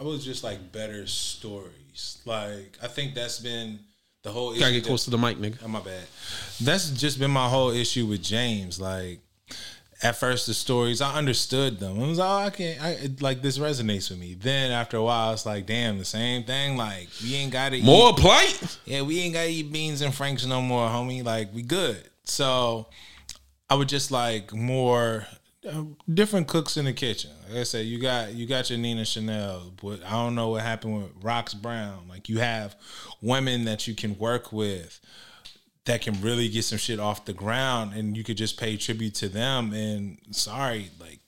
I 0.00 0.04
would 0.04 0.20
just 0.20 0.42
like 0.44 0.72
better 0.72 1.06
stories. 1.06 2.18
Like 2.24 2.78
I 2.82 2.88
think 2.88 3.14
that's 3.14 3.38
been 3.38 3.80
the 4.22 4.30
whole. 4.30 4.52
Gotta 4.58 4.72
get 4.72 4.82
that- 4.82 4.88
close 4.88 5.04
to 5.04 5.10
the 5.10 5.18
mic, 5.18 5.38
nigga. 5.38 5.58
Oh 5.64 5.68
my 5.68 5.80
bad. 5.80 6.04
That's 6.60 6.90
just 6.90 7.18
been 7.18 7.30
my 7.30 7.48
whole 7.48 7.70
issue 7.70 8.06
with 8.06 8.22
James. 8.22 8.80
Like 8.80 9.20
at 10.02 10.14
first 10.16 10.46
the 10.46 10.52
stories, 10.54 11.00
I 11.00 11.14
understood 11.14 11.78
them. 11.80 12.02
I 12.02 12.06
was 12.06 12.18
like, 12.18 12.28
oh, 12.28 12.46
I 12.46 12.50
can't. 12.50 12.82
I 12.82 12.88
it- 12.90 13.22
like 13.22 13.42
this 13.42 13.58
resonates 13.58 14.10
with 14.10 14.18
me. 14.18 14.34
Then 14.34 14.70
after 14.70 14.96
a 14.96 15.02
while, 15.02 15.32
it's 15.32 15.46
like, 15.46 15.66
damn, 15.66 15.98
the 15.98 16.04
same 16.04 16.44
thing. 16.44 16.76
Like 16.76 17.08
we 17.22 17.34
ain't 17.34 17.52
got 17.52 17.70
to 17.72 17.80
More 17.82 18.14
plight. 18.14 18.78
yeah, 18.84 19.02
we 19.02 19.20
ain't 19.20 19.34
gotta 19.34 19.48
eat 19.48 19.70
beans 19.72 20.00
and 20.00 20.14
franks 20.14 20.44
no 20.46 20.60
more, 20.60 20.88
homie. 20.88 21.24
Like 21.24 21.52
we 21.54 21.62
good. 21.62 22.02
So 22.24 22.86
I 23.68 23.74
would 23.74 23.88
just 23.88 24.10
like 24.10 24.52
more 24.52 25.26
uh, 25.68 25.82
different 26.12 26.46
cooks 26.48 26.76
in 26.76 26.84
the 26.84 26.92
kitchen. 26.92 27.30
Like 27.48 27.58
I 27.60 27.62
said, 27.64 27.86
you 27.86 27.98
got 28.00 28.32
you 28.34 28.46
got 28.46 28.70
your 28.70 28.78
Nina 28.78 29.04
Chanel, 29.04 29.72
but 29.82 30.04
I 30.04 30.10
don't 30.12 30.34
know 30.34 30.50
what 30.50 30.62
happened 30.62 31.02
with 31.02 31.20
Rox 31.20 31.60
Brown. 31.60 32.06
Like 32.08 32.28
you 32.28 32.38
have 32.38 32.76
women 33.20 33.64
that 33.64 33.86
you 33.88 33.94
can 33.94 34.16
work 34.18 34.52
with 34.52 35.00
that 35.84 36.02
can 36.02 36.20
really 36.20 36.48
get 36.48 36.64
some 36.64 36.78
shit 36.78 36.98
off 37.00 37.24
the 37.24 37.32
ground, 37.32 37.94
and 37.94 38.16
you 38.16 38.24
could 38.24 38.36
just 38.36 38.58
pay 38.58 38.76
tribute 38.76 39.14
to 39.16 39.28
them. 39.28 39.72
And 39.72 40.18
sorry, 40.30 40.90
like 41.00 41.20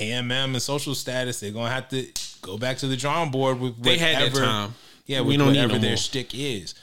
AMM 0.00 0.30
and 0.52 0.62
social 0.62 0.94
status, 0.94 1.40
they're 1.40 1.52
gonna 1.52 1.70
have 1.70 1.88
to 1.90 2.06
go 2.42 2.56
back 2.58 2.78
to 2.78 2.86
the 2.86 2.96
drawing 2.96 3.30
board 3.30 3.60
with 3.60 3.82
They 3.82 3.98
had 3.98 4.16
their 4.16 4.30
whatever- 4.30 4.44
time. 4.44 4.74
Yeah, 5.06 5.20
We 5.20 5.36
don't 5.36 5.48
need 5.52 5.58
whatever 5.58 5.74
no 5.74 5.78
their 5.80 5.96
stick 5.98 6.34
is. 6.34 6.74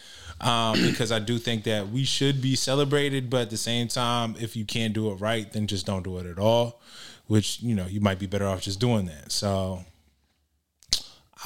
Um, 0.41 0.81
because 0.81 1.11
I 1.11 1.19
do 1.19 1.37
think 1.37 1.65
that 1.65 1.89
we 1.89 2.03
should 2.03 2.41
be 2.41 2.55
celebrated, 2.55 3.29
but 3.29 3.41
at 3.41 3.49
the 3.51 3.57
same 3.57 3.87
time, 3.87 4.35
if 4.39 4.55
you 4.55 4.65
can't 4.65 4.91
do 4.93 5.11
it 5.11 5.15
right, 5.15 5.51
then 5.51 5.67
just 5.67 5.85
don't 5.85 6.01
do 6.03 6.17
it 6.17 6.25
at 6.25 6.39
all. 6.39 6.81
Which 7.27 7.61
you 7.61 7.75
know 7.75 7.85
you 7.85 8.01
might 8.01 8.17
be 8.19 8.25
better 8.25 8.47
off 8.47 8.61
just 8.61 8.79
doing 8.79 9.05
that. 9.05 9.31
So 9.31 9.85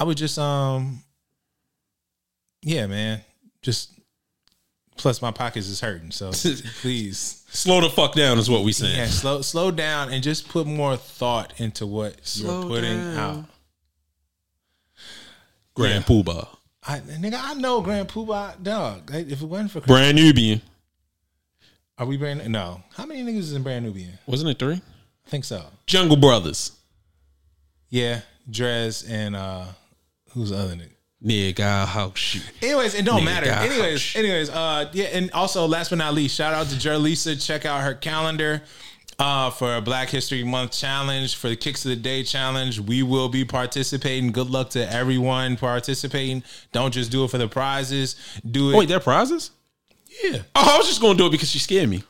I 0.00 0.04
would 0.04 0.16
just 0.16 0.38
um, 0.38 1.02
yeah, 2.62 2.86
man, 2.86 3.20
just 3.62 3.92
plus 4.96 5.20
my 5.20 5.30
pockets 5.30 5.68
is 5.68 5.80
hurting, 5.80 6.10
so 6.10 6.30
please, 6.80 7.44
Slow 7.50 7.82
the 7.82 7.90
fuck 7.90 8.14
down 8.14 8.38
is 8.38 8.48
what 8.50 8.64
we 8.64 8.72
saying. 8.72 8.96
yeah, 8.96 9.06
slow 9.06 9.42
slow 9.42 9.70
down 9.70 10.10
and 10.10 10.22
just 10.24 10.48
put 10.48 10.66
more 10.66 10.96
thought 10.96 11.52
into 11.60 11.86
what 11.86 12.26
Slow 12.26 12.60
you're 12.60 12.68
putting 12.70 12.98
down. 12.98 13.18
out. 13.18 13.44
Grand 15.74 16.04
Poobah. 16.04 16.48
I 16.88 17.00
nigga, 17.00 17.38
I 17.42 17.54
know 17.54 17.80
Grand 17.80 18.08
Poobah, 18.08 18.62
dog. 18.62 19.10
If 19.12 19.42
it 19.42 19.44
wasn't 19.44 19.72
for 19.72 19.80
Brand 19.80 20.16
Nubian. 20.16 20.60
Are 21.98 22.06
we 22.06 22.16
brand? 22.18 22.46
No. 22.50 22.82
How 22.94 23.06
many 23.06 23.22
niggas 23.22 23.38
is 23.38 23.52
in 23.54 23.62
Brand 23.62 23.84
Nubian? 23.86 24.18
Wasn't 24.26 24.48
it 24.50 24.58
three? 24.58 24.74
I 24.74 25.28
think 25.30 25.44
so. 25.44 25.64
Jungle 25.86 26.16
Brothers. 26.18 26.72
Yeah, 27.88 28.20
Drez 28.50 29.08
and 29.10 29.34
uh 29.34 29.64
who's 30.32 30.50
the 30.50 30.58
other 30.58 30.74
nigga? 30.74 30.90
Nigga, 31.24 31.86
house 31.86 32.18
shoot. 32.18 32.42
Anyways, 32.62 32.94
it 32.94 33.04
don't 33.06 33.22
Nigga, 33.22 33.24
matter. 33.24 33.46
gosh. 33.46 33.66
Anyways, 33.70 34.16
anyways, 34.16 34.50
uh 34.50 34.90
yeah, 34.92 35.06
and 35.06 35.30
also 35.32 35.66
last 35.66 35.88
but 35.88 35.96
not 35.98 36.14
least, 36.14 36.36
shout 36.36 36.52
out 36.52 36.66
to 36.68 36.76
Jerlisa. 36.76 37.44
Check 37.44 37.64
out 37.64 37.80
her 37.82 37.94
calendar. 37.94 38.62
Uh, 39.18 39.48
for 39.48 39.76
a 39.76 39.80
Black 39.80 40.10
History 40.10 40.44
Month 40.44 40.72
challenge, 40.72 41.36
for 41.36 41.48
the 41.48 41.56
Kicks 41.56 41.86
of 41.86 41.88
the 41.88 41.96
Day 41.96 42.22
challenge, 42.22 42.78
we 42.80 43.02
will 43.02 43.30
be 43.30 43.46
participating. 43.46 44.30
Good 44.30 44.50
luck 44.50 44.70
to 44.70 44.92
everyone 44.92 45.56
participating. 45.56 46.42
Don't 46.72 46.92
just 46.92 47.10
do 47.10 47.24
it 47.24 47.30
for 47.30 47.38
the 47.38 47.48
prizes. 47.48 48.16
Do 48.48 48.70
it. 48.70 48.74
Oh, 48.74 48.78
wait, 48.78 48.88
there 48.88 48.98
are 48.98 49.00
prizes? 49.00 49.52
yeah. 50.22 50.42
Oh, 50.54 50.74
I 50.74 50.78
was 50.78 50.86
just 50.86 51.00
gonna 51.00 51.16
do 51.16 51.26
it 51.26 51.30
because 51.30 51.50
she 51.50 51.58
scared 51.58 51.88
me. 51.88 52.02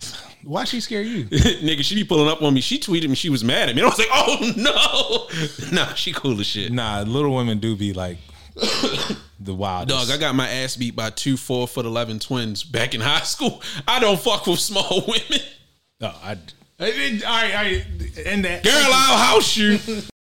Why 0.44 0.64
she 0.64 0.80
scare 0.80 1.02
you? 1.02 1.24
Nigga, 1.26 1.82
she 1.82 1.96
be 1.96 2.04
pulling 2.04 2.28
up 2.28 2.40
on 2.42 2.54
me. 2.54 2.60
She 2.60 2.78
tweeted 2.78 3.08
me. 3.08 3.16
She 3.16 3.30
was 3.30 3.42
mad 3.42 3.68
at 3.68 3.74
me. 3.74 3.82
And 3.82 3.86
I 3.86 3.90
was 3.90 3.98
like, 3.98 4.08
oh 4.12 4.52
no. 5.70 5.76
nah, 5.76 5.94
she 5.94 6.12
cool 6.12 6.38
as 6.40 6.46
shit. 6.46 6.72
nah, 6.72 7.02
little 7.02 7.34
women 7.34 7.58
do 7.58 7.74
be 7.76 7.92
like 7.92 8.18
the 8.54 9.54
wildest. 9.54 10.08
Dog, 10.08 10.16
I 10.16 10.20
got 10.20 10.34
my 10.34 10.48
ass 10.48 10.76
beat 10.76 10.94
by 10.94 11.10
two 11.10 11.36
four 11.36 11.66
foot 11.66 11.84
eleven 11.84 12.18
twins 12.20 12.62
back 12.62 12.94
in 12.94 13.00
high 13.00 13.22
school. 13.22 13.60
I 13.86 13.98
don't 13.98 14.20
fuck 14.20 14.46
with 14.46 14.60
small 14.60 15.02
women. 15.06 15.44
No, 16.00 16.08
I. 16.22 16.36
I 16.80 16.90
didn't- 16.92 17.24
all 17.24 17.30
right, 17.32 17.54
all 17.54 17.62
right. 17.64 17.84
And 18.26 18.44
that. 18.44 18.62
Girl, 18.62 18.72
I'll 18.74 19.18
house 19.18 19.56
you. 19.56 19.78